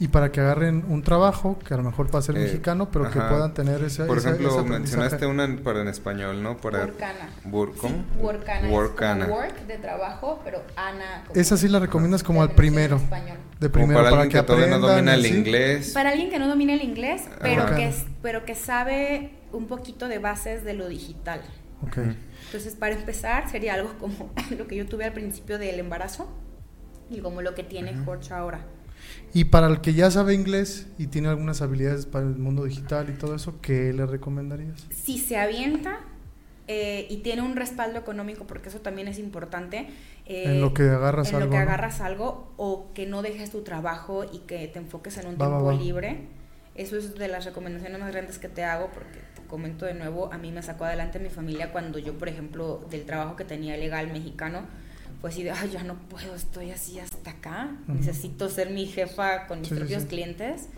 Y 0.00 0.08
para 0.08 0.30
que 0.30 0.40
agarren 0.40 0.84
un 0.88 1.02
trabajo, 1.02 1.58
que 1.58 1.74
a 1.74 1.76
lo 1.76 1.82
mejor 1.82 2.14
va 2.14 2.20
a 2.20 2.22
ser 2.22 2.36
Eh, 2.36 2.40
mexicano, 2.44 2.88
pero 2.90 3.10
que 3.10 3.18
ajá. 3.18 3.30
puedan 3.30 3.52
tener 3.52 3.82
ese 3.82 4.04
Por 4.04 4.18
ejemplo, 4.18 4.64
mencionaste 4.64 5.26
una 5.26 5.56
para 5.64 5.80
en 5.82 5.88
español, 5.88 6.40
¿no? 6.40 6.56
Para 6.56 6.80
Workana. 6.84 7.30
Wor- 7.50 7.74
¿Cómo? 7.76 7.96
Sí, 7.96 8.20
Workana. 8.20 8.68
Workana. 8.68 9.24
Es 9.24 9.28
como 9.30 9.40
work 9.42 9.66
de 9.66 9.78
trabajo, 9.78 10.40
pero 10.44 10.62
Ana. 10.76 11.24
como 11.26 11.40
Esa 11.40 11.56
sí 11.56 11.66
la 11.66 11.80
recomiendas 11.80 12.22
como 12.22 12.42
al 12.42 12.52
primero. 12.52 12.98
De 12.98 13.68
Como 13.68 13.72
primero, 13.72 13.98
para 13.98 14.10
para, 14.10 14.22
alguien 14.22 14.28
que, 14.30 14.38
que, 14.38 14.42
todavía 14.46 14.68
no 14.68 14.78
domina 14.78 15.14
el 15.14 15.22
¿sí? 15.24 15.36
inglés. 15.36 15.90
Para 15.92 16.10
alguien 16.10 16.30
que 16.30 16.38
no 16.38 16.46
domina 16.46 16.74
el 16.74 16.82
inglés, 16.82 17.22
pero 17.42 17.62
Ajá. 17.64 17.74
que, 17.74 17.92
pero 18.22 18.44
que 18.44 18.54
sabe 18.54 19.32
un 19.50 19.66
poquito 19.66 20.06
de 20.06 20.20
bases 20.20 20.62
de 20.62 20.74
lo 20.74 20.86
digital. 20.86 21.40
Ok. 21.82 21.96
Ujú. 21.98 22.14
Entonces, 22.46 22.76
para 22.76 22.94
empezar, 22.94 23.50
sería 23.50 23.74
algo 23.74 23.94
como 23.98 24.32
lo 24.56 24.68
que 24.68 24.76
yo 24.76 24.86
tuve 24.86 25.06
al 25.06 25.12
principio 25.12 25.58
del 25.58 25.80
embarazo 25.80 26.28
y 27.10 27.18
como 27.18 27.42
lo 27.42 27.56
que 27.56 27.64
tiene 27.64 27.96
Jorge 28.04 28.32
ahora. 28.32 28.60
Y 29.34 29.44
para 29.44 29.66
el 29.68 29.80
que 29.80 29.94
ya 29.94 30.10
sabe 30.10 30.34
inglés 30.34 30.86
y 30.98 31.06
tiene 31.08 31.28
algunas 31.28 31.60
habilidades 31.62 32.06
para 32.06 32.24
el 32.26 32.36
mundo 32.36 32.64
digital 32.64 33.08
y 33.10 33.18
todo 33.18 33.34
eso, 33.34 33.60
¿qué 33.60 33.92
le 33.92 34.06
recomendarías? 34.06 34.86
si 34.90 35.18
se 35.18 35.36
avienta 35.36 36.00
eh, 36.66 37.06
y 37.10 37.18
tiene 37.18 37.42
un 37.42 37.56
respaldo 37.56 37.98
económico, 37.98 38.46
porque 38.46 38.68
eso 38.68 38.80
también 38.80 39.08
es 39.08 39.18
importante. 39.18 39.88
eh, 40.26 40.44
en 40.46 40.60
lo 40.60 40.74
que 40.74 40.82
agarras 40.82 41.28
en 41.30 41.36
algo. 41.36 41.46
lo 41.46 41.50
que 41.50 41.56
¿no? 41.56 41.62
agarras 41.62 42.00
algo 42.00 42.52
o 42.56 42.92
que 42.94 43.06
no 43.06 43.22
dejes 43.22 43.50
tu 43.50 43.62
trabajo 43.62 44.24
y 44.30 44.40
que 44.40 44.68
te 44.68 44.78
enfoques 44.78 45.16
en 45.18 45.26
un 45.28 45.34
Va, 45.34 45.48
va, 45.48 45.58
tiempo 45.58 45.64
va. 45.66 45.74
libre. 45.74 46.20
Eso 46.74 46.96
es 46.96 47.14
de 47.16 47.26
las 47.28 47.44
recomendaciones 47.44 47.98
más 47.98 48.12
grandes 48.12 48.38
que 48.38 48.48
te 48.48 48.64
hago 48.64 48.90
porque 48.92 49.18
te 49.34 49.42
comento 49.48 49.84
de 49.86 49.94
nuevo, 49.94 50.32
a 50.32 50.38
mí 50.38 50.52
me 50.52 50.62
sacó 50.62 50.84
adelante 50.84 51.18
mi 51.18 51.28
familia 51.28 51.72
cuando 51.72 51.98
yo, 51.98 52.16
por 52.18 52.28
ejemplo, 52.28 52.86
del 52.90 53.04
trabajo 53.04 53.34
que 53.34 53.44
tenía 53.44 53.76
legal 53.76 54.12
mexicano, 54.12 54.62
pues 55.20 55.34
así 55.34 55.42
de, 55.42 55.50
ay, 55.50 55.70
ya 55.70 55.82
no 55.82 55.94
puedo, 56.08 56.34
estoy 56.34 56.70
así 56.70 56.98
hasta 57.00 57.30
acá, 57.30 57.76
Ujú. 57.84 57.98
necesito 57.98 58.48
ser 58.48 58.70
mi 58.70 58.86
jefa 58.86 59.46
con 59.46 59.60
mis 59.60 59.68
sí, 59.68 59.74
propios 59.74 60.02
sí. 60.02 60.08
clientes. 60.08 60.68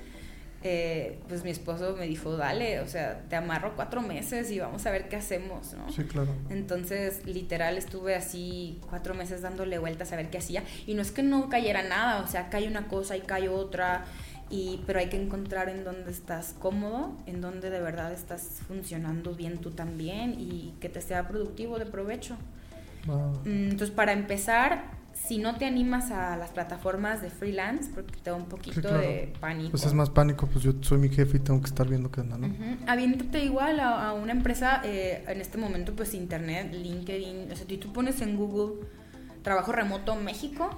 Eh, 0.63 1.19
pues 1.27 1.43
mi 1.43 1.49
esposo 1.49 1.97
me 1.97 2.07
dijo, 2.07 2.37
dale, 2.37 2.81
o 2.81 2.87
sea, 2.89 3.23
te 3.31 3.37
amarro 3.37 3.73
cuatro 3.77 4.03
meses 4.03 4.51
y 4.51 4.59
vamos 4.59 4.85
a 4.85 4.91
ver 4.91 5.09
qué 5.09 5.17
hacemos, 5.17 5.73
¿no? 5.73 5.91
Sí, 5.91 6.05
claro. 6.05 6.35
Entonces, 6.51 7.25
literal, 7.25 7.79
estuve 7.79 8.15
así 8.15 8.79
cuatro 8.91 9.15
meses 9.15 9.41
dándole 9.41 9.79
vueltas 9.79 10.13
a 10.13 10.17
ver 10.17 10.29
qué 10.29 10.37
hacía. 10.37 10.63
Y 10.87 10.93
no 10.93 11.01
es 11.01 11.13
que 11.13 11.23
no 11.23 11.49
cayera 11.49 11.83
nada, 11.83 12.23
o 12.23 12.27
sea, 12.27 12.51
cae 12.51 12.69
una 12.69 12.89
cosa 12.89 13.17
y 13.17 13.23
cae 13.23 13.49
otra. 13.49 14.05
Y, 14.51 14.83
pero 14.87 14.99
hay 14.99 15.09
que 15.09 15.17
encontrar 15.17 15.71
en 15.71 15.83
dónde 15.83 16.11
estás 16.11 16.55
cómodo, 16.59 17.17
en 17.25 17.41
dónde 17.41 17.71
de 17.71 17.81
verdad 17.81 18.13
estás 18.13 18.61
funcionando 18.69 19.35
bien 19.35 19.59
tú 19.59 19.71
también 19.71 20.39
y 20.39 20.75
que 20.81 20.91
te 20.91 21.01
sea 21.01 21.27
productivo, 21.27 21.79
de 21.79 21.87
provecho. 21.87 22.37
Mm, 23.07 23.71
Entonces, 23.71 23.91
para 23.91 24.13
empezar, 24.13 24.91
si 25.15 25.39
no 25.39 25.57
te 25.57 25.67
animas 25.67 26.11
a 26.11 26.37
las 26.37 26.51
plataformas 26.51 27.23
de 27.23 27.31
freelance, 27.31 27.91
porque 27.95 28.17
te 28.19 28.31
da 28.31 28.37
un 28.37 28.47
poquito 28.47 28.81
claro. 28.81 28.99
de 28.99 29.33
pánico. 29.41 29.71
Pues 29.71 29.87
es 29.87 29.95
más 29.95 30.11
pánico, 30.11 30.47
pues 30.47 30.65
yo 30.65 30.73
soy 30.81 30.99
mi 30.99 31.09
jefe 31.09 31.37
y 31.37 31.41
tengo 31.41 31.61
que 31.61 31.67
estar 31.67 31.89
viendo 31.89 32.11
qué 32.11 32.21
onda, 32.21 32.39
¿no? 32.39 32.47
Ujú. 32.47 32.77
Aviéntate 32.87 33.45
igual 33.45 33.81
a, 33.81 34.09
a 34.09 34.13
una 34.13 34.33
empresa, 34.33 34.81
eh, 34.85 35.25
en 35.29 35.41
este 35.41 35.59
momento 35.59 35.95
pues 35.95 36.15
internet, 36.15 36.73
LinkedIn, 36.73 37.53
o 37.53 37.57
sea, 37.57 37.67
si 37.67 37.79
tú 37.79 37.93
pones 37.93 38.21
en 38.21 38.37
Google 38.37 38.87
trabajo 39.43 39.73
remoto 39.73 40.17
México 40.17 40.69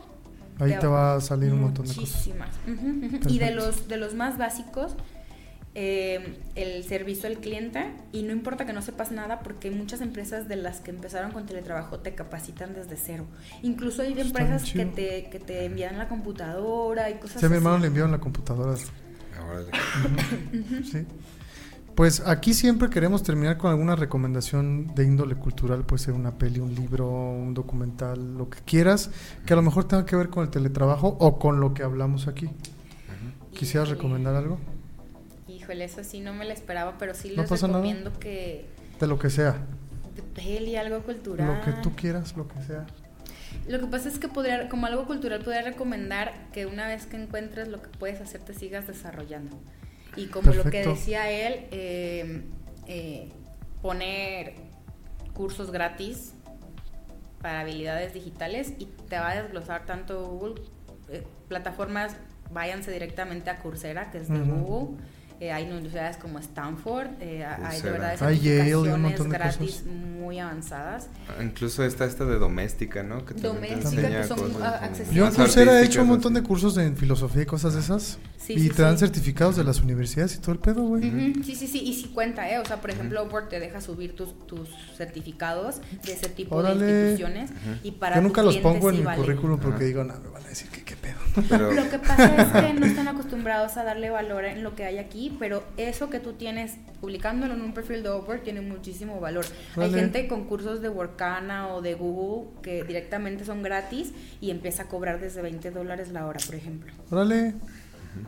Ahí 0.58 0.78
te 0.78 0.86
va 0.86 1.16
a 1.16 1.20
salir 1.20 1.52
un 1.52 1.62
montón 1.62 1.86
de 1.86 1.94
cosas. 1.94 2.26
Muchísimas. 2.26 2.50
Y 3.28 3.38
de 3.38 3.50
los, 3.52 3.88
de 3.88 3.96
los 3.96 4.14
más 4.14 4.38
básicos, 4.38 4.96
eh, 5.74 6.38
el 6.54 6.84
servicio 6.84 7.28
al 7.28 7.38
cliente. 7.38 7.92
Y 8.12 8.22
no 8.22 8.32
importa 8.32 8.66
que 8.66 8.72
no 8.72 8.82
sepas 8.82 9.10
nada, 9.12 9.40
porque 9.40 9.70
muchas 9.70 10.00
empresas 10.00 10.48
de 10.48 10.56
las 10.56 10.80
que 10.80 10.90
empezaron 10.90 11.32
con 11.32 11.46
teletrabajo 11.46 11.98
te 12.00 12.14
capacitan 12.14 12.74
desde 12.74 12.96
cero. 12.96 13.26
Incluso 13.62 14.02
hay 14.02 14.12
Está 14.12 14.22
empresas 14.42 14.70
que 14.72 14.84
te, 14.86 15.28
que 15.30 15.38
te 15.38 15.64
envían 15.64 15.98
la 15.98 16.08
computadora 16.08 17.10
y 17.10 17.14
cosas 17.14 17.40
Sí, 17.40 17.46
a 17.46 17.48
mi 17.48 17.54
así. 17.56 17.64
hermano 17.64 17.78
le 17.78 17.86
enviaron 17.88 18.12
la 18.12 18.18
computadora. 18.20 18.74
Ahora, 19.38 19.62
Sí. 20.84 21.06
Pues 21.94 22.22
aquí 22.26 22.54
siempre 22.54 22.88
queremos 22.88 23.22
terminar 23.22 23.58
con 23.58 23.70
alguna 23.70 23.94
recomendación 23.96 24.94
de 24.94 25.04
índole 25.04 25.34
cultural, 25.34 25.84
puede 25.84 26.02
ser 26.02 26.14
una 26.14 26.38
peli, 26.38 26.58
un 26.58 26.74
libro, 26.74 27.06
un 27.10 27.52
documental, 27.52 28.38
lo 28.38 28.48
que 28.48 28.60
quieras, 28.64 29.10
que 29.44 29.52
a 29.52 29.56
lo 29.56 29.62
mejor 29.62 29.84
tenga 29.84 30.06
que 30.06 30.16
ver 30.16 30.30
con 30.30 30.42
el 30.44 30.48
teletrabajo 30.50 31.18
o 31.20 31.38
con 31.38 31.60
lo 31.60 31.74
que 31.74 31.82
hablamos 31.82 32.28
aquí. 32.28 32.48
¿Quisieras 33.52 33.90
recomendar 33.90 34.34
algo? 34.34 34.58
Híjole, 35.62 35.84
eso 35.84 36.02
sí 36.02 36.20
no 36.20 36.34
me 36.34 36.44
lo 36.44 36.52
esperaba, 36.52 36.96
pero 36.98 37.14
sí 37.14 37.32
No 37.36 37.42
les 37.42 37.50
nada. 37.50 37.66
recomiendo 37.68 38.18
que 38.18 38.66
De 39.00 39.06
lo 39.06 39.18
que 39.18 39.30
sea. 39.30 39.56
de 40.14 40.22
peli, 40.22 40.76
algo 40.76 41.00
cultural. 41.02 41.46
Lo 41.46 41.60
que 41.64 41.72
tú 41.82 41.94
quieras, 41.94 42.36
lo 42.36 42.48
que 42.48 42.60
sea. 42.62 42.86
Lo 43.68 43.78
que 43.78 43.86
pasa 43.86 44.08
es 44.08 44.18
que 44.18 44.28
podría, 44.28 44.68
como 44.68 44.86
algo 44.86 45.06
cultural, 45.06 45.40
podría 45.42 45.62
recomendar 45.62 46.32
que 46.52 46.66
una 46.66 46.86
vez 46.88 47.06
que 47.06 47.16
encuentres 47.16 47.68
lo 47.68 47.80
que 47.80 47.88
puedes 47.90 48.20
hacer, 48.20 48.40
te 48.40 48.54
sigas 48.54 48.86
desarrollando. 48.86 49.56
Y 50.16 50.26
como 50.26 50.52
lo 50.52 50.64
que 50.64 50.84
decía 50.84 51.30
él, 51.30 51.66
eh, 51.70 52.42
eh, 52.86 53.28
poner 53.80 54.54
cursos 55.32 55.70
gratis 55.70 56.34
para 57.40 57.60
habilidades 57.60 58.12
digitales 58.14 58.74
y 58.78 58.86
te 58.86 59.16
va 59.18 59.30
a 59.30 59.42
desglosar 59.42 59.86
tanto 59.86 60.26
Google, 60.26 60.62
eh, 61.08 61.24
plataformas, 61.48 62.16
váyanse 62.50 62.90
directamente 62.90 63.48
a 63.50 63.58
Coursera, 63.60 64.10
que 64.10 64.18
es 64.18 64.28
de. 64.28 64.38
Google. 64.40 64.96
Eh, 65.42 65.50
hay 65.50 65.64
universidades 65.64 66.18
como 66.18 66.38
Stanford, 66.38 67.20
eh, 67.20 67.44
hay 67.44 67.80
de 67.80 67.90
verdad 67.90 68.22
Hay 68.22 68.38
Yale 68.38 68.70
y 68.70 68.74
un 68.74 68.84
certificaciones 68.84 69.00
montón 69.00 69.28
de 69.28 69.38
gratis 69.38 69.70
cosas. 69.72 69.86
muy 69.86 70.38
avanzadas. 70.38 71.08
Incluso 71.42 71.82
está 71.82 72.04
esta 72.04 72.24
de 72.24 72.38
doméstica, 72.38 73.02
¿no? 73.02 73.24
Que 73.24 73.34
Doméstica, 73.34 74.08
que 74.08 74.24
son, 74.24 74.38
cosas 74.38 74.56
ah, 74.62 74.76
como 74.76 74.86
accesibles. 74.86 75.14
Yo 75.16 75.26
en 75.26 75.34
Coursera 75.34 75.80
he 75.80 75.84
hecho 75.84 76.02
un 76.02 76.06
montón 76.06 76.34
de 76.34 76.44
cursos 76.44 76.78
en 76.78 76.96
filosofía 76.96 77.42
y 77.42 77.46
cosas 77.46 77.74
de 77.74 77.80
esas. 77.80 78.20
Sí, 78.38 78.52
y 78.52 78.60
sí, 78.60 78.70
te 78.70 78.82
dan 78.82 78.96
sí. 78.96 79.00
certificados 79.04 79.56
de 79.56 79.64
las 79.64 79.80
universidades 79.80 80.36
y 80.36 80.38
todo 80.38 80.52
el 80.52 80.60
pedo, 80.60 80.82
güey. 80.82 81.08
Ujú, 81.08 81.42
Sí, 81.42 81.56
sí, 81.56 81.66
sí, 81.66 81.80
y 81.80 81.94
sí 81.94 82.12
cuenta, 82.14 82.48
¿eh? 82.48 82.60
O 82.60 82.64
sea, 82.64 82.80
por 82.80 82.90
ejemplo, 82.90 83.24
Upwork 83.24 83.48
te 83.48 83.58
deja 83.58 83.80
subir 83.80 84.14
tus, 84.14 84.46
tus 84.46 84.68
certificados 84.96 85.80
de 86.04 86.12
ese 86.12 86.28
tipo 86.28 86.54
Órale. 86.54 86.84
de 86.84 87.10
instituciones 87.10 87.50
y 87.82 87.90
para 87.90 88.14
Yo 88.14 88.22
nunca 88.22 88.44
los 88.44 88.58
pongo 88.58 88.90
en 88.90 88.98
mi 88.98 89.02
vale. 89.02 89.20
currículum 89.20 89.58
porque 89.58 89.86
digo, 89.86 90.04
no, 90.04 90.14
me 90.20 90.28
van 90.28 90.44
a 90.44 90.48
decir 90.48 90.68
que 90.70 90.84
qué 90.84 90.94
pedo. 90.94 91.18
Pero, 91.48 91.72
Lo 91.72 91.88
que 91.88 91.98
pasa 91.98 92.36
es 92.36 92.64
que 92.66 92.74
no 92.74 92.86
están 92.92 93.08
acostumbrados 93.08 93.76
a 93.76 93.84
darle 93.84 94.10
valor 94.10 94.44
en 94.44 94.62
lo 94.62 94.74
que 94.74 94.84
hay 94.84 94.98
aquí, 94.98 95.31
pero 95.38 95.62
eso 95.76 96.10
que 96.10 96.20
tú 96.20 96.34
tienes 96.34 96.76
publicándolo 97.00 97.54
en 97.54 97.62
un 97.62 97.72
perfil 97.74 98.02
de 98.02 98.10
Upwork 98.10 98.42
tiene 98.44 98.60
muchísimo 98.60 99.20
valor. 99.20 99.44
Hay 99.76 99.92
gente 99.92 100.28
con 100.28 100.44
cursos 100.44 100.80
de 100.82 100.88
Workana 100.88 101.68
o 101.74 101.82
de 101.82 101.94
Google 101.94 102.50
que 102.62 102.84
directamente 102.84 103.44
son 103.44 103.62
gratis 103.62 104.12
y 104.40 104.50
empieza 104.50 104.84
a 104.84 104.88
cobrar 104.88 105.20
desde 105.20 105.42
20 105.42 105.70
dólares 105.70 106.10
la 106.10 106.26
hora, 106.26 106.38
por 106.44 106.54
ejemplo. 106.54 106.92
Órale. 107.10 107.54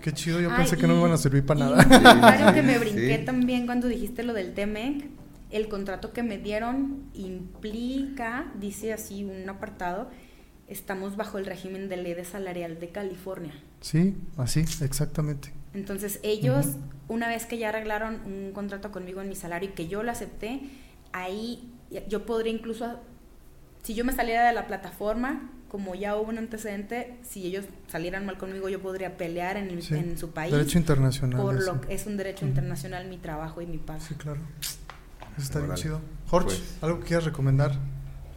Qué 0.01 0.13
chido, 0.13 0.41
yo 0.41 0.51
Ay, 0.51 0.57
pensé 0.59 0.77
que 0.79 0.87
no 0.87 0.95
me 0.95 1.01
iban 1.01 1.13
a 1.13 1.17
servir 1.19 1.45
para 1.45 1.61
nada. 1.61 1.77
un 1.77 1.89
comentario 1.91 2.49
Sí, 2.49 2.55
que 2.55 2.63
me 2.63 2.79
brinqué 2.79 3.19
sí. 3.19 3.25
también 3.25 3.67
cuando 3.67 3.87
dijiste 3.87 4.23
lo 4.23 4.33
del 4.33 4.55
TMEC, 4.55 5.05
el 5.51 5.69
contrato 5.69 6.13
que 6.13 6.23
me 6.23 6.39
dieron 6.39 7.05
implica, 7.15 8.47
dice 8.59 8.93
así 8.93 9.25
un 9.25 9.49
apartado, 9.49 10.11
estamos 10.69 11.17
bajo 11.17 11.39
el 11.39 11.47
régimen 11.47 11.89
de 11.89 11.97
ley 11.97 12.15
de 12.15 12.25
salarial 12.25 12.79
de 12.81 12.89
California. 12.91 13.53
Sí, 13.81 14.17
así, 14.37 14.61
exactamente. 14.83 15.53
Entonces 15.75 16.21
ellos, 16.23 16.67
una 17.09 17.29
vez 17.29 17.47
que 17.47 17.59
ya 17.59 17.69
arreglaron 17.71 18.21
un 18.27 18.53
contrato 18.53 18.91
conmigo 18.93 19.21
en 19.21 19.29
mi 19.29 19.35
salario 19.37 19.71
y 19.71 19.73
que 19.73 19.89
yo 19.89 20.03
lo 20.03 20.11
acepté, 20.11 20.61
ahí 21.13 21.71
yo 22.09 22.25
podría 22.27 22.53
incluso, 22.53 23.01
si 23.83 23.95
yo 23.95 24.05
me 24.05 24.13
saliera 24.13 24.47
de 24.47 24.53
la 24.55 24.67
plataforma, 24.67 25.51
como 25.69 25.97
ya 25.97 26.17
hubo 26.17 26.29
un 26.31 26.39
antecedente, 26.39 27.17
si 27.23 27.45
ellos 27.47 27.65
salieran 27.89 28.25
mal 28.25 28.39
conmigo, 28.39 28.69
yo 28.69 28.81
podría 28.81 29.17
pelear 29.17 29.57
en, 29.57 29.69
el- 29.71 29.83
Sí. 29.83 29.95
en 29.97 30.17
su 30.17 30.31
país. 30.31 30.53
Derecho 30.53 30.79
internacional. 30.79 31.41
Por 31.41 31.63
lo 31.65 31.81
que 31.81 31.93
es 31.95 32.07
un 32.07 32.17
derecho 32.17 32.47
internacional 32.47 33.09
mi 33.09 33.19
trabajo 33.19 33.61
y 33.61 33.67
mi 33.67 33.79
paga. 33.79 33.99
Sí, 34.01 34.15
claro. 34.15 34.41
Eso 35.37 35.43
está 35.43 35.59
bien 35.61 35.75
chido. 35.75 36.01
Jorge, 36.29 36.47
Pues- 36.47 36.79
¿algo 36.81 37.01
que 37.01 37.07
quieras 37.07 37.25
recomendar? 37.25 37.73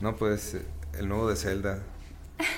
no, 0.02 0.16
pues 0.16 0.58
el 0.98 1.08
nuevo 1.08 1.30
de 1.30 1.36
Zelda. 1.36 1.84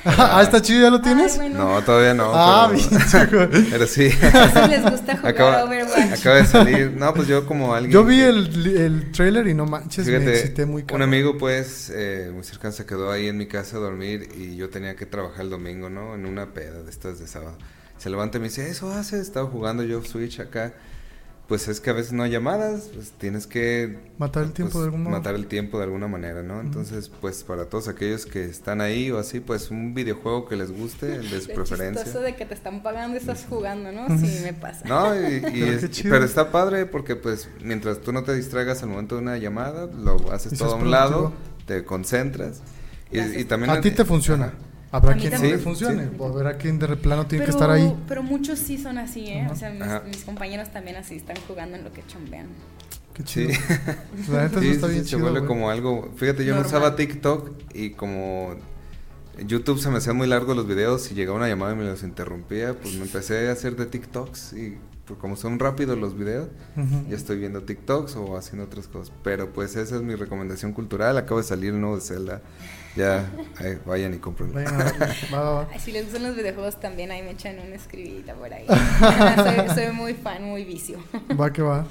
Ah, 0.06 0.41
está 0.43 0.61
chido, 0.61 0.81
¿ya 0.81 0.89
lo 0.89 1.01
tienes? 1.01 1.34
Ay, 1.34 1.49
bueno, 1.49 1.73
No, 1.76 1.81
todavía 1.84 2.14
no. 2.14 2.31
ah, 2.34 2.72
pero, 3.11 3.47
bien. 3.47 3.68
pero 3.72 3.88
sí. 3.88 4.06
eso 4.22 4.68
les 4.68 4.81
gusta 4.84 5.15
jugar 5.18 5.34
acaba, 5.34 5.64
Overwatch. 5.64 6.19
acaba 6.19 6.35
de 6.38 6.45
salir. 6.45 6.91
No, 6.91 7.14
pues 7.14 7.27
yo 7.27 7.45
como 7.45 7.73
alguien. 7.73 7.91
Yo 7.91 8.03
vi 8.03 8.18
que- 8.18 8.27
el, 8.30 8.77
el 8.77 9.11
trailer 9.11 9.47
y 9.47 9.53
no 9.53 9.65
manches, 9.65 10.06
me 10.06 10.14
Fíjate, 10.19 10.39
excité 10.39 10.65
muy 10.65 10.81
un 10.81 10.88
cabrón. 10.88 11.07
amigo 11.07 11.38
pues 11.38 11.91
eh, 11.93 12.31
muy 12.34 12.43
cercano 12.43 12.72
se 12.73 12.85
quedó 12.85 13.11
ahí 13.11 13.27
en 13.27 13.38
mi 13.38 13.47
casa 13.47 13.77
a 13.77 13.80
dormir 13.80 14.30
y 14.38 14.56
yo 14.56 14.69
tenía 14.69 14.95
que 14.95 15.06
trabajar 15.06 15.41
el 15.41 15.49
domingo, 15.49 15.89
¿no? 15.89 16.15
En 16.15 16.26
una 16.26 16.47
peda 16.53 16.81
de 16.84 16.89
estas 16.89 17.19
de 17.19 17.27
sábado. 17.27 17.57
Se 17.97 18.10
levanta 18.10 18.38
y 18.38 18.41
me 18.41 18.47
dice, 18.47 18.69
eso 18.69 18.91
haces, 18.91 19.19
estaba 19.22 19.47
jugando 19.49 19.84
yo 19.84 20.01
Switch 20.03 20.39
acá. 20.39 20.73
Pues 21.49 21.67
es 21.67 21.81
que 21.81 21.89
a 21.89 21.93
veces 21.93 22.13
no 22.13 22.21
hay 22.21 22.30
llamadas, 22.30 22.89
pues 22.93 23.09
tienes 23.17 23.47
que... 23.47 23.97
Matar 24.19 24.43
el 24.43 24.51
tiempo 24.53 24.73
pues, 24.73 24.84
de 24.84 24.85
algún 24.85 25.01
modo. 25.03 25.17
Matar 25.17 25.34
el 25.34 25.47
tiempo 25.47 25.80
de 25.80 25.85
alguna 25.85 26.07
manera, 26.07 26.43
¿no? 26.43 26.61
Entonces, 26.61 27.09
pues 27.09 27.43
para 27.43 27.65
todos 27.65 27.88
aquellos 27.88 28.27
que 28.27 28.45
están 28.45 28.81
ahí 28.81 29.09
o 29.09 29.17
así, 29.17 29.39
pues 29.39 29.71
un 29.71 29.95
videojuego 29.95 30.47
que 30.47 30.55
les 30.55 30.71
guste, 30.71 31.15
el 31.15 31.30
de 31.31 31.41
su 31.41 31.51
preferencia. 31.51 32.03
chistoso 32.03 32.23
de 32.23 32.35
que 32.35 32.45
te 32.45 32.53
están 32.53 32.84
pagando 32.84 33.15
y 33.17 33.19
estás 33.19 33.47
jugando, 33.49 33.91
¿no? 33.91 34.07
Sí, 34.19 34.41
me 34.43 34.53
pasa. 34.53 34.88
No, 34.88 35.15
y, 35.15 35.38
y 35.38 35.39
Pero 35.41 35.65
es- 35.71 35.81
qué 35.81 35.89
chido. 35.89 36.11
pero 36.13 36.23
está 36.23 36.51
padre 36.51 36.85
porque 36.85 37.15
pues 37.15 37.49
mientras 37.63 37.99
tú 37.99 38.13
no 38.13 38.23
te 38.23 38.35
distraigas 38.35 38.84
al 38.84 38.89
momento 38.89 39.15
de 39.15 39.21
una 39.23 39.38
llamada, 39.39 39.88
lo 39.88 40.31
haces 40.31 40.57
todo 40.57 40.73
a 40.73 40.76
un 40.76 40.91
lado, 40.91 41.34
te 41.65 41.84
concentras 41.84 42.61
y, 43.11 43.19
y 43.21 43.43
también... 43.45 43.71
A 43.71 43.81
ti 43.81 43.89
te 43.89 44.05
funciona. 44.05 44.53
Habrá 44.91 45.15
quien 45.15 45.33
no 45.33 45.39
le 45.39 45.57
Sí, 45.57 45.63
funcione. 45.63 46.03
sí. 46.05 46.23
Habrá 46.23 46.57
quien 46.57 46.79
de 46.79 46.87
plano 46.97 47.27
tiene 47.27 47.45
que 47.45 47.51
pero, 47.51 47.57
estar 47.63 47.69
ahí. 47.71 47.95
pero 48.07 48.23
muchos 48.23 48.57
sí 48.59 48.77
son 48.77 48.97
así, 48.97 49.27
¿eh? 49.27 49.41
Ajá. 49.41 49.53
O 49.53 49.55
sea, 49.55 49.69
mis, 49.71 50.15
mis 50.15 50.23
compañeros 50.25 50.71
también 50.71 50.95
así 50.97 51.15
están 51.15 51.37
jugando 51.47 51.77
en 51.77 51.83
lo 51.83 51.93
que 51.93 52.03
chambean. 52.07 52.47
Qué 53.13 53.23
Sí. 53.23 53.47
chido. 53.47 53.49
La 54.31 54.43
neta, 54.43 54.59
eso 54.59 54.61
Sí, 54.61 54.67
está 54.69 54.87
sí, 54.87 54.93
bien 54.93 55.03
se 55.05 55.09
chido. 55.11 55.21
vuelve 55.21 55.39
güey. 55.39 55.47
como 55.47 55.69
algo... 55.69 56.11
Fíjate, 56.15 56.43
yo 56.45 56.55
no 56.55 56.61
usaba 56.61 56.95
TikTok 56.95 57.51
y 57.73 57.91
como 57.91 58.55
YouTube 59.45 59.79
se 59.79 59.89
me 59.89 59.97
hacían 59.99 60.15
muy 60.17 60.27
largos 60.27 60.55
los 60.55 60.67
videos 60.67 61.11
y 61.11 61.15
llegaba 61.15 61.37
una 61.37 61.47
llamada 61.47 61.73
y 61.73 61.75
me 61.75 61.83
los 61.85 62.03
interrumpía, 62.03 62.73
pues 62.73 62.95
me 62.95 63.03
empecé 63.03 63.49
a 63.49 63.51
hacer 63.51 63.75
de 63.75 63.85
TikToks 63.85 64.53
y 64.53 64.77
pues, 65.05 65.19
como 65.19 65.35
son 65.35 65.59
rápidos 65.59 65.97
los 65.97 66.17
videos, 66.17 66.49
Ujú. 66.77 67.09
ya 67.09 67.15
estoy 67.15 67.37
viendo 67.39 67.61
TikToks 67.63 68.15
o 68.15 68.37
haciendo 68.37 68.65
otras 68.65 68.87
cosas. 68.87 69.13
Pero 69.23 69.51
pues 69.53 69.75
esa 69.75 69.95
es 69.97 70.01
mi 70.01 70.15
recomendación 70.15 70.73
cultural. 70.73 71.17
Acaba 71.17 71.41
de 71.41 71.47
salir 71.47 71.73
el 71.73 71.79
nuevo 71.81 71.95
de 71.95 72.01
Zelda. 72.01 72.41
Ya, 72.95 73.31
eh, 73.61 73.79
vayan 73.85 74.13
y 74.13 74.17
compren. 74.17 74.53
Vayan 74.53 74.81
a 74.81 74.83
verlo. 74.85 75.05
Va, 75.33 75.39
va, 75.43 75.51
va. 75.51 75.67
Ay, 75.71 75.79
si 75.79 75.91
les 75.91 76.05
gustan 76.05 76.23
los 76.23 76.35
videojuegos 76.35 76.79
también 76.79 77.11
ahí 77.11 77.21
me 77.21 77.31
echan 77.31 77.59
una 77.59 77.75
escribidita 77.75 78.33
por 78.33 78.53
ahí. 78.53 78.65
soy, 79.67 79.75
soy 79.75 79.93
muy 79.93 80.13
fan, 80.13 80.43
muy 80.43 80.63
vicio. 80.63 80.99
Va 81.39 81.53
que 81.53 81.61
va. 81.61 81.85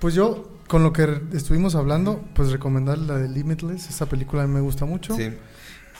Pues 0.00 0.14
yo, 0.14 0.50
con 0.66 0.82
lo 0.82 0.92
que 0.92 1.20
estuvimos 1.32 1.74
hablando, 1.74 2.24
pues 2.34 2.50
recomendar 2.50 2.98
la 2.98 3.18
de 3.18 3.28
Limitless. 3.28 3.88
Esa 3.88 4.06
película 4.06 4.42
a 4.42 4.46
mí 4.46 4.54
me 4.54 4.60
gusta 4.60 4.84
mucho. 4.84 5.14
Sí. 5.14 5.32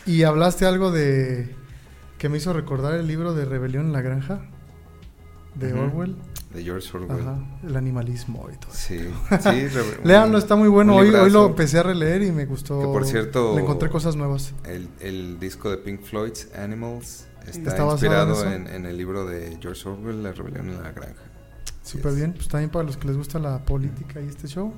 Y 0.07 0.25
hablaste 0.25 0.67
algo 0.67 0.91
de 0.91 1.55
que 2.19 2.29
me 2.29 2.39
hizo 2.39 2.53
recordar 2.53 2.95
el 2.95 3.07
libro 3.07 3.35
de 3.35 3.45
Rebelión 3.45 3.87
en 3.87 3.93
la 3.93 4.01
Granja 4.01 4.41
de. 5.55 5.73
Orwell. 5.73 6.17
De 6.53 6.63
George 6.63 6.89
Orwell. 6.97 7.21
Ajá, 7.21 7.39
el 7.67 7.77
animalismo 7.77 8.49
y 8.53 8.57
todo. 8.57 8.71
Sí, 8.73 8.99
sí. 9.41 9.69
Léanlo, 10.05 10.37
está 10.39 10.55
muy 10.57 10.69
bueno. 10.69 10.97
Hoy, 10.97 11.09
hoy 11.11 11.31
lo 11.31 11.47
empecé 11.47 11.79
a 11.79 11.83
releer 11.83 12.23
y 12.23 12.33
me 12.33 12.45
gustó. 12.47 12.79
Que, 12.81 12.87
por 12.87 13.07
cierto, 13.07 13.55
Le 13.55 13.63
encontré 13.63 13.89
cosas 13.89 14.17
nuevas. 14.17 14.53
El, 14.67 14.89
el 15.01 15.39
disco 15.41 15.71
de 15.71 15.79
Pink 15.79 16.03
Floyd's 16.03 16.49
Animals 16.55 17.27
está, 17.47 17.71
¿Está 17.71 17.83
en 17.85 17.91
inspirado 17.91 18.33
eso? 18.35 18.51
en, 18.53 18.67
en 18.67 18.87
el 18.87 18.97
libro 18.99 19.25
de 19.25 19.57
George 19.61 19.89
Orwell, 19.89 20.23
La 20.23 20.33
rebelión 20.33 20.69
en 20.69 20.83
la 20.83 20.93
granja. 20.93 21.23
Súper 21.83 22.13
bien. 22.15 22.33
Pues 22.35 22.49
también 22.49 22.71
para 22.71 22.85
los 22.85 22.97
que 22.97 23.09
les 23.09 23.17
gusta 23.17 23.39
la 23.39 23.59
política 23.65 24.21
y 24.21 24.29
este 24.29 24.47
show, 24.47 24.73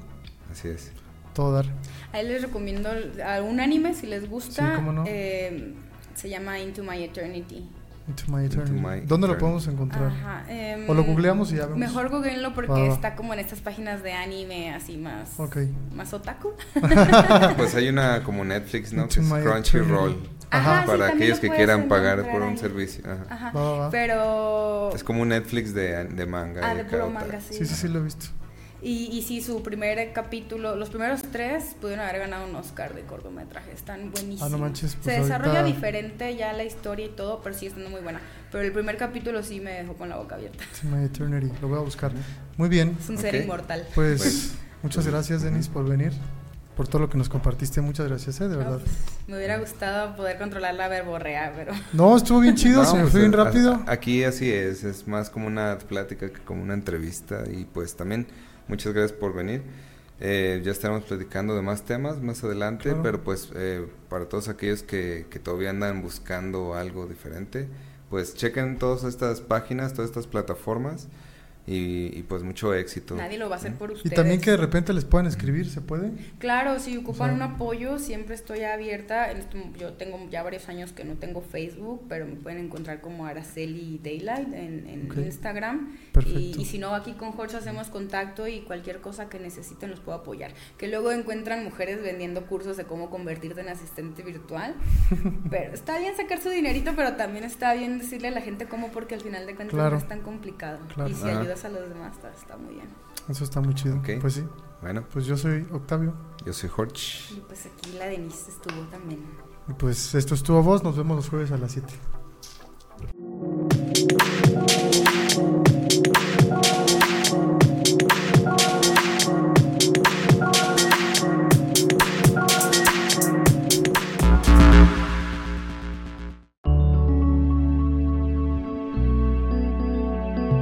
Así 0.50 0.68
es. 0.68 0.90
todo 1.34 1.52
dar. 1.52 1.66
Ahí 2.12 2.26
les 2.26 2.40
recomiendo 2.42 2.88
algún 3.26 3.60
anime 3.60 3.94
si 3.94 4.06
les 4.06 4.28
gusta. 4.30 4.70
Sí, 4.70 4.76
cómo 4.76 4.92
no. 4.92 5.04
eh, 5.06 5.74
se 6.14 6.28
llama 6.30 6.58
Into 6.60 6.82
My 6.84 7.02
Eternity. 7.02 7.68
Into 8.06 8.24
my 8.28 8.44
Into 8.44 8.60
eternity. 8.60 8.80
my 8.86 9.00
¿Dónde 9.06 9.26
lo 9.28 9.38
podemos 9.38 9.66
encontrar? 9.66 10.08
Ajá, 10.08 10.44
em, 10.48 10.88
O 10.90 10.92
lo 10.94 11.04
googleamos 11.04 11.50
y 11.52 11.56
ya 11.56 11.62
vemos. 11.64 11.78
Mejor 11.78 12.10
googleenlo 12.10 12.52
porque 12.54 12.70
va. 12.72 12.86
está 12.92 13.14
como 13.16 13.32
en 13.32 13.40
estas 13.40 13.60
páginas 13.60 14.02
de 14.02 14.12
anime 14.12 14.74
así 14.74 14.98
más, 14.98 15.38
Ok. 15.40 15.56
más 15.94 16.12
otaku. 16.12 16.52
Pues 17.56 17.74
hay 17.74 17.88
una 17.88 18.22
como 18.22 18.44
Netflix, 18.44 18.92
¿no? 18.92 19.08
Que 19.08 19.20
Into 19.20 19.34
es 19.36 19.42
my 19.44 19.50
Crunchyroll. 19.50 20.28
Ajá, 20.50 20.82
sí, 20.82 20.86
para 20.86 20.98
también 21.08 21.16
aquellos 21.16 21.36
lo 21.38 21.40
que 21.50 21.56
quieran 21.56 21.88
pagar 21.88 22.30
por 22.30 22.42
un 22.42 22.50
ahí. 22.50 22.58
servicio. 22.58 23.02
Ajá. 23.10 23.24
Ajá. 23.30 23.50
Va, 23.52 23.62
va, 23.72 23.78
va. 23.78 23.90
Pero 23.90 24.94
Es 24.94 25.02
como 25.02 25.22
un 25.22 25.28
Netflix 25.30 25.72
de, 25.74 26.04
de 26.04 26.26
manga. 26.26 26.60
ah, 26.70 26.74
de 26.74 26.82
acá 26.82 26.90
puro 26.90 27.10
manga, 27.10 27.40
sí. 27.40 27.54
Sí, 27.54 27.66
sí, 27.66 27.74
sí, 27.74 27.88
lo 27.88 28.00
he 28.00 28.02
visto. 28.02 28.26
Y, 28.84 29.08
y 29.16 29.22
sí, 29.22 29.40
su 29.40 29.62
primer 29.62 30.12
capítulo, 30.12 30.76
los 30.76 30.90
primeros 30.90 31.22
tres 31.32 31.74
pudieron 31.80 32.04
haber 32.06 32.20
ganado 32.20 32.46
un 32.46 32.54
Oscar 32.54 32.94
de 32.94 33.00
cortometraje. 33.02 33.72
Están 33.72 34.10
buenísimos. 34.10 34.42
Ah, 34.42 34.48
no 34.50 34.58
manches, 34.58 34.94
pues 35.02 35.16
Se 35.16 35.22
desarrolla 35.22 35.60
ahorita- 35.60 35.74
diferente 35.74 36.36
ya 36.36 36.52
la 36.52 36.64
historia 36.64 37.06
y 37.06 37.08
todo, 37.08 37.40
pero 37.42 37.54
sigue 37.54 37.68
estando 37.68 37.88
muy 37.88 38.02
buena. 38.02 38.20
Pero 38.52 38.62
el 38.62 38.72
primer 38.72 38.98
capítulo 38.98 39.42
sí 39.42 39.58
me 39.60 39.70
dejó 39.72 39.94
con 39.94 40.10
la 40.10 40.16
boca 40.16 40.34
abierta. 40.34 40.62
Sí, 40.72 40.86
My 40.86 41.02
Eternity, 41.04 41.50
lo 41.62 41.68
voy 41.68 41.78
a 41.78 41.80
buscar. 41.82 42.12
Muy 42.58 42.68
bien, 42.68 42.96
Es 43.00 43.08
un 43.08 43.16
ser 43.16 43.34
Ok. 43.36 43.42
inmortal. 43.44 43.86
pues 43.94 44.20
Pues- 44.20 44.54
muchas 44.82 45.06
gracias 45.06 45.42
Denis 45.42 45.68
por 45.68 45.88
venir, 45.88 46.12
por 46.76 46.86
todo 46.86 46.98
lo 47.00 47.08
que 47.08 47.16
nos 47.16 47.30
compartiste, 47.30 47.80
muchas 47.80 48.06
gracias, 48.06 48.38
¿eh? 48.42 48.48
de 48.48 48.56
verdad. 48.56 48.80
Me 49.28 49.36
hubiera 49.38 49.56
gustado 49.56 50.14
poder 50.14 50.36
controlar 50.36 50.74
la 50.74 50.88
verborrea, 50.88 51.54
pero 51.56 51.72
No, 51.94 52.16
estuvo 52.18 52.40
bien 52.40 52.54
chido, 52.54 52.82
No, 52.82 52.90
se 52.90 52.96
me 52.96 53.00
pues, 53.02 53.12
fue 53.12 53.20
bien 53.20 53.32
rápido. 53.32 53.82
Aquí 53.86 54.24
así 54.24 54.52
es, 54.52 54.84
es 54.84 55.08
más 55.08 55.30
como 55.30 55.46
una 55.46 55.78
plática 55.78 56.28
que 56.30 56.40
como 56.40 56.62
una 56.62 56.74
entrevista 56.74 57.44
y 57.50 57.64
pues 57.64 57.96
también 57.96 58.26
muchas 58.68 58.92
gracias 58.92 59.18
por 59.18 59.34
venir. 59.34 59.62
Eh, 60.20 60.60
ya 60.64 60.70
estaremos 60.72 61.04
platicando 61.04 61.56
de 61.56 61.62
más 61.62 61.82
temas 61.82 62.20
más 62.20 62.44
adelante, 62.44 62.84
Claro. 62.84 63.02
pero 63.02 63.22
pues 63.24 63.50
eh, 63.56 63.86
para 64.08 64.26
todos 64.28 64.48
aquellos 64.48 64.82
que, 64.82 65.26
que 65.28 65.38
todavía 65.40 65.70
andan 65.70 66.02
buscando 66.02 66.74
algo 66.74 67.06
diferente, 67.06 67.68
pues 68.10 68.34
chequen 68.34 68.78
todas 68.78 69.02
estas 69.04 69.40
páginas, 69.40 69.92
todas 69.92 70.10
estas 70.10 70.26
plataformas 70.28 71.08
y, 71.66 72.18
y, 72.18 72.22
pues 72.28 72.42
mucho 72.42 72.74
éxito. 72.74 73.14
nadie 73.16 73.38
lo 73.38 73.48
va 73.48 73.56
a 73.56 73.58
hacer 73.58 73.74
por 73.74 73.90
Y 73.90 73.94
ustedes. 73.94 74.14
también 74.14 74.40
que 74.40 74.50
de 74.50 74.56
repente 74.58 74.92
les 74.92 75.04
puedan 75.04 75.26
escribir, 75.26 75.68
¿se 75.70 75.80
puede? 75.80 76.12
Claro, 76.38 76.78
si 76.78 76.96
ocupan 76.96 77.30
O 77.30 77.36
sea- 77.36 77.46
un 77.46 77.52
apoyo, 77.54 77.98
siempre 77.98 78.34
estoy 78.34 78.64
abierta. 78.64 79.30
Este- 79.30 79.70
yo 79.78 79.94
tengo 79.94 80.18
ya 80.30 80.42
varios 80.42 80.68
años 80.68 80.92
que 80.92 81.04
no 81.04 81.14
tengo 81.14 81.40
Facebook, 81.40 82.02
pero 82.08 82.26
me 82.26 82.36
pueden 82.36 82.58
encontrar 82.66 83.00
como 83.00 83.24
Araceli 83.26 84.00
Daylight 84.02 84.52
en. 84.52 85.08
Instagram. 85.24 85.96
Perfecto. 86.12 86.38
Y, 86.38 86.54
y 86.60 86.64
si 86.66 86.78
no, 86.78 86.94
aquí 86.94 87.12
con 87.14 87.32
Jorge 87.32 87.56
hacemos 87.56 87.88
contacto 87.88 88.46
y 88.46 88.60
cualquier 88.60 89.00
cosa 89.00 89.28
que 89.28 89.38
necesiten 89.38 89.90
los 89.90 90.00
puedo 90.00 90.18
apoyar. 90.18 90.52
Que 90.78 90.88
luego 90.88 91.12
encuentran 91.12 91.64
mujeres 91.64 92.02
vendiendo 92.02 92.46
cursos 92.46 92.76
de 92.76 92.84
cómo 92.84 93.10
convertirte 93.10 93.60
en 93.62 93.68
asistente 93.68 94.22
virtual. 94.22 94.74
pero 95.50 95.72
está 95.72 95.98
bien 95.98 96.16
sacar 96.16 96.40
su 96.40 96.50
dinerito, 96.50 96.92
pero 96.96 97.14
también 97.14 97.44
está 97.44 97.74
bien 97.74 97.98
decirle 97.98 98.28
a 98.28 98.32
la 98.32 98.40
gente 98.40 98.66
cómo, 98.66 98.88
porque 98.88 99.14
al 99.14 99.20
final 99.20 99.46
de 99.46 99.54
cuentas 99.54 99.74
Claro. 99.74 99.90
no 99.92 99.98
es 99.98 100.08
tan 100.08 100.20
complicado. 100.20 100.78
Claro. 100.94 101.10
Y 101.10 101.14
si. 101.14 101.22
Ayudas 101.54 101.64
a 101.64 101.68
los 101.68 101.88
demás, 101.88 102.12
está, 102.16 102.30
está 102.30 102.56
muy 102.56 102.74
bien. 102.74 102.88
Eso 103.28 103.44
está 103.44 103.60
muy 103.60 103.74
chido. 103.74 104.00
Pues 104.20 104.34
sí, 104.34 104.44
Bueno, 104.82 105.04
pues 105.12 105.26
yo 105.26 105.36
soy 105.36 105.66
Octavio. 105.72 106.14
yo 106.44 106.52
soy 106.52 106.68
Jorge. 106.68 107.34
Y 107.36 107.40
pues 107.40 107.66
aquí 107.66 107.92
la 107.98 108.06
Denise 108.06 108.50
estuvo 108.50 108.82
también. 108.90 109.20
Y 109.68 109.72
pues 109.74 110.14
esto 110.14 110.34
estuvo 110.34 110.62
vos, 110.62 110.82
nos 110.82 110.96
vemos 110.96 111.16
los 111.16 111.28
jueves 111.28 111.52
a 111.52 111.58
las 111.58 111.72
7. 111.72 111.94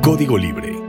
Código 0.03 0.37
Libre 0.37 0.82